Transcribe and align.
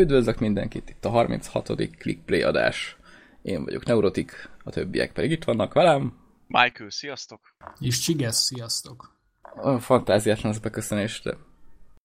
Üdvözlök 0.00 0.38
mindenkit, 0.38 0.88
itt 0.88 1.04
a 1.04 1.08
36. 1.08 1.72
Clickplay 1.98 2.42
adás. 2.42 2.96
Én 3.42 3.64
vagyok 3.64 3.84
Neurotik, 3.84 4.50
a 4.64 4.70
többiek 4.70 5.12
pedig 5.12 5.30
itt 5.30 5.44
vannak 5.44 5.72
velem. 5.72 6.18
Michael, 6.46 6.90
sziasztok! 6.90 7.40
És 7.80 7.98
Csigesz, 7.98 8.42
sziasztok! 8.42 9.16
A 9.42 9.78
fantáziátlan 9.78 10.52
az 10.52 10.58
beköszönés, 10.58 11.20
de 11.22 11.36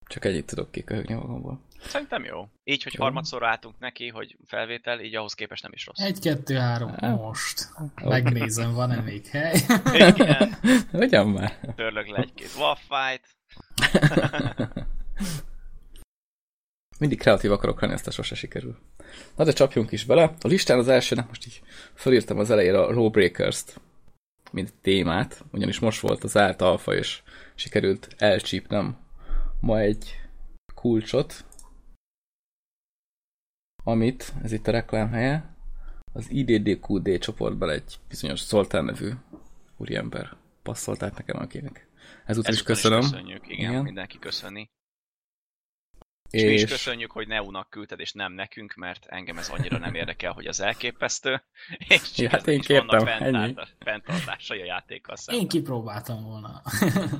csak 0.08 0.26
ennyit 0.26 0.46
tudok 0.46 0.72
kiköhögni 0.72 1.14
magamból. 1.14 1.60
Szerintem 1.82 2.24
jó. 2.24 2.48
Így, 2.64 2.84
hogy 2.84 2.94
jó. 2.94 3.04
harmadszor 3.04 3.44
álltunk 3.44 3.80
neki, 3.80 4.08
hogy 4.08 4.38
felvétel, 4.46 5.00
így 5.00 5.16
ahhoz 5.16 5.34
képest 5.34 5.64
nem 5.64 5.72
is 5.74 5.86
rossz. 5.86 6.00
Egy, 6.00 6.20
kettő, 6.20 6.56
három, 6.56 6.96
most. 7.00 7.70
Megnézem, 8.04 8.74
van-e 8.74 9.02
még 9.12 9.26
hely? 9.28 9.62
Igen. 9.94 10.58
Ugyan 10.92 11.28
már. 11.28 11.74
Törlök 11.76 12.08
le 12.08 12.18
egy-két 12.18 12.52
waffájt. 12.58 13.28
Mindig 17.00 17.20
kreatív 17.20 17.52
akarok 17.52 17.82
lenni, 17.82 17.94
ezt 17.94 18.12
sose 18.12 18.36
sikerül. 18.36 18.78
Na 19.36 19.44
de 19.44 19.52
csapjunk 19.52 19.92
is 19.92 20.06
bele. 20.06 20.34
A 20.42 20.48
listán 20.48 20.78
az 20.78 20.88
elsőnek 20.88 21.28
most 21.28 21.46
így 21.46 21.62
felírtam 21.94 22.38
az 22.38 22.50
elejére 22.52 22.82
a 22.82 22.92
Lawbreakers-t, 22.92 23.82
mint 24.52 24.74
témát, 24.82 25.44
ugyanis 25.52 25.80
most 25.80 26.00
volt 26.00 26.24
az 26.24 26.38
árt 26.38 26.62
alfa, 26.62 26.96
és 26.96 27.22
sikerült 27.56 28.16
elcsípnem 28.18 28.98
ma 29.60 29.80
egy 29.80 30.20
kulcsot, 30.76 31.46
amit, 33.84 34.34
ez 34.44 34.52
itt 34.52 34.68
a 34.68 34.72
reklám 34.72 35.12
helye, 35.12 35.56
az 36.14 36.30
IDDQD 36.30 37.18
csoportban 37.20 37.70
egy 37.70 38.00
bizonyos 38.08 38.40
Szoltán 38.40 38.86
nevű 38.86 39.10
úriember 39.78 40.36
passzolt 40.64 41.04
át 41.04 41.18
nekem 41.18 41.42
akinek. 41.42 41.88
Ezúttal 42.26 42.54
is 42.54 42.64
köszönöm. 42.64 43.00
Is 43.00 43.10
köszönjük, 43.10 43.48
igen, 43.48 43.70
igen, 43.70 43.84
mindenki 43.84 44.20
köszöni. 44.20 44.70
És, 46.36 46.42
és 46.42 46.48
mi 46.48 46.54
is 46.54 46.66
köszönjük, 46.66 47.12
hogy 47.12 47.28
Neunak 47.28 47.70
küldted, 47.70 48.00
és 48.00 48.12
nem 48.12 48.34
nekünk, 48.34 48.74
mert 48.74 49.06
engem 49.06 49.38
ez 49.38 49.50
annyira 49.50 49.78
nem 49.78 49.94
érdekel, 49.94 50.32
hogy 50.32 50.46
az 50.46 50.62
elképesztő. 50.62 51.44
És 51.88 52.18
ja, 52.18 52.30
hát 52.30 52.48
én 52.48 52.62
kértem, 52.62 53.08
ennyi. 53.08 53.56
fenntartásai 53.80 54.62
a 54.62 54.66
játékkal 54.66 55.16
szemben. 55.16 55.44
Én 55.44 55.50
kipróbáltam 55.50 56.24
volna. 56.24 56.62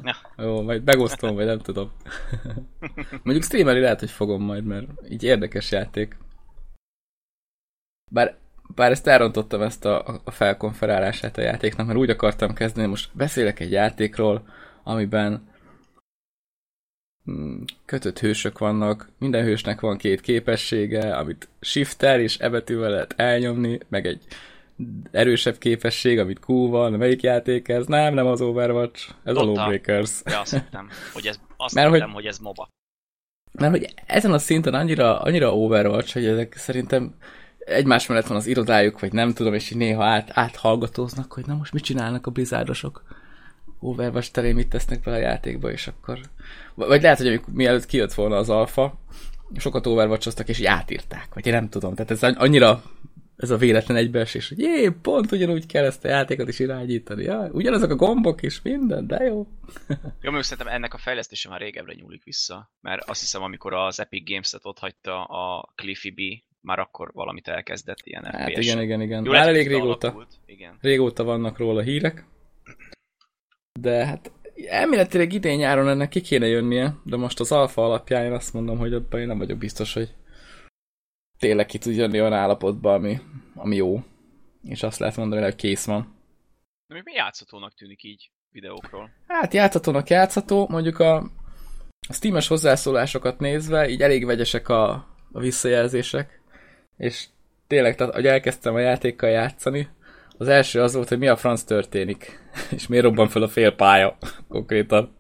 Ja. 0.04 0.16
Jó, 0.38 0.62
majd 0.62 0.84
megosztom, 0.84 1.36
vagy 1.36 1.46
nem 1.46 1.60
tudom. 1.60 1.92
Mondjuk 3.24 3.44
streameli 3.44 3.80
lehet, 3.80 4.00
hogy 4.00 4.12
fogom 4.12 4.44
majd, 4.44 4.64
mert 4.64 4.88
így 5.10 5.24
érdekes 5.24 5.72
játék. 5.72 6.18
Bár, 8.12 8.38
bár 8.76 8.92
ezt 8.92 9.08
elrontottam 9.08 9.62
ezt 9.62 9.86
a, 9.86 10.22
a 10.24 10.32
felkonferálását 10.32 11.38
a 11.38 11.42
játéknak, 11.42 11.86
mert 11.86 12.00
úgy 12.00 12.10
akartam 12.10 12.54
kezdeni, 12.54 12.88
most 12.88 13.10
beszélek 13.14 13.60
egy 13.60 13.72
játékról, 13.72 14.48
amiben 14.84 15.54
kötött 17.86 18.20
hősök 18.20 18.58
vannak, 18.58 19.10
minden 19.18 19.44
hősnek 19.44 19.80
van 19.80 19.98
két 19.98 20.22
képessége, 20.22 21.16
amit 21.16 21.48
shifter 21.60 22.20
és 22.20 22.38
ebetűvel 22.38 22.90
lehet 22.90 23.14
elnyomni, 23.18 23.80
meg 23.88 24.06
egy 24.06 24.22
erősebb 25.12 25.58
képesség, 25.58 26.20
amit 26.20 26.40
Q 26.48 26.68
van, 26.70 26.92
melyik 26.94 27.22
játék 27.22 27.68
ez? 27.68 27.86
Nem, 27.86 28.14
nem 28.14 28.28
az 28.28 28.42
Overwatch, 28.42 29.10
ez 29.24 29.36
Lotta. 29.36 29.50
a 29.50 29.54
Lawbreakers. 29.54 30.22
Ja, 30.26 30.40
azt 30.40 30.54
hittem, 30.54 30.90
hogy 31.14 31.28
ez, 31.28 31.40
azt 31.58 31.74
Mert, 31.74 31.92
hittem, 31.92 32.08
hogy, 32.08 32.16
hogy 32.16 32.26
ez 32.26 32.38
MOBA. 32.38 32.68
Mert 33.52 33.72
hogy 33.72 33.94
ezen 34.06 34.34
a 34.34 34.38
szinten 34.38 34.74
annyira, 34.74 35.22
annyira 35.22 35.56
Overwatch, 35.56 36.14
hogy 36.14 36.26
ezek 36.26 36.56
szerintem 36.58 37.16
egymás 37.58 38.08
mellett 38.08 38.28
van 38.28 38.38
az 38.38 38.48
irodájuk, 38.48 39.00
vagy 39.00 39.14
nem 39.14 39.34
tudom, 39.34 39.54
és 39.54 39.72
így 39.72 39.78
néha 39.78 40.04
át, 40.04 40.30
áthallgatóznak, 40.34 41.34
hogy 41.34 41.46
na 41.46 41.56
most 41.56 41.74
mit 41.74 41.84
csinálnak 41.84 42.28
a 42.28 42.32
blizzardosok 42.32 43.04
Overwatch 43.80 44.32
terén, 44.32 44.56
mit 44.56 44.70
tesznek 44.70 45.00
be 45.00 45.12
a 45.12 45.18
játékba, 45.18 45.72
és 45.72 45.88
akkor 45.88 46.20
vagy 46.76 47.02
lehet, 47.02 47.18
hogy 47.18 47.28
amikor, 47.28 47.54
mielőtt 47.54 47.86
kijött 47.86 48.14
volna 48.14 48.36
az 48.36 48.50
alfa, 48.50 49.00
sokat 49.58 49.88
overwatch 49.88 50.50
és 50.50 50.60
így 50.60 50.66
átírták, 50.66 51.34
vagy 51.34 51.48
én 51.48 51.54
nem 51.54 51.70
tudom. 51.70 51.96
Tehát 51.96 52.12
ez 52.12 52.24
annyira 52.24 52.84
ez 53.36 53.50
a 53.50 53.58
véletlen 53.58 53.98
egybeesés, 53.98 54.50
hogy 54.50 54.60
jé, 54.60 54.90
pont 55.02 55.32
ugyanúgy 55.32 55.66
kell 55.66 55.86
ezt 55.86 56.06
a 56.06 56.08
játékot 56.08 56.48
is 56.48 56.60
irányítani. 56.60 57.24
Ja, 57.24 57.50
ugyanazok 57.52 57.90
a 57.92 57.96
gombok 57.96 58.42
is, 58.42 58.62
minden, 58.62 59.08
de 59.08 59.24
jó. 59.24 59.48
jó, 60.22 60.32
mert 60.32 60.46
szerintem 60.46 60.74
ennek 60.74 60.94
a 60.94 60.98
fejlesztése 60.98 61.50
már 61.50 61.60
régebbre 61.60 61.94
nyúlik 61.94 62.24
vissza, 62.24 62.72
mert 62.82 63.10
azt 63.10 63.20
hiszem, 63.20 63.42
amikor 63.42 63.74
az 63.74 64.00
Epic 64.00 64.30
Games-et 64.30 64.66
ott 64.66 64.80
hagyta 64.80 65.24
a 65.24 65.74
Cliffy 65.76 66.12
B, 66.12 66.20
már 66.62 66.80
akkor 66.80 67.12
valamit 67.14 67.48
elkezdett 67.48 68.00
ilyen 68.04 68.24
hát 68.24 68.50
igen, 68.50 68.82
igen, 68.82 69.02
igen. 69.02 69.26
Jó, 69.26 69.32
már 69.32 69.48
elég 69.48 69.68
régóta, 69.68 70.28
igen. 70.46 70.78
régóta 70.82 71.24
vannak 71.24 71.58
róla 71.58 71.82
hírek, 71.82 72.26
de 73.80 74.06
hát 74.06 74.32
elméletileg 74.56 75.34
idén 75.34 75.58
nyáron 75.58 75.90
ennek 75.90 76.10
ki 76.10 76.22
kéne 76.22 76.48
jönnie, 76.48 76.96
de 77.04 77.16
most 77.16 77.40
az 77.40 77.52
alfa 77.52 77.86
alapján 77.86 78.26
én 78.26 78.32
azt 78.32 78.54
mondom, 78.54 78.78
hogy 78.78 78.94
abban 78.94 79.20
én 79.20 79.28
nem 79.28 79.38
vagyok 79.38 79.58
biztos, 79.58 79.94
hogy 79.94 80.14
tényleg 81.40 81.66
ki 81.66 81.78
tud 81.78 81.96
jönni 81.96 82.20
olyan 82.20 82.34
állapotba, 82.34 82.94
ami, 82.94 83.20
ami 83.56 83.76
jó. 83.76 84.04
És 84.64 84.84
azt 84.84 85.00
lehet 85.00 85.16
mondani, 85.16 85.42
hogy 85.42 85.56
kész 85.56 85.86
van. 85.86 86.16
De 86.88 86.94
még 86.94 87.04
mi 87.04 87.14
játszhatónak 87.14 87.74
tűnik 87.74 88.04
így 88.04 88.32
videókról? 88.50 89.12
Hát 89.28 89.54
játszhatónak 89.54 90.10
játszható, 90.10 90.68
mondjuk 90.70 91.00
a, 91.00 91.16
a 92.08 92.14
Steam-es 92.14 92.48
hozzászólásokat 92.48 93.40
nézve, 93.40 93.90
így 93.90 94.02
elég 94.02 94.26
vegyesek 94.26 94.70
a, 94.70 94.90
a 95.32 95.40
visszajelzések, 95.40 96.42
és 96.98 97.28
tényleg, 97.68 97.96
tehát, 97.96 98.14
hogy 98.14 98.28
elkezdtem 98.28 98.76
a 98.76 98.80
játékkal 98.80 99.30
játszani, 99.30 99.88
az 100.38 100.48
első 100.48 100.82
az 100.82 100.94
volt, 100.94 101.08
hogy 101.08 101.18
mi 101.18 101.28
a 101.28 101.36
franc 101.36 101.64
történik, 101.64 102.40
és 102.76 102.88
miért 102.88 103.04
robban 103.04 103.28
fel 103.28 103.42
a 103.42 103.48
fél 103.48 103.72
pálya 103.72 104.18
konkrétan. 104.50 105.16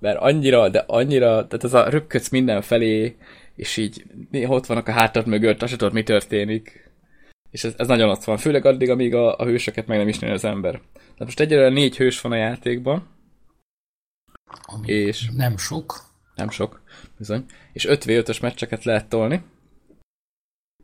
Mert 0.00 0.18
annyira, 0.18 0.68
de 0.68 0.84
annyira, 0.86 1.28
tehát 1.46 1.64
ez 1.64 1.74
a 1.74 1.88
röpködsz 1.88 2.28
mindenfelé, 2.28 3.16
és 3.56 3.76
így 3.76 4.04
néha 4.30 4.54
ott 4.54 4.66
vannak 4.66 4.88
a 4.88 4.92
hátad 4.92 5.26
mögött, 5.26 5.62
azt 5.62 5.76
tudod, 5.76 5.92
mi 5.92 6.02
történik. 6.02 6.92
És 7.50 7.64
ez, 7.64 7.74
ez 7.76 7.86
nagyon 7.86 8.08
ott 8.08 8.24
van, 8.24 8.36
főleg 8.36 8.64
addig, 8.64 8.90
amíg 8.90 9.14
a, 9.14 9.36
a 9.36 9.44
hősöket 9.44 9.86
meg 9.86 9.98
nem 9.98 10.08
ismeri 10.08 10.32
az 10.32 10.44
ember. 10.44 10.72
Tehát 10.94 11.18
most 11.18 11.40
egyelőre 11.40 11.68
négy 11.68 11.96
hős 11.96 12.20
van 12.20 12.32
a 12.32 12.36
játékban. 12.36 13.08
Ami 14.62 14.92
és 14.92 15.30
nem 15.36 15.56
sok. 15.56 16.12
Nem 16.34 16.50
sok, 16.50 16.82
bizony. 17.18 17.44
És 17.72 17.84
5 17.84 18.04
v 18.04 18.08
5 18.08 18.40
meccseket 18.40 18.84
lehet 18.84 19.08
tolni. 19.08 19.42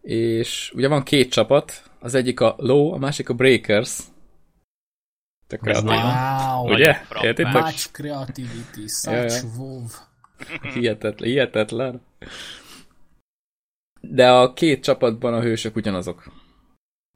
És 0.00 0.72
ugye 0.74 0.88
van 0.88 1.02
két 1.02 1.30
csapat, 1.30 1.90
az 1.98 2.14
egyik 2.14 2.40
a 2.40 2.54
Low, 2.58 2.92
a 2.92 2.98
másik 2.98 3.28
a 3.28 3.34
Breakers. 3.34 3.98
Tök 5.46 5.62
wow, 5.62 6.72
Ugye? 6.72 6.96
Értitek? 7.22 7.52
Much 7.52 7.90
creativity, 7.92 8.86
such 8.86 9.12
ja, 9.12 9.22
ja. 9.22 9.42
wow. 9.56 9.84
Hihetetlen, 10.74 11.30
hihetetlen. 11.30 12.00
De 14.00 14.30
a 14.30 14.52
két 14.52 14.82
csapatban 14.82 15.34
a 15.34 15.40
hősök 15.40 15.76
ugyanazok. 15.76 16.32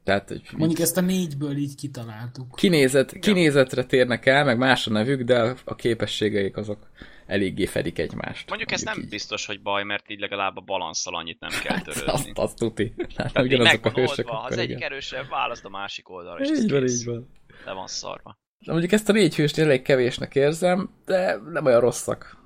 Tehát, 0.04 0.28
hogy 0.28 0.42
Mondjuk 0.56 0.80
ezt 0.80 0.96
a 0.96 1.00
négyből 1.00 1.56
így 1.56 1.74
kitaláltuk. 1.74 2.54
Kinézet, 2.54 3.18
kinézetre 3.18 3.84
térnek 3.84 4.26
el, 4.26 4.44
meg 4.44 4.58
más 4.58 4.86
a 4.86 4.90
nevük, 4.90 5.22
de 5.22 5.54
a 5.64 5.74
képességeik 5.74 6.56
azok 6.56 6.90
eléggé 7.26 7.66
fedik 7.66 7.98
egymást. 7.98 8.48
Mondjuk 8.48 8.70
ez 8.70 8.82
nem 8.82 8.98
így. 8.98 9.08
biztos, 9.08 9.46
hogy 9.46 9.62
baj, 9.62 9.84
mert 9.84 10.10
így 10.10 10.20
legalább 10.20 10.56
a 10.56 10.60
balanszal 10.60 11.14
annyit 11.14 11.40
nem 11.40 11.50
kell 11.62 11.74
hát, 11.74 11.84
törődni. 11.84 12.12
azt, 12.12 12.30
azt 12.34 12.56
tuti. 12.56 12.94
Hát, 13.16 13.38
ugyanazok 13.38 13.84
a 13.84 13.90
hősök. 13.90 14.28
Ha 14.28 14.36
az 14.36 14.58
egyik 14.58 14.82
erősebb, 14.82 15.28
választ 15.28 15.64
a 15.64 15.68
másik 15.68 16.08
oldalra, 16.08 16.44
és 16.44 16.48
így 16.48 16.70
van, 16.70 16.80
kész. 16.80 17.00
így 17.00 17.06
van. 17.06 17.28
Le 17.64 17.72
van 17.72 17.86
szarva. 17.86 18.38
De 18.58 18.72
mondjuk 18.72 18.92
ezt 18.92 19.08
a 19.08 19.12
négy 19.12 19.34
hőst 19.34 19.58
elég 19.58 19.82
kevésnek 19.82 20.34
érzem, 20.34 20.90
de 21.04 21.36
nem 21.52 21.64
olyan 21.64 21.80
rosszak. 21.80 22.36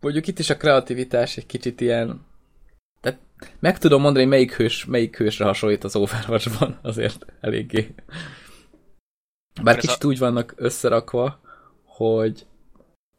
Mondjuk 0.00 0.26
itt 0.26 0.38
is 0.38 0.50
a 0.50 0.56
kreativitás 0.56 1.36
egy 1.36 1.46
kicsit 1.46 1.80
ilyen... 1.80 2.26
Tehát 3.00 3.20
meg 3.60 3.78
tudom 3.78 4.00
mondani, 4.00 4.24
melyik 4.24 4.56
hős, 4.56 4.84
melyik 4.84 5.16
hősre 5.16 5.44
hasonlít 5.44 5.84
az 5.84 5.96
Overwatch-ban, 5.96 6.78
azért 6.82 7.26
eléggé. 7.40 7.94
Bár 9.62 9.76
kicsit 9.76 10.04
a... 10.04 10.06
úgy 10.06 10.18
vannak 10.18 10.52
összerakva, 10.56 11.40
hogy 11.84 12.46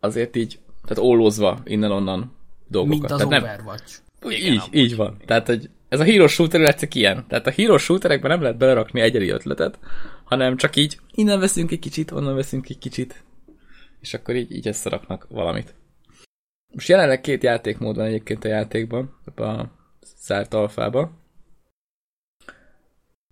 azért 0.04 0.36
így, 0.36 0.60
tehát 0.86 1.04
ólózva 1.04 1.62
innen-onnan 1.64 2.36
dolgokat. 2.68 3.00
Mint 3.00 3.12
az 3.12 3.28
tehát 3.28 3.44
Overwatch. 3.44 4.00
Nem, 4.20 4.32
Igen, 4.32 4.54
így, 4.54 4.62
így 4.72 4.96
van. 4.96 5.18
Tehát, 5.26 5.48
hogy 5.48 5.70
ez 5.90 6.00
a 6.00 6.04
hero 6.04 6.28
shooter 6.28 6.60
látszik 6.60 6.96
ilyen. 6.96 7.26
Tehát 7.28 7.48
a 7.48 7.52
hero 7.52 7.78
shooterekben 7.78 8.32
nem 8.32 8.42
lehet 8.42 8.58
belerakni 8.58 9.02
egyedi 9.02 9.30
ötletet, 9.30 9.80
hanem 10.24 10.58
csak 10.58 10.76
így 10.76 11.00
innen 11.12 11.40
veszünk 11.40 11.72
egy 11.72 11.80
kicsit, 11.80 12.12
onnan 12.12 12.36
veszünk 12.36 12.70
egy 12.70 12.78
kicsit, 12.78 13.24
és 14.00 14.14
akkor 14.14 14.36
így, 14.36 14.52
így 14.52 14.68
összeraknak 14.68 15.28
valamit. 15.30 15.74
Most 16.74 16.88
jelenleg 16.88 17.22
két 17.22 17.44
játékmód 17.44 17.96
van 17.96 18.06
egyébként 18.06 18.44
a 18.44 18.48
játékban, 18.48 19.20
a 19.36 19.64
zárt 20.18 20.54
alfában. 20.54 21.18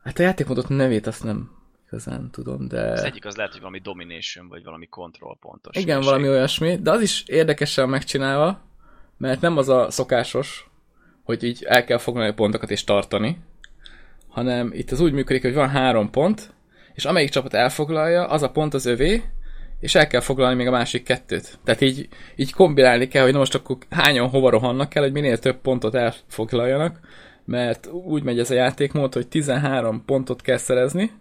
Hát 0.03 0.19
a 0.19 0.23
játékmódot 0.23 0.69
nevét 0.69 1.07
azt 1.07 1.23
nem 1.23 1.60
igazán 1.91 2.29
tudom, 2.31 2.67
de... 2.67 2.91
Az 2.91 3.03
egyik 3.03 3.25
az 3.25 3.35
lehet, 3.35 3.51
hogy 3.51 3.61
valami 3.61 3.79
domination, 3.79 4.47
vagy 4.47 4.63
valami 4.63 4.87
control 4.87 5.37
pontos. 5.39 5.75
Igen, 5.75 6.01
valami 6.01 6.27
olyasmi, 6.27 6.75
de 6.75 6.91
az 6.91 7.01
is 7.01 7.23
érdekesen 7.25 7.89
megcsinálva, 7.89 8.61
mert 9.17 9.41
nem 9.41 9.57
az 9.57 9.69
a 9.69 9.89
szokásos, 9.89 10.69
hogy 11.23 11.43
így 11.43 11.63
el 11.63 11.83
kell 11.83 11.97
foglalni 11.97 12.29
a 12.29 12.33
pontokat 12.33 12.71
és 12.71 12.83
tartani, 12.83 13.37
hanem 14.27 14.71
itt 14.73 14.91
az 14.91 14.99
úgy 14.99 15.13
működik, 15.13 15.41
hogy 15.41 15.53
van 15.53 15.69
három 15.69 16.09
pont, 16.09 16.53
és 16.93 17.05
amelyik 17.05 17.29
csapat 17.29 17.53
elfoglalja, 17.53 18.27
az 18.27 18.41
a 18.41 18.51
pont 18.51 18.73
az 18.73 18.85
övé, 18.85 19.23
és 19.79 19.95
el 19.95 20.07
kell 20.07 20.21
foglalni 20.21 20.55
még 20.55 20.67
a 20.67 20.71
másik 20.71 21.03
kettőt. 21.03 21.59
Tehát 21.63 21.81
így, 21.81 22.07
így 22.35 22.53
kombinálni 22.53 23.07
kell, 23.07 23.23
hogy 23.23 23.31
na 23.31 23.37
most 23.37 23.55
akkor 23.55 23.77
hányan 23.89 24.29
hova 24.29 24.49
rohannak 24.49 24.95
el, 24.95 25.03
hogy 25.03 25.11
minél 25.11 25.37
több 25.37 25.57
pontot 25.57 25.95
elfoglaljanak, 25.95 26.99
mert 27.45 27.87
úgy 27.87 28.23
megy 28.23 28.39
ez 28.39 28.51
a 28.51 28.53
játékmód, 28.53 29.13
hogy 29.13 29.27
13 29.27 30.05
pontot 30.05 30.41
kell 30.41 30.57
szerezni, 30.57 31.11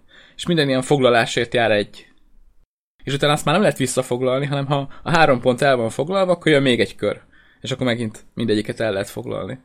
és 0.40 0.46
minden 0.46 0.68
ilyen 0.68 0.82
foglalásért 0.82 1.54
jár 1.54 1.70
egy. 1.70 2.08
És 3.04 3.14
utána 3.14 3.32
azt 3.32 3.44
már 3.44 3.54
nem 3.54 3.62
lehet 3.62 3.78
visszafoglalni, 3.78 4.46
hanem 4.46 4.66
ha 4.66 4.88
a 5.02 5.10
három 5.10 5.40
pont 5.40 5.60
el 5.60 5.76
van 5.76 5.90
foglalva, 5.90 6.32
akkor 6.32 6.52
jön 6.52 6.62
még 6.62 6.80
egy 6.80 6.94
kör. 6.94 7.22
És 7.60 7.70
akkor 7.70 7.86
megint 7.86 8.24
mindegyiket 8.34 8.80
el 8.80 8.92
lehet 8.92 9.08
foglalni. 9.08 9.60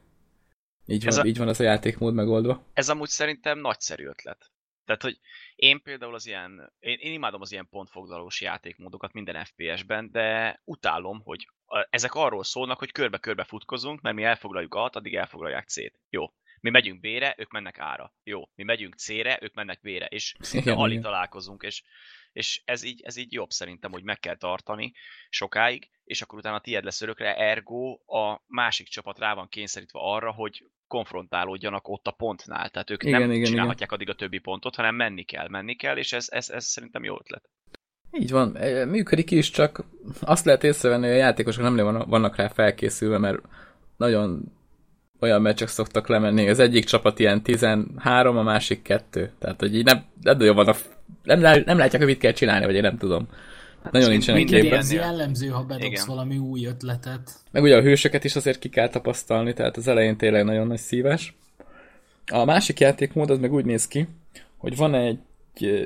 Így 0.85 1.05
van, 1.05 1.19
a, 1.19 1.25
így 1.25 1.37
van 1.37 1.47
az 1.47 1.59
a 1.59 1.63
játékmód 1.63 2.13
megoldva. 2.13 2.63
Ez 2.73 2.89
amúgy 2.89 3.09
szerintem 3.09 3.59
nagyszerű 3.59 4.05
ötlet. 4.05 4.51
Tehát, 4.85 5.01
hogy 5.01 5.19
én 5.55 5.81
például 5.81 6.13
az 6.13 6.25
ilyen, 6.25 6.73
én, 6.79 6.97
én 6.99 7.13
imádom 7.13 7.41
az 7.41 7.51
ilyen 7.51 7.67
pontfoglalós 7.69 8.41
játékmódokat 8.41 9.13
minden 9.13 9.45
FPS-ben, 9.45 10.09
de 10.11 10.59
utálom, 10.65 11.21
hogy 11.23 11.49
ezek 11.89 12.13
arról 12.13 12.43
szólnak, 12.43 12.79
hogy 12.79 12.91
körbe-körbe 12.91 13.43
futkozunk, 13.43 14.01
mert 14.01 14.15
mi 14.15 14.23
elfoglaljuk 14.23 14.73
A-t, 14.73 14.95
addig 14.95 15.15
elfoglalják 15.15 15.67
C-t. 15.67 15.99
Jó. 16.09 16.25
Mi 16.59 16.69
megyünk 16.69 16.99
B-re, 16.99 17.35
ők 17.37 17.51
mennek 17.51 17.77
A-ra. 17.79 18.13
Jó. 18.23 18.41
Mi 18.55 18.63
megyünk 18.63 18.95
C-re, 18.95 19.39
ők 19.41 19.53
mennek 19.53 19.79
B-re. 19.81 20.05
És 20.05 20.35
szinte 20.39 20.73
alig 20.73 21.01
találkozunk, 21.01 21.63
és 21.63 21.83
és 22.35 22.61
ez 22.65 22.83
így, 22.83 23.01
ez 23.03 23.17
így 23.17 23.33
jobb 23.33 23.49
szerintem, 23.49 23.91
hogy 23.91 24.03
meg 24.03 24.19
kell 24.19 24.35
tartani 24.35 24.93
sokáig, 25.29 25.89
és 26.03 26.21
akkor 26.21 26.37
utána 26.37 26.59
tied 26.59 26.83
lesz 26.83 27.01
örökre, 27.01 27.35
ergo 27.35 27.99
a 28.05 28.43
másik 28.47 28.87
csapat 28.87 29.19
rá 29.19 29.33
van 29.33 29.49
kényszerítve 29.49 29.99
arra, 30.01 30.31
hogy 30.31 30.65
konfrontálódjanak 30.87 31.87
ott 31.87 32.07
a 32.07 32.11
pontnál. 32.11 32.69
Tehát 32.69 32.89
ők 32.89 33.03
igen, 33.03 33.19
nem 33.19 33.31
igen, 33.31 33.45
csinálhatják 33.45 33.91
igen. 33.91 33.93
addig 33.93 34.09
a 34.09 34.15
többi 34.15 34.37
pontot, 34.37 34.75
hanem 34.75 34.95
menni 34.95 35.23
kell, 35.23 35.47
menni 35.47 35.75
kell, 35.75 35.97
és 35.97 36.13
ez, 36.13 36.27
ez, 36.29 36.49
ez 36.49 36.65
szerintem 36.65 37.03
jó 37.03 37.15
ötlet. 37.19 37.49
Így 38.11 38.31
van, 38.31 38.55
e, 38.57 38.85
működik 38.85 39.31
is, 39.31 39.49
csak 39.49 39.83
azt 40.21 40.45
lehet 40.45 40.63
észrevenni, 40.63 41.07
hogy 41.07 41.15
a 41.15 41.19
játékosok 41.19 41.63
nem 41.63 41.75
vannak 42.07 42.35
rá 42.35 42.47
felkészülve, 42.47 43.17
mert 43.17 43.41
nagyon 43.97 44.51
olyan 45.25 45.41
meccsek 45.41 45.67
szoktak 45.67 46.07
lemenni. 46.07 46.49
Az 46.49 46.59
egyik 46.59 46.83
csapat 46.83 47.19
ilyen 47.19 47.41
13, 47.41 48.37
a 48.37 48.43
másik 48.43 48.81
2. 48.81 49.31
Tehát, 49.39 49.59
hogy 49.59 49.75
így 49.75 49.85
nem, 49.85 50.03
nem 50.21 50.37
nagyon 50.37 50.55
vannak, 50.55 50.77
nem, 51.23 51.39
nem 51.39 51.77
látják, 51.77 52.01
hogy 52.01 52.05
mit 52.05 52.17
kell 52.19 52.31
csinálni, 52.31 52.65
vagy 52.65 52.75
én 52.75 52.81
nem 52.81 52.97
tudom. 52.97 53.27
Hát 53.83 53.93
nagyon 53.93 54.09
nincsenek 54.09 54.43
képben. 54.43 54.79
Ez 54.79 54.91
jellemző, 54.91 55.47
ha 55.47 55.63
bedobsz 55.63 55.85
Igen. 55.85 56.03
valami 56.07 56.37
új 56.37 56.65
ötletet. 56.65 57.31
Meg 57.51 57.63
ugye 57.63 57.77
a 57.77 57.81
hősöket 57.81 58.23
is 58.23 58.35
azért 58.35 58.59
ki 58.59 58.69
kell 58.69 58.89
tapasztalni, 58.89 59.53
tehát 59.53 59.77
az 59.77 59.87
elején 59.87 60.17
tényleg 60.17 60.45
nagyon 60.45 60.67
nagy 60.67 60.77
szíves. 60.77 61.35
A 62.31 62.45
másik 62.45 62.79
játékmód 62.79 63.29
az 63.29 63.39
meg 63.39 63.53
úgy 63.53 63.65
néz 63.65 63.87
ki, 63.87 64.07
hogy 64.57 64.75
van 64.75 64.93
egy 64.95 65.19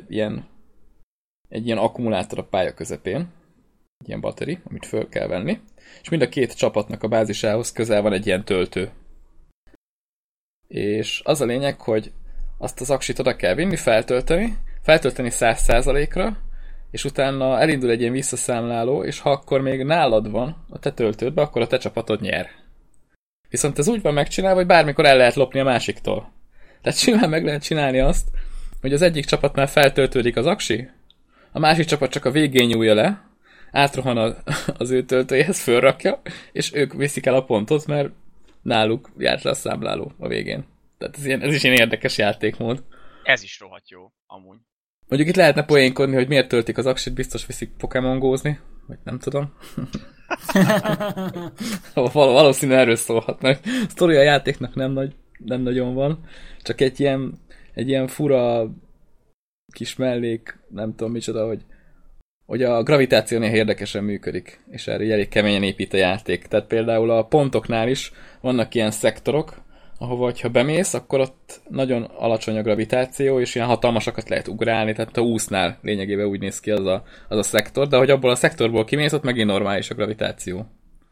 ilyen 0.10 0.48
egy 1.50 1.66
ilyen 1.66 1.78
akkumulátor 1.78 2.40
a 2.40 2.44
pálya 2.44 2.74
közepén, 2.74 3.28
egy 3.98 4.08
ilyen 4.08 4.22
batteri, 4.22 4.60
amit 4.70 4.86
föl 4.86 5.10
kell 5.10 5.28
venni, 5.28 5.60
és 6.02 6.10
mind 6.10 6.22
a 6.22 6.30
két 6.30 6.56
csapatnak 6.56 7.04
a 7.04 7.08
bázisához 7.08 7.72
közel 7.72 8.02
van 8.02 8.14
egy 8.14 8.26
ilyen 8.26 8.46
töltő 8.46 8.90
és 10.70 11.22
az 11.24 11.42
a 11.42 11.46
lényeg, 11.46 11.82
hogy 11.82 12.12
azt 12.58 12.82
az 12.82 12.90
aksit 12.90 13.20
oda 13.20 13.36
kell 13.36 13.54
vinni, 13.56 13.76
feltölteni, 13.76 14.58
feltölteni 14.82 15.30
100%-ra, 15.32 16.38
és 16.92 17.04
utána 17.04 17.60
elindul 17.60 17.90
egy 17.90 18.02
ilyen 18.02 18.12
visszaszámláló, 18.12 19.04
és 19.04 19.20
ha 19.20 19.32
akkor 19.32 19.62
még 19.62 19.84
nálad 19.84 20.32
van 20.32 20.66
a 20.70 20.80
te 20.80 20.92
töltődbe, 20.92 21.42
akkor 21.42 21.62
a 21.62 21.68
te 21.68 21.78
csapatod 21.78 22.22
nyer. 22.22 22.50
Viszont 23.50 23.80
ez 23.80 23.88
úgy 23.88 24.02
van 24.02 24.14
megcsinálva, 24.14 24.58
hogy 24.58 24.66
bármikor 24.66 25.06
el 25.06 25.18
lehet 25.18 25.36
lopni 25.36 25.60
a 25.60 25.64
másiktól. 25.64 26.32
Tehát 26.82 27.00
simán 27.00 27.30
meg 27.30 27.44
lehet 27.44 27.64
csinálni 27.64 28.00
azt, 28.00 28.28
hogy 28.82 28.94
az 28.94 29.02
egyik 29.02 29.26
csapatnál 29.26 29.68
feltöltődik 29.68 30.38
az 30.38 30.46
aksi, 30.46 30.90
a 31.52 31.60
másik 31.60 31.86
csapat 31.86 32.12
csak 32.12 32.26
a 32.26 32.32
végén 32.32 32.68
nyúlja 32.68 32.94
le, 32.94 33.22
átrohan 33.72 34.36
az 34.78 34.92
ő 34.92 35.04
töltőjéhez, 35.04 35.62
fölrakja, 35.62 36.22
és 36.52 36.74
ők 36.74 36.94
viszik 36.94 37.26
el 37.26 37.36
a 37.36 37.44
pontot, 37.44 37.86
mert 37.86 38.10
náluk 38.62 39.12
járt 39.18 39.44
le 39.44 39.50
a 39.50 39.54
számláló 39.54 40.12
a 40.18 40.28
végén. 40.28 40.66
Tehát 40.98 41.18
ez, 41.18 41.26
ilyen, 41.26 41.42
ez 41.42 41.54
is 41.54 41.64
ilyen 41.64 41.76
érdekes 41.76 42.18
játékmód. 42.18 42.84
Ez 43.24 43.44
is 43.44 43.60
rohadt 43.60 43.90
jó, 43.90 44.12
amúgy. 44.28 44.58
Mondjuk 45.08 45.30
itt 45.30 45.36
lehetne 45.36 45.64
poénkodni, 45.64 46.16
hogy 46.16 46.28
miért 46.28 46.48
töltik 46.48 46.78
az 46.78 46.86
aksit, 46.86 47.14
biztos 47.14 47.46
viszik 47.46 47.72
Pokémon 47.78 48.20
gózni, 48.20 48.60
vagy 48.88 48.98
nem 49.04 49.20
tudom. 49.20 49.54
Val- 51.94 52.14
valószínűleg 52.14 52.82
erről 52.82 52.96
szólhatnak. 52.96 53.60
A 53.64 53.86
sztori 53.90 54.16
a 54.16 54.22
játéknak 54.22 54.76
nem, 54.76 54.92
nagy, 54.92 55.16
nem 55.38 55.62
nagyon 55.62 55.94
van, 55.94 56.26
csak 56.62 56.82
egy 56.82 57.00
ilyen, 57.00 57.40
egy 57.74 57.88
ilyen 57.88 58.08
fura 58.08 58.72
kis 59.74 59.96
mellék, 59.96 60.60
nem 60.70 60.96
tudom 60.96 61.12
micsoda, 61.12 61.48
hogy 61.48 61.66
hogy 62.50 62.64
a 62.64 62.84
gravitáció 62.84 63.40
néha 63.40 63.56
érdekesen 63.56 64.04
működik, 64.04 64.64
és 64.72 64.88
erre 64.88 65.14
elég 65.14 65.28
keményen 65.28 65.64
épít 65.64 65.94
a 65.94 65.98
játék. 65.98 66.48
Tehát 66.48 66.68
például 66.68 67.10
a 67.10 67.26
pontoknál 67.26 67.88
is 67.88 68.12
vannak 68.42 68.76
ilyen 68.76 68.92
szektorok, 68.92 69.62
ahova, 69.98 70.32
ha 70.42 70.50
bemész, 70.50 70.94
akkor 70.94 71.20
ott 71.20 71.62
nagyon 71.68 72.04
alacsony 72.04 72.58
a 72.58 72.62
gravitáció, 72.62 73.40
és 73.40 73.56
ilyen 73.56 73.68
hatalmasakat 73.68 74.30
lehet 74.30 74.48
ugrálni, 74.48 74.94
tehát 74.94 75.18
a 75.18 75.22
úsznál 75.22 75.80
lényegében 75.82 76.26
úgy 76.26 76.40
néz 76.40 76.60
ki 76.60 76.72
az 76.72 76.86
a, 76.86 77.04
az 77.28 77.38
a 77.38 77.44
szektor, 77.44 77.88
de 77.88 77.98
hogy 77.98 78.10
abból 78.10 78.30
a 78.30 78.36
szektorból 78.36 78.86
kimész, 78.86 79.14
ott 79.14 79.24
megint 79.24 79.48
normális 79.48 79.90
a 79.90 79.96
gravitáció. 79.96 80.66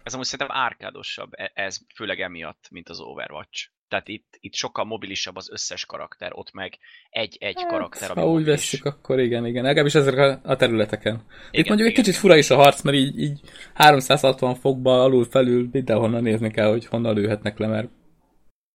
Ez 0.03 0.13
amúgy 0.13 0.25
szerintem 0.25 0.57
árkádosabb, 0.57 1.29
e- 1.31 1.51
ez 1.53 1.77
főleg 1.95 2.19
emiatt, 2.19 2.67
mint 2.71 2.89
az 2.89 2.99
Overwatch. 2.99 3.67
Tehát 3.87 4.07
itt, 4.07 4.37
itt 4.39 4.53
sokkal 4.53 4.85
mobilisabb 4.85 5.35
az 5.35 5.51
összes 5.51 5.85
karakter, 5.85 6.31
ott 6.33 6.51
meg 6.51 6.77
egy-egy 7.09 7.61
hát, 7.61 7.69
karakter, 7.69 8.11
ami 8.11 8.21
Ha 8.21 8.31
úgy 8.31 8.45
veszük, 8.45 8.85
akkor 8.85 9.19
igen, 9.19 9.45
igen. 9.45 9.63
Legalábbis 9.63 9.95
ezek 9.95 10.17
a, 10.17 10.39
a 10.43 10.55
területeken. 10.55 11.13
Igen, 11.13 11.25
itt 11.51 11.67
mondjuk 11.67 11.79
igen. 11.79 11.85
egy 11.87 11.93
kicsit 11.93 12.15
fura 12.15 12.37
is 12.37 12.49
a 12.49 12.55
harc, 12.55 12.81
mert 12.81 12.97
így, 12.97 13.19
így 13.19 13.39
360 13.73 14.55
fokba 14.55 15.03
alul-felül 15.03 15.69
mindenhonnan 15.71 16.23
nézni 16.23 16.51
kell, 16.51 16.69
hogy 16.69 16.85
honnan 16.85 17.15
lőhetnek 17.15 17.57
le, 17.57 17.67
mert 17.67 17.89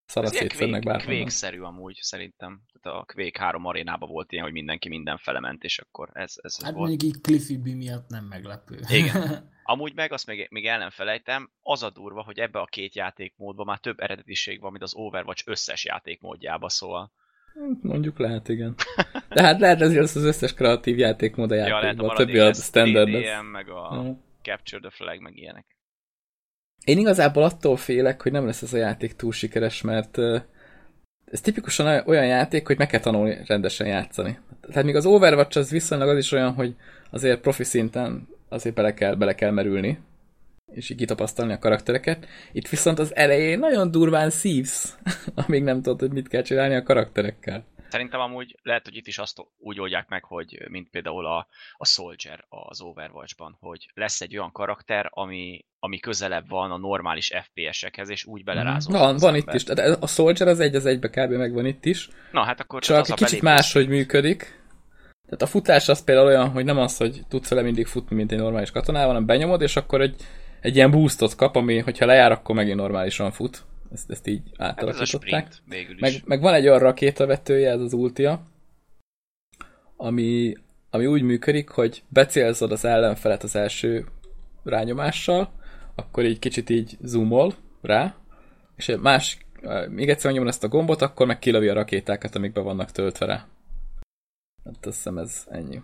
szarasz 0.05 0.35
szétszednek 0.35 0.83
bárhonnan. 0.83 1.15
Quake-szerű 1.15 1.59
amúgy 1.59 1.97
szerintem. 2.01 2.61
Tehát 2.81 2.99
a 2.99 3.05
Quake 3.13 3.43
3 3.43 3.65
arénában 3.65 4.09
volt 4.09 4.31
ilyen, 4.31 4.43
hogy 4.43 4.53
mindenki 4.53 4.89
minden 4.89 5.19
ment, 5.39 5.63
és 5.63 5.79
akkor 5.79 6.09
ez, 6.13 6.33
ez 6.41 6.63
hát 6.63 6.73
volt. 6.73 6.89
mondjuk 6.89 7.11
így 7.11 7.21
Cliffy 7.21 7.57
B 7.57 7.67
miatt 7.67 8.09
nem 8.09 8.25
meglepő. 8.25 8.79
Igen. 8.89 9.51
Amúgy 9.63 9.93
meg, 9.95 10.11
azt 10.11 10.27
még, 10.27 10.47
még 10.49 10.65
el 10.65 10.77
nem 10.77 10.89
felejtem, 10.89 11.51
az 11.61 11.83
a 11.83 11.89
durva, 11.89 12.23
hogy 12.23 12.39
ebbe 12.39 12.59
a 12.59 12.65
két 12.65 12.95
játékmódban 12.95 13.65
már 13.65 13.79
több 13.79 13.99
eredetiség 13.99 14.61
van, 14.61 14.71
mint 14.71 14.83
az 14.83 14.95
Overwatch 14.95 15.43
összes 15.45 15.85
játékmódjába, 15.85 16.69
szóval. 16.69 17.11
Mondjuk 17.81 18.19
lehet, 18.19 18.49
igen. 18.49 18.75
De 19.29 19.43
hát 19.43 19.59
lehet 19.59 19.81
ez 19.81 20.15
az 20.15 20.23
összes 20.23 20.53
kreatív 20.53 20.97
játékmód 20.97 21.51
a 21.51 21.55
játékban, 21.55 21.83
ja, 21.83 21.93
lehet, 21.95 22.11
a 22.11 22.15
többi 22.15 22.39
a 22.39 22.53
standard. 22.53 23.09
meg 23.51 23.69
a 23.69 23.87
uh. 23.91 24.17
Capture 24.41 24.81
the 24.81 24.89
Flag, 24.89 25.21
meg 25.21 25.37
ilyenek. 25.37 25.65
Én 26.83 26.97
igazából 26.97 27.43
attól 27.43 27.77
félek, 27.77 28.21
hogy 28.21 28.31
nem 28.31 28.45
lesz 28.45 28.61
ez 28.61 28.73
a 28.73 28.77
játék 28.77 29.13
túl 29.13 29.31
sikeres, 29.31 29.81
mert 29.81 30.17
ez 31.25 31.41
tipikusan 31.41 32.07
olyan 32.07 32.25
játék, 32.25 32.67
hogy 32.67 32.77
meg 32.77 32.87
kell 32.87 32.99
tanulni 32.99 33.37
rendesen 33.45 33.87
játszani. 33.87 34.39
Tehát 34.61 34.83
még 34.83 34.95
az 34.95 35.05
Overwatch 35.05 35.57
az 35.57 35.71
viszonylag 35.71 36.09
az 36.09 36.17
is 36.17 36.31
olyan, 36.31 36.53
hogy 36.53 36.75
azért 37.09 37.41
profi 37.41 37.63
szinten 37.63 38.27
azért 38.53 38.75
bele 38.75 38.93
kell, 38.93 39.15
bele 39.15 39.35
kell 39.35 39.51
merülni, 39.51 39.99
és 40.73 40.89
így 40.89 40.97
kitapasztalni 40.97 41.53
a 41.53 41.59
karaktereket. 41.59 42.27
Itt 42.51 42.67
viszont 42.67 42.99
az 42.99 43.15
elején 43.15 43.59
nagyon 43.59 43.91
durván 43.91 44.29
szívsz, 44.29 44.97
amíg 45.45 45.63
nem 45.63 45.81
tudod, 45.81 45.99
hogy 45.99 46.11
mit 46.11 46.27
kell 46.27 46.41
csinálni 46.41 46.75
a 46.75 46.83
karakterekkel. 46.83 47.65
Szerintem 47.93 48.19
amúgy 48.19 48.59
lehet, 48.61 48.83
hogy 48.83 48.95
itt 48.95 49.07
is 49.07 49.17
azt 49.17 49.37
úgy 49.57 49.79
oldják 49.79 50.07
meg, 50.07 50.23
hogy 50.23 50.61
mint 50.69 50.89
például 50.89 51.25
a, 51.25 51.47
a 51.77 51.85
Soldier 51.85 52.45
az 52.49 52.81
Overwatch-ban, 52.81 53.57
hogy 53.59 53.91
lesz 53.93 54.21
egy 54.21 54.37
olyan 54.37 54.51
karakter, 54.51 55.09
ami, 55.09 55.65
ami 55.79 55.99
közelebb 55.99 56.49
van 56.49 56.71
a 56.71 56.77
normális 56.77 57.31
FPS-ekhez, 57.43 58.09
és 58.09 58.25
úgy 58.25 58.43
belerázol. 58.43 58.99
Van, 58.99 59.17
van 59.17 59.35
itt 59.35 59.53
is. 59.53 59.65
A 59.99 60.07
Soldier 60.07 60.47
az 60.47 60.59
egy 60.59 60.75
az 60.75 60.85
egybe 60.85 61.09
kb. 61.09 61.31
megvan 61.31 61.65
itt 61.65 61.85
is. 61.85 62.09
Na, 62.31 62.43
hát 62.43 62.59
akkor 62.59 62.81
csak 62.81 63.09
egy 63.09 63.13
kicsit 63.13 63.41
máshogy 63.41 63.87
működik. 63.87 64.62
Tehát 65.25 65.41
a 65.41 65.45
futás 65.45 65.89
az 65.89 66.03
például 66.03 66.27
olyan, 66.27 66.49
hogy 66.49 66.65
nem 66.65 66.77
az, 66.77 66.97
hogy 66.97 67.21
tudsz 67.27 67.49
vele 67.49 67.61
mindig 67.61 67.85
futni, 67.85 68.15
mint 68.15 68.31
egy 68.31 68.37
normális 68.37 68.71
katonával, 68.71 69.07
hanem 69.07 69.25
benyomod, 69.25 69.61
és 69.61 69.75
akkor 69.75 70.01
egy, 70.01 70.15
egy 70.61 70.75
ilyen 70.75 70.91
boostot 70.91 71.35
kap, 71.35 71.55
ami, 71.55 71.79
hogyha 71.79 72.05
lejár, 72.05 72.31
akkor 72.31 72.55
megint 72.55 72.77
normálisan 72.77 73.31
fut. 73.31 73.63
Ezt, 73.93 74.11
ezt 74.11 74.27
így 74.27 74.41
átalakították. 74.57 75.43
Hát 75.43 75.61
meg, 75.99 76.21
meg 76.25 76.41
van 76.41 76.53
egy 76.53 76.67
olyan 76.67 76.79
rakétavetője, 76.79 77.71
ez 77.71 77.79
az 77.79 77.93
ultia, 77.93 78.41
ami, 79.97 80.53
ami 80.89 81.05
úgy 81.05 81.21
működik, 81.21 81.69
hogy 81.69 82.03
becélzod 82.09 82.71
az 82.71 82.85
ellenfelet 82.85 83.43
az 83.43 83.55
első 83.55 84.05
rányomással, 84.63 85.51
akkor 85.95 86.25
így 86.25 86.39
kicsit 86.39 86.69
így 86.69 86.97
zoomol 87.01 87.53
rá, 87.81 88.15
és 88.75 88.95
más, 89.01 89.37
még 89.89 90.09
egyszer 90.09 90.31
nyomod 90.31 90.47
ezt 90.47 90.63
a 90.63 90.67
gombot, 90.67 91.01
akkor 91.01 91.27
meg 91.27 91.39
kilövi 91.39 91.67
a 91.67 91.73
rakétákat, 91.73 92.35
amik 92.35 92.51
be 92.51 92.61
vannak 92.61 92.91
töltve 92.91 93.25
rá. 93.25 93.47
Hát 94.63 94.85
azt 94.85 94.95
hiszem 94.95 95.17
ez 95.17 95.45
ennyi. 95.49 95.81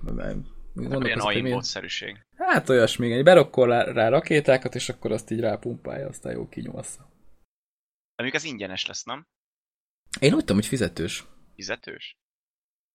Mondok, 0.73 1.05
ilyen 1.05 1.19
aimbot-szerűség. 1.19 2.25
Hát 2.35 2.69
olyasmi, 2.69 3.11
egy 3.11 3.23
berokkol 3.23 3.83
rá 3.83 4.09
rakétákat, 4.09 4.75
és 4.75 4.89
akkor 4.89 5.11
azt 5.11 5.31
így 5.31 5.39
rápumpálja, 5.39 6.07
aztán 6.07 6.33
jó 6.33 6.47
kinyomassa. 6.47 7.09
De 8.15 8.23
még 8.23 8.35
az 8.35 8.43
ingyenes 8.43 8.85
lesz, 8.85 9.03
nem? 9.03 9.27
Én 10.19 10.33
úgy 10.33 10.39
tudom, 10.39 10.55
hogy 10.55 10.65
fizetős. 10.65 11.25
Fizetős? 11.55 12.17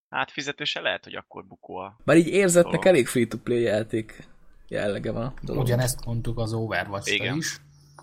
Hát 0.09 0.31
fizetőse 0.31 0.81
lehet, 0.81 1.05
hogy 1.05 1.15
akkor 1.15 1.47
bukó 1.47 1.77
a... 1.77 2.01
Bár 2.05 2.17
így 2.17 2.29
érzetnek 2.29 2.85
elég 2.85 3.07
free-to-play 3.07 3.61
játék. 3.61 4.29
jellege 4.69 5.13
van 5.13 5.27
a 5.27 5.35
dolog. 5.43 5.63
Ugyanezt 5.63 6.05
mondtuk 6.05 6.39
az 6.39 6.53
overwatch 6.53 7.13
Igen. 7.13 7.37
is. 7.37 7.57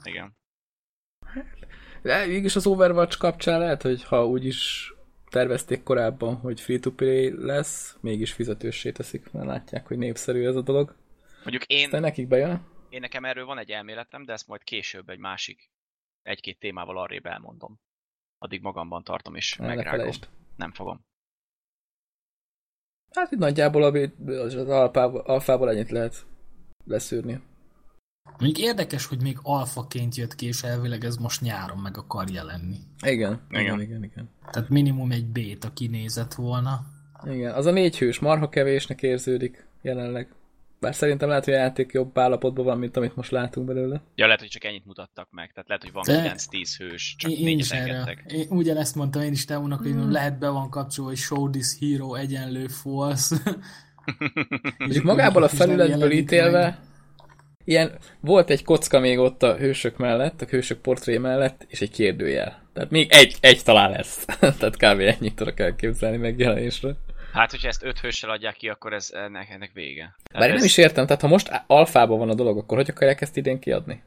Igen. 0.03 0.39
De 2.01 2.25
mégis 2.25 2.55
az 2.55 2.67
Overwatch 2.67 3.17
kapcsán 3.17 3.59
lehet, 3.59 3.81
hogy 3.81 4.03
ha 4.03 4.25
úgy 4.25 4.45
is 4.45 4.93
tervezték 5.31 5.83
korábban, 5.83 6.35
hogy 6.35 6.61
free-to-play 6.61 7.45
lesz, 7.45 7.97
mégis 8.01 8.33
fizetőssé 8.33 8.91
teszik, 8.91 9.31
mert 9.31 9.45
látják, 9.45 9.88
hogy 9.88 9.97
népszerű 9.97 10.45
ez 10.45 10.55
a 10.55 10.61
dolog. 10.61 10.95
Mondjuk 11.43 11.65
én, 11.65 11.83
Aztán 11.85 12.01
nekik 12.01 12.27
bejön. 12.27 12.65
én 12.89 13.00
nekem 13.00 13.25
erről 13.25 13.45
van 13.45 13.57
egy 13.57 13.71
elméletem, 13.71 14.25
de 14.25 14.33
ezt 14.33 14.47
majd 14.47 14.63
később 14.63 15.09
egy 15.09 15.19
másik, 15.19 15.69
egy-két 16.21 16.59
témával 16.59 16.97
arrébb 16.97 17.25
elmondom. 17.25 17.79
Addig 18.38 18.61
magamban 18.61 19.03
tartom 19.03 19.35
és 19.35 19.55
Ne, 19.57 19.67
megrágom. 19.67 20.09
Nem 20.55 20.71
fogom. 20.71 21.05
Hát 23.15 23.31
itt 23.31 23.39
nagyjából 23.39 23.83
az 24.27 24.55
alfából 25.25 25.69
ennyit 25.69 25.89
lehet 25.91 26.25
leszűrni. 26.85 27.41
Mondjuk 28.40 28.66
érdekes, 28.68 29.06
hogy 29.06 29.22
még 29.22 29.38
alfaként 29.42 30.16
jött 30.16 30.36
ki, 30.36 30.46
és 30.46 30.63
elvileg 30.63 31.04
ez 31.04 31.16
most 31.18 31.42
nyáron 31.42 31.78
meg 31.78 31.98
akar 31.98 32.30
jelenni. 32.30 32.78
Igen, 33.06 33.42
igen, 33.50 33.82
Igen. 33.82 34.04
igen. 34.04 34.30
Tehát 34.51 34.70
minimum 34.70 35.12
egy 35.12 35.25
béta 35.25 35.74
kinézett 35.74 36.34
volna. 36.34 36.82
Igen, 37.25 37.54
az 37.54 37.66
a 37.66 37.72
négy 37.72 37.98
hős 37.98 38.20
marha 38.20 38.50
kevésnek 38.50 39.01
érződik 39.01 39.66
jelenleg. 39.82 40.34
Bár 40.80 40.96
szerintem 40.96 41.28
lehet, 41.30 41.46
hogy 41.46 41.54
a 41.54 41.58
játék 41.58 41.92
jobb 41.92 42.18
állapotban 42.18 42.66
van, 42.66 42.78
mint 42.78 42.98
amit 42.98 43.16
most 43.16 43.32
látunk 43.32 43.68
belőle. 43.68 44.01
Ja, 44.16 44.25
lehet, 44.25 44.40
hogy 44.40 44.50
csak 44.50 44.63
ennyit 44.63 44.86
mutattak 44.86 45.28
meg. 45.32 45.51
Tehát 45.54 45.68
lehet, 45.68 45.84
hogy 45.84 45.92
van 45.92 46.04
De- 46.06 46.36
9-10 46.51 46.75
hős, 46.78 47.16
csak 47.18 47.32
Én, 47.32 47.48
én 47.48 47.58
is 47.60 47.72
engedtek. 47.72 48.24
Én 48.32 48.46
ugyanezt 48.50 48.96
mondtam 48.96 49.22
én 49.22 49.32
is 49.32 49.46
Teónak, 49.46 49.80
hogy 49.80 49.92
Hmm. 49.92 50.12
lehet 50.12 50.40
be 50.40 50.50
van 50.50 50.70
kapcsolva, 50.70 51.10
hogy 51.10 51.20
show 51.20 51.50
this 51.50 51.78
hero 51.80 52.13
egyenlő 52.13 52.68
false. 52.68 53.36
Mondjuk 54.78 55.04
magából 55.04 55.44
a 55.44 55.50
És 55.51 55.58
felületből 55.58 56.12
ítélve, 56.12 56.60
meg. 56.62 56.78
Ilyen, 57.63 57.98
volt 58.20 58.50
egy 58.50 58.63
kocka 58.63 59.00
még 59.00 59.20
ott 59.20 59.44
a 59.44 59.56
hősök 59.58 59.98
mellett, 59.98 60.41
a 60.41 60.46
hősök 60.46 60.82
portré 60.82 61.18
mellett, 61.18 61.65
és 61.68 61.82
egy 61.82 61.91
kérdőjel. 61.91 62.62
Tehát 62.74 62.89
még 62.89 63.08
egy, 63.12 63.38
egy 63.41 63.63
talán 63.63 63.91
lesz. 63.91 64.25
Tehát 64.39 64.75
kb. 64.77 65.00
ennyit 65.00 65.36
tudok 65.36 65.60
elképzelni 65.60 66.18
megjelenésre. 66.18 66.89
Hát, 67.34 67.51
hogyha 67.51 67.68
ezt 67.68 67.84
5 67.84 68.00
hőssel 68.00 68.30
adják 68.30 68.56
ki, 68.56 68.68
akkor 68.70 68.94
ez 68.94 69.10
ennek, 69.13 69.50
ennek 69.50 69.72
vége. 69.74 70.01
Tehát 70.01 70.32
Bár 70.34 70.41
én 70.41 70.48
nem 70.48 70.58
ez- 70.58 70.63
is 70.63 70.77
értem, 70.77 71.06
tehát 71.06 71.22
ha 71.22 71.27
most 71.27 71.63
alfában 71.68 72.18
van 72.18 72.30
a 72.30 72.34
dolog, 72.34 72.58
akkor 72.58 72.77
hogy 72.77 72.89
akarják 72.89 73.22
ezt 73.22 73.38
idén 73.38 73.60
kiadni? 73.60 74.03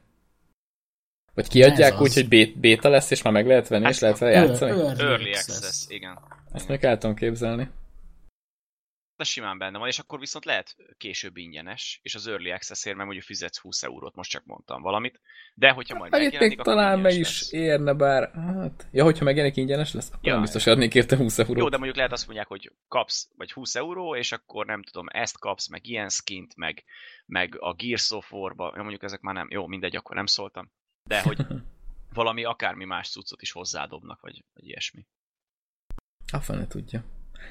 Vagy 1.33 1.47
kiadják 1.47 1.93
Ez 1.93 1.99
úgy, 1.99 2.13
hogy 2.13 2.27
bé- 2.27 2.57
béta 2.57 2.89
lesz, 2.89 3.11
és 3.11 3.21
már 3.21 3.33
meg 3.33 3.47
lehet 3.47 3.67
venni, 3.67 3.83
Hát 3.83 3.93
és 3.93 3.99
lehet 3.99 4.17
vele 4.17 4.31
Ear- 4.33 4.47
játszani? 4.47 4.71
Early 4.99 5.31
access, 5.31 5.85
igen. 5.87 6.19
Ezt 6.53 6.67
még 6.67 6.83
el 6.83 6.97
tudom 6.97 7.15
képzelni. 7.15 7.69
De 9.17 9.23
simán 9.23 9.57
benne 9.57 9.77
van, 9.77 9.87
és 9.87 9.99
akkor 9.99 10.19
viszont 10.19 10.45
lehet 10.45 10.75
később 10.97 11.37
ingyenes, 11.37 11.99
és 12.03 12.15
az 12.15 12.27
Early 12.27 12.51
Access-ért 12.51 12.95
meg 12.95 13.05
mondjuk 13.05 13.25
fizetsz 13.25 13.57
20 13.57 13.83
eurót, 13.83 14.15
most 14.15 14.29
csak 14.29 14.45
mondtam 14.45 14.81
valamit. 14.81 15.21
De 15.53 15.69
hogyha 15.69 15.97
majd 15.97 16.11
Hát 16.11 16.21
megjelenik, 16.21 16.59
akkor 16.59 16.73
talán 16.73 16.99
meg 16.99 17.13
is 17.13 17.39
lesz. 17.41 17.51
érne, 17.51 17.93
bár... 17.93 18.31
Hát, 18.33 18.87
ja, 18.91 19.03
hogyha 19.03 19.23
megjelenik 19.23 19.57
ingyenes 19.57 19.93
lesz, 19.93 20.07
akkor 20.07 20.19
Ja, 20.21 20.31
nem 20.31 20.41
biztos, 20.41 20.63
hogy 20.63 20.73
adnék 20.73 20.95
érte 20.95 21.15
20 21.15 21.39
eurót. 21.39 21.57
Jó, 21.57 21.69
de 21.69 21.75
mondjuk 21.75 21.97
lehet 21.97 22.11
azt 22.11 22.25
mondják, 22.25 22.47
hogy 22.47 22.71
kapsz, 22.87 23.29
vagy 23.37 23.51
20 23.51 23.75
euró, 23.75 24.15
és 24.15 24.31
akkor 24.31 24.65
nem 24.65 24.83
tudom, 24.83 25.07
ezt 25.09 25.39
kapsz, 25.39 25.67
meg 25.67 25.87
ilyen 25.87 26.09
skint, 26.09 26.55
meg, 26.55 26.83
meg 27.25 27.55
a 27.59 27.73
Gears 27.73 28.11
of 28.11 28.31
War-ba, 28.31 28.71
ja, 28.75 28.81
mondjuk 28.81 29.03
ezek 29.03 29.21
már 29.21 29.33
nem, 29.33 29.47
jó, 29.49 29.67
mindegy, 29.67 29.95
akkor 29.95 30.15
nem 30.15 30.25
szóltam. 30.25 30.71
De 31.03 31.21
hogy 31.21 31.37
valami 32.13 32.43
akármi 32.43 32.85
más 32.85 33.09
cuccot 33.09 33.41
is 33.41 33.51
hozzádobnak, 33.51 34.21
vagy, 34.21 34.43
vagy 34.53 34.67
ilyesmi. 34.67 35.05
A 36.33 36.39
fene 36.39 36.67
tudja. 36.67 37.03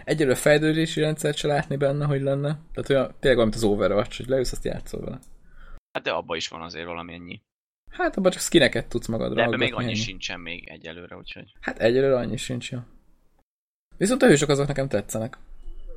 Egyelőre 0.05 0.35
fejlődési 0.37 1.01
rendszert 1.01 1.37
se 1.37 1.47
látni 1.47 1.77
benne, 1.77 2.05
hogy 2.05 2.21
lenne. 2.21 2.59
Tehát 2.73 2.91
olyan, 2.91 3.07
tényleg 3.07 3.39
olyan, 3.39 3.49
mint 3.49 3.55
az 3.55 3.65
Overwatch, 3.65 4.17
hogy 4.17 4.29
leülsz, 4.29 4.53
azt 4.53 4.65
játszol 4.65 5.01
vele. 5.01 5.19
Hát 5.93 6.03
de 6.05 6.11
abba 6.11 6.37
is 6.37 6.49
van 6.49 6.63
azért 6.63 6.87
valami 6.87 7.15
ennyi. 7.15 7.43
Hát 7.91 8.17
abban 8.17 8.31
csak 8.31 8.41
skineket 8.41 8.89
tudsz 8.89 9.07
magadra 9.07 9.35
De 9.35 9.43
ebben 9.43 9.59
még 9.59 9.75
annyi 9.75 9.87
ennyi. 9.87 9.95
sincsen 9.95 10.41
még 10.41 10.69
egyelőre, 10.69 11.17
úgyhogy... 11.17 11.53
Hát 11.61 11.79
egyelőre 11.79 12.17
annyi 12.17 12.37
sincs, 12.37 12.71
ja. 12.71 12.87
Viszont 13.97 14.23
a 14.23 14.27
hősök 14.27 14.49
azok 14.49 14.67
nekem 14.67 14.89
tetszenek. 14.89 15.39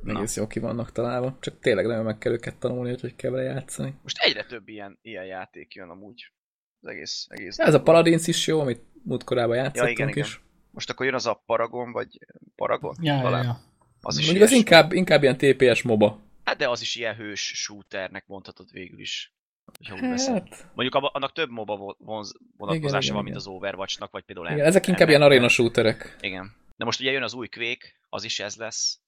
Egész 0.06 0.36
jó 0.36 0.46
ki 0.46 0.58
vannak 0.58 0.92
találva. 0.92 1.36
Csak 1.40 1.58
tényleg 1.60 1.86
nagyon 1.86 2.04
meg 2.04 2.18
kell 2.18 2.32
őket 2.32 2.56
tanulni, 2.56 2.88
hogy 2.88 3.00
hogy 3.00 3.16
kell 3.16 3.30
vele 3.30 3.42
játszani. 3.42 3.94
Most 4.02 4.18
egyre 4.18 4.44
több 4.44 4.68
ilyen, 4.68 4.98
ilyen 5.02 5.24
játék 5.24 5.74
jön 5.74 5.88
amúgy. 5.88 6.32
Az 6.80 6.88
egész, 6.88 7.26
egész 7.28 7.58
Ja, 7.58 7.64
ez 7.64 7.74
a. 7.74 7.82
Paladins 7.82 8.26
is 8.26 8.46
jó, 8.46 8.60
amit 8.60 8.82
múltkorában 9.02 9.56
játszottunk 9.56 9.98
igen, 9.98 10.08
igen. 10.08 10.24
is. 10.24 10.40
Most 10.70 10.90
akkor 10.90 11.06
jön 11.06 11.14
az 11.14 11.26
a 11.26 11.42
Paragon, 11.46 11.92
vagy 11.92 12.18
Paragon? 12.54 12.94
Ja, 13.00 13.14
ja, 13.14 13.22
Talán. 13.22 13.44
ja. 13.44 13.60
Az 14.00 14.18
is 14.18 14.24
Mondjuk 14.24 14.46
az 14.46 14.52
inkább, 14.52 14.92
inkább 14.92 15.22
ilyen 15.22 15.36
TPS 15.36 15.82
moba. 15.82 16.20
Hát 16.44 16.56
de 16.56 16.68
az 16.68 16.80
is 16.80 16.94
ilyen 16.94 17.14
hős 17.14 17.40
shooternek 17.54 18.26
mondhatod 18.26 18.70
végül 18.72 19.00
is. 19.00 19.32
Hogyha 19.78 19.94
úgy 19.94 20.00
veszed. 20.00 20.48
Hát, 20.48 20.66
Mondjuk 20.74 21.04
annak 21.12 21.32
több 21.32 21.50
MOBA 21.50 21.76
vo- 21.76 21.96
vonz, 21.98 22.34
vonatkozása 22.56 22.98
igen, 23.02 23.14
van, 23.14 23.22
igen. 23.22 23.24
mint 23.24 23.36
az 23.36 23.46
Overwatchnak, 23.46 24.10
vagy 24.10 24.24
például 24.24 24.46
igen, 24.46 24.60
en- 24.60 24.66
ezek 24.66 24.86
inkább 24.86 25.08
ilyen 25.08 25.22
arena 25.22 25.48
shooterek. 25.48 26.16
Igen. 26.20 26.52
De 26.76 26.84
most 26.84 27.00
ugye 27.00 27.10
jön 27.10 27.22
az 27.22 27.34
új 27.34 27.48
Quake, 27.48 27.86
az 28.08 28.24
is 28.24 28.40
ez 28.40 28.56
lesz, 28.56 29.00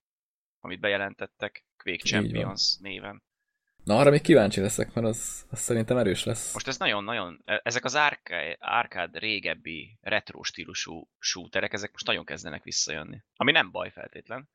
amit 0.61 0.81
bejelentettek, 0.81 1.65
Quake. 1.77 2.05
Champions 2.05 2.77
néven. 2.81 3.23
Na, 3.85 3.97
arra 3.99 4.11
még 4.11 4.21
kíváncsi 4.21 4.61
leszek, 4.61 4.95
mert 4.95 5.07
az, 5.07 5.47
az 5.51 5.59
szerintem 5.61 5.97
erős 5.97 6.25
lesz. 6.25 6.53
Most 6.53 6.69
ez 6.69 6.79
nagyon-nagyon, 6.79 7.43
e- 7.45 7.61
ezek 7.65 7.85
az 7.85 7.97
árká- 7.97 8.57
árkád 8.61 9.17
régebbi 9.19 9.99
retro 10.01 10.43
stílusú 10.43 11.09
shooterek, 11.19 11.73
ezek 11.73 11.93
most 11.93 12.07
nagyon 12.07 12.25
kezdenek 12.25 12.63
visszajönni. 12.63 13.23
Ami 13.37 13.53
nem 13.53 13.71
baj 13.71 13.91
feltétlen. 13.91 14.49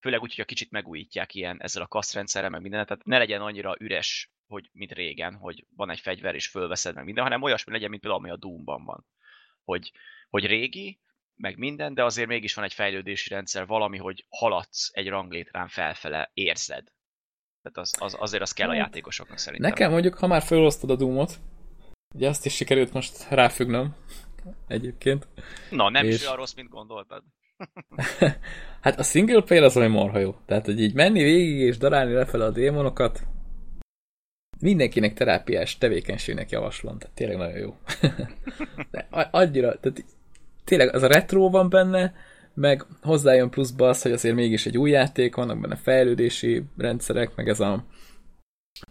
Főleg 0.00 0.20
úgy, 0.20 0.34
hogy 0.34 0.44
a 0.44 0.46
kicsit 0.46 0.70
megújítják 0.70 1.34
ilyen 1.34 1.62
ezzel 1.62 1.82
a 1.82 1.86
kasztrendszerrel, 1.86 2.50
meg 2.50 2.60
minden, 2.60 2.86
tehát 2.86 3.04
ne 3.04 3.18
legyen 3.18 3.40
annyira 3.40 3.76
üres, 3.78 4.30
hogy 4.46 4.68
mint 4.72 4.92
régen, 4.92 5.34
hogy 5.34 5.66
van 5.76 5.90
egy 5.90 6.00
fegyver 6.00 6.34
és 6.34 6.46
fölveszed 6.46 6.94
meg 6.94 7.04
minden, 7.04 7.24
hanem 7.24 7.42
olyasmi 7.42 7.72
legyen, 7.72 7.90
mint 7.90 8.02
például 8.02 8.22
ami 8.22 8.32
a 8.32 8.36
Doomban 8.36 8.84
van. 8.84 9.06
Hogy, 9.64 9.92
hogy 10.28 10.46
régi, 10.46 11.00
meg 11.36 11.56
minden, 11.56 11.94
de 11.94 12.04
azért 12.04 12.28
mégis 12.28 12.54
van 12.54 12.64
egy 12.64 12.74
fejlődési 12.74 13.28
rendszer, 13.28 13.66
valami, 13.66 13.98
hogy 13.98 14.26
haladsz 14.28 14.90
egy 14.92 15.08
ranglétrán 15.08 15.68
felfele, 15.68 16.30
érzed. 16.34 16.92
Tehát 17.62 17.78
az, 17.78 17.94
az, 17.98 18.16
azért 18.18 18.42
az 18.42 18.52
kell 18.52 18.68
a 18.68 18.72
Hát, 18.72 18.80
játékosoknak 18.80 19.38
szerintem. 19.38 19.70
Nekem 19.70 19.90
mondjuk, 19.90 20.14
ha 20.14 20.26
már 20.26 20.42
felosztod 20.42 20.90
a 20.90 20.96
Doomot, 20.96 21.40
ugye 22.14 22.28
azt 22.28 22.46
is 22.46 22.54
sikerült 22.54 22.92
most 22.92 23.28
ráfügnöm 23.28 23.96
egyébként. 24.66 25.28
Na, 25.70 25.88
nem 25.88 26.06
és... 26.06 26.14
is 26.14 26.22
olyan 26.22 26.36
rossz, 26.36 26.54
mint 26.54 26.68
gondoltad. 26.68 27.24
Hát 28.80 28.98
a 28.98 29.02
single 29.02 29.42
player 29.42 29.64
az, 29.64 29.76
ami 29.76 29.86
marha 29.86 30.18
jó. 30.18 30.34
Tehát, 30.46 30.64
hogy 30.64 30.80
így 30.80 30.94
menni 30.94 31.22
végig 31.22 31.58
és 31.58 31.76
darálni 31.76 32.12
lefele 32.12 32.44
a 32.44 32.50
démonokat, 32.50 33.20
mindenkinek 34.60 35.14
terápiás 35.14 35.78
tevékenységnek 35.78 36.50
javaslom. 36.50 36.98
Tehát 36.98 37.14
tényleg 37.14 37.36
nagyon 37.36 37.58
jó. 37.58 37.76
De 38.90 39.06
annyira, 39.30 39.78
tehát 39.80 40.04
tényleg 40.64 40.94
az 40.94 41.02
a 41.02 41.06
retro 41.06 41.50
van 41.50 41.68
benne, 41.68 42.14
meg 42.54 42.84
hozzájön 43.02 43.50
pluszba 43.50 43.88
az, 43.88 44.02
hogy 44.02 44.12
azért 44.12 44.34
mégis 44.34 44.66
egy 44.66 44.78
új 44.78 44.90
játék, 44.90 45.34
vannak 45.34 45.60
benne 45.60 45.76
fejlődési 45.76 46.62
rendszerek, 46.76 47.36
meg 47.36 47.48
ez 47.48 47.60
a 47.60 47.84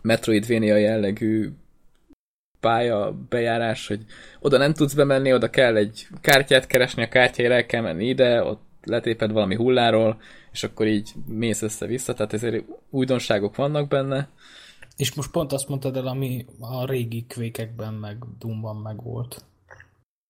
Metroidvania 0.02 0.76
jellegű 0.76 1.50
pálya 2.60 3.16
bejárás, 3.30 3.88
hogy 3.88 4.06
oda 4.40 4.58
nem 4.58 4.74
tudsz 4.74 4.94
bemenni, 4.94 5.34
oda 5.34 5.50
kell 5.50 5.76
egy 5.76 6.08
kártyát 6.22 6.68
keresni, 6.68 7.04
a 7.04 7.08
kártyáért 7.08 7.54
el 7.54 7.66
kell 7.66 7.82
menni 7.82 8.06
ide, 8.08 8.44
ott 8.44 8.62
letéped 8.84 9.32
valami 9.32 9.56
hulláról, 9.56 10.22
és 10.52 10.64
akkor 10.64 10.88
így 10.88 11.12
mész 11.26 11.62
össze-vissza, 11.62 12.14
tehát 12.14 12.34
ezért 12.34 12.64
újdonságok 12.90 13.56
vannak 13.56 13.88
benne. 13.88 14.30
És 14.98 15.14
most 15.14 15.32
pont 15.32 15.52
azt 15.54 15.68
mondtad 15.68 15.98
el, 15.98 16.08
ami 16.08 16.46
a 16.60 16.86
régi 16.86 17.26
kvékekben, 17.28 17.94
meg 17.94 18.18
Doomban 18.40 18.76
meg 18.76 19.04
volt. 19.04 19.44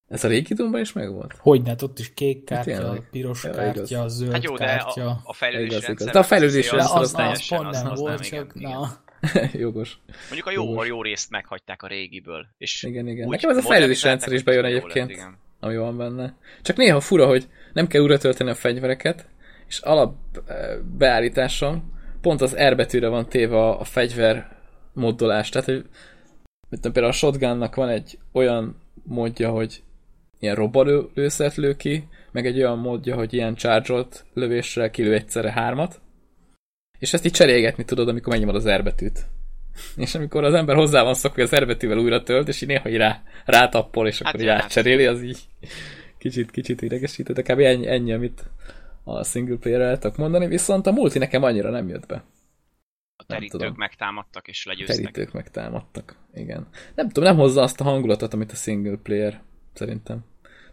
Ez 0.08 0.24
a 0.24 0.28
régi 0.28 0.54
Doomban 0.54 0.82
is 0.82 0.94
megvolt? 0.94 1.34
Hogy 1.40 1.62
ne, 1.62 1.74
ott 1.82 2.00
is 2.00 2.14
kék 2.14 2.44
kártya, 2.44 2.78
tényleg. 2.78 3.08
piros 3.12 3.44
Ja, 3.44 3.52
kártya, 3.52 3.82
igaz. 3.96 4.16
zöld 4.16 4.32
Hát 4.32 4.44
jó, 4.44 4.58
de 4.58 4.66
kártya. 4.66 5.10
a, 5.10 5.20
a 5.24 5.34
fejlődési 5.34 5.76
Igaz, 5.76 5.90
igaz. 5.90 6.06
De 6.14 6.20
a 6.20 6.24
fejlődési 6.24 6.70
az- 6.70 6.76
rendszer 6.76 6.98
az, 6.98 7.02
az 7.04 7.10
az, 7.14 7.16
teljesen, 7.20 7.58
pont 7.62 7.72
nem 7.84 7.92
az 7.92 8.00
volt, 8.00 8.26
igen, 8.26 8.40
csak 8.48 8.56
igen. 8.56 8.72
na. 8.72 8.98
Jogos. 9.54 10.00
Mondjuk 10.24 10.48
a 10.48 10.52
jó, 10.52 10.64
Jogos. 10.64 10.88
jó 10.88 11.02
részt 11.02 11.30
meghagyták 11.30 11.84
a 11.84 11.88
régiből. 11.88 12.46
És 12.58 12.84
Igen, 12.84 13.08
igen. 13.08 13.28
Nekem 13.28 13.50
ez 13.50 13.58
a 13.58 13.62
modernizálták, 13.62 14.04
rendszer 14.04 14.34
is 14.34 14.44
bejön 14.44 14.66
egyébként, 14.66 15.16
lett, 15.16 15.28
ami 15.60 15.78
van 15.78 15.98
benne. 15.98 16.36
Csak 16.62 16.78
néha 16.78 17.00
fura, 17.00 17.26
hogy 17.28 17.48
nem 17.74 17.88
kell 17.88 18.02
újra 18.02 18.18
tölteni 18.18 18.50
a 18.50 18.56
fegyvereket, 18.56 19.28
és 19.68 19.80
alap 19.80 20.16
eh, 20.48 20.78
beállításon 20.98 21.94
pont 22.22 22.42
az 22.42 22.58
R 22.70 22.76
betűre 22.76 23.08
van 23.08 23.30
téve 23.30 23.58
a, 23.58 23.80
a 23.80 23.84
fegyver 23.84 24.58
moddolás. 24.94 25.50
Tehát, 25.50 25.68
hogy 25.68 25.86
mit 26.70 26.82
tudom, 26.82 26.92
például 26.92 27.14
a 27.14 27.18
shotgunnak 27.18 27.76
van 27.76 27.90
egy 27.90 28.18
olyan 28.32 28.82
módja, 29.04 29.50
hogy 29.50 29.84
ilyen 30.40 30.56
robbanő 30.56 31.10
lőszert 31.14 31.56
lő 31.56 31.76
ki, 31.76 32.08
meg 32.32 32.46
egy 32.46 32.58
olyan 32.58 32.80
módja, 32.80 33.16
hogy 33.16 33.34
ilyen 33.34 33.56
charge 33.56 34.06
lövéssel 34.34 34.92
kilő 34.92 35.14
egyszerre 35.14 35.52
hármat, 35.52 36.02
és 37.00 37.14
ezt 37.14 37.26
így 37.26 37.32
cserélgetni 37.32 37.86
tudod, 37.86 38.08
amikor 38.08 38.34
megnyomod 38.34 38.56
az 38.56 38.70
R 38.70 38.84
betűt. 38.84 39.26
És 39.96 40.16
amikor 40.16 40.44
az 40.44 40.54
ember 40.54 40.76
hozzá 40.76 41.04
van 41.04 41.14
szokva, 41.14 41.42
az 41.42 41.56
R 41.56 41.66
betűvel 41.66 41.98
újra 41.98 42.24
tölt, 42.24 42.48
és 42.48 42.62
így 42.62 42.68
néha 42.68 42.90
így 42.90 42.98
rá, 42.98 43.24
rátappol, 43.46 44.08
és 44.08 44.22
akkor 44.22 44.32
Hát 44.32 44.42
így 44.42 44.48
átcseréli, 44.48 45.06
az 45.06 45.22
így 45.22 45.40
kicsit, 46.18 46.52
kicsit 46.52 46.82
idegesített, 46.82 47.36
de 47.36 47.54
kb. 47.54 47.60
ennyi, 47.60 47.88
ennyi, 47.88 48.14
amit 48.14 48.50
a 49.04 49.24
single 49.24 49.58
player 49.58 49.82
el 49.82 49.98
tudok 49.98 50.18
mondani, 50.18 50.48
viszont 50.48 50.88
a 50.88 50.92
multi 50.92 51.18
nekem 51.18 51.44
annyira 51.44 51.70
nem 51.70 51.88
jött 51.88 52.06
be. 52.06 52.24
terítők 53.28 53.60
tudom. 53.60 53.76
megtámadtak 53.78 54.48
és 54.48 54.66
legyőztek. 54.66 54.98
Terítők 54.98 55.34
megtámadtak, 55.34 56.16
igen. 56.34 56.68
Nem 56.96 57.08
tudom, 57.08 57.30
nem 57.30 57.38
hozza 57.38 57.62
azt 57.62 57.82
a 57.82 57.84
hangulatot, 57.84 58.34
amit 58.34 58.52
a 58.52 58.56
single 58.56 58.98
player, 59.04 59.42
szerintem. 59.74 60.26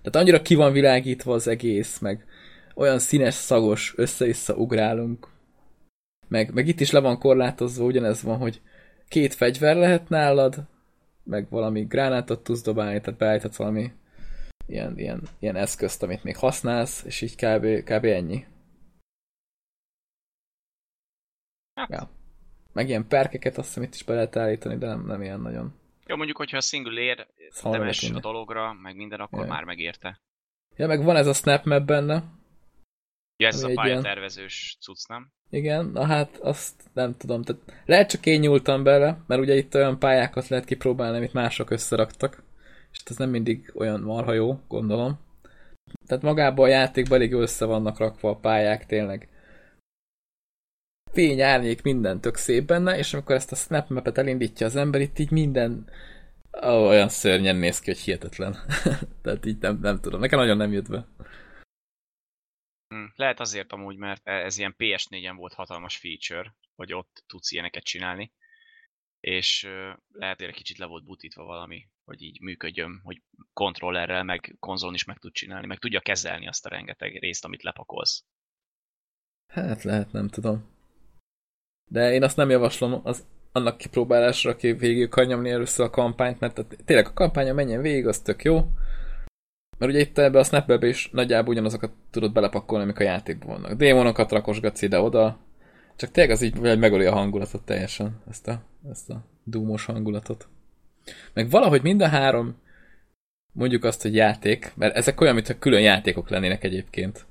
Tehát 0.02 0.16
annyira 0.16 0.42
ki 0.42 0.54
van 0.54 0.72
világítva 0.72 1.34
az 1.34 1.46
egész, 1.46 1.98
meg 1.98 2.24
olyan 2.74 2.98
színes, 2.98 3.34
szagos, 3.34 3.92
össze-vissza 3.96 4.54
ugrálunk. 4.54 5.28
Meg, 6.28 6.54
meg 6.54 6.66
itt 6.68 6.80
is 6.80 6.90
le 6.90 7.00
van 7.00 7.18
korlátozva, 7.18 7.84
ugyanez 7.84 8.22
van, 8.22 8.38
hogy 8.38 8.60
két 9.08 9.34
fegyver 9.34 9.76
lehet 9.76 10.08
nálad, 10.08 10.66
meg 11.24 11.48
valami 11.48 11.84
gránátot 11.84 12.42
tudsz 12.42 12.62
dobálni, 12.62 13.00
tehát 13.00 13.18
beállíthatsz 13.18 13.56
valami 13.56 13.92
ilyen, 14.66 14.98
ilyen, 14.98 15.22
ilyen 15.38 15.56
eszközt, 15.56 16.02
amit 16.02 16.24
még 16.24 16.36
használsz, 16.36 17.04
és 17.04 17.20
így 17.20 17.34
kb, 17.34 17.82
kb. 17.84 18.04
ennyi. 18.04 18.44
Ja. 21.88 22.10
Meg 22.72 22.88
ilyen 22.88 23.08
perkeket 23.08 23.58
azt 23.58 23.66
hiszem 23.66 23.82
itt 23.82 23.94
is 23.94 24.02
be 24.02 24.14
lehet 24.14 24.36
állítani, 24.36 24.76
de 24.76 24.86
nem, 24.86 25.06
nem 25.06 25.22
ilyen 25.22 25.40
nagyon. 25.40 25.74
Jó, 26.06 26.16
mondjuk, 26.16 26.36
hogyha 26.36 26.56
a 26.56 26.60
single 26.60 27.00
ér 27.00 27.26
temes 27.62 28.02
a 28.02 28.06
inni. 28.06 28.20
dologra, 28.20 28.72
meg 28.72 28.96
minden, 28.96 29.20
akkor 29.20 29.38
Jaj. 29.38 29.48
már 29.48 29.64
megérte. 29.64 30.20
Ja, 30.76 30.86
meg 30.86 31.04
van 31.04 31.16
ez 31.16 31.26
a 31.26 31.32
snap 31.32 31.64
map 31.64 31.84
benne. 31.84 32.22
Ja, 33.36 33.48
ez 33.48 33.62
a 33.62 33.70
pályatervezős 33.74 34.76
cucc, 34.80 35.08
nem? 35.08 35.32
Igen, 35.50 35.86
na 35.86 36.04
hát 36.04 36.36
azt 36.36 36.74
nem 36.92 37.16
tudom. 37.16 37.42
Tehát 37.42 37.62
lehet 37.84 38.10
csak 38.10 38.26
én 38.26 38.40
nyúltam 38.40 38.82
bele, 38.82 39.18
mert 39.26 39.40
ugye 39.40 39.54
itt 39.54 39.74
olyan 39.74 39.98
pályákat 39.98 40.48
lehet 40.48 40.64
kipróbálni, 40.64 41.16
amit 41.16 41.32
mások 41.32 41.70
összeraktak. 41.70 42.42
És 42.92 42.98
ez 43.04 43.16
nem 43.16 43.30
mindig 43.30 43.72
olyan 43.74 44.00
marha 44.00 44.32
jó, 44.32 44.60
gondolom. 44.68 45.18
Tehát 46.06 46.22
magában 46.22 46.64
a 46.64 46.68
játékban 46.68 47.18
elég 47.18 47.32
össze 47.32 47.64
vannak 47.64 47.98
rakva 47.98 48.30
a 48.30 48.36
pályák, 48.36 48.86
tényleg. 48.86 49.28
Fény, 51.12 51.40
árnyék, 51.40 51.82
minden 51.82 52.20
tök 52.20 52.36
szép 52.36 52.66
benne, 52.66 52.98
és 52.98 53.14
amikor 53.14 53.34
ezt 53.34 53.52
a 53.52 53.56
snap 53.56 53.88
mapet 53.88 54.18
elindítja 54.18 54.66
az 54.66 54.76
ember, 54.76 55.00
itt 55.00 55.18
így 55.18 55.30
minden 55.30 55.88
olyan 56.62 57.08
szörnyen 57.08 57.56
néz 57.56 57.78
ki, 57.78 57.90
hogy 57.90 58.00
hihetetlen. 58.00 58.56
Tehát 59.22 59.46
így 59.46 59.58
nem, 59.60 59.78
nem 59.82 60.00
tudom. 60.00 60.20
Nekem 60.20 60.38
nagyon 60.38 60.56
nem 60.56 60.72
jött 60.72 60.90
be. 60.90 61.06
Hm. 62.96 63.04
Lehet 63.14 63.40
azért 63.40 63.72
amúgy, 63.72 63.96
mert 63.96 64.28
ez 64.28 64.58
ilyen 64.58 64.74
PS4-en 64.78 65.34
volt 65.36 65.54
hatalmas 65.54 65.96
feature, 65.96 66.54
hogy 66.74 66.92
ott 66.92 67.24
tudsz 67.26 67.52
ilyeneket 67.52 67.82
csinálni, 67.82 68.32
és 69.20 69.68
lehet, 70.12 70.40
hogy 70.40 70.54
kicsit 70.54 70.78
le 70.78 70.86
volt 70.86 71.04
butítva 71.04 71.44
valami, 71.44 71.88
hogy 72.04 72.22
így 72.22 72.40
működjön, 72.40 73.00
hogy 73.04 73.22
kontrollerrel, 73.52 74.22
meg 74.22 74.56
konzolon 74.60 74.94
is 74.94 75.04
meg 75.04 75.18
tud 75.18 75.32
csinálni, 75.32 75.66
meg 75.66 75.78
tudja 75.78 76.00
kezelni 76.00 76.48
azt 76.48 76.66
a 76.66 76.68
rengeteg 76.68 77.18
részt, 77.18 77.44
amit 77.44 77.62
lepakolsz. 77.62 78.24
Hát 79.46 79.82
lehet, 79.82 80.12
nem 80.12 80.28
tudom. 80.28 80.74
De 81.84 82.12
én 82.12 82.22
azt 82.22 82.36
nem 82.36 82.50
javaslom 82.50 83.00
az, 83.04 83.26
annak 83.52 83.76
kipróbálásra, 83.76 84.50
aki 84.50 84.72
végig 84.72 85.04
akar 85.04 85.26
nyomni 85.26 85.50
először 85.50 85.86
a 85.86 85.90
kampányt, 85.90 86.40
mert 86.40 86.66
tényleg 86.84 87.06
a 87.06 87.12
kampánya 87.12 87.54
menjen 87.54 87.80
végig, 87.80 88.06
az 88.06 88.20
tök 88.20 88.44
jó. 88.44 88.70
Mert 89.78 89.92
ugye 89.92 90.00
itt 90.00 90.18
ebbe 90.18 90.38
a 90.38 90.44
snapbe 90.44 90.86
is 90.86 91.10
nagyjából 91.12 91.52
ugyanazokat 91.52 91.90
tudod 92.10 92.32
belepakolni, 92.32 92.84
amik 92.84 92.98
a 92.98 93.02
játékban 93.02 93.48
vannak. 93.48 93.78
Démonokat 93.78 94.32
rakosgatsz 94.32 94.82
ide-oda, 94.82 95.38
csak 95.96 96.10
tényleg 96.10 96.32
az 96.32 96.42
így 96.42 96.78
megöli 96.78 97.04
a 97.04 97.12
hangulatot 97.12 97.64
teljesen, 97.64 98.20
ezt 98.30 98.48
a, 98.48 98.62
ezt 98.90 99.10
a 99.10 99.24
dúmos 99.44 99.84
hangulatot. 99.84 100.48
Meg 101.32 101.50
valahogy 101.50 101.82
mind 101.82 102.00
a 102.00 102.08
három, 102.08 102.56
mondjuk 103.52 103.84
azt, 103.84 104.02
hogy 104.02 104.14
játék, 104.14 104.72
mert 104.74 104.96
ezek 104.96 105.20
olyan, 105.20 105.34
mintha 105.34 105.58
külön 105.58 105.80
játékok 105.80 106.28
lennének 106.28 106.64
egyébként. 106.64 107.26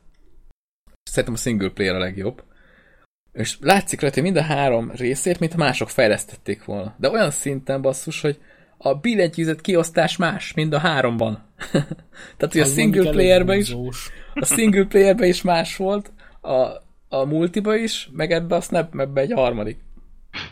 Szerintem 1.04 1.34
a 1.34 1.38
single 1.38 1.70
player 1.70 1.96
a 1.96 2.00
legjobb. 2.00 2.44
És 3.32 3.58
látszik 3.62 4.02
rajta, 4.02 4.16
hogy 4.16 4.32
mind 4.32 4.38
a 4.38 4.54
három 4.54 4.92
részét, 4.92 5.40
mint 5.40 5.56
mások 5.56 5.90
fejlesztették 5.90 6.66
volna. 6.66 6.96
De 6.98 7.10
olyan 7.10 7.32
szinten 7.32 7.82
basszus, 7.82 8.22
hogy 8.22 8.40
a 8.86 8.94
billentyűzet 8.94 9.62
kiosztás 9.62 10.18
más, 10.18 10.54
mind 10.54 10.74
a 10.74 10.80
háromban. 10.80 11.44
Tehát, 12.38 12.52
hogy 12.52 12.60
a 12.60 12.64
Az 12.64 12.74
single 12.74 13.12
playerben 13.12 13.58
is, 13.58 13.76
a 14.34 14.46
single 14.46 14.86
playerben 14.86 15.28
is 15.28 15.42
más 15.42 15.76
volt, 15.76 16.12
a, 16.42 16.54
a 17.10 17.26
multiba 17.26 17.76
is, 17.76 18.10
meg 18.12 18.32
ebbe 18.32 18.56
a 18.56 18.62
snap 18.62 18.94
mapbe 18.94 19.22
egy 19.22 19.32
harmadik. 19.32 19.78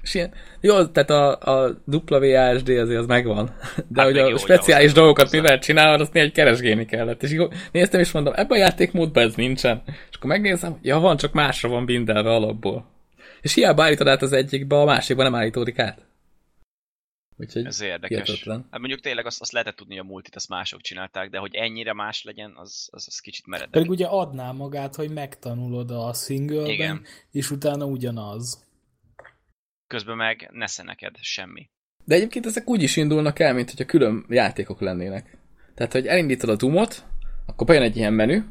És 0.02 0.14
ilyen, 0.14 0.34
jó, 0.62 0.86
tehát 0.86 1.10
a, 1.10 1.38
a 1.40 1.82
WASD 1.86 2.70
azért 2.70 3.00
az 3.00 3.06
megvan, 3.06 3.46
de 3.88 4.02
Hát 4.02 4.06
hogy 4.10 4.18
a 4.18 4.26
jó, 4.26 4.30
hogy 4.32 4.40
speciális 4.40 4.84
ahhoz 4.84 4.94
dolgokat 4.94 5.24
hozzá. 5.24 5.42
mivel 5.42 5.60
csinálod, 5.60 6.02
azt 6.02 6.14
néha 6.14 6.26
egy 6.26 6.32
keresgélni 6.32 6.86
kellett. 6.86 7.24
És 7.24 7.32
így 7.32 7.48
néztem 7.72 8.00
és 8.00 8.12
mondom, 8.12 8.34
ebben 8.36 8.58
a 8.58 8.62
játékmódban 8.62 9.24
ez 9.24 9.36
nincsen. 9.36 9.82
És 9.86 10.16
akkor 10.16 10.30
megnézem, 10.30 10.78
ja 10.82 11.00
van, 11.00 11.18
csak 11.18 11.34
másra 11.34 11.70
van 11.70 11.86
bindelve 11.86 12.30
alapból. 12.30 12.86
És 13.42 13.54
hiába 13.54 13.84
állítod 13.84 14.08
át 14.08 14.22
az 14.22 14.32
egyikbe, 14.34 14.76
a 14.76 14.86
másikba 14.86 15.24
nem 15.24 15.36
állítódik 15.36 15.80
át. 15.80 16.12
Úgyhogy 17.38 17.66
Ez 17.66 17.82
érdekes. 17.82 18.26
hihetetlen. 18.28 18.68
Hát 18.72 18.80
mondjuk 18.80 19.02
tényleg 19.02 19.26
azt, 19.26 19.42
azt 19.42 19.52
lehetett 19.52 19.76
tudni, 19.76 19.96
hogy 19.98 20.06
a 20.06 20.10
multit 20.10 20.36
azt 20.36 20.50
mások 20.50 20.82
csinálták, 20.82 21.30
de 21.30 21.38
hogy 21.38 21.56
ennyire 21.56 21.94
más 21.94 22.24
legyen, 22.24 22.54
az, 22.56 22.88
az, 22.92 23.08
az 23.08 23.20
kicsit 23.20 23.46
meredek. 23.48 23.72
Pedig 23.72 23.90
ugye 23.90 24.06
adná 24.06 24.52
magát, 24.52 24.96
hogy 24.96 25.10
megtanulod 25.10 25.92
a 25.92 26.14
singleben, 26.14 26.70
Igen. 26.70 27.06
és 27.32 27.52
utána 27.52 27.86
ugyanaz. 27.86 28.66
Közben 29.88 30.16
meg 30.18 30.50
nesze 30.52 30.84
neked 30.84 31.16
semmi. 31.22 31.70
De 32.06 32.16
egyébként 32.16 32.46
ezek 32.46 32.70
úgy 32.70 32.82
is 32.82 32.96
indulnak 32.96 33.40
el, 33.40 33.54
mint 33.54 33.70
hogyha 33.70 33.86
külön 33.86 34.26
játékok 34.30 34.82
lennének. 34.82 35.38
Tehát, 35.76 35.92
hogy 35.92 36.08
elindítod 36.08 36.50
a 36.50 36.56
Dumot, 36.56 37.04
akkor 37.46 37.68
bejön 37.68 37.84
egy 37.84 37.98
ilyen 37.98 38.14
menü, 38.14 38.44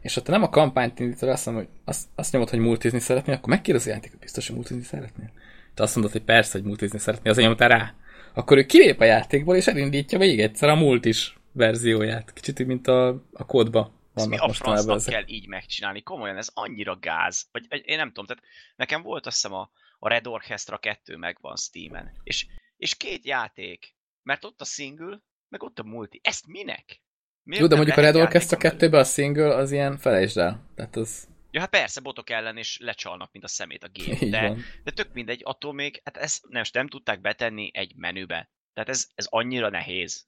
és 0.00 0.14
ha 0.14 0.22
te 0.22 0.30
nem 0.30 0.42
a 0.42 0.48
kampányt 0.48 0.98
indítod, 1.00 1.28
azt, 1.28 1.46
mondod, 1.46 1.64
hogy 1.64 1.72
azt, 1.84 2.08
azt 2.14 2.32
nyomod, 2.32 2.50
hogy 2.50 2.58
multizni 2.58 2.98
szeretnél, 2.98 3.34
akkor 3.34 3.48
megkérdezi 3.48 3.90
a 3.90 3.92
játékot, 3.92 4.18
biztos, 4.20 4.46
hogy 4.46 4.56
multizni 4.56 4.82
szeretnél. 4.82 5.30
Te 5.74 5.82
azt 5.82 5.94
mondod, 5.94 6.12
hogy 6.12 6.22
persze, 6.22 6.58
hogy 6.58 6.66
multizni 6.66 6.98
szeretnél, 6.98 7.32
azért 7.32 7.46
nyomtál 7.48 7.68
rá. 7.68 7.94
Akkor 8.38 8.56
ő 8.58 8.66
kilép 8.66 9.00
a 9.00 9.04
játékból, 9.04 9.56
és 9.56 9.66
elindítja 9.66 10.18
még 10.18 10.40
egyszer 10.40 10.68
a 10.68 10.74
multis 10.74 11.38
verzióját. 11.52 12.32
Kicsit 12.32 12.66
mint 12.66 12.86
a, 12.86 13.08
a 13.32 13.46
kódba 13.46 13.92
Ezt 14.14 14.28
mi 14.28 14.36
a 14.36 14.52
francnak 14.52 14.96
ezek. 14.96 15.14
kell 15.14 15.24
így 15.26 15.46
megcsinálni? 15.46 16.02
Komolyan, 16.02 16.36
ez 16.36 16.50
annyira 16.54 16.98
gáz. 17.00 17.48
Vagy 17.52 17.66
én 17.84 17.96
nem 17.96 18.08
tudom, 18.08 18.26
tehát 18.26 18.42
nekem 18.76 19.02
volt 19.02 19.26
azt 19.26 19.34
hiszem 19.34 19.52
a, 19.52 19.70
a 19.98 20.08
Red 20.08 20.26
Orchestra 20.26 20.78
2 20.78 21.16
megvan 21.16 21.56
Steam-en. 21.56 22.12
És, 22.22 22.46
és 22.76 22.96
két 22.96 23.26
játék. 23.26 23.94
Mert 24.22 24.44
ott 24.44 24.60
a 24.60 24.64
single, 24.64 25.22
meg 25.48 25.62
ott 25.62 25.78
a 25.78 25.82
multi. 25.82 26.20
Ezt 26.22 26.46
minek? 26.46 27.02
Miért 27.42 27.62
Jó, 27.62 27.68
de 27.68 27.76
mondjuk 27.76 27.96
a 27.96 28.00
Red 28.00 28.16
Orchestra 28.16 28.58
játékon 28.62 28.78
belül? 28.78 28.90
2-ben 28.90 29.00
a 29.00 29.04
single 29.04 29.54
az 29.54 29.72
ilyen 29.72 29.96
felejtsd 29.96 30.38
el. 30.38 30.64
Tehát 30.74 30.96
az 30.96 31.28
Ja, 31.50 31.60
hát 31.60 31.70
persze, 31.70 32.00
botok 32.00 32.30
ellen 32.30 32.56
is 32.56 32.78
lecsalnak, 32.80 33.32
mint 33.32 33.44
a 33.44 33.48
szemét 33.48 33.84
a 33.84 33.88
gép. 33.88 34.18
De, 34.30 34.56
de 34.84 34.90
tök 34.90 35.12
mindegy, 35.12 35.40
attól 35.44 35.72
még, 35.72 36.00
hát 36.04 36.16
ezt 36.16 36.48
nem, 36.48 36.62
nem 36.72 36.88
tudták 36.88 37.20
betenni 37.20 37.70
egy 37.74 37.92
menübe. 37.96 38.50
Tehát 38.74 38.88
ez, 38.88 39.08
ez 39.14 39.26
annyira 39.30 39.68
nehéz. 39.68 40.26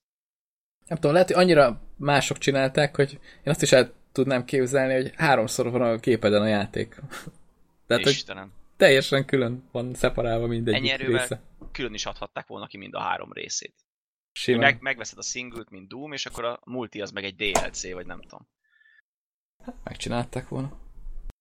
Nem 0.86 0.98
tudom, 0.98 1.12
lehet, 1.12 1.28
hogy 1.30 1.42
annyira 1.42 1.82
mások 1.96 2.38
csinálták, 2.38 2.96
hogy 2.96 3.12
én 3.12 3.52
azt 3.52 3.62
is 3.62 3.72
el 3.72 3.94
tudnám 4.12 4.44
képzelni, 4.44 4.94
hogy 4.94 5.12
háromszor 5.16 5.70
van 5.70 5.82
a 5.82 5.98
képeden 5.98 6.42
a 6.42 6.46
játék. 6.46 6.94
Tehát, 7.86 8.04
hogy 8.04 8.12
Istenem. 8.12 8.52
teljesen 8.76 9.24
külön 9.24 9.68
van 9.72 9.94
szeparálva 9.94 10.46
mindegyik 10.46 10.80
Ennyi 10.80 10.90
erővel 10.90 11.20
része. 11.20 11.42
külön 11.72 11.94
is 11.94 12.06
adhatták 12.06 12.46
volna 12.46 12.66
ki 12.66 12.76
mind 12.76 12.94
a 12.94 13.00
három 13.00 13.32
részét. 13.32 13.74
Simán. 14.32 14.60
Meg, 14.60 14.80
megveszed 14.80 15.18
a 15.18 15.22
singlet, 15.22 15.70
mint 15.70 15.88
Doom, 15.88 16.12
és 16.12 16.26
akkor 16.26 16.44
a 16.44 16.60
multi 16.64 17.00
az 17.00 17.10
meg 17.10 17.24
egy 17.24 17.34
DLC, 17.36 17.92
vagy 17.92 18.06
nem 18.06 18.20
tudom. 18.20 18.48
Megcsinálták 19.84 20.48
volna. 20.48 20.89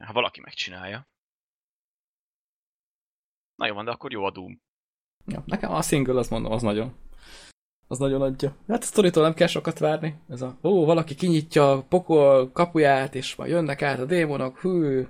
Ha 0.06 0.14
valaki 0.14 0.40
megcsinálja. 0.40 1.08
Na 3.56 3.68
jó 3.68 3.74
van, 3.74 3.86
de 3.86 3.92
akkor 3.92 4.12
jó 4.12 4.24
a 4.24 4.32
Doom. 4.32 4.62
Ja, 5.26 5.44
nekem 5.46 5.72
a 5.72 5.82
single, 5.82 6.20
azt 6.20 6.30
mondom, 6.30 6.52
az 6.52 6.62
nagyon. 6.62 6.96
Az 7.88 7.98
nagyon 7.98 8.22
adja. 8.22 8.56
Hát 8.68 8.82
a 8.82 8.86
sztoritól 8.86 9.24
nem 9.24 9.34
kell 9.34 9.48
sokat 9.48 9.80
várni. 9.80 10.22
Ez 10.28 10.42
a, 10.42 10.58
ó, 10.64 10.86
valaki 10.86 11.16
kinyitja 11.16 11.72
a 11.72 11.84
pokol 11.84 12.52
kapuját, 12.52 13.16
és 13.16 13.36
majd 13.36 13.52
jönnek 13.52 13.82
át 13.82 14.00
a 14.00 14.06
démonok, 14.06 14.60
hű, 14.60 15.08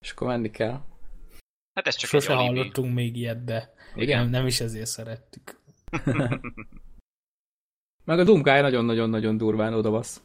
és 0.00 0.10
akkor 0.10 0.26
menni 0.26 0.50
kell. 0.50 0.80
Hát 1.74 1.86
ez 1.86 1.94
csak 1.94 2.10
Sose 2.10 2.32
egy 2.32 2.38
alibi. 2.38 2.58
hallottunk 2.58 2.94
még 2.94 3.16
ilyet, 3.16 3.44
de 3.44 3.72
Igen. 3.94 4.20
nem, 4.20 4.30
nem 4.30 4.46
is 4.46 4.60
ezért 4.60 4.86
szerettük. 4.86 5.60
Meg 8.04 8.18
a 8.18 8.24
Doom 8.24 8.40
nagyon-nagyon-nagyon 8.42 9.36
durván 9.36 9.74
odabasz. 9.74 10.22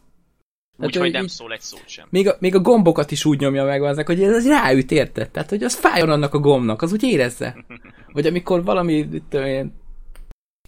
Úgyhogy 0.86 1.02
hogy 1.02 1.12
nem 1.12 1.24
így- 1.24 1.30
szól 1.30 1.54
egy 1.54 1.62
szót 1.62 1.88
sem. 1.88 2.08
Még 2.10 2.28
a, 2.28 2.36
még 2.40 2.56
a 2.56 2.60
gombokat 2.60 3.12
is 3.12 3.26
úgy 3.26 3.40
nyomja 3.40 3.64
meg 3.64 3.84
aznak, 3.84 4.06
hogy 4.06 4.24
ez 4.24 4.36
az 4.36 4.48
ráüt, 4.48 4.92
érted? 4.92 5.30
Tehát, 5.30 5.50
hogy 5.50 5.64
az 5.64 5.76
fájjon 5.76 6.10
annak 6.10 6.34
a 6.34 6.40
gombnak, 6.40 6.82
az 6.82 6.92
úgy 6.92 7.04
érezze. 7.04 7.66
Vagy 8.14 8.26
amikor 8.26 8.64
valami, 8.64 8.94
itt 8.94 9.30
tudom 9.30 9.46
én, 9.46 9.74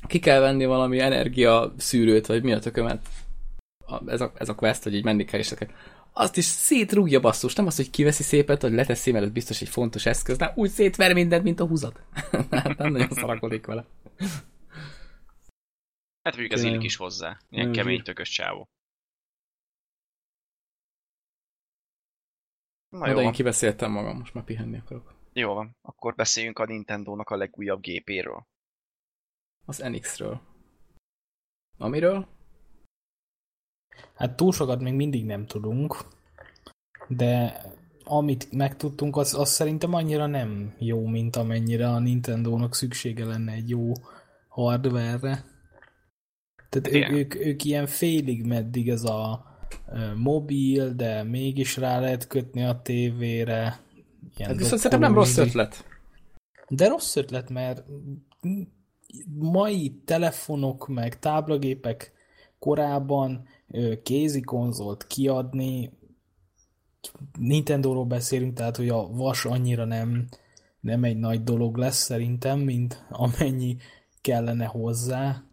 ki 0.08 0.20
kell 0.20 0.40
venni 0.40 0.66
valami 0.66 1.00
energia 1.00 1.74
szűrőt, 1.78 2.26
vagy 2.26 2.44
mi 2.44 2.54
a 2.54 2.60
tökömet. 2.60 3.08
A, 3.86 4.10
ez, 4.10 4.22
a, 4.22 4.32
ez 4.38 4.50
a 4.50 4.56
quest, 4.56 4.84
hogy 4.84 4.96
így 4.96 5.04
menni 5.04 5.26
kell, 5.26 5.40
és 5.40 5.54
azt 6.14 6.38
is 6.38 6.46
szétrúgja 6.46 7.20
basszus, 7.20 7.56
nem 7.56 7.66
az, 7.66 7.76
hogy 7.76 7.90
kiveszi 7.90 8.24
szépet, 8.24 8.62
hogy 8.62 8.72
leteszi, 8.72 9.12
mert 9.12 9.26
ez 9.26 9.32
biztos 9.32 9.62
egy 9.62 9.70
fontos 9.70 10.06
eszköz, 10.06 10.38
nem 10.38 10.52
úgy 10.56 10.70
szétver 10.70 11.14
mindent, 11.14 11.44
mint 11.44 11.60
a 11.60 11.66
húzat. 11.66 12.02
hát 12.52 12.78
nem 12.78 12.92
nagyon 12.92 13.10
szarakodik 13.10 13.66
vele. 13.66 13.86
Hát 16.22 16.34
mondjuk 16.36 16.52
ez 16.52 16.60
Tényleg. 16.60 16.72
illik 16.74 16.86
is 16.86 16.96
hozzá. 16.96 17.38
Ilyen 17.50 17.66
Nem 17.66 17.76
kemény 17.76 18.04
tökös 18.04 18.30
csávó. 18.30 18.70
Na 22.92 23.08
jó, 23.08 23.16
de 23.16 23.22
én 23.22 23.32
kibeszéltem 23.32 23.92
magam, 23.92 24.18
most 24.18 24.34
már 24.34 24.44
pihenni 24.44 24.78
akarok. 24.78 25.14
Jó 25.34 25.54
van, 25.54 25.76
akkor 25.82 26.16
beszéljünk 26.16 26.60
a 26.60 26.66
Nintendo-nak 26.66 27.30
a 27.30 27.36
legújabb 27.36 27.82
gépéről. 27.82 28.48
Az 29.66 29.78
NX-ről. 29.78 30.42
Amiről? 31.78 32.28
Hát 34.14 34.36
túl 34.36 34.52
sokat 34.52 34.82
még 34.82 34.94
mindig 34.94 35.26
nem 35.26 35.46
tudunk, 35.46 35.96
de 37.08 37.62
amit 38.04 38.52
megtudtunk, 38.52 39.18
az, 39.18 39.34
az 39.34 39.50
szerintem 39.50 39.94
annyira 39.94 40.26
nem 40.26 40.76
jó, 40.80 41.06
mint 41.06 41.36
amennyire 41.36 41.90
a 41.90 42.00
Nintendo-nak 42.00 42.76
szüksége 42.76 43.26
lenne 43.26 43.52
egy 43.52 43.70
jó 43.70 43.92
hardware-re. 44.48 45.46
Tehát 46.70 46.88
ők, 46.88 47.10
ők, 47.10 47.36
ők 47.36 47.64
ilyen 47.64 47.88
félig 47.88 48.46
meddig 48.46 48.90
ez 48.90 49.04
a 49.04 49.51
mobil, 50.16 50.94
de 50.94 51.24
mégis 51.24 51.78
rá 51.78 52.00
lehet 52.00 52.28
kötni 52.28 52.64
a 52.64 52.82
tévére. 52.82 53.80
hát 54.40 54.58
viszont 54.58 54.82
szerintem 54.82 55.00
nem 55.00 55.14
rossz 55.14 55.38
ötlet. 55.38 55.86
De 56.68 56.88
rossz 56.88 57.16
ötlet, 57.16 57.50
mert 57.50 57.84
mai 59.40 60.02
telefonok 60.06 60.88
meg 60.88 61.20
táblagépek 61.20 62.12
korábban 62.60 63.48
kézi 64.04 64.42
konzolt 64.42 65.08
kiadni, 65.08 66.00
Nintendo-ról 67.40 68.06
beszélünk, 68.06 68.54
tehát 68.54 68.78
hogy 68.78 68.90
a 68.90 69.08
vas 69.08 69.46
annyira 69.46 69.86
nem, 69.86 70.28
nem 70.80 71.04
egy 71.04 71.18
nagy 71.18 71.44
dolog 71.44 71.78
lesz 71.78 71.98
szerintem, 71.98 72.60
mint 72.60 73.06
amennyi 73.10 73.78
kellene 74.22 74.66
hozzá. 74.66 75.44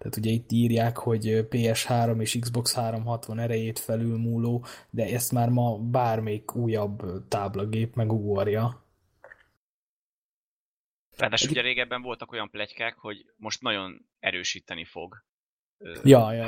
Tehát 0.00 0.16
ugye 0.16 0.30
itt 0.30 0.50
írják, 0.52 0.96
hogy 0.96 1.46
PS3 1.50 2.20
és 2.20 2.38
Xbox 2.40 2.74
360 2.74 3.38
erejét 3.38 3.78
felülmúló, 3.78 4.64
de 4.90 5.04
ezt 5.04 5.32
már 5.32 5.48
ma 5.48 5.78
bármelyik 5.78 6.54
újabb 6.54 7.28
táblagép 7.28 7.94
megugorja. 7.94 8.84
Ráadásul 11.16 11.50
ugye 11.50 11.60
régebben 11.60 12.02
voltak 12.02 12.32
olyan 12.32 12.50
plegykák, 12.50 12.98
hogy 12.98 13.24
most 13.36 13.60
nagyon 13.60 14.06
erősíteni 14.18 14.84
fog 14.84 15.24
ja, 16.02 16.32
ja, 16.32 16.44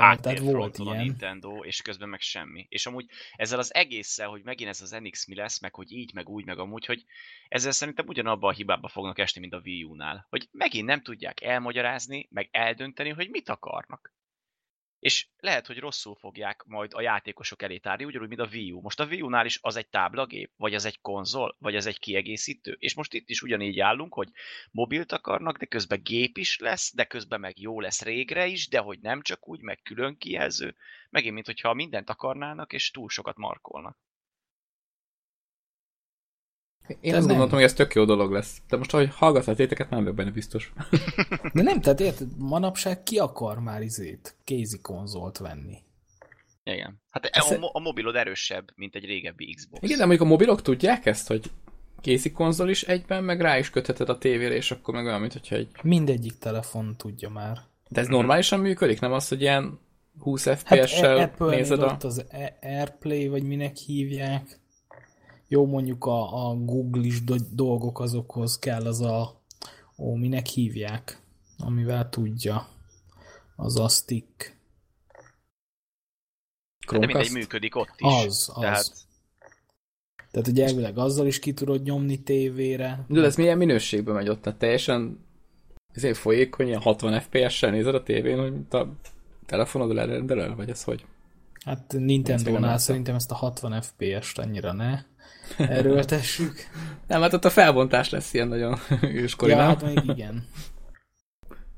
ilyen. 0.83 0.99
a 0.99 1.03
Nintendo, 1.03 1.63
és 1.63 1.81
közben 1.81 2.09
meg 2.09 2.19
semmi. 2.19 2.65
És 2.69 2.85
amúgy 2.85 3.05
ezzel 3.35 3.59
az 3.59 3.73
egésszel, 3.73 4.27
hogy 4.27 4.43
megint 4.43 4.69
ez 4.69 4.81
az 4.81 4.91
NX 5.01 5.25
mi 5.27 5.35
lesz, 5.35 5.59
meg 5.59 5.75
hogy 5.75 5.91
így, 5.91 6.13
meg 6.13 6.29
úgy, 6.29 6.45
meg 6.45 6.59
amúgy, 6.59 6.85
hogy 6.85 7.05
ezzel 7.47 7.71
szerintem 7.71 8.07
ugyanabba 8.07 8.47
a 8.47 8.51
hibába 8.51 8.87
fognak 8.87 9.19
esni, 9.19 9.41
mint 9.41 9.53
a 9.53 9.61
Wii 9.63 9.83
U-nál. 9.83 10.25
Hogy 10.29 10.47
megint 10.51 10.85
nem 10.85 11.01
tudják 11.01 11.41
elmagyarázni, 11.41 12.27
meg 12.31 12.49
eldönteni, 12.51 13.09
hogy 13.09 13.29
mit 13.29 13.49
akarnak 13.49 14.13
és 15.03 15.27
lehet, 15.39 15.67
hogy 15.67 15.79
rosszul 15.79 16.15
fogják 16.15 16.63
majd 16.65 16.91
a 16.93 17.01
játékosok 17.01 17.61
elé 17.61 17.77
tárni, 17.77 18.05
ugyanúgy, 18.05 18.27
mint 18.27 18.41
a 18.41 18.47
Wii 18.51 18.71
U. 18.71 18.81
Most 18.81 18.99
a 18.99 19.05
Wii 19.05 19.21
U-nál 19.21 19.45
is 19.45 19.59
az 19.61 19.75
egy 19.75 19.87
táblagép, 19.87 20.51
vagy 20.55 20.73
az 20.73 20.85
egy 20.85 21.01
konzol, 21.01 21.55
vagy 21.59 21.75
az 21.75 21.85
egy 21.85 21.99
kiegészítő, 21.99 22.75
és 22.79 22.93
most 22.93 23.13
itt 23.13 23.29
is 23.29 23.41
ugyanígy 23.41 23.79
állunk, 23.79 24.13
hogy 24.13 24.29
mobilt 24.71 25.11
akarnak, 25.11 25.57
de 25.57 25.65
közben 25.65 26.03
gép 26.03 26.37
is 26.37 26.59
lesz, 26.59 26.95
de 26.95 27.05
közben 27.05 27.39
meg 27.39 27.59
jó 27.59 27.79
lesz 27.79 28.01
régre 28.01 28.45
is, 28.45 28.67
de 28.67 28.79
hogy 28.79 28.99
nem 28.99 29.21
csak 29.21 29.47
úgy, 29.47 29.61
meg 29.61 29.81
külön 29.81 30.17
kijelző. 30.17 30.75
Megint, 31.09 31.33
mint 31.33 31.45
hogyha 31.45 31.73
mindent 31.73 32.09
akarnának, 32.09 32.73
és 32.73 32.91
túl 32.91 33.09
sokat 33.09 33.37
markolnak. 33.37 33.97
Én 37.01 37.15
azt 37.15 37.27
gondoltam, 37.27 37.55
hogy 37.55 37.63
ez 37.63 37.73
tök 37.73 37.93
jó 37.93 38.05
dolog 38.05 38.31
lesz. 38.31 38.61
De 38.69 38.77
most, 38.77 38.93
ahogy 38.93 39.09
hallgatsz 39.13 39.55
téteket, 39.55 39.89
nem 39.89 39.99
vagyok 39.99 40.15
benne 40.15 40.31
biztos. 40.31 40.73
De 41.53 41.61
nem, 41.61 41.81
tehát 41.81 41.99
érted, 41.99 42.27
manapság 42.37 43.03
ki 43.03 43.17
akar 43.17 43.59
már 43.59 43.81
izét, 43.81 44.35
kézi 44.43 44.79
konzolt 44.81 45.37
venni? 45.37 45.77
Igen. 46.63 47.01
Hát 47.09 47.25
a, 47.25 47.53
a, 47.53 47.69
a 47.73 47.79
mobilod 47.79 48.15
erősebb, 48.15 48.71
mint 48.75 48.95
egy 48.95 49.05
régebbi 49.05 49.53
Xbox. 49.53 49.83
Igen, 49.83 49.97
de 49.97 50.05
mondjuk 50.05 50.27
a 50.27 50.31
mobilok 50.31 50.61
tudják 50.61 51.05
ezt, 51.05 51.27
hogy 51.27 51.51
kézi 52.01 52.31
konzol 52.31 52.69
is 52.69 52.83
egyben, 52.83 53.23
meg 53.23 53.41
rá 53.41 53.57
is 53.57 53.69
kötheted 53.69 54.09
a 54.09 54.17
tévére, 54.17 54.55
és 54.55 54.71
akkor 54.71 54.93
meg 54.93 55.05
olyan, 55.05 55.19
mint 55.19 55.33
hogyha 55.33 55.55
egy... 55.55 55.69
Mindegyik 55.81 56.37
telefon 56.37 56.95
tudja 56.97 57.29
már. 57.29 57.57
De 57.89 58.01
ez 58.01 58.07
normálisan 58.07 58.59
működik? 58.59 58.99
Nem 58.99 59.11
az, 59.11 59.27
hogy 59.27 59.41
ilyen 59.41 59.79
20 60.19 60.47
FPS-sel 60.55 61.17
hát 61.17 61.39
nézed 61.39 61.81
a... 61.81 61.97
az 62.01 62.25
Airplay, 62.61 63.27
vagy 63.27 63.43
minek 63.43 63.75
hívják. 63.75 64.59
Jó, 65.53 65.65
mondjuk 65.65 66.05
a, 66.05 66.49
a 66.49 66.55
Google-is 66.55 67.23
dolgok 67.51 67.99
azokhoz 67.99 68.59
kell 68.59 68.85
az 68.85 69.01
a, 69.01 69.41
ó, 69.97 70.15
minek 70.15 70.45
hívják, 70.45 71.21
amivel 71.57 72.09
tudja, 72.09 72.67
az 73.55 73.79
a 73.79 73.87
stick. 73.87 74.57
Hát 76.87 76.99
de 76.99 77.05
mindegy 77.05 77.31
működik 77.31 77.75
ott 77.75 77.93
is. 77.97 78.25
Az, 78.25 78.51
az. 78.53 78.61
Tehát... 78.61 78.91
Tehát 80.31 80.47
ugye 80.47 80.65
elvileg 80.65 80.97
azzal 80.97 81.27
is 81.27 81.39
ki 81.39 81.53
tudod 81.53 81.83
nyomni 81.83 82.23
tévére. 82.23 83.05
De 83.07 83.21
ez 83.21 83.35
milyen 83.35 83.57
minőségben 83.57 84.15
megy 84.15 84.29
ott? 84.29 84.41
Tehát 84.41 84.59
teljesen 84.59 85.25
ezért 85.91 86.17
folyékony, 86.17 86.67
ilyen 86.67 86.81
60 86.81 87.19
FPS-sel 87.19 87.71
nézed 87.71 87.95
a 87.95 88.03
tévén, 88.03 88.39
hogy 88.39 88.81
a 88.81 88.87
telefonod 89.45 89.93
lerendelel, 89.93 90.55
vagy 90.55 90.69
ez 90.69 90.83
hogy? 90.83 91.05
Hát 91.65 91.93
Nintendo-nál 91.97 92.77
szerintem 92.77 93.15
ezt 93.15 93.31
a 93.31 93.35
60 93.35 93.81
FPS-t 93.81 94.37
annyira 94.37 94.71
ne 94.71 95.11
erőltessük. 95.57 96.55
Nem, 97.07 97.21
hát 97.21 97.33
ott 97.33 97.45
a 97.45 97.49
felbontás 97.49 98.09
lesz 98.09 98.33
ilyen 98.33 98.47
nagyon 98.47 98.79
őskori, 99.01 99.51
ja, 99.51 99.57
hát 99.57 99.81
még 99.81 100.01
igen. 100.05 100.47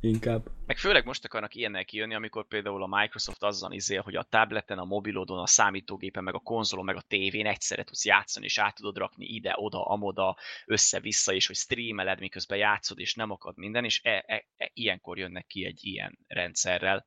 Inkább. 0.05 0.45
Meg 0.65 0.77
főleg 0.77 1.05
most 1.05 1.25
akarnak 1.25 1.55
ilyennel 1.55 1.85
kijönni, 1.85 2.13
amikor 2.13 2.47
például 2.47 2.83
a 2.83 2.99
Microsoft 2.99 3.43
azzal 3.43 3.71
izél, 3.71 4.01
hogy 4.01 4.15
a 4.15 4.27
tableten, 4.29 4.77
a 4.77 4.85
mobilodon, 4.85 5.39
a 5.39 5.47
számítógépen, 5.47 6.23
meg 6.23 6.33
a 6.33 6.39
konzolon, 6.39 6.85
meg 6.85 6.95
a 6.95 7.03
tévén 7.07 7.45
egyszerre 7.45 7.83
tudsz 7.83 8.05
játszani, 8.05 8.45
és 8.45 8.57
át 8.57 8.75
tudod 8.75 8.97
rakni 8.97 9.25
ide, 9.25 9.53
oda, 9.57 9.85
amoda, 9.85 10.37
össze-vissza, 10.65 11.33
és 11.33 11.47
hogy 11.47 11.55
streameled, 11.55 12.19
miközben 12.19 12.57
játszod, 12.57 12.99
és 12.99 13.15
nem 13.15 13.31
akad 13.31 13.57
minden, 13.57 13.85
és 13.85 14.01
e, 14.03 14.23
e, 14.27 14.45
e, 14.57 14.71
ilyenkor 14.73 15.17
jönnek 15.17 15.45
ki 15.47 15.65
egy 15.65 15.79
ilyen 15.81 16.19
rendszerrel. 16.27 17.05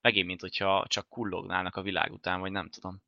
Megint, 0.00 0.26
mint 0.26 0.40
hogyha 0.40 0.84
csak 0.88 1.08
kullognának 1.08 1.76
a 1.76 1.82
világ 1.82 2.12
után, 2.12 2.40
vagy 2.40 2.52
nem 2.52 2.68
tudom. 2.68 3.02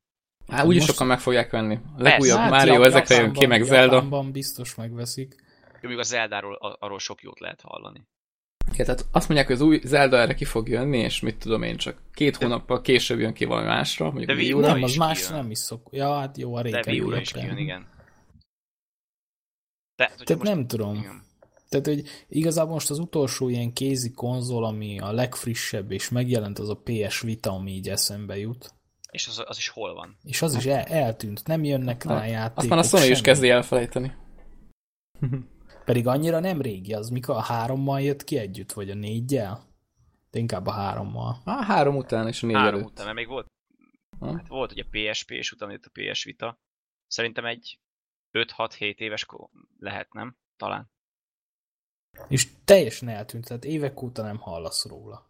Hát 0.47 0.65
úgyis 0.65 0.81
most... 0.81 0.91
sokan 0.91 1.07
meg 1.07 1.19
fogják 1.19 1.51
venni. 1.51 1.79
A 1.97 2.01
legújabb 2.01 2.37
hát, 2.37 2.49
Mario 2.49 2.81
ezekre 2.81 3.15
jön 3.15 3.33
ki, 3.33 3.45
meg 3.45 3.63
Zelda. 3.63 3.93
Japánban 3.93 4.31
biztos 4.31 4.75
megveszik. 4.75 5.35
Még 5.81 5.97
a 5.97 6.03
Zeldáról 6.03 6.77
arról 6.79 6.99
sok 6.99 7.21
jót 7.21 7.39
lehet 7.39 7.61
hallani. 7.61 8.07
Ja, 8.73 8.85
tehát 8.85 9.05
azt 9.11 9.27
mondják, 9.27 9.47
hogy 9.47 9.55
az 9.55 9.61
új 9.61 9.79
Zelda 9.83 10.17
erre 10.17 10.33
ki 10.33 10.45
fog 10.45 10.69
jönni, 10.69 10.97
és 10.97 11.19
mit 11.19 11.37
tudom 11.37 11.63
én, 11.63 11.77
csak 11.77 11.97
két 12.13 12.37
de... 12.37 12.45
hónappal 12.45 12.81
később 12.81 13.19
jön 13.19 13.33
ki 13.33 13.45
valami 13.45 13.67
másra. 13.67 14.11
De 14.25 14.33
Wii 14.33 14.53
U 14.53 14.59
nem, 14.59 14.83
az 14.83 14.95
más 14.95 15.19
kijön. 15.19 15.33
nem 15.41 15.51
is 15.51 15.57
szok. 15.57 15.87
Ja, 15.91 16.13
hát 16.13 16.37
jó, 16.37 16.55
a 16.55 16.61
régen. 16.61 16.81
De 16.81 16.91
Wii 16.91 17.01
U 17.01 17.15
is 17.15 17.31
kijön, 17.31 17.57
igen. 17.57 17.87
De, 19.95 20.05
Tehát 20.05 20.43
most... 20.43 20.43
nem 20.43 20.67
tudom. 20.67 20.95
Igen. 20.95 21.23
Tehát, 21.69 21.85
hogy 21.85 22.03
igazából 22.27 22.73
most 22.73 22.89
az 22.89 22.99
utolsó 22.99 23.49
ilyen 23.49 23.73
kézi 23.73 24.11
konzol, 24.11 24.65
ami 24.65 24.99
a 24.99 25.11
legfrissebb, 25.11 25.91
és 25.91 26.09
megjelent 26.09 26.59
az 26.59 26.69
a 26.69 26.81
PS 26.83 27.21
Vita, 27.21 27.51
ami 27.51 27.71
így 27.71 27.89
eszembe 27.89 28.37
jut. 28.37 28.73
És 29.15 29.27
az, 29.27 29.43
az 29.45 29.57
is 29.57 29.67
hol 29.67 29.93
van? 29.93 30.17
És 30.23 30.41
az 30.41 30.55
is 30.55 30.65
el, 30.65 30.83
eltűnt, 30.83 31.47
nem 31.47 31.63
jönnek 31.63 32.03
rá 32.03 32.19
hát, 32.19 32.29
játékok. 32.29 32.57
Azt 32.57 32.69
már 32.69 32.79
a 32.79 32.83
Sony 32.83 32.99
semmi. 32.99 33.11
is 33.11 33.21
kezdi 33.21 33.49
elfelejteni. 33.49 34.15
Pedig 35.85 36.07
annyira 36.07 36.39
nem 36.39 36.61
régi 36.61 36.93
az, 36.93 37.09
mikor 37.09 37.35
a 37.35 37.41
hárommal 37.41 38.01
jött 38.01 38.23
ki 38.23 38.37
együtt, 38.37 38.71
vagy 38.71 38.89
a 38.89 38.93
négyel? 38.93 39.63
De 40.31 40.39
inkább 40.39 40.67
a 40.67 40.71
hárommal. 40.71 41.41
A 41.43 41.51
három 41.51 41.95
után 41.95 42.27
és 42.27 42.43
a 42.43 42.45
négy 42.45 42.55
Három 42.55 42.73
előtt. 42.73 42.89
után, 42.89 43.05
mert 43.05 43.17
még 43.17 43.27
volt, 43.27 43.47
ha? 44.19 44.35
hát 44.35 44.47
volt 44.47 44.71
ugye 44.71 44.83
PSP, 44.91 45.31
és 45.31 45.51
utána 45.51 45.71
jött 45.71 45.85
a 45.85 45.91
PS 45.93 46.23
Vita. 46.23 46.59
Szerintem 47.07 47.45
egy 47.45 47.79
5-6-7 48.31 48.97
éves 48.97 49.25
lehet, 49.79 50.13
nem? 50.13 50.37
Talán. 50.57 50.91
És 52.27 52.47
teljesen 52.65 53.09
eltűnt, 53.09 53.47
tehát 53.47 53.65
évek 53.65 54.01
óta 54.01 54.21
nem 54.21 54.37
hallasz 54.37 54.85
róla. 54.85 55.29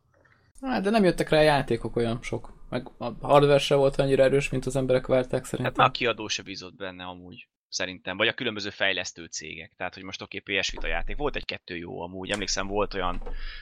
Hát, 0.61 0.83
de 0.83 0.89
nem 0.89 1.03
jöttek 1.03 1.29
rá 1.29 1.41
játékok 1.41 1.95
olyan 1.95 2.21
sok. 2.21 2.54
Meg 2.69 2.87
a 2.97 3.27
hardware 3.27 3.57
se 3.57 3.75
volt 3.75 3.95
annyira 3.95 4.23
erős, 4.23 4.49
mint 4.49 4.65
az 4.65 4.75
emberek 4.75 5.07
várták 5.07 5.45
szerintem. 5.45 5.65
Hát 5.65 5.75
már 5.75 5.87
a 5.87 5.91
kiadó 5.91 6.27
se 6.27 6.43
bízott 6.43 6.75
benne 6.75 7.03
amúgy, 7.03 7.47
szerintem. 7.67 8.17
Vagy 8.17 8.27
a 8.27 8.33
különböző 8.33 8.69
fejlesztő 8.69 9.25
cégek. 9.25 9.73
Tehát, 9.77 9.93
hogy 9.93 10.03
most 10.03 10.21
oké, 10.21 10.37
okay, 10.37 10.59
PS 10.59 10.71
Vita 10.71 10.87
játék. 10.87 11.17
Volt 11.17 11.35
egy-kettő 11.35 11.77
jó 11.77 12.01
amúgy. 12.01 12.29
Emlékszem, 12.29 12.67
volt 12.67 12.93
olyan 12.93 13.21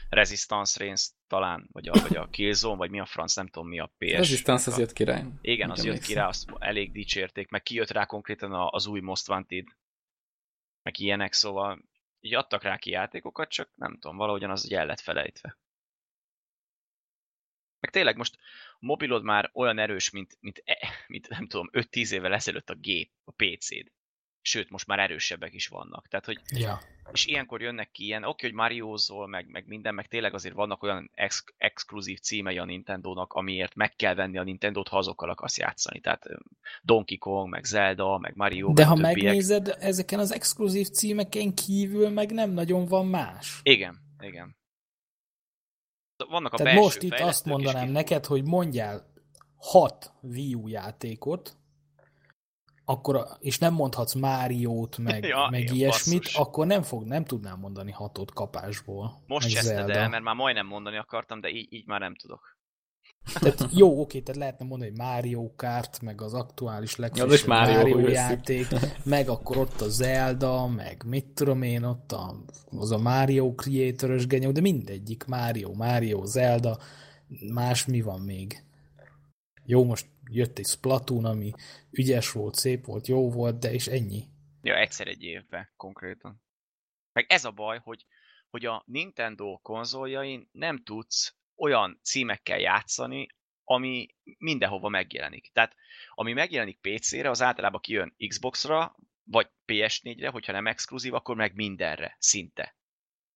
Resistance 0.09 0.79
Reigns 0.79 1.11
talán, 1.27 1.69
vagy 1.71 1.87
a, 1.87 2.01
vagy 2.01 2.15
a 2.15 2.27
Killzone, 2.35 2.77
vagy 2.77 2.89
mi 2.89 2.99
a 2.99 3.05
franc, 3.05 3.35
nem 3.35 3.47
tudom 3.47 3.67
mi 3.67 3.79
a 3.79 3.93
PS. 3.97 4.11
Resistance 4.11 4.71
az 4.71 4.77
jött 4.77 4.93
király. 4.93 5.23
Igen, 5.41 5.69
az 5.69 5.85
jött 5.85 6.03
király, 6.03 6.27
azt 6.27 6.51
elég 6.59 6.91
dicsérték, 6.91 7.49
meg 7.49 7.63
kijött 7.63 7.91
rá 7.91 8.05
konkrétan 8.05 8.69
az 8.71 8.87
új 8.87 8.99
Most 8.99 9.29
Wanted, 9.29 9.65
meg 10.83 10.99
ilyenek, 10.99 11.33
szóval 11.33 11.83
így 12.19 12.35
adtak 12.35 12.63
rá 12.63 12.77
ki 12.77 12.89
játékokat, 12.89 13.49
csak 13.49 13.69
nem 13.75 13.97
tudom, 13.99 14.17
valahogyan 14.17 14.49
az 14.49 14.71
el 14.71 14.85
lett 14.85 14.99
felejtve. 14.99 15.57
Meg 17.83 17.91
tényleg 17.91 18.17
most 18.17 18.35
a 18.73 18.77
mobilod 18.79 19.23
már 19.23 19.49
olyan 19.53 19.79
erős, 19.79 20.09
mint, 20.09 20.37
mint, 20.39 20.61
e, 20.65 20.77
mint 21.07 21.29
nem 21.29 21.47
tudom, 21.47 21.69
5-10 21.73 22.11
évvel 22.11 22.33
ezelőtt 22.33 22.69
a 22.69 22.75
gép, 22.75 23.11
a 23.23 23.31
PC-d. 23.31 23.91
sőt, 24.45 24.69
most 24.69 24.87
már 24.87 24.99
erősebbek 24.99 25.53
is 25.53 25.67
vannak. 25.67 26.07
Tehát, 26.07 26.25
hogy 26.25 26.39
Ja. 26.55 26.79
és 27.11 27.25
ilyenkor 27.25 27.61
jönnek 27.61 27.91
ki 27.91 28.03
ilyen, 28.03 28.23
oké, 28.23 28.45
hogy 28.45 28.55
Mariózol, 28.55 29.27
meg, 29.27 29.47
meg 29.49 29.67
minden, 29.67 29.93
meg 29.93 30.07
tényleg 30.07 30.33
azért 30.33 30.53
vannak 30.55 30.83
olyan 30.83 31.09
ex- 31.13 31.53
exkluzív 31.57 32.19
címei 32.19 32.57
a 32.57 32.65
Nintendo-nak, 32.65 33.33
amiért 33.33 33.75
meg 33.75 33.95
kell 33.95 34.13
venni 34.15 34.37
a 34.37 34.43
Nintendo-t, 34.43 34.87
ha 34.87 34.97
azokkal 34.97 35.29
akarsz 35.29 35.57
játszani. 35.57 35.99
Tehát 35.99 36.25
Donkey 36.81 37.17
Kong, 37.17 37.49
meg 37.49 37.63
Zelda, 37.63 38.17
meg 38.17 38.35
Mario, 38.35 38.73
De 38.73 38.81
meg 38.81 38.89
ha 38.89 38.95
többiek. 38.95 39.15
megnézed, 39.15 39.75
ezeken 39.79 40.19
az 40.19 40.33
exkluzív 40.33 40.87
címeken 40.89 41.53
kívül 41.53 42.09
meg 42.09 42.31
nem 42.31 42.51
nagyon 42.51 42.85
van 42.85 43.07
más. 43.07 43.59
Igen, 43.63 43.99
igen. 44.19 44.55
Vannak 46.29 46.53
a 46.53 46.57
Tehát 46.57 46.79
most 46.79 47.01
itt 47.01 47.19
azt 47.19 47.45
mondanám 47.45 47.89
neked, 47.89 48.25
hogy 48.25 48.43
mondjál 48.43 49.11
hat 49.57 50.11
Wii 50.21 50.53
U 50.53 50.67
játékot, 50.67 51.57
akkor, 52.85 53.27
és 53.39 53.57
nem 53.57 53.73
mondhatsz 53.73 54.13
Máriót, 54.13 54.97
meg, 54.97 55.23
Ja, 55.33 55.47
meg 55.51 55.61
igen, 55.61 55.75
ilyesmit, 55.75 56.17
basszus. 56.17 56.35
akkor 56.35 56.65
nem, 56.67 56.81
fog, 56.81 57.03
nem 57.03 57.25
tudnám 57.25 57.59
mondani 57.59 57.91
hatot 57.91 58.33
kapásból. 58.33 59.23
Most 59.27 59.49
cseszted 59.49 59.89
el, 59.89 60.09
mert 60.09 60.23
már 60.23 60.35
majdnem 60.35 60.67
mondani 60.67 60.97
akartam, 60.97 61.41
de 61.41 61.49
így, 61.49 61.73
így 61.73 61.87
már 61.87 61.99
nem 61.99 62.15
tudok. 62.15 62.52
Tehát 63.39 63.67
jó, 63.71 64.01
oké, 64.01 64.19
tehát 64.19 64.39
lehetne 64.39 64.65
mondani, 64.65 64.89
hogy 64.89 64.99
Mario 64.99 65.51
Kart, 65.55 66.01
meg 66.01 66.21
az 66.21 66.33
aktuális 66.33 66.95
legfrissebb 66.95 67.31
is 67.31 67.45
Mario, 67.45 67.77
Mario 67.77 68.07
játék, 68.07 68.67
meg 69.05 69.29
akkor 69.29 69.57
ott 69.57 69.81
a 69.81 69.89
Zelda, 69.89 70.67
meg 70.67 71.03
mit 71.05 71.25
tudom 71.25 71.61
én, 71.61 71.83
ott 71.83 72.11
a, 72.11 72.43
az 72.77 72.91
a 72.91 72.97
Mario 72.97 73.55
Creator-ös 73.55 74.27
genyó, 74.27 74.51
de 74.51 74.61
mindegyik 74.61 75.25
Mario, 75.25 75.73
Mario, 75.73 76.25
Zelda, 76.25 76.77
más 77.53 77.85
mi 77.85 78.01
van 78.01 78.21
még? 78.21 78.63
Jó, 79.65 79.83
most 79.83 80.07
jött 80.29 80.57
egy 80.57 80.67
Splatoon, 80.67 81.25
ami 81.25 81.51
ügyes 81.91 82.31
volt, 82.31 82.55
szép 82.55 82.85
volt, 82.85 83.07
jó 83.07 83.31
volt, 83.31 83.59
de 83.59 83.71
és 83.71 83.87
ennyi. 83.87 84.23
Ja, 84.61 84.75
egyszer 84.77 85.07
egy 85.07 85.23
évben 85.23 85.69
konkrétan. 85.77 86.41
Meg 87.13 87.25
ez 87.27 87.45
a 87.45 87.51
baj, 87.51 87.79
hogy, 87.83 88.05
hogy 88.49 88.65
a 88.65 88.83
Nintendo 88.85 89.57
konzoljain 89.57 90.49
nem 90.51 90.83
tudsz 90.83 91.35
olyan 91.55 91.99
címekkel 92.03 92.59
játszani, 92.59 93.27
ami 93.63 94.07
mindenhova 94.37 94.89
megjelenik. 94.89 95.51
Tehát 95.53 95.75
ami 96.13 96.33
megjelenik 96.33 96.79
PC-re, 96.81 97.29
az 97.29 97.41
általában 97.41 97.81
kijön 97.81 98.15
Xbox-ra, 98.27 98.95
vagy 99.23 99.47
PS4-re, 99.67 100.29
hogyha 100.29 100.51
nem 100.51 100.67
exkluzív, 100.67 101.13
akkor 101.13 101.35
meg 101.35 101.55
mindenre, 101.55 102.15
szinte. 102.19 102.75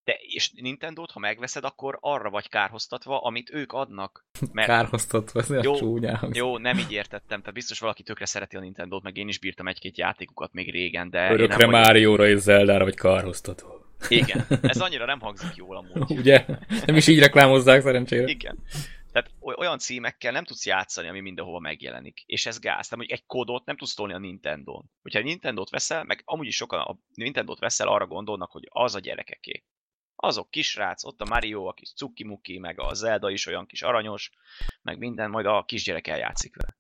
De 0.03 0.17
és 0.21 0.51
Nintendo-t, 0.51 1.11
ha 1.11 1.19
megveszed, 1.19 1.63
akkor 1.63 1.97
arra 2.01 2.29
vagy 2.29 2.49
kárhoztatva, 2.49 3.21
amit 3.21 3.49
ők 3.49 3.71
adnak. 3.71 4.25
Mert 4.53 4.67
Kárhoztatva, 4.67 5.39
ez 5.39 5.49
Jó, 5.63 5.73
hangzik. 5.73 6.35
jó, 6.35 6.57
nem 6.57 6.77
így 6.77 6.91
értettem, 6.91 7.39
tehát 7.39 7.53
biztos 7.53 7.79
valaki 7.79 8.03
tökre 8.03 8.25
szereti 8.25 8.55
a 8.55 8.59
Nintendo-t, 8.59 9.03
meg 9.03 9.17
én 9.17 9.27
is 9.27 9.39
bírtam 9.39 9.67
egy-két 9.67 9.97
játékukat 9.97 10.53
még 10.53 10.71
régen, 10.71 11.09
de 11.09 11.31
Örökre 11.31 11.57
nem 11.57 11.69
Márióra 11.69 12.27
és 12.27 12.39
Zeldára 12.39 12.83
vagy 12.83 12.95
kárhoztatva. 12.95 13.86
Igen, 14.09 14.45
ez 14.61 14.81
annyira 14.81 15.05
nem 15.05 15.19
hangzik 15.19 15.55
jól 15.55 15.77
amúgy. 15.77 16.11
Ugye? 16.19 16.45
Nem 16.85 16.95
is 16.95 17.07
így 17.07 17.19
reklámozzák 17.19 17.81
szerencsére. 17.81 18.27
Igen. 18.27 18.57
Tehát 19.11 19.31
oly- 19.39 19.55
olyan 19.57 19.77
címekkel 19.77 20.31
nem 20.31 20.43
tudsz 20.43 20.65
játszani, 20.65 21.07
ami 21.07 21.19
mindenhova 21.19 21.59
megjelenik. 21.59 22.23
És 22.25 22.45
ez 22.45 22.59
gáz. 22.59 22.87
Tehát, 22.87 23.05
hogy 23.05 23.11
egy 23.11 23.25
kódot 23.25 23.65
nem 23.65 23.77
tudsz 23.77 23.93
tolni 23.93 24.13
a 24.13 24.17
Nintendo-n. 24.17 24.91
Hogyha 25.01 25.19
a 25.19 25.23
Nintendo-t 25.23 25.69
veszel, 25.69 26.03
meg 26.03 26.21
amúgy 26.25 26.47
is 26.47 26.55
sokan 26.55 26.79
a 26.79 26.97
Nintendo-t 27.13 27.59
veszel, 27.59 27.87
arra 27.87 28.07
gondolnak, 28.07 28.51
hogy 28.51 28.67
az 28.69 28.95
a 28.95 28.99
gyerekeké. 28.99 29.63
Azok 30.15 30.51
kisrác, 30.51 31.03
ott 31.03 31.21
a 31.21 31.25
Mario, 31.25 31.65
a 31.65 31.73
kis 31.73 31.93
cuki-muki, 31.93 32.59
meg 32.59 32.79
a 32.79 32.93
Zelda 32.93 33.29
is 33.29 33.45
olyan 33.45 33.65
kis 33.65 33.81
aranyos, 33.81 34.31
meg 34.81 34.97
minden, 34.97 35.29
majd 35.29 35.45
a 35.45 35.63
kisgyerek 35.63 36.07
eljátszik 36.07 36.55
vele. 36.55 36.77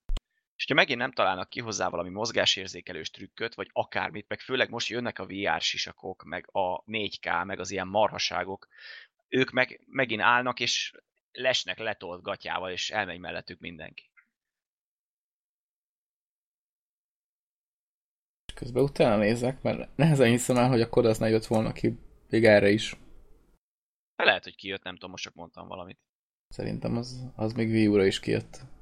És 0.67 0.73
ha 0.73 0.79
megint 0.79 0.99
nem 0.99 1.11
találnak 1.11 1.49
ki 1.49 1.59
hozzá 1.59 1.89
valami 1.89 2.09
mozgásérzékelős 2.09 3.09
trükköt, 3.09 3.55
vagy 3.55 3.69
akármit, 3.71 4.27
meg 4.27 4.39
főleg 4.39 4.69
most 4.69 4.87
jönnek 4.87 5.19
a 5.19 5.25
VR 5.25 5.61
sisakok, 5.61 6.23
meg 6.23 6.49
a 6.51 6.83
4K, 6.83 7.45
meg 7.45 7.59
az 7.59 7.71
ilyen 7.71 7.87
marhaságok, 7.87 8.67
ők 9.27 9.51
meg 9.51 9.81
megint 9.85 10.21
állnak, 10.21 10.59
és 10.59 10.93
lesnek 11.31 11.77
letolt 11.77 12.21
gatyával, 12.21 12.71
és 12.71 12.89
elmegy 12.89 13.19
mellettük 13.19 13.59
mindenki. 13.59 14.11
Közben 18.53 18.83
utána 18.83 19.17
nézek, 19.17 19.61
mert 19.61 19.95
nehezen 19.95 20.29
hiszem 20.29 20.57
el, 20.57 20.67
hogy 20.67 20.81
a 20.81 20.89
kod 20.89 21.05
az 21.05 21.17
ne 21.17 21.29
jött 21.29 21.45
volna 21.45 21.71
ki 21.71 21.99
még 22.29 22.45
erre 22.45 22.69
is. 22.69 22.95
Lehet, 24.15 24.43
hogy 24.43 24.55
kijött, 24.55 24.83
nem 24.83 24.93
tudom, 24.93 25.09
most 25.09 25.23
csak 25.23 25.33
mondtam 25.33 25.67
valamit. 25.67 25.99
Szerintem 26.47 26.97
az, 26.97 27.31
az 27.35 27.53
még 27.53 27.69
Wii 27.69 28.07
is 28.07 28.19
kijött. 28.19 28.75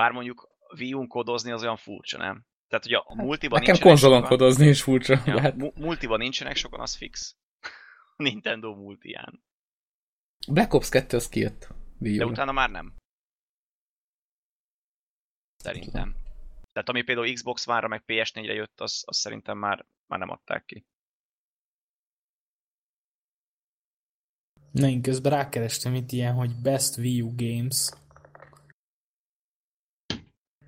Bár 0.00 0.12
mondjuk 0.12 0.48
Wii 0.78 0.94
U-n 0.94 1.06
kodozni 1.06 1.50
az 1.50 1.62
olyan 1.62 1.76
furcsa, 1.76 2.18
nem? 2.18 2.46
Tehát, 2.68 2.84
hogy 2.84 2.94
a 2.94 3.14
multiban 3.14 3.58
Nekem 3.58 3.74
nincsenek 3.74 3.92
konzolon 3.92 4.22
sokan, 4.22 4.38
kodozni 4.38 4.68
is 4.68 4.82
furcsa. 4.82 5.22
ja, 5.26 5.40
hát 5.40 5.56
mu- 5.56 5.74
multiban 5.76 6.18
nincsenek 6.18 6.56
sokan, 6.56 6.80
az 6.80 6.96
fix. 6.96 7.36
Nintendo 8.16 8.74
multián. 8.74 9.42
Black 10.48 10.72
Ops 10.74 10.88
2 10.88 11.16
az 11.16 11.28
kijött 11.28 11.68
Wii 11.98 12.16
De 12.16 12.24
utána 12.24 12.52
már 12.52 12.70
nem. 12.70 12.96
Szerintem. 15.56 16.16
Tehát 16.72 16.88
ami 16.88 17.02
például 17.02 17.32
Xbox 17.32 17.66
One-ra 17.66 17.88
meg 17.88 18.02
PS4-re 18.06 18.52
jött, 18.52 18.80
az, 18.80 19.02
az 19.06 19.16
szerintem 19.16 19.58
már, 19.58 19.86
már 20.06 20.18
nem 20.18 20.30
adták 20.30 20.64
ki. 20.64 20.86
Na, 24.70 24.86
én 24.88 25.02
közben 25.02 25.32
rákerestem 25.32 25.94
itt 25.94 26.12
ilyen, 26.12 26.34
hogy 26.34 26.50
Best 26.62 26.96
Wii 26.96 27.20
U 27.20 27.34
Games. 27.36 27.90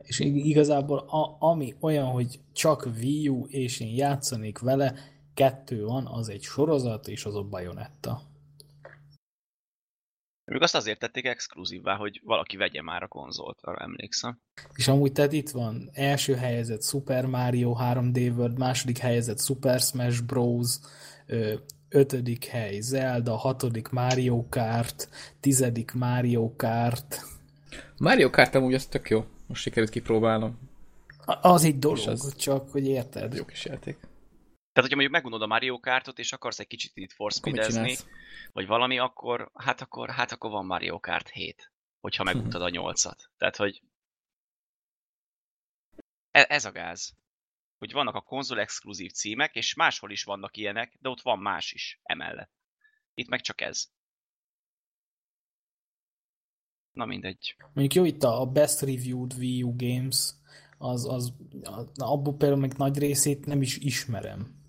És 0.03 0.19
ig- 0.19 0.45
igazából 0.45 0.99
a, 0.99 1.37
ami 1.39 1.75
olyan, 1.81 2.07
hogy 2.07 2.41
csak 2.53 2.89
Wii 2.97 3.29
U, 3.29 3.47
és 3.47 3.81
én 3.81 3.95
játszanék 3.95 4.59
vele, 4.59 4.95
kettő 5.35 5.85
van, 5.85 6.07
az 6.07 6.29
egy 6.29 6.43
sorozat, 6.43 7.09
és 7.09 7.25
az 7.25 7.37
a 7.37 7.43
Bayonetta. 7.43 8.23
Ők 10.45 10.63
azt 10.63 10.75
azért 10.75 10.99
tették 10.99 11.25
exkluzívvá, 11.25 11.97
hogy 11.97 12.21
valaki 12.25 12.57
vegye 12.57 12.83
már 12.83 13.03
a 13.03 13.09
konzolt, 13.09 13.59
arra 13.61 13.83
emlékszem. 13.83 14.39
És 14.75 14.89
amúgy 14.89 15.13
tehát 15.13 15.33
itt 15.33 15.51
van 15.51 15.91
első 15.93 16.35
helyezett 16.35 16.83
Super 16.83 17.27
Mario 17.27 17.77
3D 17.79 18.37
World, 18.37 18.59
második 18.59 18.99
helyezett 18.99 19.41
Super 19.41 19.81
Smash 19.81 20.23
Bros, 20.23 20.79
ötödik 21.89 22.45
hely 22.45 22.81
Zelda, 22.81 23.37
hatodik 23.37 23.89
Mario 23.89 24.47
Kart, 24.49 25.09
tizedik 25.41 25.93
Mario 25.93 26.57
Kart. 26.57 27.23
Mario 27.97 28.31
Kart 28.31 28.55
amúgy 28.55 28.75
az 28.75 28.87
tök 28.87 29.11
jó. 29.11 29.25
Most 29.53 29.65
sikerült 29.65 29.91
kipróbálnom. 29.91 30.59
Az 31.25 31.65
egy 31.65 31.79
dolog, 31.79 31.99
És 31.99 32.07
az- 32.07 32.37
csak 32.37 32.71
hogy 32.71 32.87
érted. 32.87 33.35
Jó 33.35 33.45
kis 33.45 33.65
játék. 33.65 33.97
Tehát, 34.73 34.91
hogyha 34.91 34.95
mondjuk 34.95 35.11
megunod 35.13 35.43
a 35.43 35.47
Mario 35.47 35.81
Kartot, 35.81 36.19
és 36.19 36.33
akarsz 36.33 36.59
egy 36.59 36.67
kicsit 36.67 36.93
itt 36.97 37.13
for 37.13 37.31
Akkor 37.37 37.53
mit 37.53 37.63
speedezni, 37.63 37.97
csinálsz? 37.97 38.07
vagy 38.53 38.67
valami, 38.67 38.99
akkor 38.99 39.51
hát 39.55 39.81
akkor, 39.81 40.11
hát 40.11 40.33
akkor 40.33 40.51
van 40.51 40.67
Mario 40.67 41.01
Kart 41.01 41.29
7, 41.29 41.73
hogyha 42.01 42.25
meguntad 42.25 42.63
a 42.63 42.69
8-at. 42.71 43.19
Tehát, 43.37 43.57
hogy 43.57 43.83
e- 46.31 46.47
ez 46.49 46.65
a 46.65 46.73
gáz. 46.73 47.15
Hogy 47.79 47.93
vannak 47.93 48.15
a 48.15 48.21
konzol 48.21 48.61
exkluzív 48.61 49.11
címek, 49.11 49.55
és 49.55 49.75
máshol 49.75 50.11
is 50.11 50.25
vannak 50.25 50.57
ilyenek, 50.57 50.97
de 51.01 51.09
ott 51.09 51.23
van 51.23 51.39
más 51.39 51.73
is 51.73 52.01
emellett. 52.03 52.51
Itt 53.15 53.29
meg 53.29 53.41
csak 53.41 53.61
ez. 53.61 53.89
Na 56.93 57.05
mindegy. 57.05 57.57
Mondjuk 57.73 57.95
jó, 57.95 58.05
itt 58.05 58.23
a 58.23 58.47
Best 58.47 58.81
Reviewed 58.81 59.35
Wii 59.39 59.63
U 59.63 59.77
Games, 59.77 60.31
az, 60.79 61.09
az, 61.09 61.33
az 61.63 61.87
abból 61.97 62.37
például 62.37 62.61
meg 62.61 62.77
nagy 62.77 62.99
részét 62.99 63.47
nem 63.47 63.63
is 63.63 63.77
ismerem. 63.77 64.61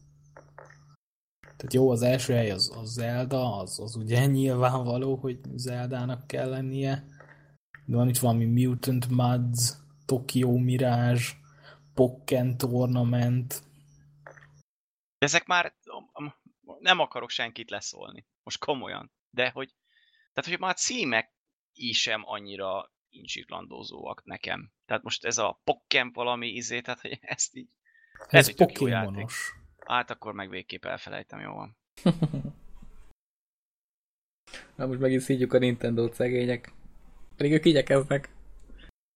Tehát 1.39 1.73
jó, 1.73 1.89
az 1.89 2.01
első 2.01 2.33
hely 2.33 2.51
az, 2.51 2.75
az 2.77 2.91
Zelda, 2.91 3.57
az, 3.57 3.79
az 3.79 3.95
ugye 3.95 4.25
nyilvánvaló, 4.39 5.15
hogy 5.15 5.39
Zeldának 5.55 6.27
kell 6.27 6.49
lennie. 6.49 7.07
De 7.85 7.95
van 7.95 8.09
itt 8.09 8.17
valami 8.17 8.45
Mutant 8.45 9.09
Muds, 9.09 9.73
Tokyo 10.05 10.57
Mirage, 10.57 11.21
Pokken 11.93 12.57
Tournament. 12.57 13.63
Ezek 15.17 15.45
már 15.45 15.73
am- 16.11 16.35
nem 16.79 16.99
akarok 16.99 17.29
senkit 17.29 17.69
leszólni. 17.69 18.25
Most 18.43 18.59
komolyan. 18.59 19.11
De 19.29 19.49
hogy, 19.49 19.75
tehát 20.33 20.49
hogy 20.49 20.59
már 20.59 20.75
címek 20.75 21.33
is 21.73 22.01
sem 22.01 22.21
annyira 22.25 22.91
incsiklandózóak 23.09 24.23
nekem. 24.23 24.71
Tehát 24.85 25.03
most 25.03 25.25
ez 25.25 25.37
a 25.37 25.61
Pokken 25.63 26.11
valami 26.11 26.47
izé, 26.47 26.81
tehát 26.81 27.01
hogy 27.01 27.19
ezt 27.35 27.55
így... 27.55 27.69
Ez 28.27 28.47
játék. 28.47 28.67
Pokémonos. 28.67 29.53
Hát 29.85 30.09
akkor 30.09 30.33
meg 30.33 30.49
végképp 30.49 30.85
elfelejtem, 30.85 31.39
jó 31.39 31.53
van. 31.53 31.77
Na 34.75 34.85
most 34.85 34.99
megint 34.99 35.21
szígyük 35.21 35.53
a 35.53 35.57
Nintendo 35.57 36.13
szegények. 36.13 36.73
Pedig 37.35 37.51
ők 37.51 37.65
igyekeznek. 37.65 38.29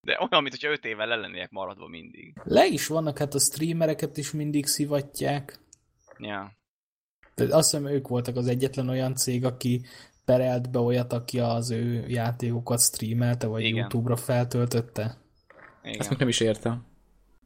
De 0.00 0.12
olyan, 0.12 0.42
mint 0.42 0.54
hogyha 0.54 0.70
5 0.70 0.84
évvel 0.84 1.06
le 1.06 1.16
lennének 1.16 1.50
maradva 1.50 1.88
mindig. 1.88 2.40
Le 2.44 2.66
is 2.66 2.86
vannak, 2.86 3.18
hát 3.18 3.34
a 3.34 3.38
streamereket 3.38 4.16
is 4.16 4.30
mindig 4.30 4.66
szivatják. 4.66 5.58
Ja. 6.18 6.56
Tehát 7.34 7.52
azt 7.52 7.70
hiszem 7.70 7.86
ők 7.86 8.08
voltak 8.08 8.36
az 8.36 8.46
egyetlen 8.46 8.88
olyan 8.88 9.14
cég, 9.14 9.44
aki 9.44 9.86
perelt 10.28 10.70
be 10.70 10.78
olyat, 10.78 11.12
aki 11.12 11.40
az 11.40 11.70
ő 11.70 12.04
játékokat 12.08 12.80
streamelte, 12.80 13.46
vagy 13.46 13.62
Igen. 13.62 13.76
YouTube-ra 13.76 14.16
feltöltötte. 14.16 15.02
Ezt 15.02 15.94
Igen. 15.94 16.06
még 16.08 16.18
nem 16.18 16.28
is 16.28 16.40
értem. 16.40 16.86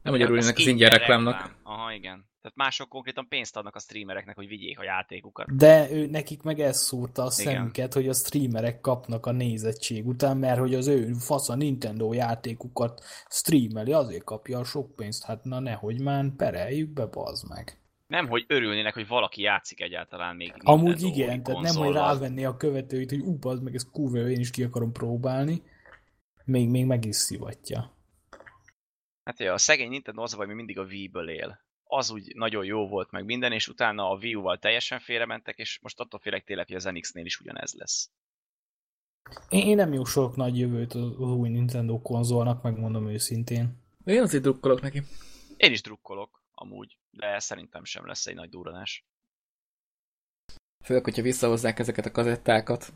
Nem, 0.01 0.13
hogy 0.13 0.21
örülnének 0.21 0.53
az 0.55 0.59
ingyen 0.59 0.73
ingyen 0.73 0.89
reklámnak. 0.89 1.33
reklám. 1.33 1.55
Aha, 1.63 1.93
igen. 1.93 2.25
Tehát 2.41 2.57
mások 2.57 2.89
konkrétan 2.89 3.27
pénzt 3.27 3.57
adnak 3.57 3.75
a 3.75 3.79
streamereknek, 3.79 4.35
hogy 4.35 4.47
vigyék 4.47 4.79
a 4.79 4.83
játékukat. 4.83 5.55
De 5.55 5.91
ő, 5.91 6.07
nekik 6.07 6.41
meg 6.41 6.59
ez 6.59 6.77
szúrta 6.77 7.23
a 7.23 7.31
Igen. 7.39 7.53
szemüket, 7.53 7.93
hogy 7.93 8.07
a 8.07 8.13
streamerek 8.13 8.79
kapnak 8.81 9.25
a 9.25 9.31
nézettség 9.31 10.07
után, 10.07 10.37
mert 10.37 10.59
hogy 10.59 10.73
az 10.73 10.87
ő 10.87 11.13
fasz 11.13 11.49
a 11.49 11.55
Nintendo 11.55 12.13
játékukat 12.13 13.03
streameli, 13.29 13.91
azért 13.93 14.23
kapja 14.23 14.59
a 14.59 14.63
sok 14.63 14.95
pénzt. 14.95 15.23
Hát 15.23 15.43
na 15.43 15.59
nehogy 15.59 16.01
már 16.01 16.25
pereljük 16.37 16.89
be, 16.89 17.05
bazd 17.05 17.49
meg. 17.49 17.82
Nem, 18.13 18.27
hogy 18.27 18.45
örülnének, 18.47 18.93
hogy 18.93 19.07
valaki 19.07 19.41
játszik 19.41 19.81
egyáltalán 19.81 20.35
még 20.35 20.53
Amúgy 20.57 20.83
Nintendo 20.83 21.07
igen, 21.07 21.43
tehát 21.43 21.61
nem, 21.61 21.75
hogy 21.75 21.93
rávenni 21.93 22.45
a 22.45 22.57
követőit, 22.57 23.09
hogy 23.09 23.19
ú, 23.19 23.37
bazd 23.37 23.63
meg, 23.63 23.75
ez 23.75 23.89
kurva, 23.91 24.29
én 24.29 24.39
is 24.39 24.49
ki 24.49 24.63
akarom 24.63 24.91
próbálni. 24.91 25.63
Még, 26.45 26.69
még 26.69 26.85
meg 26.85 27.05
is 27.05 27.15
szivatja. 27.15 27.97
Hát 29.23 29.39
ja, 29.39 29.53
a 29.53 29.57
szegény 29.57 29.89
Nintendo 29.89 30.21
az 30.21 30.33
a 30.33 30.37
baj, 30.37 30.45
hogy 30.45 30.55
mindig 30.55 30.79
a 30.79 30.83
Wii-ből 30.83 31.29
él. 31.29 31.59
Az 31.83 32.11
úgy 32.11 32.35
nagyon 32.35 32.65
jó 32.65 32.87
volt 32.87 33.11
meg 33.11 33.25
minden, 33.25 33.51
és 33.51 33.67
utána 33.67 34.09
a 34.09 34.15
Wii 34.15 34.35
U-val 34.35 34.57
teljesen 34.57 34.99
félrementek, 34.99 35.57
és 35.57 35.79
most 35.81 35.99
attól 35.99 36.19
félek 36.19 36.43
tényleg, 36.43 36.67
hogy 36.67 36.75
az 36.75 36.83
NX-nél 36.83 37.25
is 37.25 37.39
ugyanez 37.39 37.73
lesz. 37.73 38.09
Én, 39.49 39.67
én 39.67 39.75
nem 39.75 39.93
jósolok 39.93 40.35
nagy 40.35 40.59
jövőt 40.59 40.93
az 40.93 41.19
új 41.19 41.49
Nintendo 41.49 42.01
konzolnak, 42.01 42.63
megmondom 42.63 43.07
őszintén. 43.07 43.77
Én 44.05 44.21
azért 44.21 44.43
drukkolok 44.43 44.81
neki. 44.81 45.01
Én 45.57 45.71
is 45.71 45.81
drukkolok, 45.81 46.42
amúgy, 46.53 46.97
de 47.09 47.39
szerintem 47.39 47.83
sem 47.83 48.05
lesz 48.05 48.25
egy 48.25 48.35
nagy 48.35 48.49
durranás. 48.49 49.05
Főleg, 50.83 51.03
hogyha 51.03 51.21
visszahozzák 51.21 51.79
ezeket 51.79 52.05
a 52.05 52.11
kazettákat. 52.11 52.93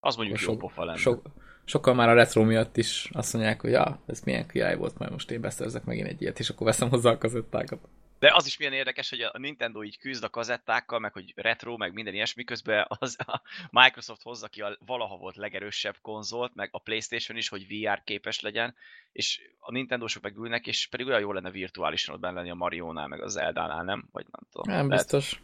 Az 0.00 0.16
mondjuk 0.16 0.38
jó 0.38 0.44
sok- 0.44 0.58
pofa 0.58 0.84
lenne. 0.84 0.98
Sok, 0.98 1.26
sokan 1.64 1.96
már 1.96 2.08
a 2.08 2.14
retro 2.14 2.44
miatt 2.44 2.76
is 2.76 3.10
azt 3.12 3.32
mondják, 3.32 3.60
hogy 3.60 3.70
ja, 3.70 4.02
ez 4.06 4.20
milyen 4.20 4.48
király 4.48 4.76
volt, 4.76 4.98
majd 4.98 5.10
most 5.10 5.30
én 5.30 5.40
beszerzek 5.40 5.84
megint 5.84 6.06
egy 6.06 6.22
ilyet, 6.22 6.38
és 6.38 6.50
akkor 6.50 6.66
veszem 6.66 6.88
hozzá 6.88 7.10
a 7.10 7.18
kazettákat. 7.18 7.88
De 8.20 8.30
az 8.34 8.46
is 8.46 8.56
milyen 8.56 8.72
érdekes, 8.72 9.10
hogy 9.10 9.20
a 9.20 9.38
Nintendo 9.38 9.84
így 9.84 9.98
küzd 9.98 10.24
a 10.24 10.28
kazettákkal, 10.28 10.98
meg 10.98 11.12
hogy 11.12 11.32
retro, 11.36 11.76
meg 11.76 11.92
minden 11.92 12.14
ilyesmi, 12.14 12.44
közben 12.44 12.86
az 12.88 13.16
a 13.26 13.42
Microsoft 13.70 14.22
hozza 14.22 14.48
ki 14.48 14.60
a 14.60 14.76
valaha 14.86 15.16
volt 15.16 15.36
legerősebb 15.36 15.96
konzolt, 16.02 16.54
meg 16.54 16.68
a 16.72 16.78
Playstation 16.78 17.38
is, 17.38 17.48
hogy 17.48 17.66
VR 17.66 18.02
képes 18.04 18.40
legyen, 18.40 18.74
és 19.12 19.40
a 19.58 19.72
Nintendo-sok 19.72 20.22
meg 20.22 20.36
ülnek, 20.36 20.66
és 20.66 20.86
pedig 20.86 21.06
olyan 21.06 21.20
jó 21.20 21.32
lenne 21.32 21.50
virtuálisan 21.50 22.14
ott 22.14 22.20
benne 22.20 22.34
lenni 22.34 22.50
a 22.50 22.54
Mario-nál, 22.54 23.08
meg 23.08 23.22
az 23.22 23.32
Zelda-nál, 23.32 23.84
nem? 23.84 24.08
Vagy 24.12 24.26
nem 24.30 24.48
tudom. 24.50 24.74
Nem 24.76 24.88
Lehet- 24.88 25.04
biztos. 25.04 25.42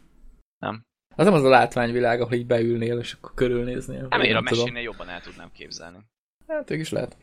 Nem? 0.59 0.85
Az 1.15 1.25
nem 1.25 1.33
az 1.33 1.43
a 1.43 1.49
látványvilág, 1.49 2.21
ahol 2.21 2.33
így 2.33 2.45
beülnél, 2.45 2.99
és 2.99 3.13
akkor 3.13 3.33
körülnéznél. 3.33 4.07
Nem, 4.09 4.21
én 4.21 4.35
a 4.35 4.41
mesénél 4.41 4.81
jobban 4.81 5.09
el 5.09 5.21
tudnám 5.21 5.51
képzelni. 5.51 5.97
Hát 6.47 6.71
ők 6.71 6.79
is 6.79 6.89
lehet. 6.89 7.17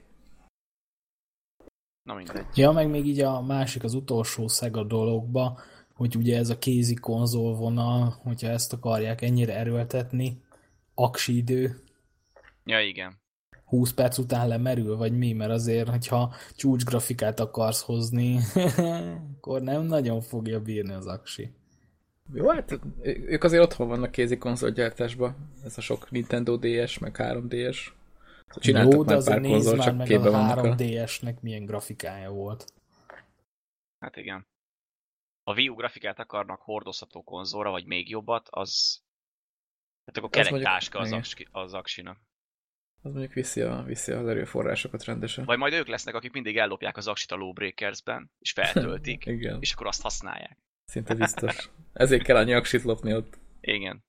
Na 2.05 2.15
mindegy. 2.15 2.47
Ja, 2.55 2.71
meg 2.71 2.91
még 2.91 3.07
így 3.07 3.21
a 3.21 3.43
másik, 3.43 3.85
az 3.85 3.95
utolsó 3.95 4.49
szeg 4.49 4.77
a 4.77 4.85
dologba, 4.85 5.61
hogy 5.95 6.17
ugye 6.17 6.39
ez 6.39 6.51
a 6.51 6.59
kézi 6.59 6.95
konzol 6.95 7.55
vonal, 7.55 8.17
hogyha 8.23 8.49
ezt 8.49 8.73
akarják 8.73 9.23
ennyire 9.23 9.57
erőltetni, 9.57 10.43
aksi 10.95 11.37
idő, 11.37 11.85
Ja, 12.65 12.81
igen. 12.81 13.23
20 13.65 13.93
perc 13.93 14.19
után 14.19 14.49
lemerül, 14.49 14.97
vagy 14.97 15.19
mi, 15.19 15.33
mert 15.33 15.51
azért, 15.51 15.89
hogyha 15.89 16.35
csúcs 16.57 16.85
grafikát 16.85 17.41
akarsz 17.41 17.83
hozni, 17.83 18.39
akkor 19.37 19.63
nem 19.63 19.83
nagyon 19.83 20.21
fogja 20.21 20.61
bírni 20.61 20.93
az 20.93 21.07
aksi. 21.07 21.51
Jó, 22.33 22.49
hát 22.49 22.79
ők 23.03 23.45
azért 23.45 23.63
otthon 23.63 23.89
vannak 23.89 24.11
kézi 24.11 24.39
konzolgyártásban. 24.39 25.37
Ez 25.65 25.79
a 25.79 25.81
sok 25.81 26.11
Nintendo 26.11 26.57
DS, 26.57 26.99
meg 26.99 27.17
3DS. 27.19 27.77
Csináltak 28.61 28.93
Jó, 28.93 29.03
de 29.03 29.15
azért 29.15 29.41
nézd 29.41 29.77
már 29.77 29.87
csak 29.87 29.97
meg 29.97 30.11
a 30.11 30.31
vannak 30.31 30.59
a... 30.59 30.75
3DS-nek 30.75 31.41
milyen 31.41 31.65
grafikája 31.65 32.31
volt. 32.31 32.65
Hát 33.99 34.17
igen. 34.17 34.47
Ha 35.45 35.53
Wii 35.55 35.69
U 35.69 35.75
grafikát 35.75 36.19
akarnak 36.19 36.61
hordozható 36.61 37.23
konzolra, 37.23 37.71
vagy 37.71 37.87
még 37.87 38.09
jobbat, 38.09 38.49
az... 38.51 39.03
Hát 40.07 40.17
akkor 40.17 40.31
kerek 40.31 40.51
mondjuk- 40.51 40.73
táska 40.73 40.99
az, 40.99 41.13
aksi, 41.13 41.49
az 41.51 41.75
aksinak. 41.75 42.19
Az 43.03 43.13
mondjuk 43.13 43.33
viszi, 43.33 43.61
a, 43.61 43.83
viszi 43.83 44.13
az 44.13 44.27
erőforrásokat 44.29 45.05
rendesen. 45.05 45.45
Vagy 45.45 45.59
majd 45.59 45.73
ők 45.73 45.87
lesznek, 45.87 46.15
akik 46.15 46.33
mindig 46.33 46.57
ellopják 46.57 46.97
az 46.97 47.07
aksit 47.07 47.31
a 47.31 47.37
Lawbreakersben, 47.37 48.31
és 48.39 48.53
feltöltik, 48.53 49.27
Igen, 49.37 49.61
és 49.61 49.73
akkor 49.73 49.87
azt 49.87 50.03
használják. 50.03 50.59
szinte 50.85 51.15
biztos. 51.15 51.71
Ezért 51.93 52.23
kell 52.23 52.37
annyi 52.37 52.53
aksit 52.53 52.83
lopni 52.83 53.15
ott. 53.15 53.39
Igen. 53.61 54.05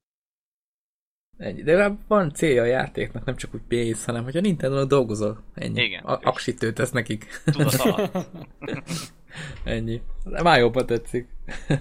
Ennyi. 1.38 1.64
De 1.64 1.96
van 2.08 2.34
célja 2.34 2.62
a 2.62 2.66
játéknak, 2.66 3.26
nem 3.26 3.36
csak 3.36 3.54
úgy 3.54 3.62
pénz, 3.68 4.06
hanem 4.06 4.24
hogy 4.24 4.38
a 4.38 4.42
nintendo 4.42 4.86
dolgozol. 4.86 5.44
Ennyi. 5.54 5.82
Igen. 5.84 6.04
A- 6.04 6.20
aksit 6.22 6.60
töltesz 6.60 6.92
nekik. 6.92 7.26
Tudat 7.46 7.74
alatt. 7.74 8.28
Ennyi. 9.64 10.02
De 10.24 10.42
már 10.42 10.60
jobban 10.60 10.86
tetszik. 10.86 11.28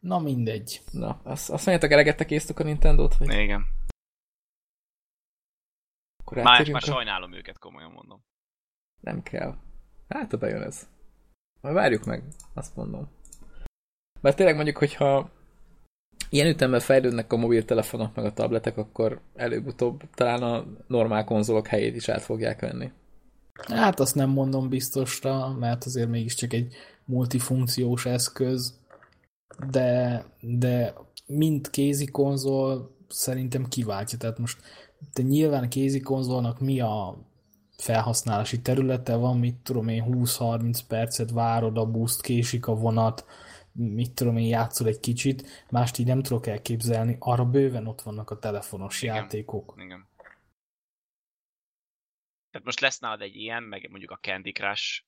Na 0.00 0.18
mindegy. 0.18 0.80
Na, 0.90 1.20
azt, 1.22 1.50
azt 1.50 1.66
mondjátok, 1.66 1.90
elegettek 1.90 2.30
észtük 2.30 2.58
a 2.58 2.62
Nintendo-t? 2.64 3.16
Vagy 3.16 3.32
Igen. 3.32 3.66
akkor 6.22 6.36
Már, 6.42 6.70
már 6.70 6.82
a- 6.82 6.86
sajnálom 6.86 7.32
őket, 7.32 7.58
komolyan 7.58 7.90
mondom. 7.92 8.24
Nem 9.00 9.22
kell. 9.22 9.56
Hát, 10.08 10.30
ha 10.30 10.36
bejön 10.36 10.62
ez. 10.62 10.88
Majd 11.60 11.74
várjuk 11.74 12.04
meg, 12.04 12.24
azt 12.54 12.76
mondom. 12.76 13.10
Mert 14.20 14.36
tényleg 14.36 14.54
mondjuk, 14.54 14.76
hogyha 14.78 15.30
ilyen 16.30 16.46
ütemben 16.46 16.80
fejlődnek 16.80 17.32
a 17.32 17.36
mobiltelefonok 17.36 18.14
meg 18.14 18.24
a 18.24 18.32
tabletek, 18.32 18.76
akkor 18.76 19.20
előbb-utóbb 19.34 20.02
talán 20.14 20.42
a 20.42 20.64
normál 20.86 21.24
konzolok 21.24 21.66
helyét 21.66 21.96
is 21.96 22.08
át 22.08 22.22
fogják 22.22 22.60
venni. 22.60 22.90
Hát 23.54 24.00
azt 24.00 24.14
nem 24.14 24.30
mondom 24.30 24.68
biztosra, 24.68 25.56
mert 25.58 25.84
azért 25.84 26.08
mégiscsak 26.08 26.52
egy 26.52 26.74
multifunkciós 27.04 28.06
eszköz, 28.06 28.78
de, 29.70 30.24
de 30.40 30.94
mint 31.26 31.70
kézi 31.70 32.06
konzol 32.06 32.96
szerintem 33.08 33.68
kiváltja. 33.68 34.18
Tehát 34.18 34.38
most 34.38 34.58
de 35.12 35.22
nyilván 35.22 35.68
kézi 35.68 36.00
konzolnak 36.00 36.60
mi 36.60 36.80
a 36.80 37.16
felhasználási 37.76 38.60
területe 38.60 39.14
van, 39.14 39.38
mit 39.38 39.54
tudom 39.54 39.88
én, 39.88 40.04
20-30 40.08 40.78
percet 40.88 41.30
várod 41.30 41.78
a 41.78 41.86
buszt, 41.86 42.20
késik 42.20 42.66
a 42.66 42.74
vonat, 42.74 43.24
mit 43.74 44.14
tudom 44.14 44.36
én, 44.36 44.46
játszol 44.46 44.88
egy 44.88 45.00
kicsit, 45.00 45.66
mást 45.70 45.98
így 45.98 46.06
nem 46.06 46.22
tudok 46.22 46.46
elképzelni, 46.46 47.16
arra 47.18 47.44
bőven 47.44 47.86
ott 47.86 48.00
vannak 48.00 48.30
a 48.30 48.38
telefonos 48.38 49.02
Igen. 49.02 49.14
játékok. 49.14 49.74
Igen. 49.76 50.08
Tehát 52.50 52.66
most 52.66 52.80
lesz 52.80 52.98
nálad 52.98 53.20
egy 53.20 53.36
ilyen, 53.36 53.62
meg 53.62 53.90
mondjuk 53.90 54.10
a 54.10 54.18
Candy 54.20 54.52
Crush, 54.52 55.04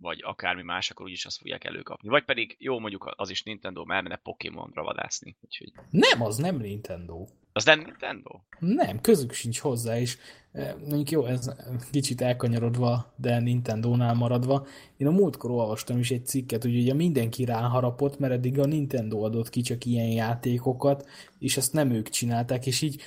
vagy 0.00 0.20
akármi 0.24 0.62
más, 0.62 0.90
akkor 0.90 1.06
úgyis 1.06 1.26
azt 1.26 1.38
fogják 1.38 1.64
előkapni. 1.64 2.08
Vagy 2.08 2.24
pedig, 2.24 2.56
jó, 2.58 2.78
mondjuk 2.78 3.12
az 3.16 3.30
is 3.30 3.42
Nintendo, 3.42 3.84
mert 3.84 3.96
elmenne 3.96 4.20
Pokémonra 4.22 4.82
vadászni. 4.82 5.36
Úgyhogy 5.40 5.72
Nem, 5.90 6.22
az 6.22 6.36
nem 6.36 6.56
Nintendo. 6.56 7.26
az 7.52 7.64
nem 7.64 7.80
Nintendo? 7.80 8.40
Nem, 8.58 9.00
közük 9.00 9.32
sincs 9.32 9.58
hozzá, 9.58 9.98
és 9.98 10.18
eh, 10.52 10.74
mondjuk 10.78 11.10
jó, 11.10 11.24
ez 11.24 11.54
kicsit 11.90 12.20
elkanyarodva, 12.20 13.14
de 13.16 13.38
Nintendo-nál 13.38 14.14
maradva. 14.14 14.66
Én 14.96 15.06
a 15.06 15.10
múltkor 15.10 15.50
olvastam 15.50 15.98
is 15.98 16.10
egy 16.10 16.26
cikket, 16.26 16.62
hogy 16.62 16.76
ugye 16.76 16.94
mindenki 16.94 17.44
ráharapott, 17.44 18.18
mert 18.18 18.32
eddig 18.32 18.58
a 18.58 18.66
Nintendo 18.66 19.20
adott 19.24 19.50
ki 19.50 19.60
csak 19.60 19.84
ilyen 19.84 20.10
játékokat, 20.10 21.08
és 21.38 21.56
ezt 21.56 21.72
nem 21.72 21.90
ők 21.90 22.08
csinálták, 22.08 22.66
és 22.66 22.82
így 22.82 23.02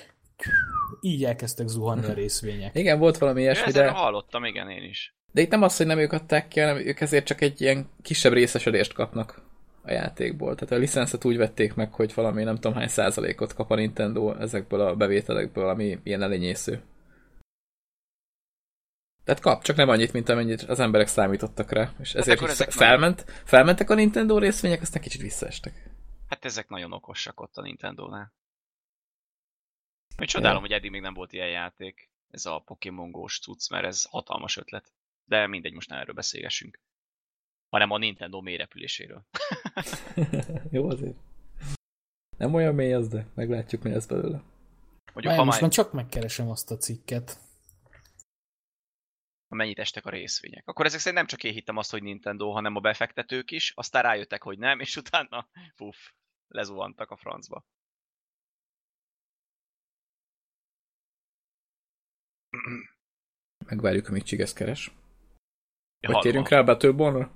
így 1.01 1.23
elkezdtek 1.23 1.67
zuhanni 1.67 2.05
a 2.05 2.13
részvények. 2.13 2.75
Igen, 2.75 2.99
volt 2.99 3.17
valami 3.17 3.41
ilyesmi, 3.41 3.71
de, 3.71 3.89
hallottam, 3.89 4.45
igen, 4.45 4.69
én 4.69 4.83
is. 4.83 5.18
De 5.31 5.41
itt 5.41 5.49
nem 5.49 5.61
az, 5.61 5.77
hogy 5.77 5.85
nem 5.85 5.99
ők 5.99 6.11
adták 6.11 6.47
ki, 6.47 6.59
hanem 6.59 6.77
ők 6.77 6.99
ezért 6.99 7.25
csak 7.25 7.41
egy 7.41 7.61
ilyen 7.61 7.89
kisebb 8.01 8.33
részesedést 8.33 8.93
kapnak 8.93 9.41
a 9.81 9.91
játékból. 9.91 10.55
Tehát 10.55 10.73
a 10.73 10.77
licenszet 10.77 11.25
úgy 11.25 11.37
vették 11.37 11.73
meg, 11.73 11.93
hogy 11.93 12.13
valami 12.13 12.43
nem 12.43 12.55
tudom 12.55 12.73
hány 12.73 12.87
százalékot 12.87 13.53
kap 13.53 13.71
a 13.71 13.75
Nintendo 13.75 14.33
ezekből 14.33 14.81
a 14.81 14.95
bevételekből, 14.95 15.69
ami 15.69 15.99
ilyen 16.03 16.21
elenyésző. 16.21 16.83
Tehát 19.23 19.41
kap, 19.41 19.63
csak 19.63 19.75
nem 19.75 19.89
annyit, 19.89 20.13
mint 20.13 20.29
amennyit 20.29 20.61
az 20.61 20.79
emberek 20.79 21.07
számítottak 21.07 21.71
rá. 21.71 21.91
És 21.99 22.13
ezért 22.13 22.37
akkor 22.37 22.49
hát 22.49 22.59
ezek 22.59 22.71
felment, 22.71 23.25
felmentek 23.45 23.89
a 23.89 23.93
Nintendo 23.93 24.37
részvények, 24.37 24.81
aztán 24.81 25.01
kicsit 25.01 25.21
visszaestek. 25.21 25.89
Hát 26.27 26.45
ezek 26.45 26.69
nagyon 26.69 26.93
okosak 26.93 27.39
ott 27.39 27.57
a 27.57 27.61
Nintendo-nál. 27.61 28.33
Én 30.19 30.27
csodálom, 30.27 30.61
hogy 30.61 30.71
eddig 30.71 30.91
még 30.91 31.01
nem 31.01 31.13
volt 31.13 31.33
ilyen 31.33 31.49
játék. 31.49 32.09
Ez 32.31 32.45
a 32.45 32.63
Pokémon 32.65 33.11
Go-s 33.11 33.39
cucc, 33.39 33.69
mert 33.69 33.85
ez 33.85 34.03
hatalmas 34.03 34.57
ötlet. 34.57 34.93
De 35.29 35.47
mindegy, 35.47 35.73
most 35.73 35.89
nem 35.89 35.99
erről 35.99 36.13
beszélgessünk. 36.13 36.79
Hanem 37.69 37.91
a 37.91 37.97
Nintendo 37.97 38.41
mélyrepüléséről. 38.41 39.25
Jó 40.71 40.89
azért. 40.89 41.17
Nem 42.37 42.53
olyan 42.53 42.75
mély 42.75 42.93
az, 42.93 43.07
de 43.07 43.27
meglátjuk, 43.35 43.83
mi 43.83 43.89
lesz 43.89 44.05
belőle. 44.05 44.43
Mondjuk, 45.13 45.33
ha 45.33 45.43
most 45.43 45.51
már 45.51 45.61
már 45.61 45.71
csak 45.71 45.93
megkeresem 45.93 46.49
azt 46.49 46.71
a 46.71 46.77
cikket. 46.77 47.39
ha 49.47 49.55
mennyit 49.55 49.79
estek 49.79 50.05
a 50.05 50.09
részvények. 50.09 50.67
Akkor 50.67 50.85
ezek 50.85 50.99
szerint 50.99 51.17
nem 51.17 51.27
csak 51.27 51.43
én 51.43 51.53
hittem 51.53 51.77
azt, 51.77 51.91
hogy 51.91 52.03
Nintendo, 52.03 52.51
hanem 52.51 52.75
a 52.75 52.79
befektetők 52.79 53.51
is, 53.51 53.71
aztán 53.75 54.03
rájöttek, 54.03 54.43
hogy 54.43 54.57
nem, 54.57 54.79
és 54.79 54.95
utána, 54.95 55.49
puff, 55.75 55.97
lezuhantak 56.47 57.11
a 57.11 57.17
francba. 57.17 57.65
Megvárjuk, 63.65 64.07
amíg 64.07 64.23
Csigesz 64.23 64.53
keres. 64.53 64.91
Vagy 66.07 66.19
térjünk 66.19 66.49
rá 66.49 66.59
a 66.59 66.63
Battleborn-ra? 66.63 67.31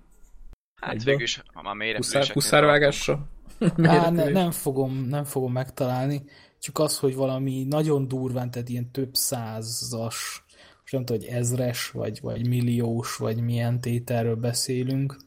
Hát 0.82 1.04
végül 1.04 1.22
is, 1.22 1.44
ha 1.54 1.62
már 1.62 1.76
mélyre 1.76 1.98
Huszár, 1.98 2.28
huszárvágásra? 2.28 3.28
Á, 3.84 4.10
ne, 4.10 4.30
nem, 4.30 4.52
fogom, 4.52 5.06
nem 5.10 5.24
fogom 5.24 5.52
megtalálni, 5.52 6.24
csak 6.60 6.80
az, 6.80 6.98
hogy 7.00 7.16
valami 7.16 7.64
nagyon 7.64 8.08
durván, 8.08 8.52
tehát 8.52 8.70
ilyen 8.70 8.92
több 8.92 9.16
százas, 9.16 10.44
most 10.82 10.92
nem 10.92 11.06
tudom, 11.06 11.22
hogy 11.22 11.32
ezres, 11.32 11.92
vagy, 11.92 12.22
vagy 12.22 12.48
milliós, 12.48 13.16
vagy 13.16 13.42
milyen 13.42 13.82
tételről 13.82 14.36
beszélünk, 14.36 15.18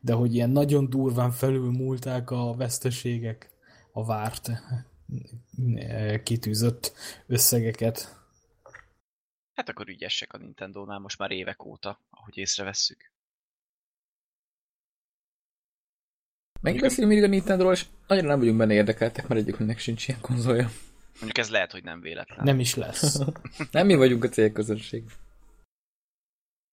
de 0.00 0.12
hogy 0.12 0.34
ilyen 0.34 0.50
nagyon 0.50 0.90
durván 0.90 1.30
felülmúlták 1.30 2.30
a 2.30 2.54
veszteségek 2.54 3.50
a 3.92 4.04
várt 4.04 4.50
kitűzött 6.22 6.92
összegeket. 7.26 8.15
Hát 9.56 9.68
akkor 9.68 9.88
ügyesek 9.88 10.32
a 10.32 10.38
Nintendo-nál 10.38 10.98
most 10.98 11.18
már 11.18 11.30
évek 11.30 11.64
óta, 11.64 12.00
ahogy 12.10 12.36
észrevesszük. 12.36 13.12
Megbeszélünk 16.60 17.12
mindig 17.12 17.28
a 17.28 17.32
Nintendo-ról, 17.32 17.72
és 17.72 17.86
nagyon 18.06 18.24
nem 18.24 18.38
vagyunk 18.38 18.58
benne 18.58 18.72
érdekeltek, 18.72 19.28
mert 19.28 19.40
egyikünknek 19.40 19.78
sincs 19.78 20.08
ilyen 20.08 20.20
konzolja. 20.20 20.70
Mondjuk 21.12 21.38
ez 21.38 21.50
lehet, 21.50 21.72
hogy 21.72 21.84
nem 21.84 22.00
véletlen. 22.00 22.44
Nem 22.44 22.60
is 22.60 22.74
lesz. 22.74 23.18
Nem 23.70 23.86
mi 23.86 23.94
vagyunk 23.94 24.24
a 24.24 24.28
célközönség. 24.28 25.04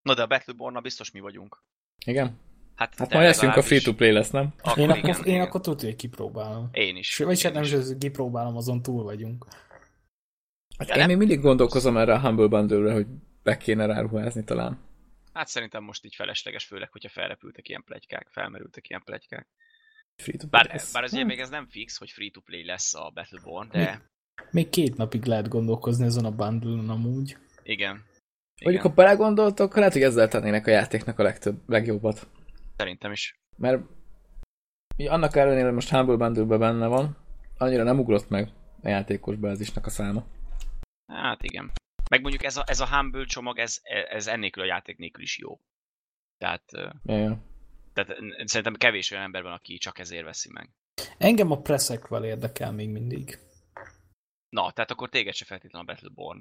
Na 0.01 0.13
de 0.13 0.21
a 0.21 0.27
Battleborn 0.27 0.81
biztos 0.81 1.11
mi 1.11 1.19
vagyunk. 1.19 1.63
Igen? 2.05 2.39
Hát, 2.75 2.95
Hát 2.97 3.13
majd 3.13 3.25
leszünk 3.25 3.55
a 3.55 3.61
free-to-play 3.61 4.11
lesz, 4.11 4.29
nem? 4.29 4.53
Akkor 4.61 4.77
Én, 4.77 4.89
igen, 4.89 5.11
akkor, 5.11 5.27
én 5.27 5.33
igen. 5.33 5.45
akkor 5.45 5.61
tudja, 5.61 5.87
hogy 5.87 5.97
kipróbálom. 5.97 6.69
Én 6.71 6.95
is. 6.95 7.17
Vagy 7.17 7.41
hát 7.41 7.51
én 7.51 7.61
nem 7.61 7.79
is, 7.79 7.87
hogy 7.87 7.97
kipróbálom, 7.97 8.55
azon 8.55 8.81
túl 8.81 9.03
vagyunk. 9.03 9.45
Hát 10.87 10.97
én 10.97 11.05
nem? 11.05 11.17
még 11.17 11.27
mindig 11.27 11.39
gondolkozom 11.41 11.97
erre 11.97 12.13
a 12.13 12.19
Humble 12.19 12.47
Bundle-re, 12.47 12.93
hogy 12.93 13.07
be 13.43 13.57
kéne 13.57 13.85
ráruházni 13.85 14.43
talán. 14.43 14.79
Hát 15.33 15.47
szerintem 15.47 15.83
most 15.83 16.05
így 16.05 16.15
felesleges, 16.15 16.65
főleg, 16.65 16.91
hogyha 16.91 17.09
felrepültek 17.09 17.69
ilyen 17.69 17.83
plegykák, 17.83 18.27
felmerültek 18.31 18.89
ilyen 18.89 19.01
plegykák. 19.05 19.47
Bár, 20.49 20.65
lesz. 20.67 20.93
bár 20.93 21.03
az 21.03 21.11
ugye 21.13 21.21
Hm. 21.21 21.27
még 21.27 21.39
ez 21.39 21.49
nem 21.49 21.67
fix, 21.67 21.97
hogy 21.97 22.09
free-to-play 22.09 22.65
lesz 22.65 22.93
a 22.95 23.11
Battleborn, 23.13 23.69
de 23.69 24.01
Még 24.51 24.69
két 24.69 24.97
napig 24.97 25.25
lehet 25.25 25.47
gondolkozni 25.47 26.05
ezen 26.05 26.25
a 26.25 26.31
bundle 26.31 26.91
amúgy. 26.93 27.37
igen. 27.63 27.91
Mondjuk, 28.61 28.81
igen. 28.81 28.81
ha 28.81 28.89
belegondoltok, 29.03 29.75
lehet, 29.75 29.93
hogy 29.93 30.01
ezzel 30.01 30.27
tennének 30.27 30.67
a 30.67 30.71
játéknak 30.71 31.19
a 31.19 31.23
legtöbb, 31.23 31.61
legjobbat. 31.67 32.27
Szerintem 32.77 33.11
is. 33.11 33.35
Mert 33.57 33.81
annak 35.07 35.35
ellenére, 35.35 35.65
hogy 35.65 35.73
most 35.73 35.89
Humble 35.89 36.15
bundle 36.15 36.57
benne 36.57 36.87
van, 36.87 37.17
annyira 37.57 37.83
nem 37.83 37.99
ugrott 37.99 38.29
meg 38.29 38.49
a 38.81 38.87
játékos 38.87 39.35
bázisnak 39.35 39.85
a 39.85 39.89
száma. 39.89 40.25
Hát 41.13 41.43
igen. 41.43 41.71
Meg 42.09 42.21
mondjuk 42.21 42.43
ez 42.43 42.57
a, 42.57 42.63
ez 42.65 42.79
a 42.79 42.87
Humble 42.87 43.25
csomag, 43.25 43.59
ez, 43.59 43.79
ez 44.09 44.27
ennélkül 44.27 44.63
a 44.63 44.65
játék 44.65 44.97
nélkül 44.97 45.23
is 45.23 45.37
jó. 45.37 45.59
Tehát, 46.37 46.71
ja. 47.03 47.43
tehát 47.93 48.15
szerintem 48.45 48.73
kevés 48.75 49.11
olyan 49.11 49.23
ember 49.23 49.43
van, 49.43 49.51
aki 49.51 49.77
csak 49.77 49.99
ezért 49.99 50.23
veszi 50.25 50.49
meg. 50.51 50.69
Engem 51.17 51.51
a 51.51 51.61
preszekvel 51.61 52.25
érdekel 52.25 52.71
még 52.71 52.89
mindig. 52.89 53.39
Na, 54.49 54.71
tehát 54.71 54.91
akkor 54.91 55.09
téged 55.09 55.33
se 55.33 55.45
feltétlenül 55.45 55.87
a 55.87 55.91
Battleborn. 55.91 56.39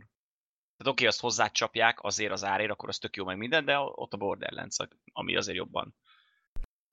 Tehát 0.77 0.93
oké, 0.93 1.07
azt 1.07 1.21
hozzácsapják 1.21 2.03
azért 2.03 2.33
az 2.33 2.45
árért, 2.45 2.71
akkor 2.71 2.89
az 2.89 2.99
tök 2.99 3.17
jó 3.17 3.25
meg 3.25 3.37
minden, 3.37 3.65
de 3.65 3.79
ott 3.79 4.13
a 4.13 4.17
Borderlands, 4.17 4.77
ami 5.13 5.37
azért 5.37 5.57
jobban 5.57 5.95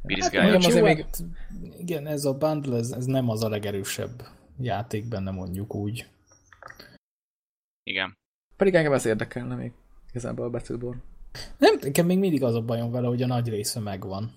birizgálja. 0.04 0.50
mondjam, 0.52 0.72
Jó, 0.72 0.78
azért 0.78 0.96
még- 0.96 1.06
hát, 1.06 1.24
Igen, 1.80 2.08
ez 2.08 2.26
a 2.26 2.38
bundle, 2.38 2.78
ez, 2.78 2.92
ez 2.92 3.06
nem 3.06 3.30
az 3.30 3.44
a 3.44 3.50
legerősebb 3.50 4.24
játék 4.60 5.08
benne 5.08 5.32
mondjuk 5.32 5.76
úgy. 5.76 6.08
Igen. 7.90 8.18
Pedig 8.58 8.76
engem 8.76 8.94
ez 8.94 9.06
érdekelne 9.06 9.56
még 9.56 9.72
igazából 10.10 10.46
a 10.46 10.50
Battleborn. 10.50 11.02
Nem, 11.58 11.78
nekem 11.82 12.06
még 12.06 12.20
mindig 12.20 12.44
az 12.44 12.56
a 12.56 12.62
bajom 12.62 12.92
vele, 12.92 13.08
hogy 13.08 13.22
a 13.22 13.28
nagy 13.28 13.50
része 13.50 13.80
megvan. 13.80 14.32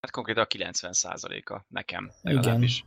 Hát 0.00 0.10
konkrétan 0.10 0.42
a 0.42 0.46
90%-a 0.46 1.64
nekem 1.68 2.10
Igen. 2.22 2.34
legalábbis. 2.34 2.84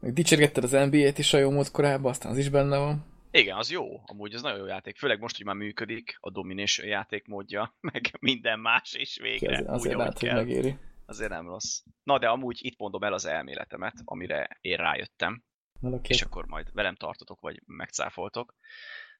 Még 0.00 0.12
dicsérgetted 0.12 0.64
az 0.64 0.70
NBA-t 0.70 1.18
is 1.18 1.32
a 1.32 1.38
jó 1.38 1.50
mód 1.50 1.70
korábban, 1.70 2.10
aztán 2.10 2.32
az 2.32 2.38
is 2.38 2.48
benne 2.48 2.78
van. 2.78 3.04
Igen, 3.30 3.56
az 3.56 3.70
jó. 3.70 4.00
Amúgy 4.06 4.34
az 4.34 4.42
nagyon 4.42 4.58
jó 4.58 4.66
játék. 4.66 4.96
Főleg 4.96 5.20
most, 5.20 5.36
hogy 5.36 5.46
már 5.46 5.54
működik 5.54 6.16
a 6.20 6.30
Domination 6.30 6.86
játékmódja, 6.86 7.76
meg 7.92 8.10
minden 8.20 8.60
más 8.60 8.94
is 8.94 9.18
végre. 9.18 9.52
Azért, 9.52 9.68
azért 9.68 9.94
úgy, 9.94 10.00
lehet, 10.00 10.18
hogy 10.18 10.32
megéri. 10.32 10.76
Azért 11.06 11.30
nem 11.30 11.46
rossz. 11.46 11.82
Na, 12.02 12.18
de 12.18 12.28
amúgy 12.28 12.58
itt 12.60 12.78
mondom 12.78 13.02
el 13.02 13.12
az 13.12 13.26
elméletemet, 13.26 13.94
amire 14.04 14.58
én 14.60 14.76
rájöttem, 14.76 15.42
Oké. 15.80 16.14
és 16.14 16.22
akkor 16.22 16.46
majd 16.46 16.72
velem 16.72 16.94
tartotok, 16.94 17.40
vagy 17.40 17.62
megcáfoltok. 17.66 18.54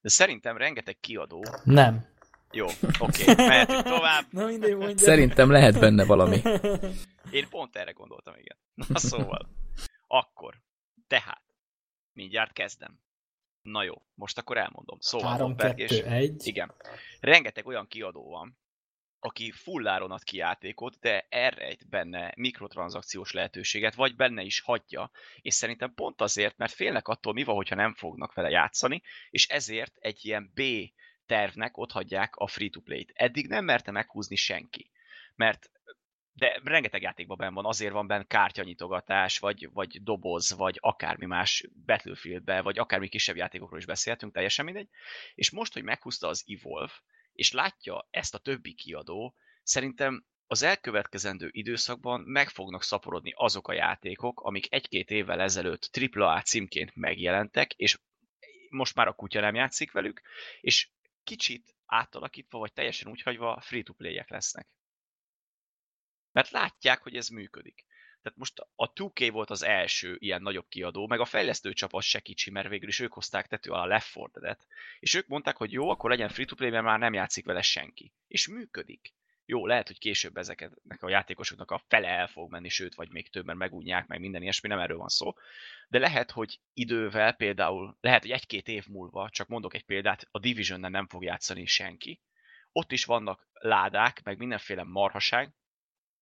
De 0.01 0.09
szerintem 0.09 0.57
rengeteg 0.57 0.97
kiadó... 1.01 1.45
Nem. 1.65 2.17
Jó, 2.51 2.67
oké, 2.99 3.25
mehetünk 3.37 3.83
tovább. 3.83 4.25
Na 4.31 4.47
mindegy, 4.47 4.77
mondja. 4.77 5.07
Szerintem 5.07 5.51
lehet 5.51 5.79
benne 5.81 6.05
valami. 6.05 6.43
Én 7.31 7.49
pont 7.51 7.77
erre 7.77 7.91
gondoltam, 7.93 8.35
igen. 8.37 8.57
Na 8.75 8.99
szóval. 8.99 9.49
Akkor. 10.07 10.61
Tehát. 11.07 11.43
Mindjárt 12.13 12.53
kezdem. 12.53 13.01
Na 13.63 13.83
jó, 13.83 13.95
most 14.15 14.39
akkor 14.39 14.57
elmondom. 14.57 14.99
Szóval, 15.01 15.33
3, 15.33 15.49
Hopperg 15.49 15.79
és- 15.79 16.01
2, 16.01 16.05
1. 16.07 16.47
Igen. 16.47 16.75
Rengeteg 17.21 17.67
olyan 17.67 17.87
kiadó 17.87 18.31
van, 18.31 18.59
aki 19.21 19.51
fulláron 19.51 20.11
ad 20.11 20.23
ki 20.23 20.37
játékot, 20.37 20.99
de 21.01 21.27
elrejt 21.29 21.89
benne 21.89 22.33
mikrotranszakciós 22.37 23.33
lehetőséget, 23.33 23.95
vagy 23.95 24.17
benne 24.17 24.43
is 24.43 24.61
hagyja, 24.61 25.11
és 25.41 25.55
szerintem 25.55 25.95
pont 25.95 26.21
azért, 26.21 26.57
mert 26.57 26.73
félnek 26.73 27.09
attól, 27.09 27.33
mi 27.33 27.45
van, 27.45 27.55
hogyha 27.55 27.75
nem 27.75 27.95
fognak 27.95 28.35
vele 28.35 28.49
játszani, 28.51 29.03
és 29.31 29.47
ezért 29.47 29.97
egy 29.99 30.25
ilyen 30.25 30.53
B 30.55 30.63
tervnek 31.27 31.77
ott 31.77 31.93
hagyják 31.93 32.37
a 32.37 32.47
free-to-play-t. 32.47 33.13
Eddig 33.15 33.47
nem 33.47 33.65
merte 33.65 33.91
meghúzni 33.91 34.37
senki, 34.37 34.91
mert 35.35 35.71
de 36.33 36.61
rengeteg 36.65 37.03
játékban 37.03 37.37
benn 37.37 37.55
van, 37.55 37.67
azért 37.67 37.93
van 37.93 38.07
benne 38.07 38.25
kártyanyitogatás, 38.25 39.39
vagy, 39.39 39.69
vagy 39.73 40.03
doboz, 40.03 40.55
vagy 40.57 40.79
akármi 40.81 41.27
más 41.27 41.69
Battlefieldbe, 41.87 42.61
vagy 42.61 42.79
akármi 42.79 43.09
kisebb 43.09 43.37
játékokról 43.37 43.79
is 43.79 43.87
beszéltünk, 43.87 44.33
teljesen 44.33 44.65
mindegy. 44.65 44.89
És 45.35 45.51
most, 45.51 45.73
hogy 45.73 45.83
meghúzta 45.83 46.29
az 46.29 46.45
Evolve, 46.47 46.93
és 47.39 47.53
látja 47.53 48.07
ezt 48.11 48.35
a 48.35 48.39
többi 48.39 48.75
kiadó, 48.75 49.35
szerintem 49.63 50.27
az 50.47 50.63
elkövetkezendő 50.63 51.49
időszakban 51.51 52.21
meg 52.21 52.49
fognak 52.49 52.83
szaporodni 52.83 53.33
azok 53.37 53.69
a 53.69 53.73
játékok, 53.73 54.41
amik 54.41 54.73
egy-két 54.73 55.11
évvel 55.11 55.41
ezelőtt 55.41 55.91
AAA 56.13 56.43
címként 56.43 56.95
megjelentek, 56.95 57.73
és 57.73 57.99
most 58.69 58.95
már 58.95 59.07
a 59.09 59.13
kutya 59.13 59.41
nem 59.41 59.55
játszik 59.55 59.93
velük, 59.93 60.21
és 60.61 60.91
kicsit 61.25 61.77
átalakítva, 61.87 62.59
vagy 62.59 62.73
teljesen 62.73 63.11
úgy 63.11 63.23
hagyva 63.23 63.61
free-to-play-ek 63.61 64.31
lesznek. 64.31 64.69
Mert 66.33 66.51
látják, 66.51 67.03
hogy 67.03 67.17
ez 67.17 67.29
működik. 67.29 67.87
Tehát 68.23 68.39
most 68.39 68.59
a 68.75 68.93
2K 68.93 69.29
volt 69.33 69.51
az 69.51 69.63
első 69.63 70.17
ilyen 70.19 70.43
nagyobb 70.43 70.69
kiadó, 70.69 71.07
meg 71.07 71.21
a 71.21 71.25
fejlesztő 71.25 71.73
csapat 71.73 72.03
se 72.03 72.21
kicsi, 72.21 72.51
mert 72.51 72.69
végül 72.69 72.89
is 72.89 73.01
ők 73.01 73.13
hozták 73.13 73.47
tető 73.47 73.71
alá 73.71 73.85
Left 73.85 74.15
4 74.15 74.27
Dead-et. 74.33 74.67
És 74.99 75.15
ők 75.15 75.27
mondták, 75.27 75.57
hogy 75.57 75.73
jó, 75.73 75.89
akkor 75.91 76.11
legyen 76.11 76.29
free-to-play, 76.29 76.71
mert 76.71 76.85
már 76.85 76.99
nem 76.99 77.13
játszik 77.13 77.45
vele 77.45 77.63
senki. 77.63 78.13
És 78.29 78.49
működik. 78.49 79.15
Jó, 79.45 79.67
lehet, 79.67 79.87
hogy 79.87 79.99
később 79.99 80.37
ezeknek 80.37 81.03
a 81.03 81.09
játékosoknak 81.09 81.71
a 81.71 81.83
fele 81.89 82.09
el 82.09 82.27
fog 82.27 82.51
menni, 82.51 82.69
sőt, 82.69 82.95
vagy 82.95 83.11
még 83.11 83.31
többen 83.31 83.57
megúnyják, 83.57 84.07
meg 84.07 84.21
minden 84.21 84.43
ilyesmi, 84.43 84.69
nem 84.69 84.79
erről 84.79 84.97
van 84.97 85.09
szó. 85.09 85.35
De 85.89 85.99
lehet, 85.99 86.31
hogy 86.31 86.61
idővel 86.73 87.33
például, 87.33 87.97
lehet, 88.01 88.23
hogy 88.23 88.31
egy-két 88.31 88.69
év 88.69 88.87
múlva, 88.87 89.31
csak 89.31 89.49
mondok 89.49 89.75
egy 89.75 89.85
példát, 89.85 90.29
a 90.31 90.39
division 90.39 90.81
nem 90.81 91.07
fog 91.07 91.25
játszani 91.25 91.67
senki. 91.67 92.21
Ott 92.73 92.93
is 92.93 93.05
vannak 93.05 93.49
ládák, 93.53 94.23
meg 94.25 94.39
mindenféle 94.39 94.83
marhaság, 94.83 95.53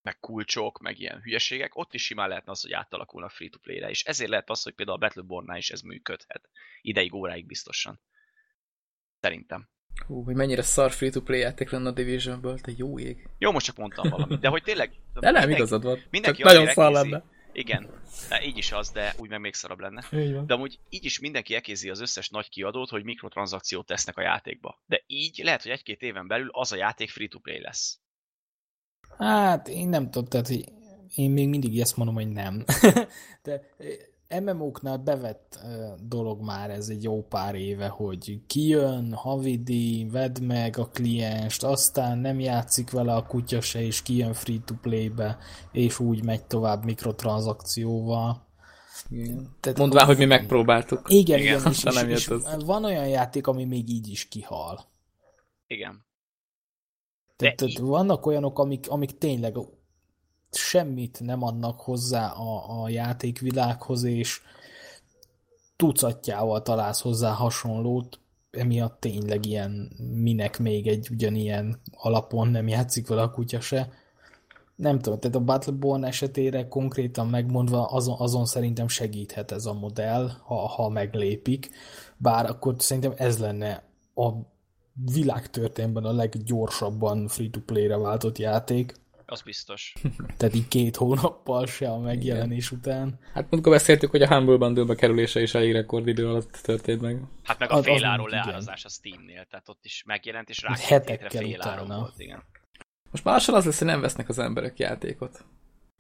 meg 0.07 0.19
kulcsok, 0.21 0.79
meg 0.79 0.99
ilyen 0.99 1.21
hülyeségek, 1.21 1.77
ott 1.77 1.95
is 1.95 2.05
simán 2.05 2.29
lehetne 2.29 2.51
az, 2.51 2.63
hogy 2.63 2.73
átalakulnak 2.73 3.31
free-to-play-re, 3.31 3.89
és 3.89 4.05
ezért 4.05 4.31
lehet 4.31 4.51
az, 4.51 4.63
hogy 4.63 4.75
például 4.75 4.97
a 4.97 5.01
Battleborn-nál 5.01 5.57
is 5.57 5.71
ez 5.71 5.81
működhet. 5.81 6.49
Ideig, 6.81 7.15
óráig 7.15 7.47
biztosan. 7.47 8.01
Szerintem. 9.21 9.69
Hú, 10.07 10.25
hogy 10.25 10.35
mennyire 10.35 10.63
szar 10.63 10.91
free-to-play 10.91 11.41
játék 11.41 11.71
lenne 11.71 11.89
a 11.89 11.93
Divisionből, 11.93 12.59
te 12.61 12.73
jó 12.77 12.99
ég. 12.99 13.29
Jó, 13.39 13.53
most 13.53 13.67
csak 13.67 13.77
mondtam 13.77 14.11
valamit, 14.11 14.41
de 14.41 14.49
hogy 14.49 14.63
tényleg... 14.63 14.89
De 14.89 15.21
nem, 15.21 15.33
mindenki- 15.33 15.55
igazad 15.55 15.83
van. 15.83 16.03
mindenki 16.11 16.43
Csak 16.43 16.53
nagyon 16.53 16.73
szar 16.73 16.93
lenne. 16.93 17.25
Igen, 17.53 18.03
de 18.29 18.43
így 18.43 18.57
is 18.57 18.73
az, 18.73 18.91
de 18.91 19.15
úgy 19.19 19.29
meg 19.29 19.41
még 19.41 19.55
szarabb 19.55 19.81
lenne. 19.81 20.05
De 20.47 20.55
amúgy 20.55 20.79
így 20.89 21.05
is 21.05 21.19
mindenki 21.19 21.55
elkézi 21.55 21.91
az 21.91 22.01
összes 22.01 22.29
nagy 22.29 22.49
kiadót, 22.49 22.89
hogy 22.89 23.05
mikrotranszakciót 23.05 23.87
tesznek 23.87 24.17
a 24.17 24.23
játékba. 24.23 24.83
De 24.87 25.03
így 25.07 25.41
lehet, 25.43 25.63
hogy 25.63 25.71
egy-két 25.71 26.03
éven 26.03 26.27
belül 26.27 26.49
az 26.53 26.73
a 26.73 26.77
játék 26.77 27.11
free-to-play 27.11 27.61
lesz. 27.61 28.01
Hát 29.19 29.69
én 29.69 29.89
nem 29.89 30.11
tudom, 30.11 30.29
tehát 30.29 30.47
hogy 30.47 30.65
én 31.15 31.31
még 31.31 31.49
mindig 31.49 31.81
ezt 31.81 31.97
mondom, 31.97 32.15
hogy 32.15 32.29
nem. 32.29 32.65
De 33.45 33.63
eh, 34.29 34.41
MMO-knál 34.41 34.97
bevett 34.97 35.59
eh, 35.63 35.93
dolog 36.03 36.43
már 36.43 36.71
ez 36.71 36.89
egy 36.89 37.03
jó 37.03 37.23
pár 37.23 37.55
éve, 37.55 37.87
hogy 37.87 38.41
kijön, 38.47 39.13
havidi, 39.13 40.07
vedd 40.11 40.43
meg 40.43 40.79
a 40.79 40.89
klienst, 40.89 41.63
aztán 41.63 42.19
nem 42.19 42.41
játszik 42.41 42.91
vele 42.91 43.15
a 43.15 43.27
kutya 43.27 43.61
se, 43.61 43.83
és 43.83 44.03
kijön 44.03 44.33
free-to-play-be, 44.33 45.39
és 45.73 45.99
úgy 45.99 46.25
megy 46.25 46.45
tovább 46.45 46.85
mikrotranszakcióval. 46.85 48.47
Igen. 49.11 49.57
Tehát 49.61 49.79
Mondván, 49.79 50.07
hogy 50.07 50.17
mi 50.17 50.25
megpróbáltuk. 50.25 51.01
Igen, 51.09 51.39
Igen, 51.39 51.59
igen, 51.59 51.73
és, 51.73 51.85
és, 51.85 52.29
és 52.29 52.31
van 52.65 52.85
olyan 52.85 53.09
játék, 53.09 53.47
ami 53.47 53.65
még 53.65 53.89
így 53.89 54.09
is 54.09 54.29
kihal. 54.29 54.85
Igen. 55.67 56.06
Tehát, 57.37 57.57
tehát 57.57 57.79
vannak 57.79 58.27
olyanok, 58.27 58.59
amik, 58.59 58.89
amik 58.89 59.19
tényleg 59.19 59.57
semmit 60.51 61.21
nem 61.21 61.43
adnak 61.43 61.81
hozzá 61.81 62.31
a, 62.31 62.83
a 62.83 62.89
játékvilághoz, 62.89 64.03
és 64.03 64.41
tucatjával 65.77 66.63
találsz 66.63 67.01
hozzá 67.01 67.33
hasonlót, 67.33 68.21
emiatt 68.51 69.01
tényleg 69.01 69.47
ilyen, 69.47 69.93
minek 70.15 70.59
még 70.59 70.87
egy 70.87 71.09
ugyanilyen 71.11 71.81
alapon 71.93 72.49
nem 72.49 72.69
játszik 72.69 73.09
vele 73.09 73.23
a 73.23 73.31
kutya 73.31 73.61
se. 73.61 73.89
Nem 74.77 74.99
tudom, 74.99 75.19
tehát 75.19 75.37
a 75.37 75.41
Battleborn 75.41 76.05
esetére 76.05 76.69
konkrétan 76.69 77.27
megmondva 77.27 77.85
azon, 77.85 78.17
azon 78.19 78.45
szerintem 78.45 78.89
segíthet 78.89 79.53
ez 79.53 79.67
a 79.67 79.73
modell, 79.73 80.31
ha, 80.43 80.55
ha 80.55 80.89
meglépik, 80.89 81.71
bár 82.17 82.47
akkor 82.47 82.75
szerintem 82.79 83.13
ez 83.17 83.39
lenne 83.39 83.83
a 84.15 84.31
világtörténetben 85.05 86.05
a 86.05 86.13
leggyorsabban 86.13 87.29
free-to-play-re 87.29 87.97
váltott 87.97 88.39
játék. 88.39 88.93
Az 89.27 89.43
biztos. 89.43 89.93
Tehát 90.37 90.55
így 90.55 90.69
két 90.69 90.97
hónappal 90.97 91.67
se 91.67 91.91
a 91.91 91.99
megjelenés 91.99 92.67
Igen. 92.67 92.79
után. 92.79 93.19
Hát 93.33 93.51
mondjuk 93.51 93.75
beszéltük, 93.75 94.11
hogy 94.11 94.23
a 94.23 94.29
Humble 94.29 94.57
Bundle-be 94.57 94.95
kerülése 94.95 95.41
is 95.41 95.55
elég 95.55 95.73
rekordidő 95.73 96.29
alatt 96.29 96.59
történt 96.63 97.01
meg. 97.01 97.23
Hát 97.43 97.59
meg 97.59 97.71
a 97.71 97.83
féláról 97.83 98.29
leárazás 98.29 98.85
a 98.85 98.89
Steam-nél, 98.89 99.47
tehát 99.51 99.69
ott 99.69 99.85
is 99.85 100.03
megjelent, 100.07 100.49
és 100.49 100.63
rá 100.63 100.75
hetekkel 100.77 101.45
utána. 101.45 101.99
Volt, 101.99 102.19
igen. 102.19 102.43
Most 103.11 103.25
már 103.25 103.35
lassan 103.35 103.55
az 103.55 103.65
lesz, 103.65 103.79
hogy 103.79 103.87
nem 103.87 104.01
vesznek 104.01 104.29
az 104.29 104.39
emberek 104.39 104.79
játékot 104.79 105.45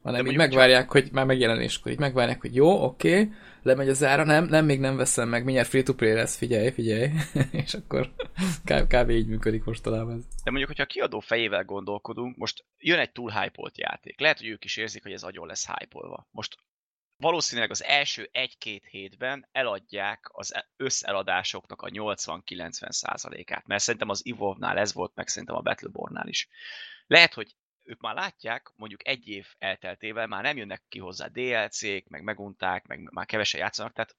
hanem 0.06 0.26
így 0.26 0.36
megvárják, 0.36 0.82
csak... 0.82 0.90
hogy 0.90 1.08
már 1.12 1.24
megjelenéskor 1.24 1.92
így 1.92 1.98
megvárják, 1.98 2.40
hogy 2.40 2.54
jó, 2.54 2.84
oké, 2.84 3.20
okay, 3.20 3.32
lemegy 3.62 3.88
az 3.88 4.04
ára, 4.04 4.24
nem, 4.24 4.44
nem, 4.44 4.64
még 4.64 4.80
nem 4.80 4.96
veszem 4.96 5.28
meg, 5.28 5.44
mindjárt 5.44 5.68
free-to-play 5.68 6.12
lesz, 6.12 6.36
figyelj, 6.36 6.70
figyelj, 6.70 7.10
és 7.62 7.74
akkor 7.74 8.14
kb. 8.88 9.10
így 9.10 9.26
működik 9.26 9.64
mostanában 9.64 10.16
ez. 10.16 10.24
De 10.44 10.50
mondjuk, 10.50 10.68
hogyha 10.68 10.82
a 10.82 10.86
kiadó 10.86 11.20
fejével 11.20 11.64
gondolkodunk, 11.64 12.36
most 12.36 12.64
jön 12.78 12.98
egy 12.98 13.12
túl 13.12 13.30
hype 13.30 13.70
játék. 13.74 14.20
Lehet, 14.20 14.38
hogy 14.38 14.48
ők 14.48 14.64
is 14.64 14.76
érzik, 14.76 15.02
hogy 15.02 15.12
ez 15.12 15.22
agyon 15.22 15.46
lesz 15.46 15.66
hype 15.66 16.24
Most 16.30 16.56
valószínűleg 17.16 17.70
az 17.70 17.84
első 17.84 18.28
egy-két 18.32 18.84
hétben 18.84 19.48
eladják 19.52 20.28
az 20.32 20.54
e- 20.54 20.68
összeladásoknak 20.76 21.82
a 21.82 21.88
80-90 21.88 22.90
százalékát, 22.90 23.66
mert 23.66 23.82
szerintem 23.82 24.08
az 24.08 24.22
Evolve-nál 24.24 24.78
ez 24.78 24.92
volt, 24.92 25.14
meg 25.14 25.28
szerintem 25.28 25.56
a 25.56 25.60
Battleborn-nál 25.60 26.28
is. 26.28 26.48
Lehet, 27.06 27.34
hogy 27.34 27.56
ők 27.86 28.00
már 28.00 28.14
látják, 28.14 28.72
mondjuk 28.76 29.08
egy 29.08 29.28
év 29.28 29.46
elteltével 29.58 30.26
már 30.26 30.42
nem 30.42 30.56
jönnek 30.56 30.82
ki 30.88 30.98
hozzá 30.98 31.26
DLC-k, 31.26 32.08
meg 32.08 32.22
megunták, 32.22 32.86
meg 32.86 33.00
már 33.12 33.26
kevesen 33.26 33.60
játszanak, 33.60 33.92
tehát 33.92 34.16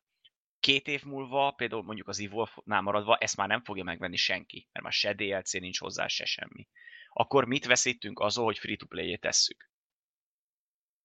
két 0.59 0.88
év 0.88 1.03
múlva, 1.03 1.51
például 1.51 1.84
mondjuk 1.84 2.07
az 2.07 2.20
Evolve-nál 2.20 2.82
maradva, 2.82 3.18
ezt 3.18 3.38
már 3.38 3.47
nem 3.47 3.63
fogja 3.63 3.84
megvenni 3.84 4.15
senki, 4.15 4.68
mert 4.72 4.84
már 4.84 4.93
se 4.93 5.13
DLC 5.13 5.51
nincs 5.51 5.80
hozzá, 5.80 6.07
se 6.07 6.26
semmi. 6.26 6.68
Akkor 7.09 7.45
mit 7.45 7.65
veszítünk 7.65 8.20
azon, 8.20 8.43
hogy 8.45 8.57
free-to-play-ét 8.57 9.22
tesszük? 9.22 9.70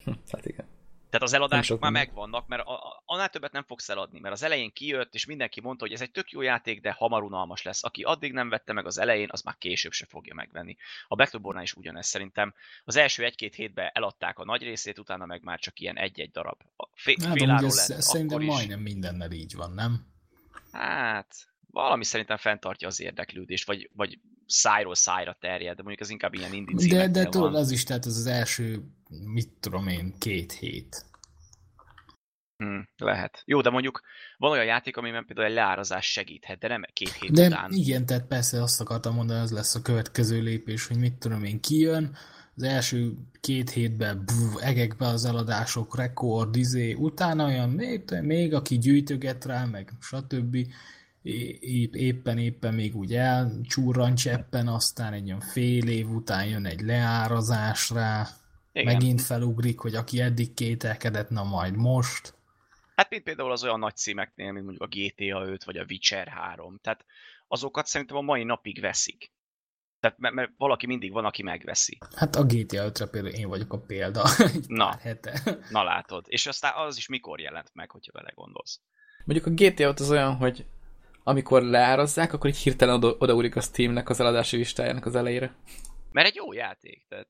Hm, 0.05 0.13
hát 0.31 0.47
igen. 0.47 0.82
Tehát 1.13 1.27
az 1.27 1.33
eladások 1.33 1.81
már 1.81 1.91
megvannak, 1.91 2.47
mert 2.47 2.63
annál 3.05 3.29
többet 3.29 3.53
nem 3.53 3.65
fogsz 3.65 3.89
eladni, 3.89 4.21
mert 4.21 4.35
az 4.35 4.43
elején 4.43 4.73
kijött, 4.73 5.15
és 5.15 5.25
mindenki 5.25 5.61
mondta, 5.61 5.85
hogy 5.85 5.95
ez 5.95 6.01
egy 6.01 6.11
tök 6.11 6.31
jó 6.31 6.41
játék, 6.41 6.81
de 6.81 6.93
hamar 6.93 7.23
unalmas 7.23 7.63
lesz. 7.63 7.85
Aki 7.85 8.03
addig 8.03 8.33
nem 8.33 8.49
vette 8.49 8.73
meg 8.73 8.87
az 8.87 8.99
elején, 8.99 9.29
az 9.31 9.43
már 9.43 9.59
később 9.59 9.93
se 9.93 10.07
fogja 10.07 10.35
megvenni. 10.35 10.77
A 11.09 11.15
Battleborn 11.15 11.61
is 11.61 11.75
ugyanez 11.75 12.07
szerintem. 12.07 12.55
Az 12.85 12.97
első 12.97 13.25
egy-két 13.25 13.55
hétben 13.55 13.91
eladták 13.93 14.39
a 14.39 14.45
nagy 14.45 14.63
részét, 14.63 14.99
utána 14.99 15.27
meg 15.27 15.43
már 15.43 15.59
csak 15.59 15.81
ilyen 15.81 15.97
egy-egy 15.97 16.31
darab. 16.31 16.61
Fél, 16.95 17.17
hát, 17.25 17.39
fél 17.39 17.51
ez, 17.51 17.89
lett, 17.89 18.01
szerintem 18.01 18.41
is. 18.41 18.47
majdnem 18.47 18.81
mindennel 18.81 19.33
így 19.33 19.55
van, 19.55 19.73
nem? 19.73 20.07
Hát, 20.73 21.35
valami 21.67 22.05
szerintem 22.05 22.37
fenntartja 22.37 22.89
az 22.89 23.01
érdeklődést, 23.01 23.67
vagy, 23.67 23.91
vagy 23.95 24.19
szájról 24.53 24.95
szájra 24.95 25.37
terjed, 25.41 25.77
de 25.77 25.83
mondjuk 25.83 26.01
az 26.01 26.11
inkább 26.11 26.35
ilyen 26.35 26.53
indi 26.53 26.89
De, 26.89 27.09
de 27.09 27.25
tudod, 27.25 27.55
az 27.55 27.71
is, 27.71 27.85
tehát 27.85 28.05
az 28.05 28.17
az 28.17 28.27
első, 28.27 28.83
mit 29.25 29.49
tudom 29.61 29.89
én, 29.89 30.15
két 30.19 30.53
hét. 30.53 31.05
Hmm, 32.57 32.89
lehet. 32.97 33.43
Jó, 33.45 33.61
de 33.61 33.71
mondjuk 33.71 34.01
van 34.37 34.51
olyan 34.51 34.65
játék, 34.65 34.97
amiben 34.97 35.27
például 35.27 35.47
egy 35.47 35.55
leárazás 35.55 36.07
segíthet, 36.07 36.59
de 36.59 36.69
nem 36.69 36.83
két 36.93 37.13
hét 37.13 37.33
de 37.33 37.47
után. 37.47 37.73
igen, 37.73 38.07
tehát 38.07 38.27
persze 38.27 38.63
azt 38.63 38.81
akartam 38.81 39.15
mondani, 39.15 39.41
az 39.41 39.53
lesz 39.53 39.75
a 39.75 39.83
következő 39.83 40.41
lépés, 40.43 40.87
hogy 40.87 40.97
mit 40.97 41.15
tudom 41.15 41.45
én, 41.45 41.61
kijön, 41.61 42.17
az 42.57 42.63
első 42.63 43.13
két 43.41 43.71
hétben 43.71 44.25
bú, 44.25 44.59
egekbe 44.59 45.07
az 45.07 45.25
eladások, 45.25 45.97
rekord, 45.97 46.57
izé, 46.57 46.93
utána 46.93 47.47
olyan 47.47 47.71
még, 47.71 48.03
még 48.21 48.55
aki 48.55 48.79
gyűjtöget 48.79 49.45
rá, 49.45 49.65
meg 49.65 49.93
stb 50.01 50.57
éppen 51.93 52.39
éppen 52.39 52.75
még 52.75 52.97
úgy 52.97 53.15
elcsúrran 53.15 54.15
cseppen, 54.15 54.69
aztán 54.69 55.13
egy 55.13 55.27
olyan 55.27 55.41
fél 55.41 55.89
év 55.89 56.09
után 56.09 56.47
jön 56.47 56.67
egy 56.67 56.81
leárazás 56.81 57.91
rá, 57.91 58.27
Igen. 58.73 58.93
megint 58.93 59.21
felugrik, 59.21 59.79
hogy 59.79 59.95
aki 59.95 60.21
eddig 60.21 60.55
kételkedett, 60.55 61.31
na 61.31 61.45
majd 61.45 61.77
most. 61.77 62.35
Hát 62.95 63.11
mint 63.11 63.23
például 63.23 63.53
az 63.53 63.65
olyan 63.65 63.79
nagy 63.79 63.97
címeknél, 63.97 64.53
mint 64.53 64.65
mondjuk 64.65 64.89
a 64.91 64.97
GTA 64.97 65.45
5 65.53 65.65
vagy 65.65 65.77
a 65.77 65.85
Witcher 65.89 66.29
3. 66.29 66.79
Tehát 66.83 67.05
azokat 67.49 67.87
szerintem 67.87 68.17
a 68.17 68.21
mai 68.21 68.45
napig 68.45 68.81
veszik. 68.81 69.33
Tehát 70.01 70.19
mert, 70.19 70.35
mert 70.35 70.51
valaki 70.57 70.87
mindig 70.87 71.13
van, 71.13 71.25
aki 71.25 71.43
megveszi. 71.43 71.99
Hát 72.17 72.37
a 72.37 72.45
GTA 72.45 72.91
5-re 72.91 73.07
például 73.07 73.35
én 73.35 73.49
vagyok 73.49 73.73
a 73.73 73.79
példa. 73.79 74.29
na, 74.67 74.97
hete. 75.01 75.59
na 75.71 75.83
látod. 75.83 76.25
És 76.29 76.47
aztán 76.47 76.73
az 76.77 76.97
is 76.97 77.09
mikor 77.09 77.41
jelent 77.41 77.71
meg, 77.73 77.91
hogyha 77.91 78.13
vele 78.13 78.33
gondolsz. 78.35 78.81
Mondjuk 79.25 79.47
a 79.47 79.51
GTA 79.51 79.89
5 79.89 80.01
az 80.01 80.11
olyan, 80.11 80.37
hogy 80.37 80.67
amikor 81.23 81.63
leárazzák, 81.63 82.33
akkor 82.33 82.51
így 82.51 82.57
hirtelen 82.57 82.95
oda, 82.95 83.17
odaúrik 83.19 83.57
a 83.57 83.61
Steamnek 83.61 84.09
az 84.09 84.21
eladási 84.21 84.57
listájának 84.57 85.07
az 85.07 85.15
elejére. 85.15 85.57
Mert 86.11 86.27
egy 86.27 86.35
jó 86.35 86.53
játék, 86.53 87.05
tehát 87.09 87.29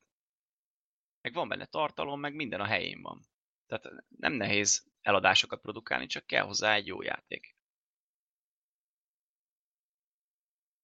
meg 1.21 1.33
van 1.33 1.49
benne 1.49 1.67
tartalom, 1.67 2.21
meg 2.21 2.35
minden 2.35 2.61
a 2.61 2.65
helyén 2.65 3.03
van. 3.03 3.21
Tehát 3.67 4.05
nem 4.09 4.33
nehéz 4.33 4.87
eladásokat 5.01 5.61
produkálni, 5.61 6.07
csak 6.07 6.27
kell 6.27 6.45
hozzá 6.45 6.75
egy 6.75 6.87
jó 6.87 7.03
játék. 7.03 7.57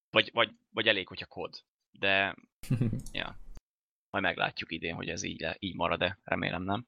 Vagy, 0.09 0.31
vagy, 0.33 0.55
vagy 0.69 0.87
elég, 0.87 1.07
hogyha 1.07 1.25
kod. 1.25 1.63
De, 1.91 2.35
ja. 3.11 3.39
Majd 4.09 4.23
meglátjuk 4.23 4.71
idén, 4.71 4.95
hogy 4.95 5.09
ez 5.09 5.23
így, 5.23 5.47
így 5.59 5.75
marad-e. 5.75 6.19
Remélem 6.23 6.63
nem. 6.63 6.87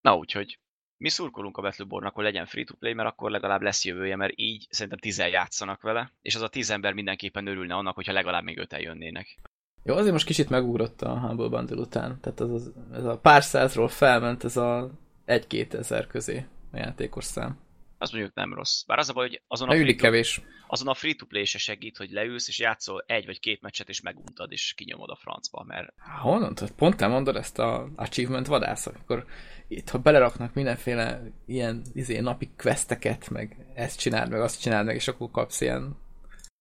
Na 0.00 0.16
úgyhogy 0.16 0.58
mi 1.00 1.08
szurkolunk 1.08 1.56
a 1.56 1.62
Battleborn-nak, 1.62 2.14
hogy 2.14 2.24
legyen 2.24 2.46
free-to-play, 2.46 2.92
mert 2.94 3.08
akkor 3.08 3.30
legalább 3.30 3.62
lesz 3.62 3.84
jövője, 3.84 4.16
mert 4.16 4.32
így 4.36 4.66
szerintem 4.70 4.98
tizen 4.98 5.28
játszanak 5.28 5.82
vele, 5.82 6.12
és 6.22 6.34
az 6.34 6.42
a 6.42 6.48
tíz 6.48 6.70
ember 6.70 6.92
mindenképpen 6.92 7.46
örülne 7.46 7.74
annak, 7.74 7.94
hogyha 7.94 8.12
legalább 8.12 8.44
még 8.44 8.58
öten 8.58 8.80
jönnének. 8.80 9.38
Jó, 9.82 9.94
azért 9.94 10.12
most 10.12 10.26
kicsit 10.26 10.48
megugrott 10.48 11.02
a 11.02 11.18
Humble 11.18 11.48
Bundle 11.48 11.80
után, 11.80 12.20
tehát 12.20 12.40
az, 12.40 12.50
az, 12.50 12.72
ez 12.92 13.04
a 13.04 13.18
pár 13.18 13.42
százról 13.42 13.88
felment 13.88 14.44
ez 14.44 14.56
a 14.56 14.90
egy-két 15.24 15.74
ezer 15.74 16.06
közé 16.06 16.46
a 16.72 16.76
játékos 16.76 17.24
szám. 17.24 17.58
Az 18.00 18.10
mondjuk 18.10 18.34
nem 18.34 18.54
rossz. 18.54 18.82
Bár 18.82 18.98
az 18.98 19.08
a 19.08 19.12
baj, 19.12 19.28
hogy 19.28 19.42
azon 19.46 19.68
a, 19.68 19.72
free 19.74 19.94
kevés. 19.94 20.40
azon 20.66 20.88
a 20.88 20.94
free-to-play 20.94 21.44
se 21.44 21.58
segít, 21.58 21.96
hogy 21.96 22.10
leülsz, 22.10 22.48
és 22.48 22.58
játszol 22.58 23.04
egy 23.06 23.26
vagy 23.26 23.40
két 23.40 23.60
meccset, 23.60 23.88
és 23.88 24.00
meguntad, 24.00 24.52
és 24.52 24.74
kinyomod 24.76 25.10
a 25.10 25.16
francba, 25.16 25.64
mert... 25.66 25.92
Honnan? 26.20 26.54
Pont 26.76 26.96
te 26.96 27.06
mondod 27.06 27.36
ezt 27.36 27.58
a 27.58 27.88
achievement 27.96 28.46
vadász, 28.46 28.86
akkor 28.86 29.26
itt, 29.68 29.88
ha 29.88 29.98
beleraknak 29.98 30.54
mindenféle 30.54 31.22
ilyen 31.46 31.82
izé, 31.92 32.20
napi 32.20 32.50
questeket, 32.56 33.30
meg 33.30 33.66
ezt 33.74 33.98
csináld, 33.98 34.30
meg 34.30 34.40
azt 34.40 34.60
csináld 34.60 34.86
meg, 34.86 34.94
és 34.94 35.08
akkor 35.08 35.30
kapsz 35.30 35.60
ilyen, 35.60 35.96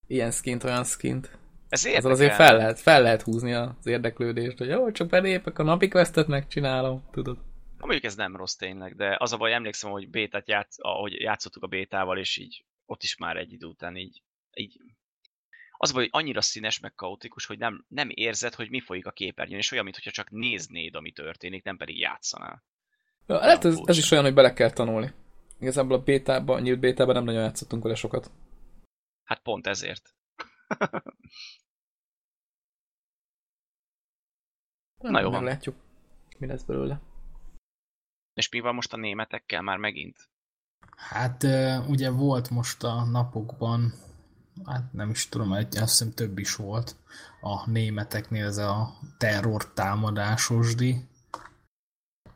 ilyen 0.08 0.32
skint, 0.32 0.64
olyan 0.64 0.84
skint. 0.84 1.38
Ez 1.70 1.86
Azon 1.96 2.12
azért 2.12 2.36
fel 2.36 2.58
lehet, 2.58 2.80
fel 2.80 3.02
lehet 3.02 3.22
húzni 3.22 3.54
az 3.54 3.86
érdeklődést, 3.86 4.58
hogy 4.58 4.68
jó, 4.68 4.92
csak 4.92 5.10
belépek 5.10 5.60
a 5.60 5.64
napi 5.64 5.88
questet, 5.88 6.28
megcsinálom, 6.28 7.04
tudod. 7.12 7.38
Ha 7.80 7.86
mondjuk 7.86 8.04
ez 8.04 8.16
nem 8.16 8.36
rossz 8.36 8.56
tényleg, 8.56 8.96
de 8.96 9.16
az 9.20 9.34
a 9.34 9.38
baj, 9.38 9.54
emlékszem, 9.54 9.92
hogy 9.92 10.10
bétát 10.10 10.48
játsz, 10.48 10.76
ahogy 10.80 11.22
játszottuk 11.22 11.64
a 11.64 11.68
bétával, 11.68 12.18
és 12.18 12.38
így 12.38 12.66
ott 12.86 13.04
is 13.04 13.18
már 13.18 13.38
egy 13.38 13.52
idő 13.52 13.66
után 13.66 13.96
így, 13.96 14.24
így 14.54 14.82
az 15.82 15.92
vagy, 15.92 16.08
annyira 16.12 16.42
színes, 16.42 16.80
meg 16.80 16.96
kaotikus, 16.96 17.46
hogy 17.46 17.58
nem, 17.58 17.86
nem 17.88 18.10
érzed, 18.14 18.54
hogy 18.54 18.70
mi 18.70 18.80
folyik 18.80 19.06
a 19.06 19.12
képernyőn, 19.12 19.58
és 19.58 19.72
olyan, 19.72 19.84
mintha 19.84 20.12
csak 20.12 20.30
néznéd, 20.30 20.96
ami 20.96 21.12
történik, 21.12 21.64
nem 21.64 21.78
pedig 21.78 22.00
játszanál. 22.00 22.64
Ja, 23.28 23.36
lehet 23.36 23.66
ez, 23.66 23.80
ez, 23.84 23.98
is 23.98 24.12
olyan, 24.12 24.24
hogy 24.24 24.34
bele 24.34 24.54
kell 24.54 24.72
tanulni. 24.72 25.14
Igazából 25.60 25.98
a 25.98 26.04
bétában, 26.04 26.58
a 26.58 26.60
nyílt 26.60 26.80
bétában 26.80 27.16
nem 27.16 27.24
nagyon 27.24 27.42
játszottunk 27.42 27.84
vele 27.84 27.96
sokat. 27.96 28.32
Hát 29.24 29.42
pont 29.42 29.68
ezért. 29.68 30.16
Na 34.98 35.20
jó, 35.20 35.30
meglátjuk, 35.30 35.76
mi 36.38 36.48
lesz 36.48 36.64
belőle. 36.64 37.02
És 38.40 38.50
mi 38.50 38.60
van 38.60 38.76
most 38.76 38.94
a 38.94 38.98
németekkel 38.98 39.62
már 39.62 39.78
megint? 39.78 40.30
Hát 40.96 41.44
ugye 41.88 42.10
volt 42.10 42.50
most 42.50 42.84
a 42.84 43.04
napokban, 43.04 43.94
hát 44.66 44.94
nem 44.94 45.10
is 45.10 45.30
tudom, 45.30 45.54
egy, 45.54 45.78
azt 45.78 45.90
hiszem 45.98 46.14
több 46.14 46.38
is 46.38 46.56
volt 46.56 46.96
a 47.42 47.70
németeknél 47.70 48.46
ez 48.46 48.58
a 48.58 48.94
terror 49.18 49.74
támadásosdi, 49.74 51.08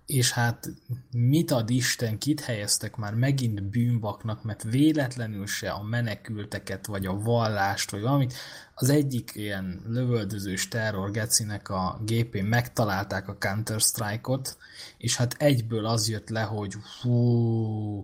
és 0.05 0.31
hát 0.31 0.69
mit 1.11 1.51
ad 1.51 1.69
Isten, 1.69 2.17
kit 2.17 2.39
helyeztek 2.39 2.95
már 2.95 3.13
megint 3.13 3.63
bűnbaknak, 3.63 4.43
mert 4.43 4.63
véletlenül 4.63 5.47
se 5.47 5.71
a 5.71 5.83
menekülteket, 5.83 6.85
vagy 6.85 7.05
a 7.05 7.19
vallást, 7.19 7.91
vagy 7.91 8.01
valamit. 8.01 8.33
Az 8.75 8.89
egyik 8.89 9.31
ilyen 9.35 9.81
lövöldözős 9.87 10.67
terror 10.67 11.11
gecinek 11.11 11.69
a 11.69 12.01
gépén 12.05 12.45
megtalálták 12.45 13.27
a 13.27 13.37
Counter-Strike-ot, 13.39 14.57
és 14.97 15.15
hát 15.15 15.35
egyből 15.37 15.85
az 15.85 16.09
jött 16.09 16.29
le, 16.29 16.41
hogy 16.41 16.73
hú, 17.01 18.03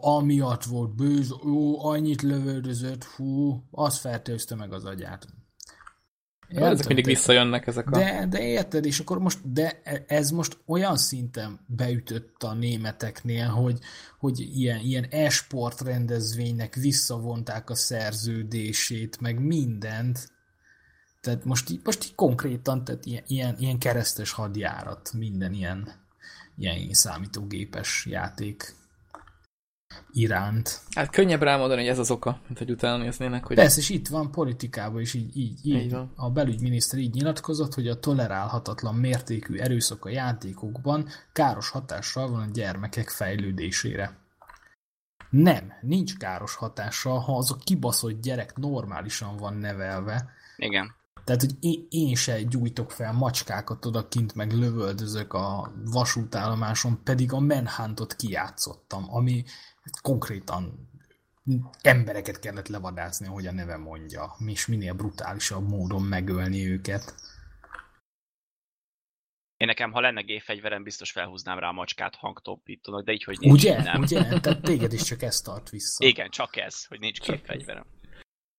amiatt 0.00 0.64
volt 0.64 0.94
bőz, 0.94 1.30
ó, 1.30 1.84
annyit 1.84 2.22
lövöldözött, 2.22 3.04
hú, 3.04 3.62
az 3.70 3.98
fertőzte 3.98 4.54
meg 4.54 4.72
az 4.72 4.84
agyát. 4.84 5.26
Ja, 6.52 6.66
ezek 6.66 6.86
mindig 6.86 7.04
visszajönnek 7.04 7.66
ezek 7.66 7.90
a... 7.90 7.90
De, 7.90 8.26
de 8.28 8.42
érted, 8.42 8.84
és 8.84 8.98
akkor 8.98 9.18
most, 9.18 9.52
de 9.52 9.80
ez 10.06 10.30
most 10.30 10.58
olyan 10.66 10.96
szinten 10.96 11.60
beütött 11.66 12.42
a 12.42 12.54
németeknél, 12.54 13.48
hogy, 13.48 13.78
hogy 14.18 14.40
ilyen, 14.40 14.80
ilyen 14.80 15.06
e-sport 15.10 15.80
rendezvénynek 15.80 16.74
visszavonták 16.74 17.70
a 17.70 17.74
szerződését, 17.74 19.20
meg 19.20 19.40
mindent. 19.40 20.30
Tehát 21.20 21.44
most, 21.44 21.84
most 21.84 22.04
így 22.04 22.14
konkrétan, 22.14 22.84
tehát 22.84 23.06
ilyen, 23.06 23.22
ilyen, 23.26 23.56
ilyen 23.58 23.78
keresztes 23.78 24.32
hadjárat, 24.32 25.12
minden 25.12 25.52
ilyen, 25.52 25.92
ilyen 26.56 26.92
számítógépes 26.92 28.06
játék 28.10 28.74
iránt. 30.10 30.80
Hát 30.94 31.10
könnyebb 31.10 31.42
rámondani, 31.42 31.80
hogy 31.80 31.90
ez 31.90 31.98
az 31.98 32.10
oka, 32.10 32.40
mint 32.46 32.58
hogy 32.58 32.70
utána 32.70 33.02
néznének. 33.02 33.44
Hogy... 33.44 33.56
Persze, 33.56 33.80
és 33.80 33.88
itt 33.88 34.08
van 34.08 34.30
politikában 34.30 35.00
is 35.00 35.14
így, 35.14 35.36
így, 35.36 35.66
így, 35.66 35.74
így 35.74 35.90
van. 35.90 36.12
a 36.16 36.30
belügyminiszter 36.30 36.98
így 36.98 37.14
nyilatkozott, 37.14 37.74
hogy 37.74 37.88
a 37.88 38.00
tolerálhatatlan 38.00 38.94
mértékű 38.94 39.56
erőszak 39.56 40.04
a 40.04 40.08
játékokban 40.08 41.08
káros 41.32 41.70
hatással 41.70 42.30
van 42.30 42.40
a 42.40 42.50
gyermekek 42.52 43.08
fejlődésére. 43.08 44.20
Nem, 45.30 45.72
nincs 45.80 46.16
káros 46.16 46.54
hatással, 46.54 47.18
ha 47.18 47.36
az 47.36 47.50
a 47.50 47.56
kibaszott 47.64 48.20
gyerek 48.20 48.56
normálisan 48.56 49.36
van 49.36 49.54
nevelve. 49.54 50.30
Igen. 50.56 50.94
Tehát, 51.24 51.40
hogy 51.40 51.54
én, 51.60 51.86
én 51.88 52.14
se 52.14 52.42
gyújtok 52.42 52.90
fel 52.90 53.12
macskákat 53.12 53.86
odakint, 53.86 54.34
meg 54.34 54.52
lövöldözök 54.52 55.32
a 55.32 55.72
vasútállomáson, 55.84 57.02
pedig 57.04 57.32
a 57.32 57.40
Manhuntot 57.40 58.16
kijátszottam, 58.16 59.04
ami 59.08 59.44
konkrétan 60.02 60.90
embereket 61.82 62.38
kellett 62.38 62.68
levadászni, 62.68 63.26
ahogy 63.26 63.46
a 63.46 63.52
neve 63.52 63.76
mondja, 63.76 64.36
és 64.46 64.66
minél 64.66 64.94
brutálisabb 64.94 65.68
módon 65.68 66.02
megölni 66.02 66.66
őket. 66.66 67.14
Én 69.56 69.66
nekem, 69.66 69.92
ha 69.92 70.00
lenne 70.00 70.20
gépfegyverem, 70.20 70.82
biztos 70.82 71.10
felhúznám 71.10 71.58
rá 71.58 71.68
a 71.68 71.72
macskát 71.72 72.14
hangtompítónak, 72.14 73.04
de 73.04 73.12
így, 73.12 73.24
hogy 73.24 73.38
nincs, 73.38 73.62
Ugye? 73.62 73.82
nem. 73.82 74.00
Ugye? 74.00 74.40
Tehát 74.40 74.62
téged 74.62 74.92
is 74.92 75.02
csak 75.02 75.22
ez 75.22 75.40
tart 75.40 75.70
vissza. 75.70 76.06
Igen, 76.06 76.30
csak 76.30 76.56
ez, 76.56 76.84
hogy 76.84 77.00
nincs 77.00 77.20
gépfegyverem. 77.20 77.84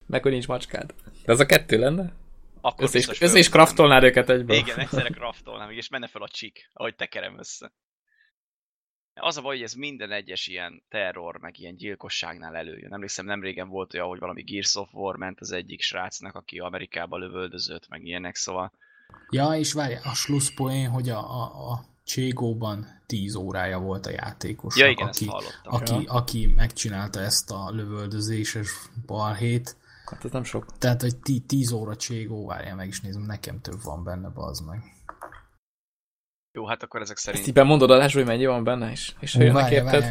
Meg, 0.05 0.21
hogy 0.21 0.31
nincs 0.31 0.47
macskád. 0.47 0.93
De 1.25 1.31
az 1.31 1.39
a 1.39 1.45
kettő 1.45 1.79
lenne? 1.79 2.13
Akkor 2.61 2.83
össze 2.83 2.97
is, 2.97 3.21
össze 3.21 3.37
is 3.37 3.49
kraftolnád 3.49 4.03
őket 4.03 4.29
egyből. 4.29 4.55
Igen, 4.55 4.79
egyszerre 4.79 5.09
kraftolnám, 5.09 5.69
és 5.69 5.89
menne 5.89 6.07
fel 6.07 6.21
a 6.21 6.27
csik, 6.27 6.69
ahogy 6.73 6.95
tekerem 6.95 7.39
össze. 7.39 7.73
Az 9.15 9.37
a 9.37 9.41
baj, 9.41 9.55
hogy 9.55 9.63
ez 9.63 9.73
minden 9.73 10.11
egyes 10.11 10.47
ilyen 10.47 10.83
terror, 10.89 11.37
meg 11.37 11.59
ilyen 11.59 11.75
gyilkosságnál 11.75 12.55
előjön. 12.55 12.93
Emlékszem, 12.93 13.25
nem 13.25 13.41
régen 13.41 13.69
volt 13.69 13.93
olyan, 13.93 14.07
hogy 14.07 14.19
valami 14.19 14.41
Gears 14.41 14.75
of 14.75 14.93
War 14.93 15.15
ment 15.15 15.39
az 15.39 15.51
egyik 15.51 15.81
srácnak, 15.81 16.35
aki 16.35 16.59
Amerikába 16.59 17.17
lövöldözött, 17.17 17.89
meg 17.89 18.05
ilyenek, 18.05 18.35
szóval... 18.35 18.71
Ja, 19.29 19.53
és 19.53 19.73
várj, 19.73 19.93
a 19.93 20.13
slusszpoén, 20.13 20.89
hogy 20.89 21.09
a, 21.09 21.17
a, 21.17 21.71
a 21.71 21.85
Cségóban 22.03 23.01
10 23.05 23.35
órája 23.35 23.79
volt 23.79 24.05
a 24.05 24.09
játékos. 24.09 24.77
Ja, 24.77 24.87
igen, 24.87 25.07
aki. 25.07 25.29
Aki, 25.63 25.93
Ja. 25.93 26.11
aki 26.11 26.45
megcsinálta 26.55 27.19
ezt 27.19 27.51
a 27.51 27.69
lövöldözéses 27.71 28.69
balhét. 29.05 29.75
Hát 30.05 30.25
ez 30.25 30.31
nem 30.31 30.43
sok. 30.43 30.77
Tehát, 30.77 31.01
hogy 31.01 31.15
10 31.47 31.71
óra 31.71 31.95
Cségó, 31.95 32.45
várjál, 32.45 32.75
meg 32.75 32.87
is 32.87 33.01
nézem, 33.01 33.21
nekem 33.21 33.61
több 33.61 33.83
van 33.83 34.03
benne, 34.03 34.29
bazd 34.29 34.65
meg. 34.65 34.92
Jó, 36.55 36.65
hát 36.67 36.83
akkor 36.83 37.01
ezek 37.01 37.15
Ezt 37.15 37.25
szerint... 37.25 37.47
így 37.47 37.53
bemondod 37.53 37.91
adásba, 37.91 38.19
hogy 38.19 38.27
mennyi 38.27 38.45
van 38.45 38.63
benne 38.63 38.91
is? 38.91 39.15
És 39.19 39.33
ha 39.33 39.39
Ú, 39.39 39.43
jönnek 39.43 39.71
érted. 39.71 40.03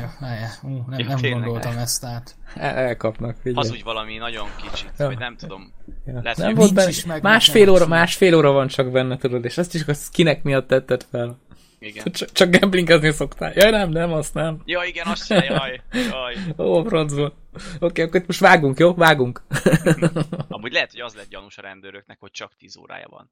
Ú, 0.63 0.85
nem, 0.89 0.99
Ja, 0.99 1.07
nem 1.21 1.31
gondoltam 1.31 1.77
ezt 1.79 2.05
át. 2.05 2.37
el- 2.55 2.77
elkapnak. 2.77 3.37
Figyelj. 3.37 3.67
Az 3.67 3.71
úgy 3.71 3.83
valami 3.83 4.17
nagyon 4.17 4.49
kicsit, 4.63 4.91
Ja. 4.99 5.07
vagy 5.07 5.19
nem 5.19 5.37
tudom. 5.37 5.73
Ja. 6.07 6.21
Lehet, 6.23 6.37
nem 6.39 6.47
hogy 6.47 6.57
volt 6.57 6.75
benne, 6.75 6.89
is 6.89 7.05
meg 7.05 7.23
másfél 7.23 7.69
óra, 7.69 7.79
sem. 7.81 7.89
másfél 7.89 8.35
óra 8.35 8.51
van 8.53 8.67
csak 8.69 8.91
benne, 8.91 9.17
tudod, 9.17 9.45
és 9.45 9.59
ezt 9.59 9.75
is 9.75 9.87
a 9.87 9.93
kinek 10.11 10.43
miatt 10.43 10.67
tetted 10.69 11.07
fel. 11.11 11.39
Igen. 11.79 12.13
Csak, 12.13 12.33
csak 12.33 12.51
gamblingezni 12.59 13.11
szoktál. 13.13 13.53
Jaj, 13.55 13.71
nem, 13.71 13.91
nem, 13.91 14.13
azt 14.13 14.35
nem. 14.35 14.63
Ja, 14.65 14.83
igen, 14.83 15.07
azt 15.07 15.27
se, 15.27 15.45
jaj, 15.45 15.81
jaj. 16.11 16.37
Ó, 16.59 16.85
francba. 16.85 17.33
Oké, 17.79 18.03
akkor 18.03 18.21
itt 18.21 18.27
most 18.27 18.41
vágunk, 18.41 18.79
jó? 18.79 18.95
Vágunk. 18.95 19.43
Amúgy 20.49 20.73
lehet, 20.73 20.91
hogy 20.91 21.01
az 21.01 21.15
lett 21.15 21.29
gyanús 21.29 21.59
a 21.59 21.63
rendőröknek, 21.63 22.17
hogy 22.21 22.31
csak 22.31 22.53
10 22.59 22.77
órája 22.77 23.07
van. 23.11 23.31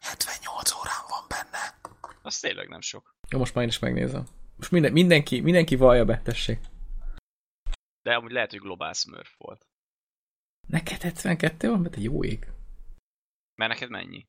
78 0.00 0.72
órán 0.72 1.04
van 1.08 1.24
benne. 1.28 1.78
Az 2.22 2.38
tényleg 2.38 2.68
nem 2.68 2.80
sok. 2.80 3.14
Jó, 3.28 3.38
most 3.38 3.54
már 3.54 3.64
én 3.64 3.70
is 3.70 3.78
megnézem. 3.78 4.26
Most 4.56 4.70
minden, 4.70 4.92
mindenki, 4.92 5.40
mindenki 5.40 5.76
vallja 5.76 6.04
be, 6.04 6.20
tessék. 6.22 6.60
De 8.02 8.14
amúgy 8.14 8.32
lehet, 8.32 8.50
hogy 8.50 8.60
globál 8.60 8.92
smurf 8.92 9.34
volt. 9.38 9.66
Neked 10.66 11.00
72 11.00 11.68
van, 11.68 11.80
mert 11.80 11.94
te 11.94 12.00
jó 12.00 12.24
ég. 12.24 12.46
Mert 13.54 13.72
neked 13.72 13.90
mennyi? 13.90 14.26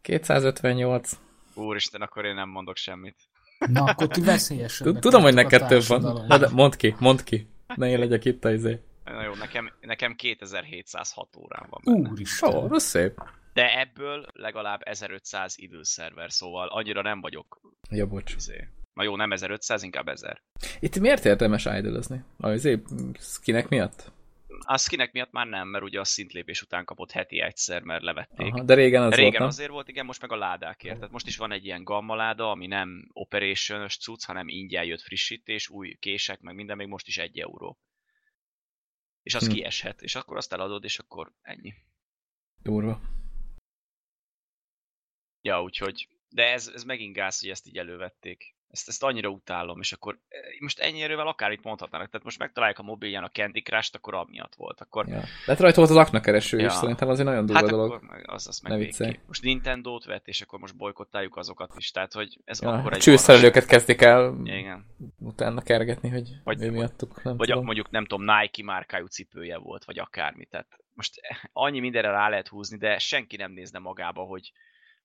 258. 0.00 1.18
Úristen, 1.54 2.02
akkor 2.02 2.24
én 2.24 2.34
nem 2.34 2.48
mondok 2.48 2.76
semmit. 2.76 3.16
Na, 3.58 3.84
akkor 3.84 4.08
ti 4.08 4.20
veszélyesebbek. 4.20 5.00
Tudom, 5.00 5.22
hogy 5.22 5.34
neked 5.34 5.66
több 5.66 5.82
van. 5.82 6.26
Na, 6.26 6.38
de 6.38 6.48
mondd 6.48 6.76
ki, 6.76 6.94
mondd 6.98 7.24
ki. 7.24 7.48
Ne 7.74 7.88
én 7.88 7.98
legyek 7.98 8.24
itt 8.24 8.44
a 8.44 8.52
izé. 8.52 8.80
Na 9.04 9.22
jó, 9.22 9.34
nekem, 9.34 9.72
nekem 9.80 10.14
2706 10.14 11.36
órán 11.36 11.66
van 11.70 11.80
benne. 11.84 12.10
Úristen. 12.10 12.54
Ó, 12.54 12.70
az 12.70 12.82
szép. 12.82 13.22
De 13.52 13.78
ebből 13.78 14.26
legalább 14.32 14.80
1500 14.84 15.58
időszerver, 15.58 16.32
szóval 16.32 16.68
annyira 16.68 17.02
nem 17.02 17.20
vagyok. 17.20 17.60
Ja, 17.90 18.06
bocs. 18.06 18.34
Izé. 18.34 18.68
Na 18.94 19.02
jó, 19.02 19.16
nem 19.16 19.32
1500, 19.32 19.82
inkább 19.82 20.08
1000. 20.08 20.42
Itt 20.80 20.98
miért 20.98 21.24
érdemes 21.24 21.64
idolozni? 21.64 22.24
A 22.38 22.50
izé, 22.50 22.82
skinek 23.18 23.68
miatt? 23.68 24.12
A 24.64 24.78
skinek 24.78 25.12
miatt 25.12 25.32
már 25.32 25.46
nem, 25.46 25.68
mert 25.68 25.84
ugye 25.84 26.00
a 26.00 26.04
szintlépés 26.04 26.62
után 26.62 26.84
kapott 26.84 27.10
heti 27.10 27.40
egyszer, 27.40 27.82
mert 27.82 28.02
levették. 28.02 28.52
Aha, 28.54 28.62
de 28.62 28.74
régen 28.74 29.02
az 29.02 29.10
De 29.10 29.16
volt, 29.16 29.26
régen 29.26 29.40
nem? 29.40 29.48
azért 29.48 29.70
volt, 29.70 29.88
igen, 29.88 30.04
most 30.04 30.20
meg 30.20 30.32
a 30.32 30.36
ládákért. 30.36 30.96
Tehát 30.96 31.12
most 31.12 31.26
is 31.26 31.36
van 31.36 31.52
egy 31.52 31.64
ilyen 31.64 31.84
gamma 31.84 32.14
láda, 32.14 32.50
ami 32.50 32.66
nem 32.66 33.08
operation 33.12 33.88
cucc, 33.88 34.24
hanem 34.24 34.48
ingyen 34.48 34.84
jött 34.84 35.00
frissítés, 35.00 35.68
új 35.68 35.96
kések, 36.00 36.40
meg 36.40 36.54
minden, 36.54 36.76
még 36.76 36.86
most 36.86 37.06
is 37.06 37.18
egy 37.18 37.38
euró. 37.38 37.78
És 39.22 39.34
az 39.34 39.46
Hm. 39.46 39.52
kieshet, 39.52 40.02
és 40.02 40.14
akkor 40.14 40.36
azt 40.36 40.52
eladod, 40.52 40.84
és 40.84 40.98
akkor 40.98 41.32
ennyi. 41.42 41.74
Durva. 42.62 43.00
Ja, 45.40 45.62
úgyhogy, 45.62 46.08
de 46.28 46.52
ez, 46.52 46.68
ez 46.68 46.84
megint 46.84 47.14
gáz, 47.14 47.40
hogy 47.40 47.48
ezt 47.48 47.66
így 47.66 47.76
elővették. 47.78 48.56
Ezt, 48.72 48.88
ezt 48.88 49.02
annyira 49.02 49.28
utálom, 49.28 49.80
és 49.80 49.92
akkor 49.92 50.18
eh, 50.28 50.40
most 50.60 50.78
ennyi 50.78 51.02
erővel 51.02 51.26
akár 51.26 51.52
itt 51.52 51.62
mondhatnának. 51.62 52.10
Tehát 52.10 52.24
most 52.24 52.38
megtalálják 52.38 52.78
a 52.78 52.82
mobilján 52.82 53.24
a 53.24 53.28
Candy 53.28 53.60
Crush-t, 53.62 53.94
akkor 53.94 54.14
amiatt 54.14 54.54
volt. 54.54 54.80
Akkor 54.80 55.08
Ja. 55.08 55.22
Lehet 55.46 55.60
rajta 55.60 55.76
volt 55.76 55.90
az 55.90 55.96
aknakereső 55.96 56.58
ja. 56.58 56.66
Is, 56.66 56.72
szerintem 56.72 57.08
az 57.08 57.18
egy 57.18 57.24
nagyon 57.24 57.46
durva 57.46 57.60
hát 57.60 57.70
dolog. 57.70 57.92
akkor 57.92 58.20
az, 58.24 58.46
az 58.46 58.60
meg. 58.60 58.94
Most 59.26 59.42
Nintendo-t 59.42 60.04
vett, 60.04 60.26
és 60.28 60.40
akkor 60.40 60.58
most 60.58 60.76
bolykottáljuk 60.76 61.36
azokat 61.36 61.72
is. 61.76 61.90
Tehát, 61.90 62.12
hogy 62.12 62.38
ez 62.44 62.60
Ja, 62.62 62.72
akkor 62.72 62.92
a 62.92 62.94
egy 62.94 63.00
csőszerelőket 63.00 63.66
kezdik 63.66 64.00
el. 64.00 64.36
Igen. 64.44 64.86
utána 65.18 65.60
kergetni, 65.62 66.08
hogy 66.08 66.30
Vagy- 66.44 66.62
ő 66.62 66.70
miattuk, 66.70 67.22
nem 67.22 67.36
Vagy 67.36 67.48
tudom. 67.48 67.64
mondjuk 67.64 67.90
nem 67.90 68.06
tudom, 68.06 68.24
Nike 68.36 68.62
márkájú 68.64 69.06
cipője 69.06 69.56
volt, 69.58 69.84
vagy 69.84 69.98
akármi. 69.98 70.44
Tehát 70.44 70.66
most 70.94 71.20
annyi 71.52 71.80
mindenre 71.80 72.10
rá 72.10 72.28
lehet 72.28 72.48
húzni, 72.48 72.76
de 72.78 72.98
senki 72.98 73.36
nem 73.36 73.52
nézne 73.52 73.78
magába, 73.78 74.22
hogy 74.22 74.52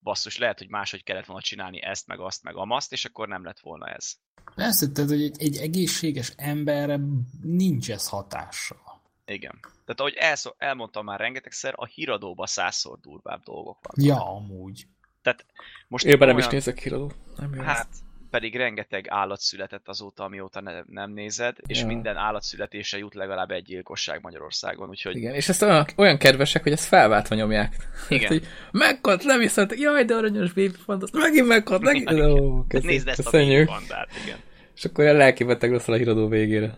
basszus, 0.01 0.37
lehet, 0.37 0.57
hogy 0.57 0.69
máshogy 0.69 1.03
kellett 1.03 1.25
volna 1.25 1.41
csinálni 1.41 1.81
ezt, 1.81 2.07
meg 2.07 2.19
azt, 2.19 2.43
meg 2.43 2.55
amaszt, 2.55 2.91
és 2.91 3.05
akkor 3.05 3.27
nem 3.27 3.43
lett 3.43 3.59
volna 3.59 3.87
ez. 3.87 4.13
Persze, 4.55 4.91
tehát, 4.91 5.09
hogy 5.09 5.21
egy, 5.21 5.41
egy 5.41 5.57
egészséges 5.57 6.33
emberre 6.35 6.99
nincs 7.41 7.91
ez 7.91 8.07
hatással. 8.07 9.01
Igen. 9.25 9.59
Tehát 9.61 9.99
ahogy 9.99 10.13
elszó, 10.13 10.53
elmondtam 10.57 11.05
már 11.05 11.19
rengetegszer, 11.19 11.73
a 11.75 11.85
híradóban 11.85 12.45
százszor 12.47 12.99
durvább 12.99 13.43
dolgok 13.43 13.77
vannak. 13.81 14.17
Ja, 14.17 14.35
amúgy. 14.35 14.87
Tehát 15.21 15.45
most 15.87 16.05
Én 16.05 16.17
nem 16.17 16.29
is 16.29 16.35
olyan- 16.35 16.49
nézek 16.53 16.79
híradót. 16.79 17.15
Nem 17.35 17.53
jó 17.53 17.61
Hát, 17.61 17.87
pedig 18.29 18.55
rengeteg 18.55 19.05
állat 19.09 19.39
született 19.39 19.87
azóta, 19.87 20.23
amióta 20.23 20.61
ne, 20.61 20.71
nem 20.87 21.11
nézed, 21.11 21.55
és 21.67 21.79
Ja. 21.79 21.85
minden 21.85 22.15
állatszületése 22.17 22.97
jut 22.97 23.13
legalább 23.15 23.51
egy 23.51 23.63
gyilkosság 23.63 24.21
Magyarországon, 24.21 24.89
úgyhogy 24.89 25.15
Igen, 25.15 25.33
és 25.33 25.49
ezt 25.49 25.61
olyan, 25.61 25.85
olyan 25.95 26.17
kedvesek, 26.17 26.63
hogy 26.63 26.71
ezt 26.71 26.87
felváltva 26.87 27.35
nyomják. 27.35 27.75
Igen. 28.09 28.27
hogy 28.27 28.47
meghalt, 28.71 29.23
leviszont, 29.23 29.79
jaj, 29.79 30.03
de 30.05 30.15
aranyos 30.15 30.53
baby 30.53 30.71
fantasz, 30.85 31.11
megint 31.11 31.47
meghalt, 31.47 31.81
megint, 31.81 32.09
Igen. 32.11 32.29
ó, 32.31 32.57
Hát 32.57 32.67
köszönjük, 32.67 32.91
nézd 32.91 33.07
ezt 33.07 33.27
a 33.27 33.65
bandát, 33.65 34.09
igen. 34.23 34.37
És 34.75 34.85
akkor 34.85 35.03
ilyen 35.03 35.15
lelkibeteg 35.15 35.71
leszel 35.71 35.93
a 35.93 35.97
híradó 35.97 36.27
végére. 36.27 36.77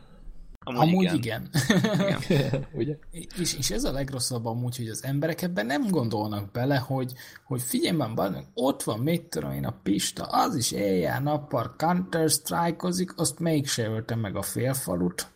Amúgy, 0.66 0.82
amúgy 0.82 1.14
igen. 1.14 1.50
igen. 1.54 2.20
igen. 2.30 2.68
Ugye? 2.80 2.98
És, 3.40 3.58
és 3.58 3.72
ez 3.72 3.84
a 3.84 3.92
legrosszabb 3.92 4.46
amúgy, 4.46 4.78
hogy 4.78 4.90
az 4.90 5.04
emberek 5.04 5.42
ebben 5.42 5.66
nem 5.66 5.90
gondolnak 5.90 6.52
bele, 6.52 6.78
hogy, 6.78 7.14
hogy 7.46 7.62
figyelj 7.62 7.96
már, 7.96 8.44
ott 8.54 8.84
van, 8.84 9.00
mit 9.00 9.22
tudom 9.22 9.52
én, 9.52 9.66
a 9.66 9.80
Pista, 9.84 10.24
az 10.24 10.56
is 10.56 10.72
éjjel-nappal 10.72 11.76
Counter-Strike-ozik, 11.78 13.18
azt 13.18 13.40
mégse 13.40 13.88
ölte 13.88 14.16
meg 14.16 14.36
a 14.36 14.42
félfalut. 14.42 15.28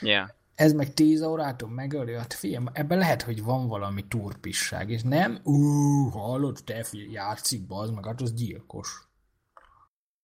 Yeah. 0.00 0.28
Ez 0.54 0.72
meg 0.72 0.94
10 0.94 1.22
órától 1.22 1.68
megöli, 1.68 2.14
hát 2.14 2.34
figyelj, 2.34 2.64
ebben 2.72 2.98
lehet, 2.98 3.22
hogy 3.22 3.42
van 3.42 3.68
valami 3.68 4.04
turpisság, 4.08 4.90
és 4.90 5.02
nem, 5.02 5.40
ú, 5.42 6.08
hallod, 6.08 6.58
te 6.64 6.82
figyelj, 6.82 7.10
játszik, 7.10 7.66
bazd 7.66 7.94
meg, 7.94 8.04
hát 8.04 8.20
az 8.20 8.32
gyilkos. 8.32 9.05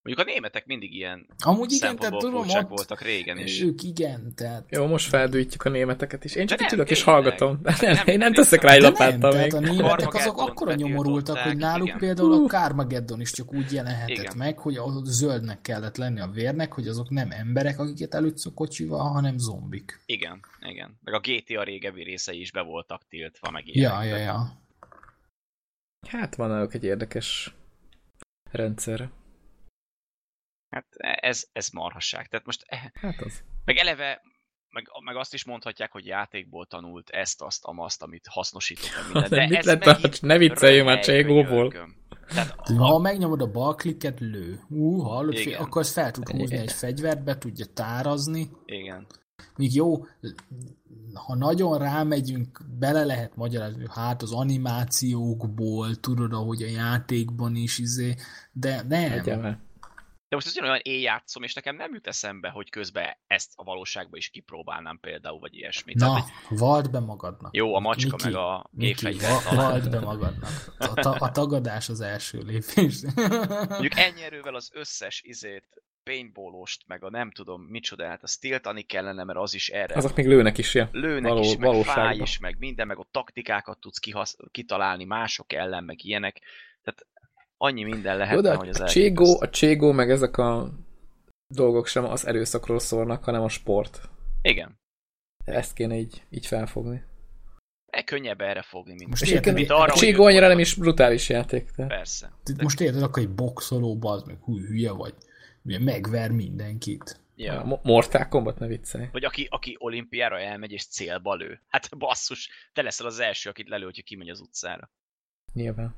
Mondjuk 0.03 0.27
a 0.29 0.31
németek 0.31 0.67
mindig 0.67 0.95
ilyen 0.95 1.27
Amúgy 1.45 1.73
igen, 1.73 1.97
tehát 1.97 2.19
tudom, 2.19 2.49
ott 2.49 2.69
voltak 2.69 3.01
régen 3.01 3.39
is. 3.39 3.63
Ők 3.63 3.83
igen, 3.83 4.33
tehát... 4.35 4.65
Jó, 4.69 4.87
most 4.87 5.09
feldújtjuk 5.09 5.65
a 5.65 5.69
németeket 5.69 6.25
is. 6.25 6.35
Én 6.35 6.47
csak 6.47 6.59
nem, 6.59 6.69
ülök 6.73 6.91
és 6.91 7.03
hallgatom. 7.03 7.59
De 7.63 7.77
Nem, 7.81 7.93
nem, 7.95 8.07
én 8.07 8.19
nem 8.19 8.33
teszek 8.33 8.63
rá 8.63 8.73
egy 8.73 8.81
lapáttal 8.81 9.33
még. 9.33 9.51
tehát 9.51 9.53
a 9.53 9.73
németek 9.73 10.15
azok 10.15 10.41
akkora 10.41 10.75
nyomorultak, 10.75 11.39
hogy 11.39 11.57
náluk 11.57 11.87
igen. 11.87 11.99
például 11.99 12.33
a 12.33 12.47
Carmageddon 12.47 13.21
is 13.21 13.31
csak 13.31 13.55
úgy 13.55 13.73
jelenhetett 13.73 14.17
Igen. 14.17 14.37
meg, 14.37 14.59
hogy 14.59 14.77
ahol 14.77 15.05
zöldnek 15.05 15.61
kellett 15.61 15.97
lenni 15.97 16.21
a 16.21 16.27
vérnek, 16.27 16.73
hogy 16.73 16.89
azok 16.89 17.11
nem 17.11 17.31
emberek, 17.31 17.79
akiket 17.79 18.15
a 18.15 18.23
kocsival, 18.55 19.11
hanem 19.11 19.39
zombik. 19.39 20.01
Igen, 20.07 20.41
igen. 20.61 20.99
Meg 21.05 21.15
a 21.15 21.21
GTA 21.21 21.63
régebbi 21.63 22.03
részei 22.03 22.41
is 22.41 22.53
be 22.53 22.61
voltak 22.61 23.03
tiltva, 23.09 23.51
meg 23.51 23.69
ilyenek. 23.69 24.05
Ja, 24.05 24.17
ja, 24.17 24.17
ja. 24.17 24.61
Hát 26.09 26.35
van 26.35 26.49
náluk 26.49 26.75
egy 26.75 26.85
érdekes 26.85 27.55
rendszer. 28.51 29.11
Hát 30.73 30.87
ez, 31.21 31.45
ez 31.53 31.69
marhasság. 31.69 32.27
Tehát 32.29 32.47
most, 32.47 32.63
eh, 32.67 32.83
Hát 32.95 33.21
az. 33.21 33.43
meg 33.65 33.77
eleve, 33.77 34.21
meg, 34.71 34.87
meg 35.05 35.17
azt 35.17 35.35
is 35.35 35.45
mondhatják, 35.45 35.93
hogy 35.93 36.07
játékból 36.07 36.67
tanult 36.67 37.11
ezt, 37.11 37.43
azt, 37.43 37.65
amazt, 37.65 38.03
amit 38.03 38.27
hasznosított, 38.31 38.91
minden. 39.13 39.31
Nem, 39.31 39.49
mit 39.49 39.59
ez 39.59 39.65
lett 39.65 39.85
megint 39.85 40.15
a- 40.15 40.27
ne 40.27 40.39
vicceljünk 40.39 40.87
már 40.87 40.99
Cségóból. 41.05 41.73
Tehát, 42.29 42.55
Ha 42.77 42.99
megnyomod 42.99 43.43
a 43.43 43.51
bal 43.51 43.75
klikket, 43.75 44.21
lő. 44.21 44.61
Ú, 44.69 44.99
hallod, 44.99 45.37
fél, 45.37 45.57
akkor 45.57 45.81
az 45.81 45.93
fel 45.93 46.11
tud 46.11 46.29
húzni 46.29 46.57
egy 46.57 46.73
fegyvert, 46.73 47.25
be 47.25 47.39
tudja 47.39 47.67
tárazni. 47.67 48.51
igen. 48.67 49.07
Míg 49.57 49.75
jó, 49.75 50.05
ha 51.15 51.35
nagyon 51.35 51.79
rámegyünk, 51.79 52.61
bele 52.79 53.05
lehet 53.05 53.37
magyarázni, 53.37 53.85
hát 53.91 54.23
az 54.23 54.33
animációkból, 54.33 55.95
tudod, 55.95 56.33
ahogy 56.33 56.63
a 56.63 56.67
játékban 56.67 57.55
is, 57.57 57.79
izé, 57.79 58.15
de 58.53 58.83
nem. 58.89 59.11
Legyen 59.11 59.39
már. 59.41 59.59
De 60.33 60.39
most 60.39 60.51
ez 60.57 60.63
olyan 60.63 60.81
én 60.83 61.01
játszom, 61.01 61.43
és 61.43 61.55
nekem 61.55 61.77
nem 61.77 61.95
jut 61.95 62.07
eszembe, 62.07 62.49
hogy 62.49 62.71
közben 62.71 63.17
ezt 63.27 63.53
a 63.55 63.65
valóságban 63.65 64.19
is 64.19 64.29
kipróbálnám 64.29 64.99
például, 65.01 65.39
vagy 65.39 65.55
ilyesmi. 65.55 65.93
Na, 65.97 66.07
Tehát, 66.07 66.29
hogy 66.49 66.59
vald 66.59 66.91
be 66.91 66.99
magadnak. 66.99 67.55
jó, 67.57 67.75
a 67.75 67.81
macska 67.81 68.11
Miki, 68.17 68.25
meg 68.25 68.35
a 68.35 68.67
gépfegyver. 68.71 69.31
va- 69.31 69.55
vald 69.55 69.91
be 69.91 70.01
magadnak. 70.01 70.51
A, 70.79 70.95
ta- 70.95 71.21
a 71.21 71.31
tagadás 71.31 71.89
az 71.89 72.01
első 72.01 72.39
lépés. 72.39 73.03
Mondjuk 73.69 73.97
ennyi 73.97 74.23
erővel 74.23 74.55
az 74.55 74.71
összes 74.75 75.23
izét, 75.25 75.83
paintballost, 76.03 76.83
meg 76.87 77.05
a 77.05 77.11
nem 77.11 77.31
tudom 77.31 77.63
micsodát, 77.63 78.23
azt 78.23 78.41
tiltani 78.41 78.83
kellene, 78.83 79.25
mert 79.25 79.39
az 79.39 79.55
is 79.55 79.69
erre 79.69 79.95
Azok 79.95 80.17
még 80.17 80.27
lőnek 80.27 80.59
is, 80.59 80.75
ja. 80.75 80.89
lőnek 80.93 81.31
való- 81.33 81.43
is, 81.43 81.57
meg 81.57 81.59
fáj 81.59 81.71
valóságban. 81.73 82.21
is, 82.21 82.39
meg 82.39 82.57
minden, 82.59 82.87
meg 82.87 82.99
ott 82.99 83.13
taktikákat 83.13 83.79
tudsz 83.79 83.99
kihasz, 83.99 84.37
kitalálni 84.51 85.05
mások 85.05 85.53
ellen, 85.53 85.85
meg 85.85 86.05
ilyenek. 86.05 86.41
Tehát 86.83 87.07
annyi 87.63 87.83
minden 87.83 88.19
de 88.19 88.55
hogy 88.55 88.69
az 88.69 88.81
a 88.81 88.87
cségó, 88.87 89.41
a 89.41 89.49
cségó, 89.49 89.93
meg 89.93 90.11
ezek 90.11 90.37
a 90.37 90.71
dolgok 91.47 91.87
sem 91.87 92.05
az 92.05 92.27
erőszakról 92.27 92.79
szólnak, 92.79 93.25
hanem 93.25 93.43
a 93.43 93.49
sport. 93.49 94.01
Igen. 94.43 94.81
Ezt 95.45 95.73
kéne 95.73 95.97
így, 95.97 96.23
így 96.31 96.47
felfogni. 96.47 97.03
E 97.87 98.05
könnyebb 98.05 98.41
erre 98.41 98.63
fogni, 98.63 98.95
mint, 98.95 99.09
Most 99.09 99.31
érted, 99.31 99.55
mint 99.55 99.71
arra, 99.71 99.93
a 99.93 99.97
cségó 99.97 100.25
annyira 100.25 100.49
nem 100.49 100.59
is 100.59 100.75
brutális 100.75 101.29
játék. 101.29 101.71
De... 101.77 101.87
Persze. 101.87 102.33
Itt 102.45 102.63
most 102.63 102.81
érted, 102.81 103.03
akkor 103.03 103.23
egy 103.23 103.35
boxoló, 103.35 103.99
bazd 103.99 104.27
meg, 104.27 104.39
hű, 104.45 104.67
hülye 104.67 104.93
vagy. 104.93 105.15
Ugye 105.63 105.79
megver 105.79 106.31
mindenkit. 106.31 107.21
Ja. 107.37 107.61
A 107.61 107.65
Mo- 107.65 107.85
Mortal 107.85 108.29
Kombat 108.29 108.59
ne 108.59 108.67
viccelj. 108.67 109.09
Vagy 109.13 109.25
aki, 109.25 109.47
aki 109.51 109.77
olimpiára 109.79 110.41
elmegy 110.41 110.73
és 110.73 110.87
célba 110.87 111.35
lő. 111.35 111.63
Hát 111.69 111.99
basszus, 111.99 112.51
te 112.73 112.83
leszel 112.83 113.07
az 113.07 113.19
első, 113.19 113.51
akit 113.51 113.69
lelő, 113.69 113.85
hogyha 113.85 114.03
kimegy 114.03 114.29
az 114.29 114.41
utcára. 114.41 114.91
Nyilván. 115.53 115.95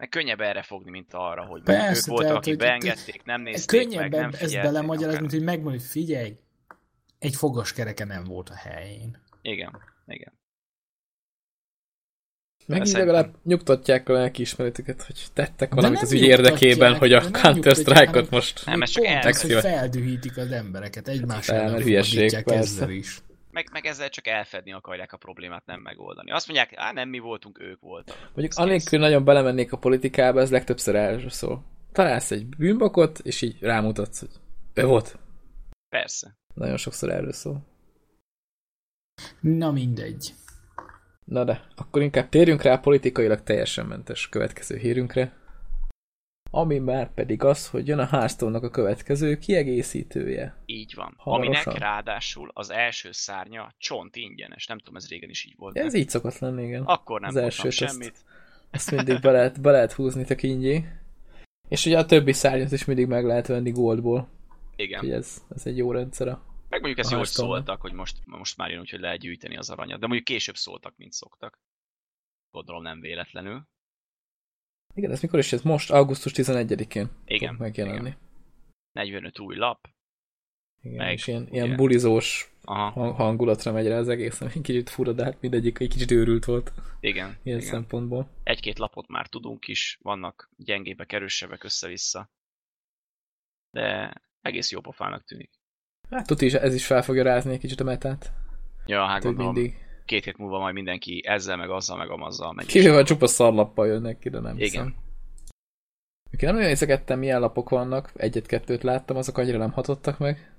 Meg 0.00 0.08
könnyebb 0.08 0.40
erre 0.40 0.62
fogni, 0.62 0.90
mint 0.90 1.14
arra, 1.14 1.44
hogy 1.44 1.62
Persze, 1.62 2.10
ők 2.10 2.16
voltak, 2.16 2.36
akik 2.36 2.56
beengedték, 2.56 3.22
nem 3.24 3.42
nézték 3.42 3.80
Könnyebb 3.80 4.00
meg, 4.00 4.20
nem 4.20 4.30
ezt 4.38 4.54
belemagyarázni, 4.54 5.20
mint 5.20 5.32
hogy 5.32 5.42
megmondani, 5.42 5.76
hogy 5.76 5.90
figyelj, 5.90 6.36
egy 7.18 7.34
fogaskereke 7.34 8.04
nem 8.04 8.24
volt 8.24 8.48
a 8.48 8.54
helyén. 8.54 9.22
Igen, 9.42 9.80
igen. 10.06 10.32
Meg 12.66 12.78
így 12.78 12.86
Szerintem- 12.86 13.14
legalább 13.14 13.36
nyugtatják 13.44 14.08
a 14.08 14.12
lelkiismeretüket, 14.12 15.02
hogy 15.02 15.26
tettek 15.32 15.74
valamit 15.74 15.96
nem 15.96 16.06
az 16.06 16.12
ügy 16.12 16.22
érdekében, 16.22 16.96
hogy 16.96 17.12
a 17.12 17.20
nem 17.20 17.32
Counter-Strike-ot 17.32 18.30
most... 18.30 18.66
Nem, 18.66 18.82
ez 18.82 18.92
Pont 18.92 19.06
csak 19.06 19.24
az, 19.24 19.40
hogy 19.40 19.52
feldühítik 19.52 20.36
az 20.36 20.50
embereket 20.50 21.08
egymás 21.08 21.46
Fel, 21.46 21.56
ellen 21.56 21.72
mert 21.72 21.84
hülyeség, 21.84 22.42
ezzel 22.44 22.90
is. 22.90 23.22
Meg, 23.50 23.68
meg 23.72 23.86
ezzel 23.86 24.08
csak 24.08 24.26
elfedni 24.26 24.72
akarják 24.72 25.12
a 25.12 25.16
problémát, 25.16 25.66
nem 25.66 25.80
megoldani. 25.80 26.30
Azt 26.30 26.46
mondják, 26.46 26.72
á, 26.76 26.92
nem 26.92 27.08
mi 27.08 27.18
voltunk, 27.18 27.60
ők 27.60 27.80
voltak. 27.80 28.16
Mondjuk 28.34 28.52
anélkül 28.54 28.98
nagyon 28.98 29.24
belemennék 29.24 29.72
a 29.72 29.78
politikába, 29.78 30.40
ez 30.40 30.50
legtöbbször 30.50 30.94
erről 30.94 31.30
szól. 31.30 31.64
Találsz 31.92 32.30
egy 32.30 32.46
bűnbakot, 32.46 33.18
és 33.18 33.42
így 33.42 33.56
rámutatsz, 33.60 34.20
hogy 34.20 34.30
ő 34.74 34.84
volt. 34.84 35.18
Persze. 35.88 36.38
Nagyon 36.54 36.76
sokszor 36.76 37.10
erről 37.10 37.32
szól. 37.32 37.66
Na 39.40 39.70
mindegy. 39.70 40.34
Na 41.24 41.44
de, 41.44 41.66
akkor 41.76 42.02
inkább 42.02 42.28
térjünk 42.28 42.62
rá 42.62 42.72
a 42.72 42.80
politikailag 42.80 43.42
teljesen 43.42 43.86
mentes 43.86 44.28
következő 44.28 44.76
hírünkre. 44.76 45.32
Ami 46.52 46.78
már 46.78 47.14
pedig 47.14 47.42
az, 47.44 47.68
hogy 47.68 47.86
jön 47.86 47.98
a 47.98 48.04
Hearthstone-nak 48.06 48.62
a 48.62 48.70
következő 48.70 49.36
kiegészítője. 49.38 50.56
Így 50.66 50.94
van. 50.94 51.14
Hamarosan. 51.16 51.62
Aminek 51.64 51.82
ráadásul 51.82 52.50
az 52.54 52.70
első 52.70 53.12
szárnya 53.12 53.74
csont 53.78 54.16
ingyenes. 54.16 54.66
Nem 54.66 54.78
tudom, 54.78 54.96
ez 54.96 55.08
régen 55.08 55.30
is 55.30 55.44
így 55.44 55.54
volt. 55.56 55.76
Ez 55.76 55.92
de 55.92 55.98
így 55.98 56.08
szokott 56.08 56.38
lenni, 56.38 56.62
igen. 56.66 56.82
Akkor 56.82 57.20
nem 57.20 57.28
az 57.28 57.36
elsőt 57.36 57.64
azt- 57.66 57.76
semmit. 57.76 58.24
Ezt 58.70 58.90
mindig 58.90 59.20
be 59.20 59.30
lehet, 59.30 59.60
be 59.60 59.70
lehet 59.70 59.92
húzni 59.92 60.24
tök 60.24 60.42
ingyi. 60.42 60.84
És 61.68 61.86
ugye 61.86 61.98
a 61.98 62.06
többi 62.06 62.32
szárnyat 62.32 62.72
is 62.72 62.84
mindig 62.84 63.06
meg 63.06 63.24
lehet 63.24 63.46
venni 63.46 63.70
goldból. 63.70 64.28
Igen. 64.76 64.98
Úgyhogy 65.00 65.14
ez, 65.16 65.42
ez 65.54 65.66
egy 65.66 65.76
jó 65.76 65.92
rendszer. 65.92 66.28
a- 66.28 66.42
Meg 66.68 66.80
mondjuk 66.80 66.98
ezt 66.98 67.10
jól 67.10 67.24
szóltak, 67.24 67.80
hogy 67.80 67.92
most, 67.92 68.16
most 68.24 68.56
már 68.56 68.70
jön 68.70 68.80
úgy, 68.80 68.90
hogy 68.90 69.00
lehet 69.00 69.20
gyűjteni 69.20 69.56
az 69.56 69.70
aranyat. 69.70 70.00
De 70.00 70.06
mondjuk 70.06 70.24
később 70.24 70.54
szóltak, 70.56 70.94
mint 70.96 71.12
szoktak. 71.12 71.58
Gondolom 72.50 72.82
nem 72.82 73.00
véletlenül. 73.00 73.62
Igen, 74.94 75.10
ez 75.10 75.20
mikor 75.20 75.38
is 75.38 75.52
ez? 75.52 75.62
Most, 75.62 75.90
augusztus 75.90 76.32
11-én 76.36 77.08
Igen, 77.24 77.54
megjelenni. 77.54 77.98
igen. 77.98 78.16
45 78.92 79.38
új 79.38 79.56
lap. 79.56 79.88
Igen, 80.82 80.96
Meg, 80.96 81.12
és 81.12 81.26
ilyen, 81.26 81.48
ilyen 81.50 81.76
bulizós 81.76 82.52
Aha, 82.62 82.90
hang- 82.90 83.16
hangulatra 83.16 83.72
megy 83.72 83.86
rá 83.86 83.98
az 83.98 84.08
egész, 84.08 84.40
ami 84.40 84.60
kicsit 84.62 84.90
fura, 84.90 85.12
de 85.12 85.24
hát 85.24 85.40
mindegyik 85.40 85.78
egy 85.78 85.88
kicsit 85.88 86.10
őrült 86.10 86.44
volt 86.44 86.72
igen. 87.00 87.36
ilyen 87.42 87.58
igen. 87.58 87.70
szempontból. 87.70 88.28
Egy-két 88.42 88.78
lapot 88.78 89.08
már 89.08 89.26
tudunk 89.26 89.68
is, 89.68 89.98
vannak 90.02 90.50
gyengébbek, 90.56 91.12
erősebbek 91.12 91.64
össze-vissza. 91.64 92.30
De 93.70 94.12
egész 94.40 94.70
jó 94.70 94.80
pofának 94.80 95.24
tűnik. 95.24 95.50
Hát 96.10 96.26
tuti 96.26 96.44
is, 96.44 96.54
ez 96.54 96.74
is 96.74 96.86
fel 96.86 97.02
fogja 97.02 97.22
rázni 97.22 97.52
egy 97.52 97.58
kicsit 97.60 97.80
a 97.80 97.84
metát. 97.84 98.32
Ja, 98.86 99.00
hát 99.00 99.08
Hát, 99.10 99.22
gondolom, 99.22 99.52
mindig. 99.54 99.74
Két 100.10 100.24
hét 100.24 100.36
múlva 100.36 100.58
majd 100.58 100.74
mindenki 100.74 101.22
ezzel, 101.26 101.56
meg 101.56 101.70
azzal, 101.70 101.96
meg 101.96 102.10
amazzal 102.10 102.52
megy. 102.52 102.66
Kivéve 102.66 103.02
csupa 103.02 103.26
szarlappal 103.26 103.86
jönnek 103.86 104.18
ki, 104.18 104.28
de 104.28 104.40
nem 104.40 104.56
Igen. 104.56 104.68
hiszem. 104.68 104.94
Mikor 106.30 106.46
nem 106.46 106.54
nagyon 106.54 106.68
nézegettem, 106.68 107.18
milyen 107.18 107.40
lapok 107.40 107.68
vannak, 107.68 108.12
egyet-kettőt 108.16 108.82
láttam, 108.82 109.16
azok 109.16 109.38
annyira 109.38 109.58
nem 109.58 109.72
hatottak 109.72 110.18
meg. 110.18 110.54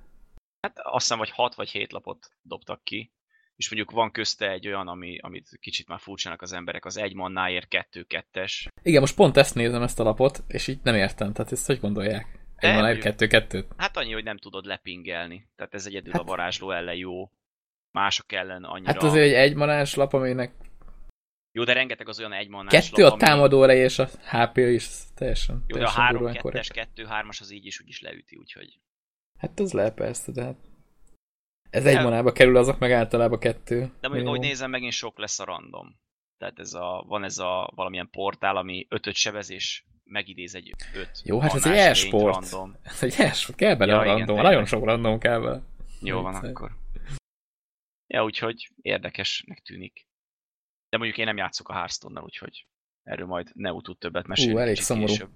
Hát 0.62 0.80
azt 0.80 1.02
hiszem, 1.02 1.18
hogy 1.18 1.30
6 1.30 1.56
vagy 1.56 1.70
7 1.70 1.91
lapot 1.91 2.32
dobtak 2.41 2.84
ki, 2.84 3.12
és 3.56 3.72
mondjuk 3.72 3.91
van 3.91 4.12
közte 4.12 4.49
egy 4.49 4.68
olyan, 4.68 4.88
ami, 4.88 5.18
amit 5.20 5.58
kicsit 5.60 5.88
már 5.88 5.99
furcsának 5.99 6.41
az 6.41 6.54
emberek, 6.54 6.86
az 6.86 6.97
egy 6.97 7.14
mannáért 7.14 7.68
2-2-es. 7.91 8.68
Igen, 8.82 9.02
most 9.02 9.16
pont 9.16 9.38
ezt 9.38 9.56
nézem, 9.56 9.82
ezt 9.82 9.99
a 9.99 10.04
lapot, 10.04 10.43
és 10.47 10.68
így 10.68 10.80
nem 10.84 10.95
értem, 10.95 11.34
tehát 11.34 11.52
ezt 11.52 11.66
hogy 11.66 11.80
gondolják? 11.80 12.39
Egy 12.56 12.84
egy 12.84 12.99
kettő-kettőt. 12.99 13.68
Hát 13.78 13.97
annyi, 13.97 14.14
hogy 14.14 14.24
nem 14.24 14.38
tudod 14.38 14.66
lepingelni. 14.66 15.49
Tehát 15.56 15.74
ez 15.74 15.86
egyedül 15.86 16.12
Hát- 16.12 16.22
a 16.22 16.26
varázsló 16.26 16.72
ellen 16.72 16.95
jó. 16.95 17.32
Mások 17.92 18.32
ellen 18.32 18.64
annyira... 18.64 18.92
Hát 18.92 19.04
azért 19.04 19.26
egy 19.26 19.34
egymanás 19.34 19.96
lap, 19.96 20.14
aminek 20.14 20.54
Jó, 21.52 21.64
de 21.64 21.74
rengeteg 21.74 22.08
az 22.08 22.20
olyan 22.20 22.34
egymannás 22.34 22.89
kettő 22.89 23.04
lap, 23.04 23.14
a 23.14 23.18
támadó 23.18 23.64
ereje, 23.64 23.84
és 23.84 24.00
a 24.00 24.08
HP 24.24 24.58
is 24.58 24.89
teljesen, 25.16 25.64
Jó, 25.68 25.78
de 25.78 25.86
a 25.86 25.94
teljesen 25.94 26.02
3 26.02 26.16
durván 26.16 26.34
2 26.34 26.44
korrekt. 26.48 26.72
2 26.72 27.08
3-as 27.10 27.42
az 27.42 27.52
így 27.52 27.66
is 27.66 27.82
úgyis 27.82 28.02
leüti, 28.02 28.36
úgyhogy... 28.36 28.80
Hát 29.39 29.60
az 29.60 29.74
lehet 29.74 29.94
persze, 29.94 30.32
de 30.32 30.44
hát 30.44 30.56
ez 31.70 31.86
egy 31.86 32.02
manába 32.02 32.32
kerül, 32.32 32.58
azok 32.58 32.80
meg 32.80 32.92
általában 32.92 33.39
kettő. 33.39 33.92
De 34.00 34.08
mondjuk, 34.08 34.28
ahogy 34.28 34.39
nézem, 34.39 34.70
megint 34.70 34.92
sok 34.92 35.18
lesz 35.18 35.39
a 35.39 35.46
random. 35.46 36.00
Tehát 36.38 36.60
ez 36.60 36.74
a, 36.74 37.04
van 37.08 37.24
ez 37.24 37.38
a 37.38 37.72
valamilyen 37.76 38.10
portál, 38.10 38.58
ami 38.58 38.86
ötöt 38.89 39.16
sebezés 39.16 39.86
megidéz 40.04 40.56
egy 40.56 40.74
öt 40.96 41.22
Jó, 41.24 41.39
hát 41.39 41.54
ez 41.54 41.66
egy 41.66 41.78
e-sport. 41.78 42.56
Ez 42.82 43.04
egy 43.04 43.16
első, 43.18 43.54
kell 43.56 43.76
bele 43.76 43.92
Ja, 43.92 44.00
a 44.00 44.04
igen, 44.04 44.16
random, 44.16 44.36
tényleg. 44.36 44.52
nagyon 44.52 44.66
sok 44.66 44.84
random 44.84 45.20
kell 45.20 45.39
bele. 45.39 45.62
Jó 46.02 46.22
van 46.22 46.36
akkor. 46.36 46.72
Ja, 48.12 48.24
úgyhogy 48.24 48.70
érdekesnek 48.82 49.59
tűnik. 49.59 50.07
De 50.89 50.97
mondjuk 50.97 51.18
én 51.18 51.26
nem 51.26 51.38
játszok 51.38 51.70
a 51.70 51.74
Hearthstone-nal, 51.74 52.24
úgyhogy 52.24 52.66
erről 53.03 53.26
majd 53.26 53.49
Neu 53.53 53.82
tud 53.82 53.97
többet 53.97 54.28
mesélni. 54.28 54.53
Ú, 54.53 54.57
elég 54.57 54.76
szomorú. 54.76 55.07
később. 55.07 55.30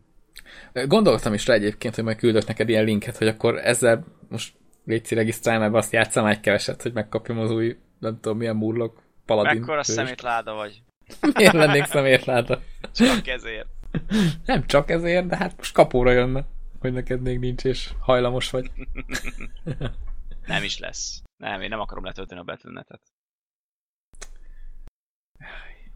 Gondoltam 0.88 1.34
is 1.34 1.48
rá 1.48 1.54
egyébként, 1.54 1.96
hogy 1.96 2.04
majd 2.04 2.18
küldök 2.18 2.46
neked 2.46 2.70
ilyen 2.70 2.84
linket, 2.84 3.18
hogy 3.18 3.28
akkor 3.28 3.58
ezzel 3.58 4.06
most 4.30 4.56
légy 4.86 5.12
regisztrálj, 5.12 5.58
mert 5.60 5.74
azt 5.74 5.92
játszam 5.92 6.26
egy 6.26 6.40
keveset, 6.40 6.82
hogy 6.82 6.94
megkapjam 6.94 7.40
az 7.40 7.52
új, 7.52 7.78
nem 8.00 8.20
tudom 8.20 8.38
milyen 8.38 8.56
murlok, 8.56 9.04
paladin. 9.26 9.60
Mekkora 9.60 9.84
szemétláda 9.84 10.54
vagy? 10.54 10.82
Miért 11.36 11.54
lennék 11.54 11.86
szemétláda? 11.86 12.62
Csak 12.94 13.28
ezért. 13.28 13.68
Nem 14.46 14.66
csak 14.66 14.90
ezért, 14.90 15.28
de 15.28 15.38
hát 15.38 15.58
most 15.58 15.74
kapóra 15.74 16.12
jönne, 16.12 16.46
hogy 16.80 16.94
neked 16.94 17.22
még 17.22 17.40
nincs, 17.40 17.64
és 17.64 17.90
hajlamos 18.00 18.50
vagy. 18.50 18.72
Nem 20.46 20.64
is 20.64 20.80
lesz. 20.80 21.22
Nem, 21.38 21.62
én 21.62 21.70
nem 21.70 21.80
akarom 21.80 22.04
letölteni 22.04 22.40
a 22.40 22.44
Battle.net-et. 22.44 23.02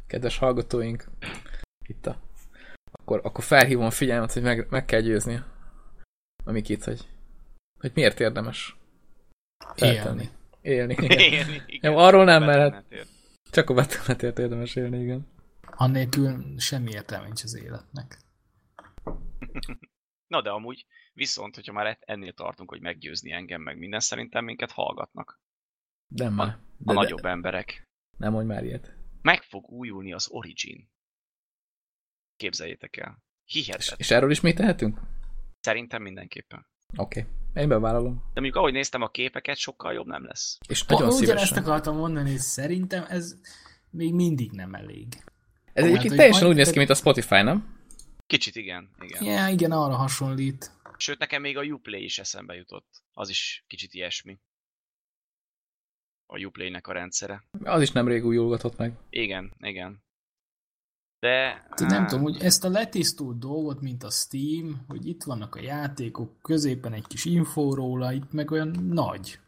Kedves 0.08 0.38
hallgatóink, 0.38 1.10
itt 1.88 2.06
a... 2.06 2.22
Akkor, 2.92 3.22
akkor 3.24 3.44
felhívom 3.44 3.86
a 3.86 3.92
figyelmet, 3.92 4.34
hogy 4.34 4.42
meg, 4.42 4.68
meg 4.70 4.86
kell 4.86 5.02
győzni 5.02 5.44
a 6.44 6.52
Mikit, 6.52 6.84
hogy, 6.84 7.08
hogy 7.80 7.92
miért 7.94 8.20
érdemes 8.20 8.78
feltenni. 9.76 10.30
Élni. 10.62 10.94
Élni. 10.94 10.94
igen. 10.94 11.20
Élni, 11.20 11.64
igen. 11.66 11.92
Jó, 11.92 11.98
arról 11.98 12.26
nem, 12.26 12.44
mert 12.44 12.86
csak 13.52 13.70
a 13.70 13.74
Battle.net-ért 13.74 14.40
érdemes 14.40 14.76
élni, 14.76 15.02
igen. 15.02 15.28
Annélkül 15.62 16.44
semmi 16.58 16.92
értelme 16.92 17.26
nincs 17.26 17.44
az 17.44 17.56
életnek. 17.56 18.18
Na 20.30 20.42
de 20.42 20.50
amúgy, 20.50 20.86
viszont, 21.14 21.56
hogyha 21.56 21.74
már 21.74 21.98
ennél 22.02 22.34
tartunk, 22.34 22.70
hogy 22.70 22.82
meggyőzni 22.82 23.32
engem, 23.32 23.62
meg 23.62 23.78
minden, 23.78 24.00
szerintem 24.00 24.46
minket 24.46 24.72
hallgatnak. 24.72 25.42
Nem 26.08 26.34
már. 26.34 26.48
A 26.48 26.52
De, 26.52 26.60
de, 26.78 26.94
nagyobb 26.94 27.26
emberek. 27.26 27.88
nem 28.18 28.32
mondj 28.32 28.48
már 28.48 28.64
ilyet. 28.64 28.94
Meg 29.22 29.42
fog 29.44 29.70
újulni 29.70 30.14
az 30.14 30.28
Origin. 30.30 30.90
Képzeljétek 32.36 32.98
el. 32.98 33.24
És, 33.46 33.54
Hihetetlen. 33.54 33.98
és 34.00 34.12
erről 34.12 34.32
is 34.32 34.42
mit 34.42 34.56
tehetünk? 34.56 35.00
Szerintem 35.60 36.02
mindenképpen. 36.02 36.66
Oké. 36.98 37.20
Okay. 37.20 37.32
Én 37.64 37.70
bevállalom. 37.70 38.16
De 38.16 38.22
mondjuk 38.34 38.56
ahogy 38.56 38.74
néztem 38.74 39.02
a 39.02 39.10
képeket, 39.10 39.58
sokkal 39.58 39.94
jobb 39.94 40.08
nem 40.08 40.26
lesz. 40.26 40.58
És 40.68 40.86
Nagyon 40.86 41.08
Ugyanezt 41.08 41.26
szívesen. 41.26 41.58
akartam 41.58 41.96
mondani, 41.96 42.30
hogy 42.30 42.40
szerintem 42.40 43.06
ez 43.10 43.36
még 43.90 44.14
mindig 44.14 44.52
nem 44.52 44.74
elég. 44.74 45.24
Ez 45.74 45.86
egyébként 45.86 46.16
teljesen 46.16 46.48
úgy 46.48 46.56
néz 46.56 46.70
ki, 46.70 46.78
mint 46.78 46.90
a 46.90 46.94
Spotify, 46.96 47.42
nem? 47.42 47.79
Kicsit 48.30 48.56
igen, 48.56 48.90
igen. 49.00 49.24
Ja, 49.24 49.48
igen, 49.48 49.72
arra 49.72 49.96
hasonlít. 49.96 50.72
Sőt, 50.98 51.20
nekem 51.20 51.42
még 51.42 51.58
a 51.58 51.64
Uplay 51.64 52.04
is 52.04 52.20
eszembe 52.20 52.56
jutott. 52.56 53.04
Az 53.14 53.30
is 53.30 53.64
kicsit 53.68 53.94
ilyesmi. 53.94 54.40
A 56.26 56.46
Uplay-nek 56.46 56.88
a 56.88 56.92
rendszere. 56.92 57.44
Az 57.64 57.82
is 57.82 57.92
nemrég 57.92 58.26
újulgatott 58.26 58.78
meg. 58.78 58.98
Igen, 59.10 59.54
igen. 59.60 60.04
De... 61.20 61.66
Tehát 61.76 61.80
nem 61.80 62.04
á, 62.04 62.06
tudom, 62.06 62.24
hogy 62.24 62.42
ezt 62.42 62.64
a 62.64 62.70
letisztult 62.70 63.40
dolgot, 63.40 63.82
mint 63.82 64.04
a 64.04 64.10
Steam, 64.10 64.86
hogy 64.88 65.08
itt 65.08 65.24
vannak 65.24 65.56
a 65.56 65.62
játékok, 65.62 66.42
középen 66.42 66.94
egy 66.94 67.08
kis 67.08 67.26
infó 67.26 67.74
róla, 67.74 68.12
itt 68.12 68.32
meg 68.32 68.52
olyan 68.52 68.70
nagy. 68.70 69.40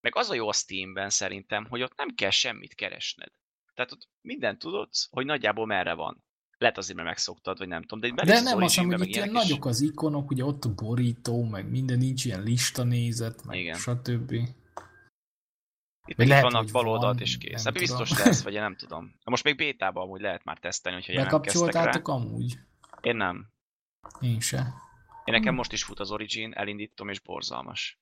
Meg 0.00 0.16
az 0.16 0.30
a 0.30 0.34
jó 0.34 0.48
a 0.48 0.52
Steamben 0.52 1.10
szerintem, 1.10 1.66
hogy 1.68 1.82
ott 1.82 1.96
nem 1.96 2.14
kell 2.14 2.30
semmit 2.30 2.74
keresned. 2.74 3.32
Tehát 3.74 3.92
ott 3.92 4.08
mindent 4.20 4.58
tudod, 4.58 4.88
hogy 5.10 5.24
nagyjából 5.26 5.66
merre 5.66 5.94
van. 5.94 6.23
Lehet 6.64 6.78
azért, 6.78 6.96
mert 6.96 7.08
megszoktad, 7.08 7.58
vagy 7.58 7.68
nem 7.68 7.82
tudom. 7.82 8.14
De, 8.14 8.24
De 8.24 8.40
nem 8.40 8.58
mondom, 8.58 8.86
hogy 8.86 9.08
itt 9.08 9.14
ilyen 9.14 9.30
nagyok 9.30 9.64
az 9.66 9.80
ikonok, 9.80 10.30
ugye 10.30 10.44
ott 10.44 10.64
a 10.64 10.74
borító, 10.74 11.42
meg 11.42 11.70
minden 11.70 11.98
nincs 11.98 12.24
ilyen 12.24 12.42
lista 12.42 12.82
nézet, 12.82 13.44
meg 13.44 13.58
Igen. 13.58 13.78
stb. 13.78 14.32
Itt 16.06 16.16
meg 16.16 16.26
lehet, 16.26 16.42
vannak 16.42 16.70
bal 16.72 16.82
van, 16.82 16.92
oldalt 16.92 17.20
és 17.20 17.38
kész. 17.38 17.64
Hát 17.64 17.72
biztos 17.72 18.24
lesz, 18.24 18.42
vagy 18.42 18.52
én 18.52 18.60
nem 18.60 18.76
tudom. 18.76 19.04
Na 19.04 19.30
most 19.30 19.44
még 19.44 19.56
bétában 19.56 20.02
amúgy 20.02 20.20
lehet 20.20 20.44
már 20.44 20.58
tesztelni, 20.58 20.98
hogyha 20.98 21.16
rá. 21.16 21.22
Bekapcsoltátok 21.22 22.08
amúgy? 22.08 22.58
Én 23.00 23.16
nem. 23.16 23.46
Én 24.20 24.40
se. 24.40 24.74
Én 25.24 25.34
nekem 25.34 25.54
most 25.54 25.72
is 25.72 25.82
fut 25.84 26.00
az 26.00 26.10
Origin, 26.10 26.52
elindítom 26.52 27.08
és 27.08 27.20
borzalmas. 27.20 27.98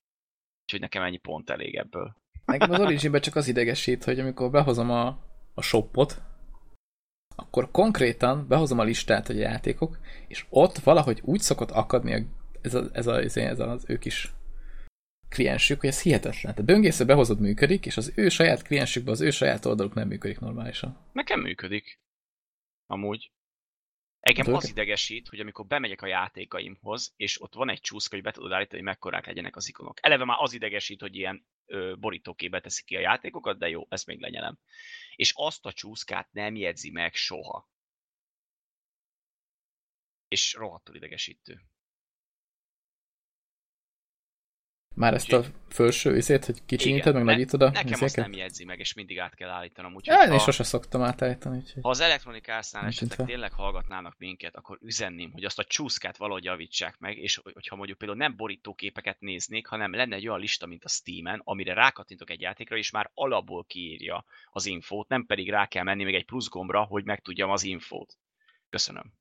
Úgyhogy 0.62 0.80
nekem 0.80 1.02
ennyi 1.02 1.18
pont 1.18 1.50
elég 1.50 1.74
ebből. 1.74 2.16
Nekem 2.44 2.70
az 2.70 2.80
Originben 2.80 3.20
csak 3.20 3.34
az 3.34 3.48
idegesít, 3.48 4.04
hogy 4.04 4.20
amikor 4.20 4.50
behozom 4.50 4.90
a, 4.90 5.06
a 5.54 5.62
shopot, 5.62 6.22
akkor 7.36 7.70
konkrétan 7.70 8.46
behozom 8.48 8.78
a 8.78 8.82
listát, 8.82 9.26
hogy 9.26 9.36
a 9.36 9.48
játékok, 9.48 9.98
és 10.28 10.46
ott 10.48 10.78
valahogy 10.78 11.20
úgy 11.24 11.40
szokott 11.40 11.70
akadni 11.70 12.14
a, 12.14 12.18
ez, 12.60 12.74
a, 12.74 12.84
ez, 12.92 13.06
a, 13.06 13.20
ez, 13.20 13.36
a, 13.36 13.40
ez 13.40 13.58
az 13.58 13.84
ő 13.86 13.98
kis 13.98 14.32
kliensük, 15.28 15.80
hogy 15.80 15.88
ez 15.88 16.02
hihetetlen. 16.02 16.54
Tehát 16.54 16.64
böngészve 16.64 17.04
behozod 17.04 17.40
működik, 17.40 17.86
és 17.86 17.96
az 17.96 18.12
ő 18.14 18.28
saját 18.28 18.62
kliensükben 18.62 19.12
az 19.12 19.20
ő 19.20 19.30
saját 19.30 19.64
oldaluk 19.64 19.94
nem 19.94 20.08
működik 20.08 20.40
normálisan. 20.40 20.98
Nekem 21.12 21.40
működik. 21.40 22.00
Amúgy. 22.86 23.30
Engem 24.20 24.54
az 24.54 24.64
ők- 24.64 24.72
idegesít, 24.72 25.28
hogy 25.28 25.40
amikor 25.40 25.66
bemegyek 25.66 26.02
a 26.02 26.06
játékaimhoz, 26.06 27.12
és 27.16 27.42
ott 27.42 27.54
van 27.54 27.70
egy 27.70 27.80
csúszka, 27.80 28.14
hogy 28.14 28.24
be 28.24 28.30
tudod 28.30 28.52
állítani, 28.52 28.76
hogy 28.76 28.86
mekkorák 28.88 29.26
legyenek 29.26 29.56
az 29.56 29.68
ikonok. 29.68 29.98
Eleve 30.00 30.24
már 30.24 30.36
az 30.40 30.52
idegesít, 30.52 31.00
hogy 31.00 31.16
ilyen 31.16 31.46
borítókébe 31.98 32.60
teszik 32.60 32.84
ki 32.84 32.96
a 32.96 33.00
játékokat, 33.00 33.58
de 33.58 33.68
jó, 33.68 33.86
ezt 33.88 34.06
még 34.06 34.20
lenyelem. 34.20 34.58
És 35.16 35.32
azt 35.34 35.66
a 35.66 35.72
csúszkát 35.72 36.32
nem 36.32 36.56
jegyzi 36.56 36.90
meg 36.90 37.14
soha. 37.14 37.70
És 40.28 40.54
rohadtul 40.54 40.96
idegesítő. 40.96 41.71
Már 44.94 45.14
ezt 45.14 45.32
a 45.32 45.44
felső 45.68 46.16
izét, 46.16 46.44
hogy 46.44 46.64
kicsinyíted, 46.66 47.14
meg 47.14 47.24
nagyítod 47.24 47.62
a 47.62 47.70
Nekem 47.70 47.92
azt 47.92 48.02
izéket? 48.02 48.24
nem 48.24 48.32
jegyzi 48.32 48.64
meg, 48.64 48.78
és 48.78 48.94
mindig 48.94 49.18
át 49.20 49.34
kell 49.34 49.48
állítanom. 49.48 49.94
Úgyhogy 49.94 50.16
Ja, 50.16 50.24
én 50.24 50.30
ha- 50.30 50.38
sose 50.38 50.62
szoktam 50.62 51.02
átállítani, 51.02 51.56
úgyhogy... 51.58 51.82
Ha 51.82 51.88
az 51.88 51.98
Nincs 51.98 52.46
esetleg 52.46 52.92
nyitva. 53.00 53.24
tényleg 53.24 53.52
hallgatnának 53.52 54.14
minket, 54.18 54.56
akkor 54.56 54.78
üzenném, 54.82 55.32
hogy 55.32 55.44
azt 55.44 55.58
a 55.58 55.64
csúszkát 55.64 56.16
valahogy 56.16 56.44
javítsák 56.44 56.98
meg, 56.98 57.18
és 57.18 57.40
hogyha 57.52 57.76
mondjuk 57.76 57.98
például 57.98 58.18
nem 58.20 58.36
borítóképeket 58.36 59.20
néznék, 59.20 59.66
hanem 59.66 59.94
lenne 59.94 60.16
egy 60.16 60.28
olyan 60.28 60.40
lista, 60.40 60.66
mint 60.66 60.84
a 60.84 60.88
Steam-en, 60.88 61.40
amire 61.44 61.74
rákattintok 61.74 62.30
egy 62.30 62.40
játékra, 62.40 62.76
és 62.76 62.90
már 62.90 63.10
alapból 63.14 63.64
kiírja 63.64 64.24
az 64.50 64.66
infót, 64.66 65.08
nem 65.08 65.26
pedig 65.26 65.50
rá 65.50 65.66
kell 65.66 65.82
menni 65.84 66.04
még 66.04 66.14
egy 66.14 66.24
plusz 66.24 66.48
gombra, 66.48 66.82
hogy 66.82 67.04
megtudjam 67.04 67.50
az 67.50 67.62
infót. 67.64 68.16
Köszönöm. 68.70 69.12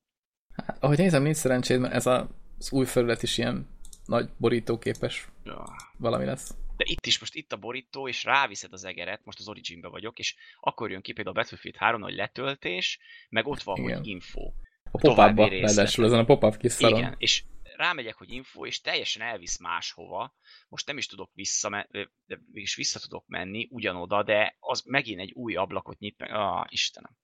Hát, 0.66 0.78
ahogy 0.84 0.98
nézem, 0.98 1.24
nincs 1.24 1.36
szerencséd, 1.36 1.80
mert 1.80 1.94
ez 1.94 2.06
a, 2.06 2.30
az 2.58 2.72
új 2.72 2.86
felület 2.86 3.24
is 3.24 3.38
ilyen 3.38 3.68
nagy 4.12 4.30
borítóképes 4.38 5.28
Ja. 5.44 5.64
valami 5.98 6.26
lesz. 6.26 6.56
De 6.78 6.84
itt 6.88 7.06
is 7.06 7.20
most 7.20 7.36
itt 7.36 7.52
a 7.52 7.58
borító, 7.58 8.08
és 8.08 8.24
ráviszed 8.24 8.74
az 8.74 8.84
egeret, 8.84 9.26
most 9.26 9.40
az 9.40 9.48
Originbe 9.48 9.88
vagyok, 9.88 10.20
és 10.20 10.36
akkor 10.60 10.92
jön 10.92 11.02
ki 11.02 11.14
például 11.14 11.36
a 11.36 11.40
Battlefield 11.40 11.76
3 11.78 12.02
hogy 12.02 12.14
letöltés, 12.16 13.00
meg 13.30 13.48
ott 13.48 13.62
van, 13.62 13.78
Igen. 13.78 13.98
hogy 13.98 14.08
info. 14.08 14.52
A 14.92 14.98
pop-upba, 14.98 15.48
ráadásul 15.48 16.06
ezen 16.06 16.20
a 16.20 16.26
pop-up 16.26 16.58
kis 16.58 16.72
szaron. 16.72 17.00
Igen, 17.00 17.16
és 17.18 17.44
rámegyek, 17.76 18.16
hogy 18.16 18.32
info, 18.32 18.66
és 18.66 18.82
teljesen 18.82 19.22
elvisz 19.22 19.60
máshova. 19.60 20.36
Most 20.70 20.88
nem 20.88 20.98
is 20.98 21.06
tudok 21.06 21.32
vissza, 21.34 21.88
de 22.26 22.42
mégis 22.52 22.76
vissza 22.76 23.00
tudok 23.00 23.28
menni 23.28 23.68
ugyanoda, 23.70 24.24
de 24.24 24.56
az 24.60 24.82
megint 24.86 25.20
egy 25.20 25.32
új 25.32 25.56
ablakot 25.56 26.00
nyit 26.00 26.18
meg. 26.18 26.32
Ah, 26.32 26.66
Istenem. 26.70 27.18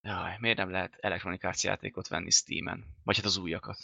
Jaj, 0.00 0.36
miért 0.38 0.56
nem 0.56 0.70
lehet 0.70 0.96
Electronic 1.00 1.44
Arts 1.44 1.62
játékot 1.62 2.08
venni 2.08 2.30
Steam-en? 2.30 2.84
Vagy 3.04 3.16
hát 3.16 3.24
az 3.24 3.36
újakat. 3.36 3.78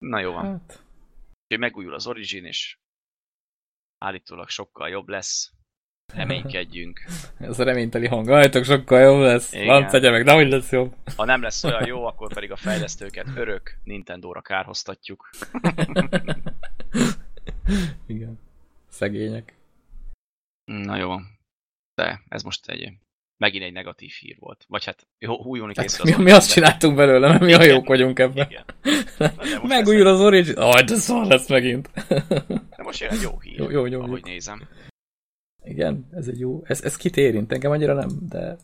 Na 0.00 0.20
jó 0.20 0.32
van. 0.32 0.44
Hát, 0.44 0.82
Úgyhogy 1.42 1.58
megújul 1.58 1.94
az 1.94 2.06
Origin, 2.06 2.44
és 2.44 2.78
állítólag 3.98 4.48
sokkal 4.48 4.88
jobb 4.88 5.08
lesz. 5.08 5.52
Reménykedjünk. 6.14 7.00
ez 7.38 7.58
a 7.58 7.64
reményteli 7.64 8.06
hang. 8.06 8.28
Ajtok, 8.28 8.64
sokkal 8.64 9.00
jobb 9.00 9.20
lesz. 9.20 9.64
Van 9.64 9.86
tegye 9.86 10.10
meg, 10.10 10.24
de 10.24 10.32
hogy 10.32 10.48
lesz 10.48 10.70
jobb. 10.72 10.94
Ha 11.16 11.24
nem 11.24 11.42
lesz 11.42 11.64
olyan 11.64 11.86
jó, 11.86 12.04
akkor 12.04 12.32
pedig 12.32 12.50
a 12.50 12.56
fejlesztőket 12.56 13.26
örök 13.36 13.78
Nintendo-ra 13.84 14.42
kárhoztatjuk. 14.42 15.30
Igen. 18.06 18.38
Szegények. 18.88 19.54
Na 20.64 20.96
jó. 20.96 21.16
De 21.94 22.22
ez 22.28 22.42
most 22.42 22.68
egy 22.68 22.92
megint 23.40 23.64
egy 23.64 23.72
negatív 23.72 24.10
hír 24.20 24.36
volt. 24.38 24.64
Vagy 24.68 24.84
hát 24.84 25.06
jó, 25.18 25.44
újulni 25.44 25.72
készül 25.74 26.04
Hát, 26.04 26.12
az 26.14 26.18
mi, 26.18 26.24
mi 26.24 26.30
azt 26.30 26.50
csináltunk 26.52 26.96
belőle, 26.96 27.28
mert 27.28 27.40
mi 27.40 27.52
a 27.52 27.62
Igen. 27.62 27.74
jók 27.74 27.86
vagyunk 27.86 28.18
ebben. 28.18 28.46
Igen. 28.50 28.64
Megújul 29.62 30.06
az 30.06 30.20
Origin. 30.20 30.56
Aj, 30.56 30.82
de 30.82 30.94
szar 30.94 31.26
lesz 31.26 31.48
megint. 31.48 31.90
De 32.48 32.82
most 32.82 33.00
jön 33.00 33.10
egy 33.10 33.20
jó 33.20 33.38
hír, 33.40 33.58
Jó, 33.58 33.70
jó, 33.70 33.86
jó, 33.86 34.00
ahogy 34.02 34.20
jó. 34.26 34.32
nézem. 34.32 34.68
Igen, 35.64 36.08
ez 36.12 36.26
egy 36.28 36.38
jó. 36.38 36.62
Ez, 36.64 36.82
ez 36.82 36.96
kit 36.96 37.16
érint? 37.16 37.52
Engem 37.52 37.70
annyira 37.70 37.94
nem, 37.94 38.08
de 38.28 38.56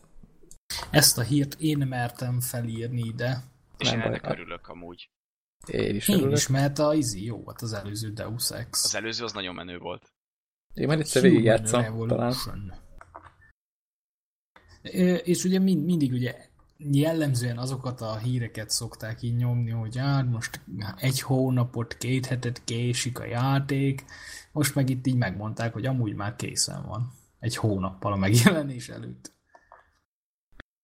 Ezt 0.91 1.17
a 1.17 1.21
hírt 1.21 1.55
én 1.59 1.77
mertem 1.77 2.39
felírni 2.41 3.01
ide. 3.01 3.37
És 3.77 3.89
Nem 3.89 3.99
én 3.99 4.05
ennek 4.05 4.29
örülök 4.29 4.67
amúgy. 4.67 5.09
én 5.71 5.95
is 5.95 6.07
Én 6.07 6.15
örülök. 6.17 6.37
is, 6.37 6.47
mert 6.47 6.79
a 6.79 6.93
Izi 6.93 7.25
jó 7.25 7.37
volt 7.43 7.61
az 7.61 7.73
előző 7.73 8.09
Deus 8.11 8.51
Ex. 8.51 8.83
Az 8.85 8.95
előző 8.95 9.23
az 9.23 9.33
nagyon 9.33 9.55
menő 9.55 9.77
volt. 9.77 10.11
Én 10.73 10.87
majd 10.87 10.99
egyszer 10.99 11.21
Human 11.21 11.35
végigjátszom, 11.35 11.81
talán. 11.81 11.91
Revolution. 11.91 12.73
És 15.23 15.43
ugye 15.43 15.59
mind, 15.59 15.85
mindig 15.85 16.11
ugye 16.11 16.35
jellemzően 16.77 17.57
azokat 17.57 18.01
a 18.01 18.17
híreket 18.17 18.69
szokták 18.69 19.21
így 19.21 19.35
nyomni, 19.35 19.71
hogy 19.71 19.97
hát 19.97 20.29
most 20.29 20.59
egy 20.97 21.21
hónapot, 21.21 21.97
két 21.97 22.25
hetet 22.25 22.61
késik 22.63 23.19
a 23.19 23.25
játék, 23.25 24.05
most 24.51 24.75
meg 24.75 24.89
itt 24.89 25.07
így 25.07 25.15
megmondták, 25.17 25.73
hogy 25.73 25.85
amúgy 25.85 26.13
már 26.15 26.35
készen 26.35 26.85
van. 26.87 27.13
Egy 27.39 27.55
hónappal 27.55 28.11
a 28.13 28.15
megjelenés 28.15 28.89
előtt. 28.89 29.31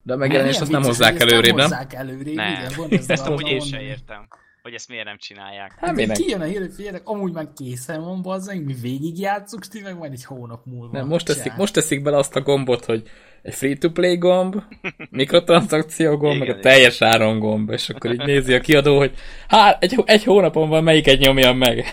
De 0.04 0.14
a 0.14 0.18
megjelenést 0.18 0.62
azt 0.62 0.72
nem 0.72 0.84
hozzák 0.84 1.20
előrébb, 1.20 1.56
nem? 1.56 1.64
hozzák 1.70 1.93
előrébb, 1.93 2.36
Nem. 2.36 2.51
igen. 2.51 2.72
Van 2.78 2.89
ez 2.89 3.10
Ezt 3.10 3.26
a- 3.26 3.30
amúgy 3.30 3.47
én 3.47 3.60
sem 3.60 3.80
értem, 3.82 4.28
hogy 4.62 4.74
ezt 4.74 4.88
miért 4.89 5.06
nem 5.06 5.18
csinálják. 5.18 5.72
Hát 5.72 5.80
Hát 5.80 5.95
minek? 5.95 6.16
kijön 6.18 6.41
a 6.41 6.43
hír, 6.43 6.60
hogy 6.60 6.74
figyeljetek, 6.74 7.08
amúgy 7.08 7.32
már 7.32 7.54
készen 7.54 8.01
van, 8.01 8.22
bazzánk, 8.22 8.66
mi 8.66 8.74
végigjátszuk, 8.74 9.68
ti 9.68 9.82
meg 9.82 9.97
majd 9.97 10.12
egy 10.12 10.26
hónap 10.26 10.66
múlva. 10.66 10.97
Nem, 10.97 11.08
most 11.08 11.26
teszik, 11.26 11.56
most 11.56 11.74
teszik 11.74 12.01
bele 12.04 12.18
azt 12.18 12.36
a 12.36 12.41
gombot, 12.41 12.86
hogy 12.86 13.10
egy 13.43 13.53
free-to-play 13.53 14.17
gomb, 14.17 14.63
mikrotranszakció 15.09 16.17
gomb, 16.17 16.39
meg 16.39 16.47
Igen, 16.47 16.59
a 16.59 16.61
teljes 16.61 17.01
áron 17.01 17.39
gomb, 17.39 17.69
és 17.69 17.89
akkor 17.89 18.11
így 18.11 18.25
nézi 18.25 18.53
a 18.53 18.61
kiadó, 18.61 18.97
hogy 18.97 19.15
hát 19.47 19.83
egy, 19.83 20.03
egy 20.05 20.23
hónapon 20.23 20.69
van, 20.69 20.83
melyiket 20.83 21.19
nyomjam 21.19 21.57
meg. 21.57 21.83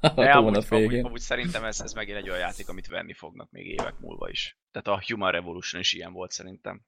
A 0.00 0.08
De 0.08 0.30
amúgy, 0.30 0.44
hónap 0.54 0.70
amúgy, 0.70 0.88
végén. 0.88 1.04
amúgy 1.04 1.20
szerintem 1.20 1.64
ez, 1.64 1.80
ez 1.80 1.92
megint 1.92 2.16
egy 2.16 2.28
olyan 2.28 2.40
játék, 2.40 2.68
amit 2.68 2.86
venni 2.86 3.12
fognak 3.12 3.50
még 3.50 3.66
évek 3.66 3.94
múlva 4.00 4.28
is. 4.28 4.58
Tehát 4.72 5.00
a 5.00 5.04
Human 5.06 5.30
Revolution 5.30 5.80
is 5.80 5.92
ilyen 5.92 6.12
volt 6.12 6.30
szerintem. 6.30 6.82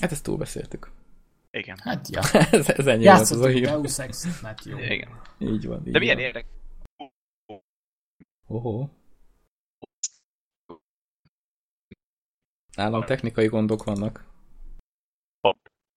Hát 0.00 0.12
ezt 0.12 0.22
túlbeszéltük. 0.24 0.90
Igen. 1.50 1.76
Hát 1.82 2.08
ja, 2.08 2.20
ez, 2.50 2.68
ez 2.68 2.86
ennyi 2.86 3.04
volt 3.04 3.20
az 3.20 3.40
a 3.40 3.48
hír. 3.48 3.64
Deus 3.64 3.98
Ex, 3.98 4.40
hát 4.42 4.64
jó. 4.64 4.78
Igen. 4.78 5.20
Így 5.38 5.66
van. 5.66 5.86
Így 5.86 5.92
De 5.92 5.98
milyen 5.98 6.18
érdekes. 6.18 6.50
Oho. 8.46 8.88
Nálam 12.76 13.04
technikai 13.04 13.46
gondok 13.46 13.84
vannak. 13.84 14.24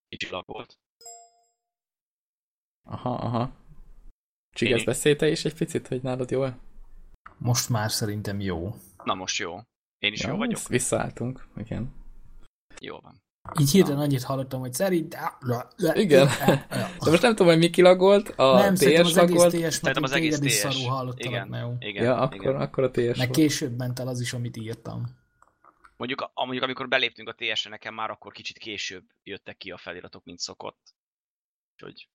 Kicsilag 0.08 0.44
volt. 0.46 0.78
Aha, 2.88 3.14
aha. 3.14 3.42
Én 3.42 3.52
Csigesz 4.56 4.80
is. 4.80 4.86
egy 5.46 5.54
picit, 5.54 5.88
hogy 5.88 6.02
nálad 6.02 6.32
jó 6.32 6.44
Most 7.38 7.70
már 7.70 7.92
szerintem 7.92 8.40
jó. 8.40 8.76
Na 9.04 9.14
most 9.14 9.38
jó. 9.40 9.56
Én 9.98 10.14
is 10.14 10.24
jó 10.24 10.36
vagyok? 10.36 10.56
vissz- 10.58 10.68
Visszaálltunk, 10.68 11.48
igen. 11.58 11.94
Jó 12.82 13.00
van. 13.00 13.22
Így 13.60 13.72
hirtelen 13.72 14.00
annyit 14.00 14.24
hallottam, 14.24 14.60
hogy 14.60 14.74
szerintem... 14.74 15.24
Igen. 15.94 16.28
De 16.70 17.10
most 17.10 17.22
nem 17.22 17.32
tudom, 17.36 17.48
hogy 17.48 17.58
mi 17.58 17.70
kilagolt, 17.70 18.30
a 18.30 18.54
nem, 18.54 18.76
szerintem 18.76 19.04
TS 19.06 19.10
az 19.10 19.18
egész 19.18 19.36
lagolt. 19.36 19.54
TS, 19.54 19.62
meg 19.62 19.72
Szerintem 19.72 20.04
az 20.04 20.12
egész 20.12 20.34
téged 20.40 20.46
is 20.52 20.56
TS. 20.56 20.60
szarul 20.62 20.90
hallottalak, 20.90 21.32
Igen. 21.32 21.48
mert 21.48 21.64
jó. 21.64 21.76
Igen. 21.90 22.04
Ja, 22.04 22.18
akkor, 22.18 22.36
igen. 22.36 22.62
akkor 22.62 22.84
a 22.84 22.92
TS 22.92 23.18
Meg 23.18 23.30
később 23.30 23.78
ment 23.78 24.00
el 24.00 24.08
az 24.08 24.20
is, 24.20 24.34
amit 24.34 24.58
írtam. 24.58 25.18
Mondjuk, 26.00 26.22
a- 26.22 26.32
mondjuk 26.36 26.64
amikor 26.64 26.88
beléptünk 26.88 27.30
a 27.30 27.34
TS-re, 27.34 27.70
nekem 27.70 27.94
már 27.94 28.10
akkor 28.10 28.32
kicsit 28.32 28.58
később 28.58 29.04
jöttek 29.24 29.58
ki 29.58 29.72
a 29.72 29.78
feliratok, 29.78 30.24
mint 30.24 30.40
szokott. 30.40 30.96
Úgyhogy... 31.74 32.10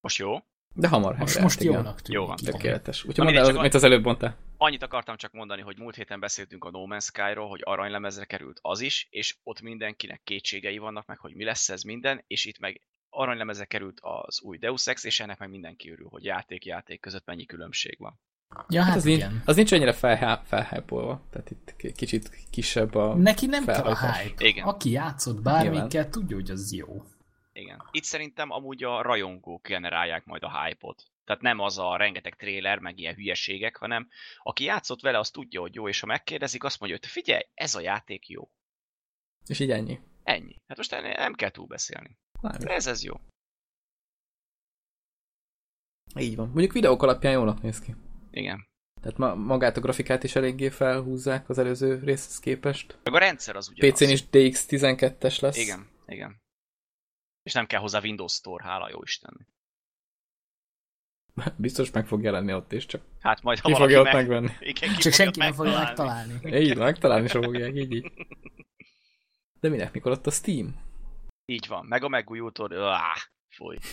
Most 0.00 0.18
jó? 0.18 0.38
De 0.74 0.88
hamar 0.88 1.16
Most, 1.16 1.18
helyreállt, 1.18 1.42
most 1.42 1.60
igen. 1.60 1.72
jónak 1.72 2.00
tűnik. 2.02 2.20
Jó 2.20 2.26
van. 2.26 2.36
Tökéletes. 2.36 3.04
Úgyhogy 3.04 3.24
mondd 3.24 3.36
el, 3.36 3.56
amit 3.56 3.74
az 3.74 3.84
előbb 3.84 4.04
mondtál. 4.04 4.38
Annyit 4.56 4.82
akartam 4.82 5.16
csak 5.16 5.32
mondani, 5.32 5.62
hogy 5.62 5.78
múlt 5.78 5.94
héten 5.94 6.20
beszéltünk 6.20 6.64
a 6.64 6.70
No 6.70 6.86
Man's 6.88 7.04
Sky-ról, 7.04 7.48
hogy 7.48 7.60
aranylemezre 7.64 8.24
került 8.24 8.58
az 8.62 8.80
is, 8.80 9.06
és 9.10 9.36
ott 9.42 9.60
mindenkinek 9.60 10.20
kétségei 10.24 10.78
vannak 10.78 11.06
meg, 11.06 11.18
hogy 11.18 11.34
mi 11.34 11.44
lesz 11.44 11.68
ez 11.68 11.82
minden, 11.82 12.24
és 12.26 12.44
itt 12.44 12.58
meg 12.58 12.80
aranylemezre 13.08 13.64
került 13.64 13.98
az 14.00 14.40
új 14.40 14.58
Deus 14.58 14.86
Ex, 14.86 15.04
és 15.04 15.20
ennek 15.20 15.38
meg 15.38 15.50
mindenki 15.50 15.90
örül, 15.90 16.08
hogy 16.08 16.24
játék-játék 16.24 17.00
között 17.00 17.26
mennyi 17.26 17.44
különbség 17.44 17.98
van. 17.98 18.20
Ja, 18.68 18.80
Hát 18.80 18.88
hát 18.88 18.96
az, 18.96 19.04
nincs, 19.04 19.16
igen. 19.18 19.42
az 19.44 19.56
nincs 19.56 19.72
annyira 19.72 19.92
felhá- 19.92 20.46
felhápolva. 20.46 21.26
Tehát 21.30 21.50
itt 21.50 21.74
k- 21.76 21.92
kicsit 21.92 22.30
kisebb 22.50 22.94
a... 22.94 23.14
Neki 23.14 23.46
nem 23.46 23.64
kell 23.64 23.74
a 23.74 23.82
felhajtás. 23.96 24.22
hype. 24.22 24.46
Igen. 24.46 24.66
Aki 24.66 24.90
játszott 24.90 25.42
bármikkel, 25.42 26.08
tudja, 26.08 26.36
hogy 26.36 26.50
az 26.50 26.72
jó. 26.72 27.02
Igen. 27.52 27.82
Itt 27.90 28.04
szerintem 28.04 28.50
amúgy 28.50 28.84
a 28.84 29.02
rajongók 29.02 29.66
generálják 29.66 30.24
majd 30.24 30.42
a 30.42 30.62
hype-ot. 30.62 31.02
Tehát 31.24 31.42
nem 31.42 31.58
az 31.60 31.78
a 31.78 31.96
rengeteg 31.96 32.34
tréler, 32.34 32.78
meg 32.78 32.98
ilyen 32.98 33.14
hülyeségek, 33.14 33.76
hanem 33.76 34.08
aki 34.42 34.64
játszott 34.64 35.00
vele, 35.00 35.18
az 35.18 35.30
tudja, 35.30 35.60
hogy 35.60 35.74
jó, 35.74 35.88
és 35.88 36.00
ha 36.00 36.06
megkérdezik, 36.06 36.64
azt 36.64 36.80
mondja, 36.80 36.98
hogy 37.00 37.10
figyelj, 37.10 37.42
ez 37.54 37.74
a 37.74 37.80
játék 37.80 38.28
jó. 38.28 38.50
És 39.46 39.60
így 39.60 39.70
ennyi. 39.70 39.98
Ennyi. 40.22 40.56
Hát 40.68 40.76
most 40.76 40.92
ennél 40.92 41.14
nem 41.16 41.34
kell 41.34 41.50
túl 41.50 41.66
beszélni. 41.66 42.18
Nem, 42.40 42.52
De 42.58 42.74
ez, 42.74 42.86
ez 42.86 43.02
jó. 43.04 43.14
így 46.18 46.36
van. 46.36 46.46
Mondjuk 46.46 46.72
videók 46.72 47.02
alapján 47.02 47.32
jól 47.32 47.58
néz 47.62 47.80
ki. 47.80 47.94
Igen. 48.36 48.68
Tehát 49.00 49.18
ma, 49.18 49.34
magát 49.34 49.76
a 49.76 49.80
grafikát 49.80 50.24
is 50.24 50.36
eléggé 50.36 50.68
felhúzzák 50.68 51.48
az 51.48 51.58
előző 51.58 51.98
részhez 52.04 52.38
képest. 52.38 52.98
Meg 53.02 53.14
a 53.14 53.18
rendszer 53.18 53.56
az 53.56 53.68
ugyanaz. 53.68 53.98
PC-n 53.98 54.10
is 54.10 54.24
DX12-es 54.32 55.40
lesz. 55.40 55.56
Igen, 55.56 55.88
igen. 56.06 56.40
És 57.42 57.52
nem 57.52 57.66
kell 57.66 57.80
hozzá 57.80 58.00
Windows 58.00 58.32
Store, 58.32 58.64
hála 58.64 58.88
jó 58.90 59.02
Istennek. 59.02 59.46
Biztos 61.56 61.90
meg 61.90 62.06
fog 62.06 62.22
jelenni 62.22 62.54
ott 62.54 62.72
is, 62.72 62.86
csak 62.86 63.02
Hát 63.20 63.42
majd 63.42 63.58
ha 63.58 63.68
ki 63.68 63.74
fogja 63.74 63.98
ott 63.98 64.04
meg... 64.04 64.14
megvenni. 64.14 64.52
Igen, 64.60 64.94
ki 64.94 65.02
Csak 65.02 65.12
fogja 65.12 65.12
senki 65.12 65.38
nem 65.38 65.52
fogja 65.52 65.78
megtalálni. 65.78 66.40
Így, 66.64 66.76
megtalálni 66.76 67.28
sem 67.28 67.42
fogják, 67.42 67.74
így, 67.74 67.92
így. 67.92 68.12
De 69.60 69.68
minek, 69.68 69.92
mikor 69.92 70.12
ott 70.12 70.26
a 70.26 70.30
Steam? 70.30 70.80
Így 71.44 71.66
van. 71.66 71.86
Meg 71.86 72.04
a 72.04 72.08
megújultól... 72.08 72.72
Ah, 72.72 73.16
fúj. 73.56 73.76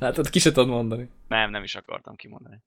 hát 0.00 0.18
ott 0.18 0.30
ki 0.30 0.38
se 0.38 0.52
tudod 0.52 0.68
mondani. 0.68 1.08
Nem, 1.28 1.50
nem 1.50 1.62
is 1.62 1.74
akartam 1.74 2.16
kimondani. 2.16 2.62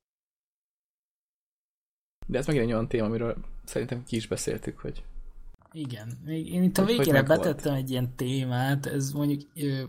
De 2.27 2.37
ez 2.37 2.47
megint 2.47 2.65
egy 2.65 2.71
olyan 2.71 2.87
téma, 2.87 3.05
amiről 3.05 3.35
szerintem 3.63 4.03
ki 4.03 4.15
is 4.15 4.27
beszéltük, 4.27 4.79
hogy 4.79 5.03
Igen. 5.71 6.27
Én 6.27 6.63
itt 6.63 6.77
a 6.77 6.85
végére 6.85 7.23
betettem 7.23 7.73
egy 7.73 7.89
ilyen 7.89 8.15
témát, 8.15 8.85
ez 8.85 9.11
mondjuk 9.11 9.41
ö, 9.55 9.83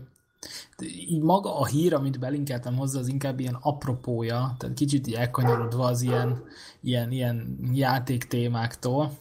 így 0.81 1.21
maga 1.21 1.59
a 1.59 1.65
hír, 1.65 1.93
amit 1.93 2.19
belinkeltem 2.19 2.75
hozzá, 2.75 2.99
az 2.99 3.07
inkább 3.07 3.39
ilyen 3.39 3.57
apropója, 3.61 4.55
tehát 4.57 4.75
kicsit 4.75 5.07
így 5.07 5.13
elkanyarodva 5.13 5.85
az 5.85 6.01
ilyen, 6.01 6.43
ilyen, 6.81 7.11
ilyen 7.11 7.59
játék 7.73 8.23
témáktól. 8.23 9.17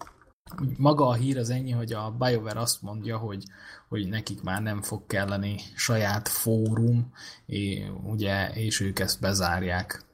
Maga 0.76 1.06
a 1.06 1.14
hír 1.14 1.38
az 1.38 1.50
ennyi, 1.50 1.70
hogy 1.70 1.92
a 1.92 2.10
BioWare 2.10 2.60
azt 2.60 2.82
mondja, 2.82 3.18
hogy, 3.18 3.44
hogy 3.88 4.08
nekik 4.08 4.42
már 4.42 4.62
nem 4.62 4.82
fog 4.82 5.06
kelleni 5.06 5.56
saját 5.74 6.28
fórum, 6.28 7.12
és, 7.46 7.84
ugye, 8.04 8.50
és 8.50 8.80
ők 8.80 8.98
ezt 8.98 9.20
bezárják. 9.20 10.04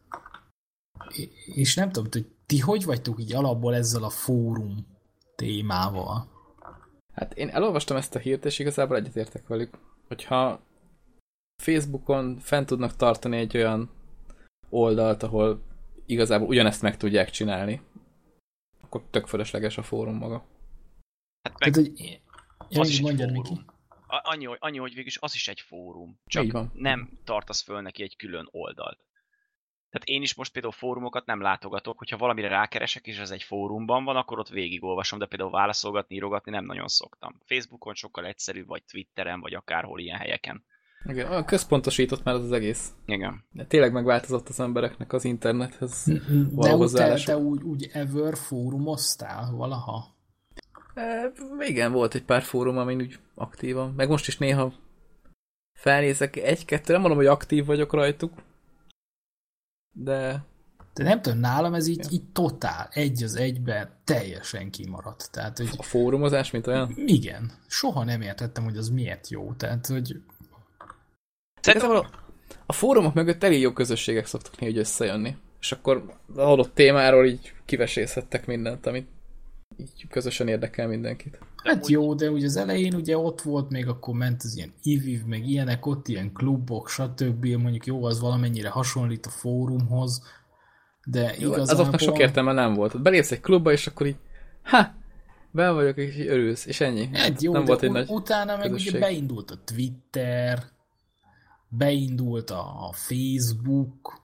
És 1.54 1.74
nem 1.74 1.90
tudom, 1.90 2.08
hogy 2.12 2.26
ti 2.46 2.58
hogy 2.58 2.84
vagytok 2.84 3.20
így 3.20 3.34
alapból 3.34 3.74
ezzel 3.74 4.02
a 4.02 4.10
fórum 4.10 4.86
témával? 5.36 6.30
Hát 7.14 7.34
én 7.34 7.48
elolvastam 7.48 7.96
ezt 7.96 8.14
a 8.14 8.18
hírt, 8.18 8.44
és 8.44 8.58
igazából 8.58 8.96
egyetértek 8.96 9.46
velük, 9.46 9.78
hogyha 10.08 10.60
Facebookon 11.62 12.38
fent 12.38 12.66
tudnak 12.66 12.96
tartani 12.96 13.36
egy 13.36 13.56
olyan 13.56 13.90
oldalt, 14.68 15.22
ahol 15.22 15.62
igazából 16.06 16.48
ugyanezt 16.48 16.82
meg 16.82 16.96
tudják 16.96 17.30
csinálni, 17.30 17.80
akkor 18.94 19.10
tök 19.10 19.26
fölösleges 19.26 19.78
a 19.78 19.82
fórum 19.82 20.16
maga. 20.16 20.46
Hát 21.42 21.58
meg 21.58 21.72
Tehát, 21.72 21.88
hogy... 21.88 22.20
Ja, 22.68 22.80
az 22.80 22.88
is 22.88 22.98
egy 22.98 23.16
fórum. 23.16 23.32
Miki. 23.32 23.60
A- 24.06 24.20
Annyi, 24.22 24.44
hogy- 24.44 24.58
annyi, 24.60 24.78
hogy 24.78 24.90
végülis 24.94 25.18
az 25.20 25.34
is 25.34 25.48
egy 25.48 25.60
fórum. 25.60 26.20
Csak 26.26 26.44
Így 26.44 26.52
van. 26.52 26.70
nem 26.74 27.18
tartasz 27.24 27.62
föl 27.62 27.80
neki 27.80 28.02
egy 28.02 28.16
külön 28.16 28.48
oldalt. 28.50 28.98
Tehát 29.90 30.08
én 30.08 30.22
is 30.22 30.34
most 30.34 30.52
például 30.52 30.72
fórumokat 30.72 31.26
nem 31.26 31.40
látogatok, 31.40 31.98
hogyha 31.98 32.16
valamire 32.16 32.48
rákeresek, 32.48 33.06
és 33.06 33.18
ez 33.18 33.30
egy 33.30 33.42
fórumban 33.42 34.04
van, 34.04 34.16
akkor 34.16 34.38
ott 34.38 34.48
végigolvasom, 34.48 35.18
de 35.18 35.26
például 35.26 35.50
válaszolgatni, 35.50 36.14
írogatni 36.14 36.50
nem 36.50 36.64
nagyon 36.64 36.88
szoktam. 36.88 37.38
Facebookon 37.46 37.94
sokkal 37.94 38.26
egyszerűbb, 38.26 38.66
vagy 38.66 38.84
Twitteren, 38.84 39.40
vagy 39.40 39.54
akárhol 39.54 40.00
ilyen 40.00 40.18
helyeken. 40.18 40.64
Igen, 41.04 41.30
olyan 41.30 41.44
központosított 41.44 42.24
már 42.24 42.34
az 42.34 42.44
az 42.44 42.52
egész. 42.52 42.92
Igen. 43.06 43.44
De 43.50 43.64
tényleg 43.64 43.92
megváltozott 43.92 44.48
az 44.48 44.60
embereknek 44.60 45.12
az 45.12 45.24
internethez. 45.24 46.04
De 46.06 46.20
való 46.52 46.82
úgy 46.82 46.92
te, 46.92 47.14
te 47.24 47.36
úgy, 47.36 47.62
úgy 47.62 47.90
ever 47.92 48.36
fórumoztál 48.36 49.52
valaha? 49.52 50.04
E, 50.94 51.32
igen, 51.58 51.92
volt 51.92 52.14
egy 52.14 52.24
pár 52.24 52.42
fórum, 52.42 52.78
amin 52.78 53.00
úgy 53.00 53.18
aktívan. 53.34 53.92
Meg 53.96 54.08
most 54.08 54.26
is 54.28 54.38
néha 54.38 54.72
felnézek 55.72 56.36
egy-kettő, 56.36 56.92
nem 56.92 57.00
mondom, 57.00 57.18
hogy 57.18 57.28
aktív 57.28 57.64
vagyok 57.64 57.92
rajtuk, 57.92 58.32
de 59.92 60.44
De 60.94 61.04
nem 61.04 61.22
tudom, 61.22 61.38
nálam 61.38 61.74
ez 61.74 61.86
így, 61.86 62.12
így 62.12 62.24
totál, 62.32 62.88
egy 62.90 63.22
az 63.22 63.36
egybe 63.36 64.00
teljesen 64.04 64.70
kimaradt. 64.70 65.30
Tehát, 65.30 65.58
hogy 65.58 65.68
a 65.76 65.82
fórumozás, 65.82 66.50
mint 66.50 66.66
olyan. 66.66 66.92
igen, 66.96 67.52
soha 67.66 68.04
nem 68.04 68.20
értettem, 68.20 68.64
hogy 68.64 68.76
az 68.76 68.88
miért 68.88 69.28
jó. 69.28 69.52
Tehát, 69.52 69.86
hogy 69.86 70.22
Szerintem 71.62 71.90
a, 71.90 72.06
a 72.66 72.72
fórumok 72.72 73.14
mögött 73.14 73.44
elég 73.44 73.60
jó 73.60 73.72
közösségek 73.72 74.26
szoktak 74.26 74.58
néha 74.58 74.72
így 74.72 74.78
összejönni. 74.78 75.36
És 75.60 75.72
akkor 75.72 76.04
az 76.28 76.38
adott 76.38 76.74
témáról 76.74 77.26
így 77.26 77.52
kivesészhettek 77.64 78.46
mindent, 78.46 78.86
amit 78.86 79.08
így 79.78 80.08
közösen 80.10 80.48
érdekel 80.48 80.88
mindenkit. 80.88 81.38
hát 81.64 81.88
jó, 81.88 82.14
de 82.14 82.30
ugye 82.30 82.46
az 82.46 82.56
elején 82.56 82.94
ugye 82.94 83.18
ott 83.18 83.40
volt 83.40 83.70
még, 83.70 83.88
akkor 83.88 84.14
ment 84.14 84.42
az 84.42 84.56
ilyen 84.56 84.72
IVIV, 84.82 85.24
meg 85.24 85.48
ilyenek, 85.48 85.86
ott 85.86 86.08
ilyen 86.08 86.32
klubok, 86.32 86.88
stb. 86.88 87.46
Mondjuk 87.46 87.86
jó, 87.86 88.04
az 88.04 88.20
valamennyire 88.20 88.68
hasonlít 88.68 89.26
a 89.26 89.30
fórumhoz, 89.30 90.22
De 91.04 91.20
Jó, 91.20 91.48
igazából... 91.48 91.60
Azoknak 91.60 92.00
sok 92.00 92.18
értelme 92.18 92.52
nem 92.52 92.74
volt. 92.74 93.02
Belépsz 93.02 93.30
egy 93.30 93.40
klubba, 93.40 93.72
és 93.72 93.86
akkor 93.86 94.06
így, 94.06 94.16
ha, 94.62 94.94
be 95.50 95.70
vagyok, 95.70 95.96
és 95.96 96.18
örülsz, 96.26 96.66
és 96.66 96.80
ennyi. 96.80 97.08
Hát 97.12 97.42
jó, 97.42 97.52
nem 97.52 97.60
de 97.60 97.66
volt 97.66 97.82
egy 97.82 97.88
u- 97.88 97.94
nagy 97.94 98.08
utána 98.08 98.56
meg 98.56 98.66
közösség. 98.66 98.90
ugye 98.90 99.00
beindult 99.00 99.50
a 99.50 99.58
Twitter, 99.64 100.71
beindult 101.76 102.50
a 102.50 102.86
a 102.88 102.92
Facebook, 102.92 104.20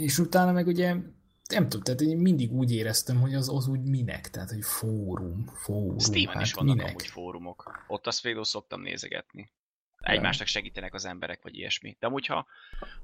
és 0.00 0.18
utána 0.18 0.52
meg 0.52 0.66
ugye 0.66 0.96
nem 1.48 1.68
tudom, 1.68 1.82
tehát 1.82 2.00
én 2.00 2.16
mindig 2.16 2.52
úgy 2.52 2.72
éreztem, 2.72 3.20
hogy 3.20 3.34
az, 3.34 3.48
az 3.48 3.68
úgy 3.68 3.82
minek, 3.82 4.30
tehát 4.30 4.50
hogy 4.50 4.64
fórum, 4.64 5.46
fórum, 5.54 5.98
Steven 5.98 6.34
hát 6.34 6.42
is 6.42 6.52
vannak 6.52 6.76
minek? 6.76 6.90
amúgy 6.90 7.06
fórumok. 7.06 7.84
Ott 7.88 8.06
azt 8.06 8.22
például 8.22 8.44
szoktam 8.44 8.80
nézegetni. 8.80 9.50
Egymásnak 9.98 10.46
segítenek 10.46 10.94
az 10.94 11.04
emberek, 11.04 11.42
vagy 11.42 11.56
ilyesmi. 11.56 11.96
De 12.00 12.06
amúgy, 12.06 12.26
ha, 12.26 12.46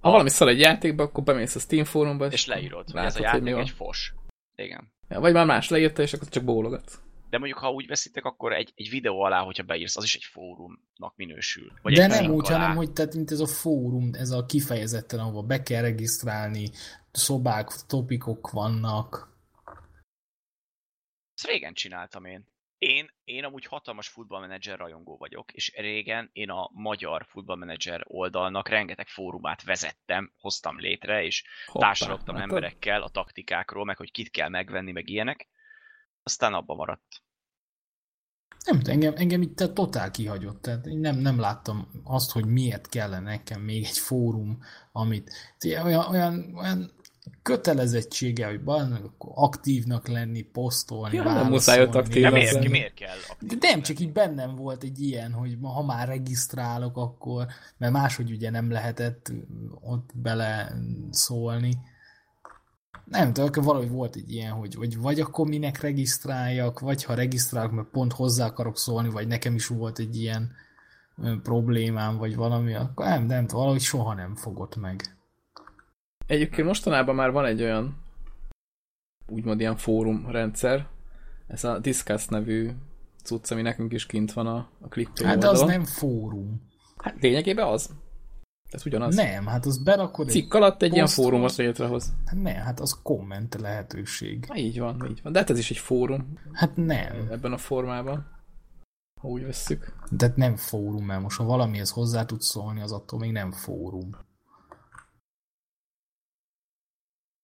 Ha 0.01 0.11
valami 0.11 0.29
szal 0.29 0.49
egy 0.49 0.61
játékba, 0.61 1.03
akkor 1.03 1.25
bemész 1.25 1.55
a 1.55 1.59
Steam 1.59 1.85
fórumba, 1.85 2.27
és, 2.27 2.33
és 2.33 2.47
leírod, 2.47 2.91
hogy 2.91 3.05
ez 3.05 3.19
látod, 3.19 3.43
a 3.43 3.49
játék 3.49 3.67
egy 3.67 3.75
fos. 3.77 4.15
Igen. 4.55 4.93
Ja, 5.09 5.21
vagy 5.21 5.33
már 5.33 5.47
más 5.47 5.69
leírta, 5.69 6.03
és 6.03 6.13
akkor 6.13 6.29
csak 6.29 6.45
bólogatsz. 6.45 7.01
De 7.31 7.39
mondjuk, 7.39 7.59
ha 7.59 7.71
úgy 7.71 7.87
veszitek, 7.87 8.25
akkor 8.25 8.53
egy, 8.53 8.73
egy 8.75 8.91
videó 8.91 9.21
alá, 9.21 9.41
hogyha 9.41 9.63
beírsz, 9.63 9.97
az 9.97 10.05
is 10.05 10.15
egy 10.15 10.25
fórumnak 10.25 11.17
minősül. 11.17 11.73
Vagy 11.83 11.95
De 11.95 12.07
nem 12.07 12.31
úgy, 12.31 12.47
alá. 12.47 12.59
hanem 12.59 12.77
hogy 12.77 12.93
tehát, 12.93 13.15
mint 13.15 13.31
ez 13.31 13.41
a 13.41 13.47
fórum, 13.47 14.11
ez 14.13 14.31
a 14.31 14.47
kifejezetten, 14.47 15.19
ahova 15.19 15.43
be 15.43 15.63
kell 15.63 15.83
regisztrálni, 15.83 16.71
szobák, 17.11 17.69
topikok 17.87 18.51
vannak. 18.51 19.37
Ezt 21.35 21.47
régen 21.47 21.75
csináltam 21.75 22.25
én. 22.25 22.47
Én, 22.79 23.11
én 23.25 23.45
amúgy 23.45 23.65
hatalmas 23.65 24.09
futballmenedzser 24.09 24.79
rajongó 24.79 25.17
vagyok, 25.17 25.53
és 25.53 25.73
régen 25.77 26.31
én 26.33 26.51
a 26.51 26.71
magyar 26.73 27.27
futballmenedzser 27.29 28.05
oldalnak 28.07 28.69
rengeteg 28.69 29.09
fórumát 29.09 29.65
vezettem, 29.65 30.33
hoztam 30.41 30.79
létre, 30.79 31.23
és 31.25 31.45
Hoppá, 31.67 31.87
társalogtam 31.87 32.37
emberekkel 32.37 33.03
a 33.03 33.09
taktikákról, 33.09 33.85
meg 33.85 33.97
hogy 33.97 34.11
kit 34.11 34.31
kell 34.31 34.49
megvenni, 34.49 34.93
meg 34.93 35.09
ilyenek. 35.09 35.49
Aztán 36.29 36.55
abba 36.55 36.75
maradt. 36.75 37.23
Nem 38.65 38.81
engem, 38.85 39.13
engem 39.17 39.43
itt 39.43 39.57
tehát 39.57 39.75
totál 39.75 40.11
kihagyott, 40.11 40.63
tehát 40.63 40.87
én 40.87 40.99
nem, 40.99 41.17
nem 41.19 41.39
láttam 41.39 41.89
azt, 42.05 42.31
hogy 42.31 42.47
miért 42.47 42.89
kellene 42.89 43.31
nekem 43.31 43.61
még 43.61 43.85
egy 43.85 43.99
fórum, 43.99 44.59
amit 44.93 45.33
olyan, 45.85 46.07
olyan, 46.11 46.55
olyan 46.55 46.93
kötelezettsége, 47.43 48.47
hogy 48.47 48.61
akkor 48.65 49.31
aktívnak 49.35 50.09
lenni, 50.09 50.43
posztolni, 50.43 51.17
Ja, 51.17 51.23
nem 51.23 51.49
muszáj 51.49 51.83
ott 51.83 51.95
aktív 51.95 52.23
De 52.23 52.29
Tényleg 52.29 52.33
miért, 52.33 52.53
lenni. 52.53 52.69
miért 52.69 52.95
kell? 52.95 53.17
De 53.41 53.55
nem, 53.61 53.83
csak 53.83 54.01
így 54.01 54.13
bennem 54.13 54.57
volt 54.57 54.83
egy 54.83 55.01
ilyen, 55.01 55.33
hogy 55.33 55.59
ma, 55.59 55.69
ha 55.69 55.85
már 55.85 56.09
regisztrálok, 56.09 56.97
akkor, 56.97 57.47
mert 57.77 57.93
máshogy 57.93 58.31
ugye 58.31 58.51
nem 58.51 58.71
lehetett 58.71 59.33
ott 59.81 60.11
bele 60.15 60.73
szólni. 61.11 61.79
Nem 63.11 63.33
tudom, 63.33 63.49
akkor 63.49 63.65
valahogy 63.65 63.91
volt 63.91 64.17
egy 64.17 64.33
ilyen, 64.33 64.53
hogy, 64.53 64.75
hogy 64.75 64.99
vagy 64.99 65.21
akkor 65.21 65.49
minek 65.49 65.81
regisztráljak, 65.81 66.81
vagy 66.81 67.05
ha 67.05 67.15
regisztrálok, 67.15 67.73
mert 67.73 67.89
pont 67.89 68.13
hozzá 68.13 68.47
akarok 68.47 68.79
szólni, 68.79 69.09
vagy 69.09 69.27
nekem 69.27 69.55
is 69.55 69.67
volt 69.67 69.99
egy 69.99 70.17
ilyen 70.17 70.53
problémám, 71.43 72.17
vagy 72.17 72.37
valami, 72.37 72.75
akkor 72.75 73.07
nem, 73.07 73.25
nem 73.25 73.47
tudom, 73.47 73.61
valahogy 73.61 73.81
soha 73.81 74.15
nem 74.15 74.35
fogott 74.35 74.77
meg. 74.77 75.17
Egyébként 76.27 76.67
mostanában 76.67 77.15
már 77.15 77.31
van 77.31 77.45
egy 77.45 77.63
olyan 77.63 77.97
úgymond 79.29 79.61
ilyen 79.61 79.77
fórumrendszer, 79.77 80.87
ez 81.47 81.65
a 81.65 81.79
Discuss 81.79 82.27
nevű 82.27 82.71
cucc, 83.23 83.51
ami 83.51 83.63
nekünk 83.63 83.93
is 83.93 84.07
kint 84.07 84.33
van 84.33 84.47
a, 84.47 84.69
a 84.81 84.89
Hát 85.25 85.39
de 85.39 85.49
az 85.49 85.61
oldalon. 85.61 85.69
nem 85.69 85.85
fórum. 85.85 86.63
Hát 86.97 87.17
lényegében 87.21 87.67
az. 87.67 87.91
Ez 88.71 88.87
ugyanaz. 88.87 89.15
Nem, 89.15 89.47
hát 89.47 89.65
az 89.65 89.83
berakod 89.83 90.27
egy... 90.27 90.33
Cikk 90.33 90.55
alatt 90.55 90.83
egy 90.83 90.93
ilyen 90.93 91.07
fórumot 91.07 91.57
létrehoz. 91.57 92.13
Hát 92.27 92.43
nem, 92.43 92.55
hát 92.55 92.81
az 92.81 93.01
komment 93.03 93.55
lehetőség. 93.55 94.45
Na, 94.49 94.57
így 94.57 94.79
van, 94.79 95.07
így 95.11 95.23
van. 95.23 95.33
De 95.33 95.39
hát 95.39 95.51
ez 95.51 95.59
is 95.59 95.71
egy 95.71 95.79
fórum 95.79 96.39
Hát 96.53 96.77
nem. 96.77 97.29
ebben 97.31 97.53
a 97.53 97.59
formában. 97.59 98.37
Ha 99.21 99.29
úgy 99.29 99.45
vesszük. 99.45 99.93
De 100.11 100.33
nem 100.37 100.57
fórum, 100.57 101.05
mert 101.05 101.23
most 101.23 101.37
ha 101.39 101.45
valamihez 101.45 101.91
hozzá 101.91 102.25
tudsz 102.25 102.51
szólni, 102.51 102.81
az 102.81 102.93
attól 102.93 103.19
még 103.19 103.33
nem 103.33 103.53
fórum. 103.53 104.11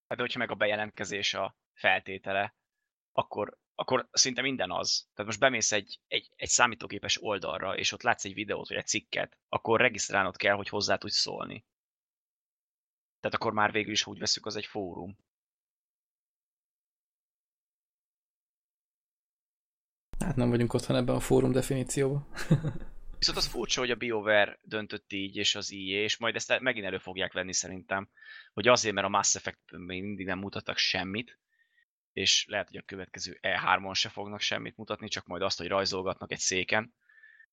Hát 0.09 0.17
de 0.17 0.23
hogyha 0.23 0.39
meg 0.39 0.51
a 0.51 0.55
bejelentkezés 0.55 1.35
a 1.35 1.57
feltétele, 1.73 2.55
akkor, 3.13 3.59
akkor 3.75 4.09
szinte 4.13 4.43
minden 4.43 4.71
az. 4.71 5.09
Tehát 5.15 5.27
most 5.27 5.41
bemész 5.41 5.73
egy, 5.73 6.01
egy, 6.09 6.31
egy 6.37 6.49
számítógépes 6.49 7.23
oldalra, 7.23 7.77
és 7.77 7.93
ott 7.93 8.03
látsz 8.03 8.25
egy 8.25 8.35
videót, 8.35 8.69
vagy 8.69 8.77
egy 8.77 8.87
cikket, 8.87 9.39
akkor 9.49 9.81
regisztrálnod 9.81 10.37
kell, 10.37 10.55
hogy 10.55 10.69
hozzá 10.69 10.97
tudsz 10.97 11.17
szólni. 11.17 11.65
Tehát 13.21 13.39
akkor 13.39 13.53
már 13.53 13.73
végül 13.73 13.93
is 13.93 14.07
úgy 14.07 14.19
veszük, 14.19 14.47
az 14.47 14.57
egy 14.57 14.67
fórum. 14.67 15.17
Hát 20.19 20.37
nem 20.37 20.51
vagyunk 20.51 20.75
otthon 20.75 20.97
ebben 20.97 21.15
a 21.15 21.21
fórum 21.21 21.53
definícióban. 21.53 22.29
Viszont 23.19 23.39
az 23.39 23.47
furcsa, 23.47 23.81
hogy 23.81 23.91
a 23.91 23.97
BioWare 23.97 24.59
döntött 24.63 25.13
így, 25.13 25.37
és 25.37 25.55
az 25.55 25.73
EA, 25.73 26.03
és 26.03 26.17
majd 26.17 26.35
ezt 26.35 26.61
megint 26.61 26.87
elő 26.87 26.99
fogják 26.99 27.33
venni 27.33 27.53
szerintem, 27.53 28.09
hogy 28.53 28.69
azért, 28.69 28.95
mert 28.95 29.07
a 29.07 29.11
Mass 29.11 29.35
Effect 29.35 29.61
még 29.71 30.03
mindig 30.03 30.27
nem 30.27 30.39
mutattak 30.39 30.77
semmit, 30.77 31.39
és 32.15 32.47
lehet, 32.49 32.69
hogy 32.69 32.77
a 32.77 32.83
következő 32.87 33.39
E3-on 33.43 33.95
se 33.95 34.09
fognak 34.09 34.41
semmit 34.41 34.77
mutatni, 34.77 35.09
csak 35.09 35.27
majd 35.27 35.43
azt, 35.43 35.59
hogy 35.59 35.69
rajzolgatnak 35.69 36.33
egy 36.33 36.39
széken, 36.39 36.95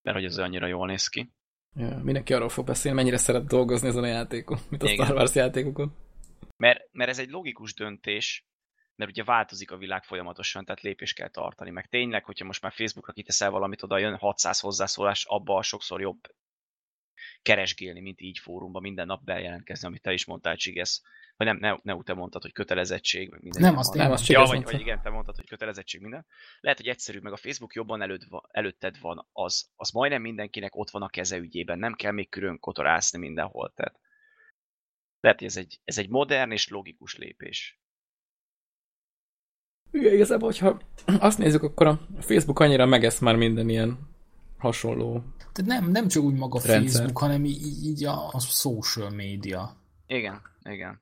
mert 0.01 0.17
hogy 0.17 0.25
ez 0.25 0.37
annyira 0.37 0.67
jól 0.67 0.87
néz 0.87 1.07
ki. 1.07 1.31
Ja, 1.75 1.99
mindenki 2.03 2.33
arról 2.33 2.49
fog 2.49 2.65
beszélni, 2.65 2.97
mennyire 2.97 3.17
szeret 3.17 3.47
dolgozni 3.47 3.87
ezen 3.87 4.03
a 4.03 4.07
játékon, 4.07 4.59
mint 4.69 4.83
a 4.83 4.89
Igen. 4.89 5.05
Star 5.05 5.17
Wars 5.17 5.35
játékokon. 5.35 5.95
Mert, 6.57 6.79
mert 6.91 7.09
ez 7.09 7.19
egy 7.19 7.29
logikus 7.29 7.73
döntés, 7.73 8.45
mert 8.95 9.11
ugye 9.11 9.23
változik 9.23 9.71
a 9.71 9.77
világ 9.77 10.03
folyamatosan, 10.03 10.65
tehát 10.65 10.81
lépést 10.81 11.15
kell 11.15 11.29
tartani. 11.29 11.69
Meg 11.69 11.87
tényleg, 11.87 12.25
hogyha 12.25 12.45
most 12.45 12.61
már 12.61 12.71
Facebookra 12.71 13.13
kiteszel 13.13 13.49
valamit, 13.49 13.83
oda 13.83 13.97
jön 13.97 14.15
600 14.17 14.59
hozzászólás, 14.59 15.25
abba 15.25 15.61
sokszor 15.61 16.01
jobb 16.01 16.19
keresgélni, 17.41 18.01
mint 18.01 18.21
így 18.21 18.39
fórumban 18.39 18.81
minden 18.81 19.05
nap 19.05 19.23
bejelentkezni, 19.23 19.87
amit 19.87 20.01
te 20.01 20.13
is 20.13 20.25
mondtál, 20.25 20.55
Csigesz. 20.55 21.01
Vagy 21.37 21.47
nem, 21.47 21.57
ne, 21.83 21.93
ne 21.93 22.03
te 22.03 22.13
mondtad, 22.13 22.41
hogy 22.41 22.51
kötelezettség, 22.51 23.29
meg 23.29 23.41
minden. 23.41 23.61
Nem, 23.61 23.77
azt 23.77 23.93
van. 23.93 24.03
Nem, 24.03 24.11
azt 24.11 24.27
Ja, 24.27 24.43
vagy, 24.43 24.63
vagy 24.63 24.79
igen, 24.79 25.01
te 25.01 25.09
mondtad, 25.09 25.35
hogy 25.35 25.47
kötelezettség 25.47 26.01
minden. 26.01 26.25
Lehet, 26.59 26.77
hogy 26.77 26.87
egyszerűbb, 26.87 27.23
meg 27.23 27.33
a 27.33 27.37
Facebook 27.37 27.73
jobban 27.73 28.01
előtt 28.01 28.27
előtted 28.51 28.99
van, 28.99 29.27
az, 29.31 29.69
az 29.75 29.89
majdnem 29.89 30.21
mindenkinek 30.21 30.75
ott 30.75 30.89
van 30.89 31.01
a 31.01 31.09
keze 31.09 31.37
ügyében, 31.37 31.79
nem 31.79 31.93
kell 31.93 32.11
még 32.11 32.29
külön 32.29 32.59
kotorászni 32.59 33.19
mindenhol. 33.19 33.73
Tehát 33.75 33.99
lehet, 35.19 35.39
hogy 35.39 35.47
ez 35.47 35.57
egy, 35.57 35.79
ez 35.83 35.97
egy 35.97 36.09
modern 36.09 36.51
és 36.51 36.69
logikus 36.69 37.17
lépés. 37.17 37.81
Igen, 39.91 40.13
igazából, 40.13 40.49
hogyha 40.49 40.81
azt 41.19 41.37
nézzük, 41.37 41.63
akkor 41.63 41.87
a 41.87 41.99
Facebook 42.19 42.59
annyira 42.59 42.85
megesz 42.85 43.19
már 43.19 43.35
minden 43.35 43.69
ilyen 43.69 44.10
hasonló. 44.61 45.23
Tehát 45.37 45.81
nem, 45.81 45.91
nem 45.91 46.07
csak 46.07 46.23
úgy 46.23 46.35
maga 46.35 46.59
a 46.59 46.61
Rendszer. 46.65 46.91
Facebook, 46.91 47.17
hanem 47.17 47.45
így, 47.45 47.83
így 47.83 48.05
a, 48.05 48.27
a 48.31 48.39
social 48.39 49.09
média. 49.09 49.77
Igen, 50.07 50.41
igen. 50.63 51.01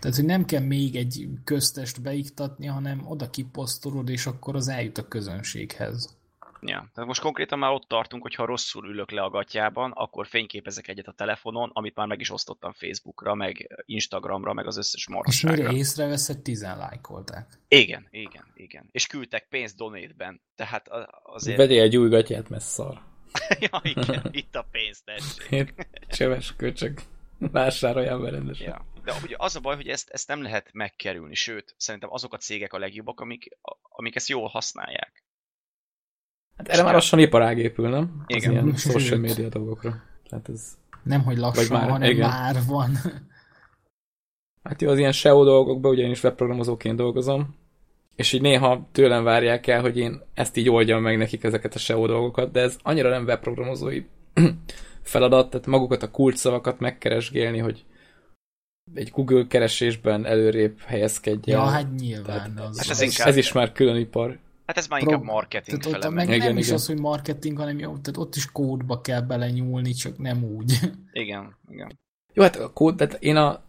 Tehát, 0.00 0.16
hogy 0.16 0.26
nem 0.26 0.44
kell 0.44 0.62
még 0.62 0.96
egy 0.96 1.28
köztest 1.44 2.02
beiktatni, 2.02 2.66
hanem 2.66 3.06
oda 3.06 3.30
kiposztolod, 3.30 4.08
és 4.08 4.26
akkor 4.26 4.56
az 4.56 4.68
eljut 4.68 4.98
a 4.98 5.08
közönséghez. 5.08 6.15
Ja. 6.68 6.90
Tehát 6.94 7.08
most 7.08 7.20
konkrétan 7.20 7.58
már 7.58 7.70
ott 7.70 7.88
tartunk, 7.88 8.22
hogy 8.22 8.34
ha 8.34 8.44
rosszul 8.44 8.88
ülök 8.88 9.10
le 9.10 9.22
a 9.22 9.30
gatyában, 9.30 9.92
akkor 9.92 10.26
fényképezek 10.26 10.88
egyet 10.88 11.06
a 11.06 11.12
telefonon, 11.12 11.70
amit 11.72 11.94
már 11.94 12.06
meg 12.06 12.20
is 12.20 12.30
osztottam 12.30 12.72
Facebookra, 12.72 13.34
meg 13.34 13.82
Instagramra, 13.84 14.52
meg 14.52 14.66
az 14.66 14.76
összes 14.76 15.00
És 15.00 15.08
marhaságra. 15.08 15.62
mire 15.62 15.76
észreveszed, 15.76 16.38
tizen 16.38 16.78
lájkolták. 16.78 17.58
Igen, 17.68 18.06
igen, 18.10 18.44
igen. 18.54 18.88
És 18.92 19.06
küldtek 19.06 19.46
pénzt 19.48 19.76
donate-ben. 19.76 20.40
Tehát 20.54 20.88
azért... 21.22 21.56
Vegyél 21.56 21.82
egy 21.82 21.96
új 21.96 22.08
gatyát, 22.08 22.48
mert 22.48 22.64
szar. 22.64 23.00
ja, 23.70 23.80
igen, 23.82 24.28
itt 24.30 24.54
a 24.54 24.66
pénz, 24.70 25.02
tessék. 25.04 25.50
Én 25.50 25.74
cseves 26.08 26.54
köcsög. 26.56 27.00
Vásároljál 27.38 28.18
be 28.18 28.30
rendesen. 28.30 28.66
Ja. 28.66 28.86
De 29.04 29.14
ugye 29.22 29.34
az 29.38 29.56
a 29.56 29.60
baj, 29.60 29.76
hogy 29.76 29.88
ezt, 29.88 30.10
ezt 30.10 30.28
nem 30.28 30.42
lehet 30.42 30.72
megkerülni, 30.72 31.34
sőt, 31.34 31.74
szerintem 31.76 32.12
azok 32.12 32.32
a 32.32 32.36
cégek 32.36 32.72
a 32.72 32.78
legjobbak, 32.78 33.20
amik, 33.20 33.48
amik 33.82 34.14
ezt 34.14 34.28
jól 34.28 34.48
használják. 34.48 35.24
Hát 36.56 36.68
erre 36.68 36.82
már 36.82 36.92
lassan 36.94 37.18
iparág 37.18 37.58
épül, 37.58 37.88
nem? 37.88 38.24
Az 38.26 38.36
Igen. 38.36 38.50
ilyen 38.50 38.74
Sőt. 38.76 38.92
social 38.92 39.18
media 39.18 39.48
dolgokra. 39.48 40.02
Tehát 40.28 40.48
ez... 40.48 40.62
Nem, 41.02 41.22
hogy 41.22 41.36
lassan, 41.36 41.64
Vagy 41.68 41.78
már- 41.78 41.90
hanem 41.90 42.10
igen. 42.10 42.28
már 42.28 42.56
van. 42.66 42.90
Hát 44.62 44.82
jó, 44.82 44.90
az 44.90 44.98
ilyen 44.98 45.12
SEO 45.12 45.44
dolgokban, 45.44 45.90
ugye 45.92 46.02
én 46.02 46.10
is 46.10 46.22
webprogramozóként 46.22 46.96
dolgozom, 46.96 47.54
és 48.16 48.32
így 48.32 48.40
néha 48.40 48.88
tőlem 48.92 49.24
várják 49.24 49.66
el, 49.66 49.80
hogy 49.80 49.98
én 49.98 50.20
ezt 50.34 50.56
így 50.56 50.68
oldjam 50.70 51.02
meg 51.02 51.18
nekik 51.18 51.42
ezeket 51.44 51.74
a 51.74 51.78
SEO 51.78 52.06
dolgokat, 52.06 52.50
de 52.52 52.60
ez 52.60 52.76
annyira 52.82 53.08
nem 53.08 53.24
webprogramozói 53.24 54.02
feladat, 55.02 55.50
tehát 55.50 55.66
magukat 55.66 56.02
a 56.02 56.10
kulcsszavakat 56.10 56.78
megkeresgélni, 56.80 57.58
hogy 57.58 57.84
egy 58.94 59.10
Google 59.10 59.46
keresésben 59.46 60.26
előrébb 60.26 60.78
helyezkedjen. 60.80 61.58
Ja, 61.58 61.64
hát 61.66 61.94
nyilván. 61.94 62.24
Tehát 62.54 62.68
Az, 62.70 62.76
Hát 62.78 62.84
ez, 62.84 62.90
ez 62.90 63.00
ez, 63.00 63.02
inkább- 63.02 63.28
ez 63.28 63.36
is 63.36 63.52
már 63.52 63.72
külön 63.72 63.96
ipar. 63.96 64.38
Hát 64.66 64.76
ez 64.76 64.86
már 64.86 65.00
Pro- 65.00 65.12
inkább 65.12 65.26
marketing 65.26 65.82
tehát 65.82 65.96
ott 65.96 66.02
fele 66.02 66.14
meg 66.14 66.26
megy. 66.26 66.38
nem 66.38 66.46
Igen, 66.46 66.58
is 66.58 66.64
igen. 66.64 66.76
az, 66.76 66.86
hogy 66.86 67.00
marketing, 67.00 67.58
hanem 67.58 67.78
jó, 67.78 67.88
tehát 67.90 68.16
ott 68.16 68.34
is 68.34 68.52
kódba 68.52 69.00
kell 69.00 69.20
belenyúlni, 69.20 69.92
csak 69.92 70.18
nem 70.18 70.44
úgy. 70.44 70.72
Igen, 71.12 71.56
igen. 71.68 71.98
Jó, 72.32 72.42
hát 72.42 72.56
a 72.56 72.72
kód, 72.72 72.96
tehát 72.96 73.16
én 73.22 73.36
a 73.36 73.64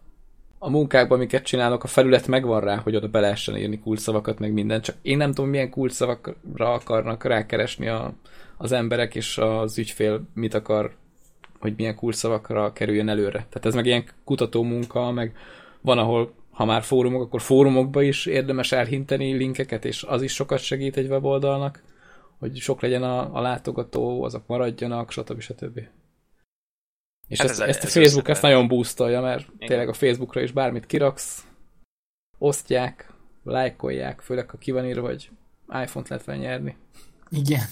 a 0.58 0.70
munkákban, 0.70 1.18
amiket 1.18 1.44
csinálok, 1.44 1.84
a 1.84 1.86
felület 1.86 2.26
megvan 2.26 2.60
rá, 2.60 2.76
hogy 2.76 2.96
oda 2.96 3.08
be 3.08 3.20
lehessen 3.20 3.56
írni 3.56 3.78
kulcsszavakat, 3.78 4.38
meg 4.38 4.52
minden, 4.52 4.80
csak 4.80 4.96
én 5.02 5.16
nem 5.16 5.32
tudom, 5.32 5.50
milyen 5.50 5.70
kulcsszavakra 5.70 6.72
akarnak 6.72 7.24
rákeresni 7.24 7.88
a, 7.88 8.12
az 8.56 8.72
emberek, 8.72 9.14
és 9.14 9.38
az 9.38 9.78
ügyfél 9.78 10.22
mit 10.34 10.54
akar, 10.54 10.96
hogy 11.58 11.74
milyen 11.76 11.94
kulcsszavakra 11.94 12.72
kerüljön 12.72 13.08
előre. 13.08 13.38
Tehát 13.38 13.66
ez 13.66 13.74
meg 13.74 13.86
ilyen 13.86 14.04
kutató 14.24 14.62
munka, 14.62 15.10
meg 15.10 15.36
van, 15.80 15.98
ahol 15.98 16.32
ha 16.58 16.64
már 16.64 16.82
fórumok, 16.82 17.22
akkor 17.22 17.40
fórumokba 17.40 18.02
is 18.02 18.26
érdemes 18.26 18.72
elhinteni 18.72 19.32
linkeket, 19.32 19.84
és 19.84 20.02
az 20.02 20.22
is 20.22 20.34
sokat 20.34 20.58
segít 20.58 20.96
egy 20.96 21.08
weboldalnak, 21.08 21.82
hogy 22.38 22.56
sok 22.56 22.80
legyen 22.80 23.02
a, 23.02 23.34
a 23.36 23.40
látogató, 23.40 24.22
azok 24.22 24.46
maradjanak, 24.46 25.10
stb. 25.10 25.40
stb. 25.40 25.80
És 27.28 27.38
hát 27.38 27.48
ezt, 27.50 27.60
ez, 27.60 27.68
ezt 27.68 27.82
a 27.82 27.86
ez 27.86 27.92
Facebook 27.92 28.28
ezt 28.28 28.42
nagyon 28.42 28.68
boostolja, 28.68 29.20
mert 29.20 29.46
Igen. 29.54 29.68
tényleg 29.68 29.88
a 29.88 29.92
Facebookra 29.92 30.40
is 30.40 30.52
bármit 30.52 30.86
kiraksz, 30.86 31.46
osztják, 32.38 33.12
lájkolják, 33.44 34.20
főleg 34.20 34.50
ha 34.50 34.58
ki 34.58 34.70
van 34.70 34.86
írva, 34.86 35.06
hogy 35.06 35.30
iPhone-t 35.68 36.08
lehet 36.08 36.26
nyerni. 36.26 36.76
Igen. 37.28 37.66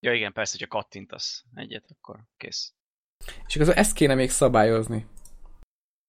Ja 0.00 0.12
igen, 0.12 0.32
persze, 0.32 0.56
hogyha 0.58 0.78
kattintasz 0.78 1.44
egyet, 1.54 1.84
akkor 1.98 2.20
kész. 2.36 2.72
És 3.46 3.54
igazán 3.54 3.76
ezt 3.76 3.94
kéne 3.94 4.14
még 4.14 4.30
szabályozni. 4.30 5.06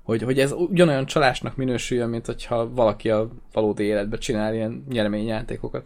Hogy, 0.03 0.21
hogy 0.21 0.39
ez 0.39 0.51
ugyanolyan 0.51 1.05
csalásnak 1.05 1.55
minősüljön, 1.55 2.09
mint 2.09 2.25
hogyha 2.25 2.73
valaki 2.73 3.09
a 3.09 3.29
valódi 3.51 3.83
életben 3.83 4.19
csinál 4.19 4.53
ilyen 4.53 4.85
nyereményjátékokat. 4.89 5.85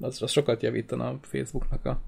Az, 0.00 0.22
az 0.22 0.30
sokat 0.30 0.62
javítana 0.62 1.08
a 1.08 1.18
Facebooknak 1.22 1.84
a, 1.84 2.00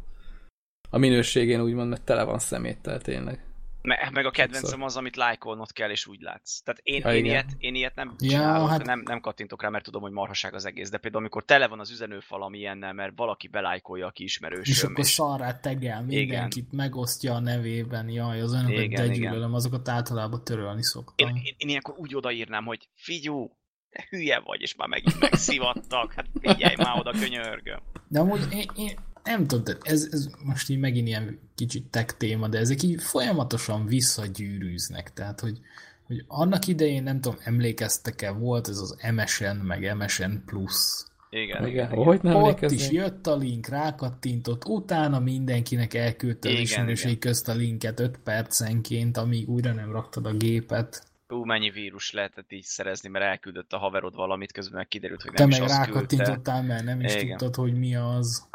a 0.91 0.99
minőségén, 0.99 1.61
úgymond, 1.61 1.89
mert 1.89 2.03
tele 2.03 2.23
van 2.23 2.39
szeméttel 2.39 3.01
tényleg. 3.01 3.45
Me- 3.87 4.11
meg 4.11 4.27
a 4.27 4.31
kedvencem 4.31 4.83
az, 4.83 4.97
amit 4.97 5.17
lájkolnod 5.17 5.73
kell, 5.73 5.91
és 5.91 6.07
úgy 6.07 6.21
látsz. 6.21 6.61
Tehát 6.61 6.81
én, 6.85 7.03
én, 7.03 7.25
ilyet, 7.25 7.47
én 7.59 7.75
ilyet 7.75 7.95
nem 7.95 8.17
csinálok, 8.19 8.63
ja, 8.63 8.69
hát... 8.69 8.85
nem, 8.85 9.03
nem 9.05 9.21
kattintok 9.21 9.63
rá, 9.63 9.69
mert 9.69 9.85
tudom, 9.85 10.03
hogy 10.03 10.13
marhaság 10.13 10.55
az 10.55 10.65
egész, 10.65 10.91
de 10.91 10.99
például 10.99 11.23
amikor 11.23 11.45
tele 11.45 11.69
van 11.69 11.81
az 11.81 11.91
üzenőfalam 11.91 12.55
ilyennel, 12.55 12.93
mert 12.93 13.13
valaki 13.17 13.49
belájkolja, 13.49 14.07
aki 14.07 14.23
ismerős. 14.23 14.69
És 14.69 14.83
akkor 14.83 15.05
és... 15.05 15.11
szarrá 15.11 15.61
tegel 15.61 16.03
mindenkit, 16.03 16.65
igen. 16.65 16.77
megosztja 16.77 17.35
a 17.35 17.41
nevében, 17.41 18.09
jaj, 18.09 18.41
az 18.41 18.53
önöket 18.53 19.07
begyűlölöm, 19.07 19.55
azokat 19.55 19.89
általában 19.89 20.45
törölni 20.45 20.85
szoktam. 20.85 21.29
Én, 21.29 21.37
én, 21.37 21.55
én 21.57 21.69
ilyenkor 21.69 21.95
úgy 21.99 22.15
odaírnám, 22.15 22.65
hogy 22.65 22.89
figyú, 22.95 23.57
te 23.91 24.07
hülye 24.11 24.41
vagy, 24.41 24.61
és 24.61 24.75
már 24.75 24.89
megint 24.89 25.21
megszivattak, 25.21 26.13
hát 26.13 26.27
figyelj 26.41 26.75
már 26.77 26.99
oda, 26.99 27.11
könyörgöm. 27.11 27.81
De 28.09 28.21
amúgy 28.21 28.53
én, 28.53 28.71
én 28.77 28.99
nem 29.27 29.47
tudom, 29.47 29.77
ez, 29.83 30.09
ez 30.11 30.29
most 30.45 30.71
így 30.71 30.79
megint 30.79 31.09
ilyen 31.09 31.39
kicsit 31.55 31.87
tech 31.87 32.17
téma, 32.17 32.49
de 32.49 32.59
ezek 32.59 32.83
így 32.83 33.03
folyamatosan 33.03 33.87
visszagyűrűznek, 33.87 35.13
tehát 35.13 35.41
hogy, 35.41 35.61
hogy 36.07 36.25
annak 36.27 36.67
idején, 36.67 37.03
nem 37.03 37.21
tudom, 37.21 37.39
emlékeztek-e, 37.45 38.31
volt 38.31 38.69
ez 38.69 38.79
az 38.79 38.97
MSN, 39.15 39.57
meg 39.57 39.97
MSN 39.97 40.33
Plus. 40.47 41.05
Igen, 41.31 41.67
igen, 41.67 41.89
igen. 41.89 42.05
Hogy 42.05 42.23
nem 42.23 42.35
Ott 42.35 42.71
is 42.71 42.91
jött 42.91 43.27
a 43.27 43.37
link, 43.37 43.67
rákattintott, 43.67 44.65
utána 44.65 45.19
mindenkinek 45.19 45.95
elküldte 45.95 46.49
az 46.49 46.59
ismerőség 46.59 47.19
közt 47.19 47.49
a 47.49 47.55
linket 47.55 48.01
5 48.01 48.19
percenként, 48.25 49.17
amíg 49.17 49.49
újra 49.49 49.73
nem 49.73 49.93
raktad 49.93 50.27
a 50.27 50.33
gépet. 50.33 51.03
Ú, 51.29 51.45
mennyi 51.45 51.71
vírus 51.71 52.13
lehetett 52.13 52.53
így 52.53 52.63
szerezni, 52.63 53.09
mert 53.09 53.25
elküldött 53.25 53.73
a 53.73 53.79
haverod 53.79 54.15
valamit, 54.15 54.53
közben 54.53 54.77
meg 54.77 54.89
kiderült, 54.89 55.23
hogy 55.23 55.33
nem 55.33 55.49
Te 55.49 55.57
is 55.57 55.61
meg 55.61 55.69
rákattintottál, 55.69 56.63
mert 56.63 56.85
nem 56.85 57.01
is 57.01 57.15
Igen. 57.15 57.37
tudtad, 57.37 57.55
hogy 57.55 57.79
mi 57.79 57.97
az. 57.97 58.49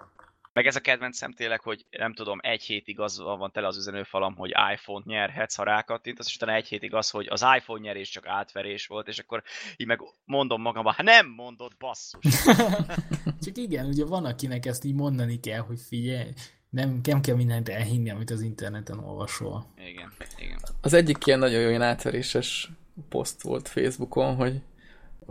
Meg 0.53 0.65
ez 0.65 0.75
a 0.75 0.79
kedvencem 0.79 1.31
tényleg, 1.31 1.61
hogy 1.61 1.85
nem 1.89 2.13
tudom, 2.13 2.39
egy 2.41 2.63
hétig 2.63 2.99
az 2.99 3.19
van 3.19 3.51
tele 3.51 3.67
az 3.67 3.77
üzenőfalam, 3.77 4.35
hogy 4.35 4.53
iPhone-t 4.73 5.05
nyerhetsz, 5.05 5.55
ha 5.55 5.63
rákattintasz, 5.63 6.27
és 6.27 6.35
utána 6.35 6.53
egy 6.53 6.67
hétig 6.67 6.93
az, 6.93 7.09
hogy 7.09 7.27
az 7.29 7.45
iPhone 7.57 7.81
nyerés 7.81 8.09
csak 8.09 8.27
átverés 8.27 8.87
volt, 8.87 9.07
és 9.07 9.19
akkor 9.19 9.43
így 9.77 9.87
meg 9.87 10.01
mondom 10.25 10.61
magamban, 10.61 10.93
hát 10.93 11.05
nem 11.05 11.27
mondod, 11.27 11.71
basszus. 11.77 12.43
csak 13.45 13.57
igen, 13.57 13.85
ugye 13.85 14.05
van, 14.05 14.25
akinek 14.25 14.65
ezt 14.65 14.83
így 14.83 14.95
mondani 14.95 15.39
kell, 15.39 15.59
hogy 15.59 15.79
figyelj, 15.87 16.29
nem, 16.69 16.99
nem 17.03 17.21
kell 17.21 17.35
mindent 17.35 17.69
elhinni, 17.69 18.09
amit 18.09 18.29
az 18.29 18.41
interneten 18.41 18.99
olvasol. 18.99 19.73
Igen, 19.77 20.11
igen. 20.37 20.59
Az 20.81 20.93
egyik 20.93 21.25
ilyen 21.25 21.39
nagyon 21.39 21.61
jó 21.61 21.69
ilyen 21.69 21.81
átveréses 21.81 22.69
poszt 23.09 23.41
volt 23.41 23.67
Facebookon, 23.67 24.35
hogy 24.35 24.61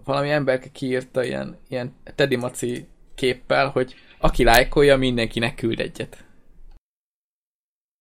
valami 0.04 0.30
ember 0.30 0.72
kiírta 0.72 1.24
ilyen, 1.24 1.58
ilyen 1.68 1.94
Teddy 2.14 2.36
Maci 2.36 2.88
képpel, 3.14 3.68
hogy 3.68 3.94
aki 4.20 4.44
lájkolja, 4.44 4.96
mindenkinek 4.96 5.54
küld 5.54 5.80
egyet. 5.80 6.24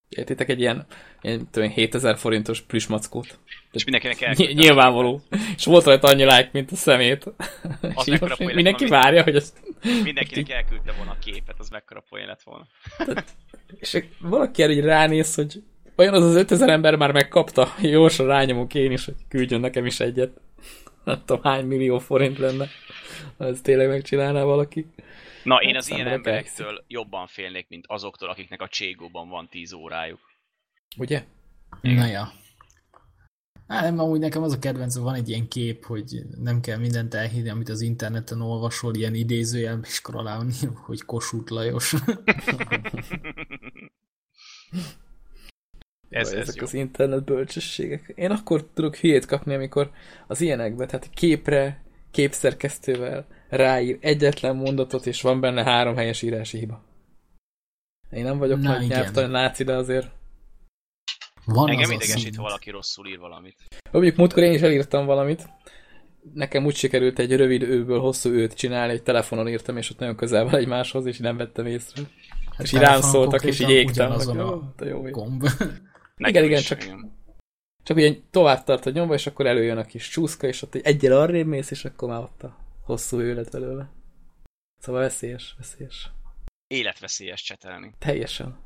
Értitek 0.09 0.49
egy 0.49 0.59
ilyen, 0.59 0.85
ilyen 1.21 1.47
tudom, 1.51 1.69
7000 1.69 2.17
forintos 2.17 2.61
plüsmackót. 2.61 3.39
És 3.71 3.83
mindenkinek 3.83 4.21
el. 4.21 4.33
Ny- 4.37 4.53
nyilvánvaló. 4.53 5.21
És 5.55 5.65
volt 5.65 5.85
rajta 5.85 6.07
annyi 6.07 6.23
like, 6.23 6.49
mint 6.51 6.71
a 6.71 6.75
szemét. 6.75 7.25
Az 7.95 8.07
és 8.07 8.19
most 8.19 8.39
mindenki 8.39 8.85
van, 8.85 8.99
várja, 8.99 9.23
hogy 9.23 9.35
ezt... 9.35 9.57
Mindenkinek 10.03 10.49
elküldte 10.49 10.91
volna 10.91 11.11
a 11.11 11.17
képet, 11.23 11.55
az 11.57 11.69
mekkora 11.69 12.03
poén 12.09 12.25
lett 12.25 12.43
volna. 12.43 12.67
és 13.79 14.03
valaki 14.19 14.63
erre 14.63 14.71
így 14.71 14.83
ránéz, 14.83 15.35
hogy 15.35 15.63
olyan 15.95 16.13
az 16.13 16.23
az 16.23 16.35
5000 16.35 16.69
ember 16.69 16.95
már 16.95 17.11
megkapta, 17.11 17.73
jósan 17.81 18.27
rányomok 18.27 18.73
én 18.73 18.91
is, 18.91 19.05
hogy 19.05 19.15
küldjön 19.29 19.59
nekem 19.59 19.85
is 19.85 19.99
egyet. 19.99 20.31
Nem 21.03 21.21
tudom, 21.25 21.43
hány 21.43 21.65
millió 21.65 21.99
forint 21.99 22.37
lenne, 22.37 22.67
ha 23.37 23.45
ezt 23.45 23.63
tényleg 23.63 23.87
megcsinálná 23.87 24.43
valaki. 24.43 24.85
Na, 25.49 25.61
én 25.61 25.75
az 25.75 25.89
ilyen 25.89 26.07
emberektől 26.07 26.67
elhiszik. 26.67 26.85
jobban 26.87 27.27
félnék, 27.27 27.67
mint 27.69 27.85
azoktól, 27.87 28.29
akiknek 28.29 28.61
a 28.61 28.67
cségóban 28.67 29.29
van 29.29 29.47
10 29.49 29.73
órájuk. 29.73 30.19
Ugye? 30.97 31.23
Na 31.81 32.05
ja. 32.05 32.31
Hát 33.67 33.81
nem, 33.81 33.99
amúgy 33.99 34.19
nekem 34.19 34.43
az 34.43 34.53
a 34.53 34.59
kedvenc, 34.59 34.95
van 34.97 35.15
egy 35.15 35.29
ilyen 35.29 35.47
kép, 35.47 35.85
hogy 35.85 36.21
nem 36.37 36.61
kell 36.61 36.77
mindent 36.77 37.13
elhinni, 37.13 37.49
amit 37.49 37.69
az 37.69 37.81
interneten 37.81 38.41
olvasol, 38.41 38.95
ilyen 38.95 39.13
idézőjelben 39.13 39.85
is 39.87 40.01
korolálni, 40.01 40.53
hogy 40.85 41.01
Kossuth 41.01 41.51
Lajos. 41.51 41.93
ez, 46.09 46.31
ez 46.31 46.31
ezek 46.31 46.55
jó. 46.55 46.63
az 46.63 46.73
internet 46.73 47.23
bölcsességek. 47.23 48.13
Én 48.15 48.31
akkor 48.31 48.67
tudok 48.73 48.95
hülyét 48.95 49.25
kapni, 49.25 49.53
amikor 49.53 49.91
az 50.27 50.41
ilyenekbe, 50.41 50.85
tehát 50.85 51.09
képre, 51.09 51.83
képszerkesztővel 52.11 53.37
ráír 53.49 53.97
egyetlen 54.01 54.55
mondatot, 54.55 55.05
és 55.05 55.21
van 55.21 55.39
benne 55.39 55.63
három 55.63 55.95
helyes 55.95 56.21
írási 56.21 56.57
hiba. 56.57 56.83
Én 58.11 58.23
nem 58.23 58.37
vagyok 58.37 58.59
Na, 58.59 58.71
nagy 58.71 58.87
nyelvtani 58.87 59.31
náci, 59.31 59.63
de 59.63 59.73
azért... 59.73 60.07
Van 61.45 61.69
Engem 61.69 61.91
idegesít, 61.91 62.35
ha 62.35 62.41
valaki 62.41 62.69
rosszul 62.69 63.07
ír 63.07 63.19
valamit. 63.19 63.55
Mondjuk 63.91 64.15
múltkor 64.15 64.43
én 64.43 64.53
is 64.53 64.61
elírtam 64.61 65.05
valamit. 65.05 65.49
Nekem 66.33 66.65
úgy 66.65 66.75
sikerült 66.75 67.19
egy 67.19 67.35
rövid 67.35 67.61
őből 67.61 67.99
hosszú 67.99 68.29
őt 68.29 68.53
csinálni, 68.53 68.93
egy 68.93 69.03
telefonon 69.03 69.47
írtam, 69.47 69.77
és 69.77 69.89
ott 69.89 69.99
nagyon 69.99 70.15
közel 70.15 70.43
van 70.43 70.55
egymáshoz, 70.55 71.05
és 71.05 71.17
nem 71.17 71.37
vettem 71.37 71.65
észre. 71.65 72.01
Hát 72.51 72.61
és 72.61 72.71
rám 72.71 73.01
szóltak, 73.01 73.43
és 73.43 73.59
így 73.59 73.69
égtem. 73.69 74.11
Hogy, 74.11 74.37
a 74.37 74.85
jó, 74.85 75.01
gomb. 75.01 75.47
igen, 76.17 76.43
igen, 76.43 76.61
csak, 76.61 76.83
csak 77.83 77.97
ugye 77.97 78.15
tovább 78.31 78.63
tart 78.63 78.85
a 78.85 78.89
nyomba, 78.89 79.13
és 79.13 79.27
akkor 79.27 79.45
előjön 79.45 79.77
a 79.77 79.85
kis 79.85 80.09
csúszka, 80.09 80.47
és 80.47 80.61
ott 80.61 80.75
egy 80.75 80.85
egyel 80.85 81.19
arrébb 81.19 81.47
mész, 81.47 81.71
és 81.71 81.85
akkor 81.85 82.09
már 82.09 82.19
ott 82.19 82.43
a 82.43 82.57
hosszú 82.89 83.19
ő 83.19 83.33
lett 83.33 83.51
belőle. 83.51 83.89
Szóval 84.81 85.01
veszélyes, 85.01 85.55
veszélyes. 85.57 86.11
Életveszélyes 86.67 87.41
csetelni. 87.41 87.93
Teljesen. 87.99 88.57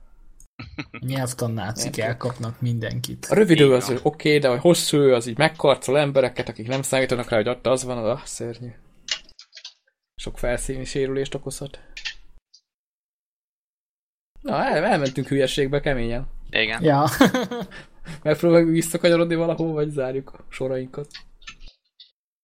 Nyelvtan 0.99 1.51
nácik 1.51 1.97
elkapnak 1.97 2.61
mindenkit. 2.61 3.25
A 3.25 3.35
rövid 3.35 3.61
az, 3.61 3.85
hogy 3.85 3.99
oké, 4.03 4.27
okay, 4.27 4.39
de 4.39 4.49
a 4.49 4.59
hosszú 4.59 5.13
az 5.13 5.27
így 5.27 5.37
megkarcol 5.37 5.99
embereket, 5.99 6.49
akik 6.49 6.67
nem 6.67 6.81
számítanak 6.81 7.29
rá, 7.29 7.37
hogy 7.37 7.47
ott 7.47 7.67
az 7.67 7.83
van, 7.83 7.97
az 7.97 8.05
ah, 8.05 8.23
szörnyű. 8.23 8.71
Sok 10.15 10.37
felszíni 10.37 10.85
sérülést 10.85 11.33
okozhat. 11.33 11.79
Na, 14.41 14.65
el, 14.65 14.83
elmentünk 14.83 15.27
hülyességbe 15.27 15.79
keményen. 15.79 16.27
Igen. 16.49 16.83
Ja. 16.83 17.09
Megpróbáljuk 18.23 18.69
visszakanyarodni 18.69 19.35
valahol, 19.35 19.71
vagy 19.71 19.89
zárjuk 19.89 20.33
a 20.33 20.45
sorainkat. 20.49 21.07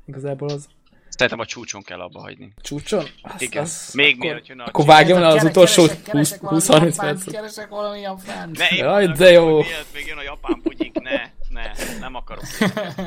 Igazából 0.05 0.49
az. 0.49 0.69
Szerintem 1.19 1.39
a 1.39 1.45
csúcson 1.45 1.81
kell 1.81 1.99
abba 1.99 2.19
hagyni. 2.19 2.51
Csúcson? 2.61 3.05
Azt, 3.21 3.41
Igen. 3.41 3.63
Az, 3.63 3.91
Még 3.93 4.13
akkor, 4.13 4.25
mielőtt 4.25 4.47
jön 4.47 4.59
a 4.59 4.65
Akkor 4.65 4.85
vágjam 4.85 5.19
le 5.19 5.27
az 5.27 5.43
utolsó 5.43 5.85
20-30 5.87 6.93
percet. 6.97 7.31
Keresek 7.31 7.67
valamilyen 7.69 8.17
fent. 8.17 8.57
Ne, 8.57 8.75
Jaj, 8.75 9.07
de 9.07 9.31
jó. 9.31 9.45
Mielőtt 9.45 9.93
még 9.93 10.07
jön 10.07 10.17
a 10.17 10.21
japán 10.21 10.61
pugyik, 10.63 10.99
ne, 10.99 11.21
ne, 11.49 11.71
nem 11.99 12.15
akarok. 12.15 12.43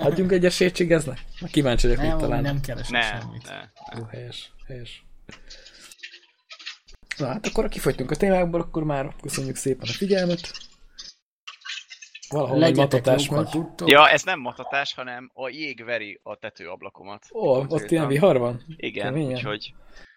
Adjunk 0.03 0.33
egy 0.33 0.45
esélyt 0.45 0.75
csigeznek? 0.75 1.25
Na 1.41 1.47
kíváncsi 1.47 1.87
vagyok, 1.87 2.03
mit 2.03 2.17
talán. 2.17 2.43
Nem 2.43 2.61
keresek 2.61 2.91
ne, 2.91 3.03
semmit. 3.03 3.49
Ne, 3.49 3.55
ne. 3.55 3.99
Jó, 3.99 4.05
helyes, 4.05 4.53
helyes. 4.67 5.05
Na 7.17 7.27
hát 7.27 7.47
akkor 7.47 7.69
kifogytunk 7.69 8.11
a 8.11 8.17
témákból, 8.17 8.61
akkor 8.61 8.85
már 8.85 9.15
köszönjük 9.23 9.57
szépen 9.57 9.89
a 9.89 9.93
figyelmet. 9.93 10.53
Valahol 12.33 12.65
egy 12.65 12.77
matatás 12.77 13.29
megy. 13.29 13.49
Ja, 13.85 14.09
ez 14.09 14.23
nem 14.23 14.41
matatás, 14.41 14.95
hanem 14.95 15.31
a 15.35 15.49
jég 15.49 15.85
veri 15.85 16.21
a 16.23 16.37
tetőablakomat. 16.37 17.27
Ó, 17.35 17.57
ott 17.69 17.91
ilyen 17.91 18.07
vihar 18.07 18.39
van? 18.39 18.63
Igen, 18.77 19.15
úgyhogy 19.15 19.75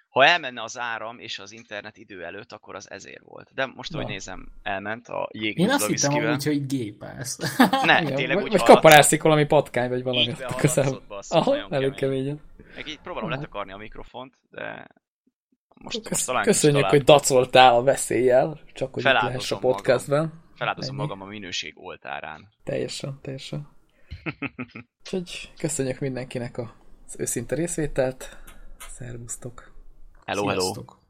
ha 0.09 0.25
elmenne 0.25 0.63
az 0.63 0.79
áram 0.79 1.19
és 1.19 1.39
az 1.39 1.51
internet 1.51 1.97
idő 1.97 2.23
előtt, 2.23 2.51
akkor 2.51 2.75
az 2.75 2.91
ezért 2.91 3.21
volt. 3.23 3.49
De 3.53 3.65
most, 3.65 3.93
ahogy 3.93 4.05
Na. 4.05 4.11
nézem, 4.11 4.51
elment 4.63 5.07
a 5.07 5.29
Én 5.31 5.41
jégnyúzva 5.41 5.73
azt 5.73 5.87
hittem 5.87 6.13
amúgy, 6.13 6.43
hogy 6.43 6.65
gépelsz. 6.65 7.57
Ne, 7.83 8.01
Igen, 8.01 8.15
tényleg 8.15 8.35
vagy, 8.35 8.45
úgy 8.45 8.51
vagy 8.51 8.63
kaparászik 8.63 9.21
valami 9.21 9.45
patkány, 9.45 9.89
vagy 9.89 10.03
valami 10.03 10.21
Így 10.21 10.35
behallatszott, 10.37 10.59
közel. 10.59 11.01
basszus, 11.07 11.37
Aha, 11.37 11.51
nagyon 11.51 11.73
elég 11.73 11.93
kemény. 11.93 12.23
keményen. 12.23 12.41
Meg 12.75 12.87
így 12.87 12.99
próbálom 12.99 13.29
Hát. 13.29 13.39
letakarni 13.39 13.71
a 13.71 13.77
mikrofont, 13.77 14.33
de 14.49 14.87
most, 15.81 15.97
Kösz, 16.01 16.09
most 16.09 16.25
talán 16.25 16.43
köszönjük, 16.43 16.85
hogy 16.85 17.03
dacoltál 17.03 17.75
a 17.75 17.83
veszéllyel, 17.83 18.59
csak 18.73 18.93
hogy 18.93 19.05
itt 19.05 19.11
lehess 19.11 19.51
a 19.51 19.59
magam. 19.61 20.43
Feláldozom 20.55 20.99
Ennyi. 20.99 21.07
magam 21.07 21.21
a 21.21 21.25
minőség 21.25 21.73
oltárán. 21.77 22.49
Teljesen, 22.63 23.19
teljesen. 23.21 23.67
Úgyhogy 25.03 25.51
köszönjük 25.57 25.99
mindenkinek 25.99 26.57
az 26.57 27.15
őszinte 27.17 27.55
részvételt. 27.55 28.37
Szervusztok! 28.77 29.73
Hello, 30.25 30.47
hello. 30.47 30.61
Sziasztok. 30.61 31.04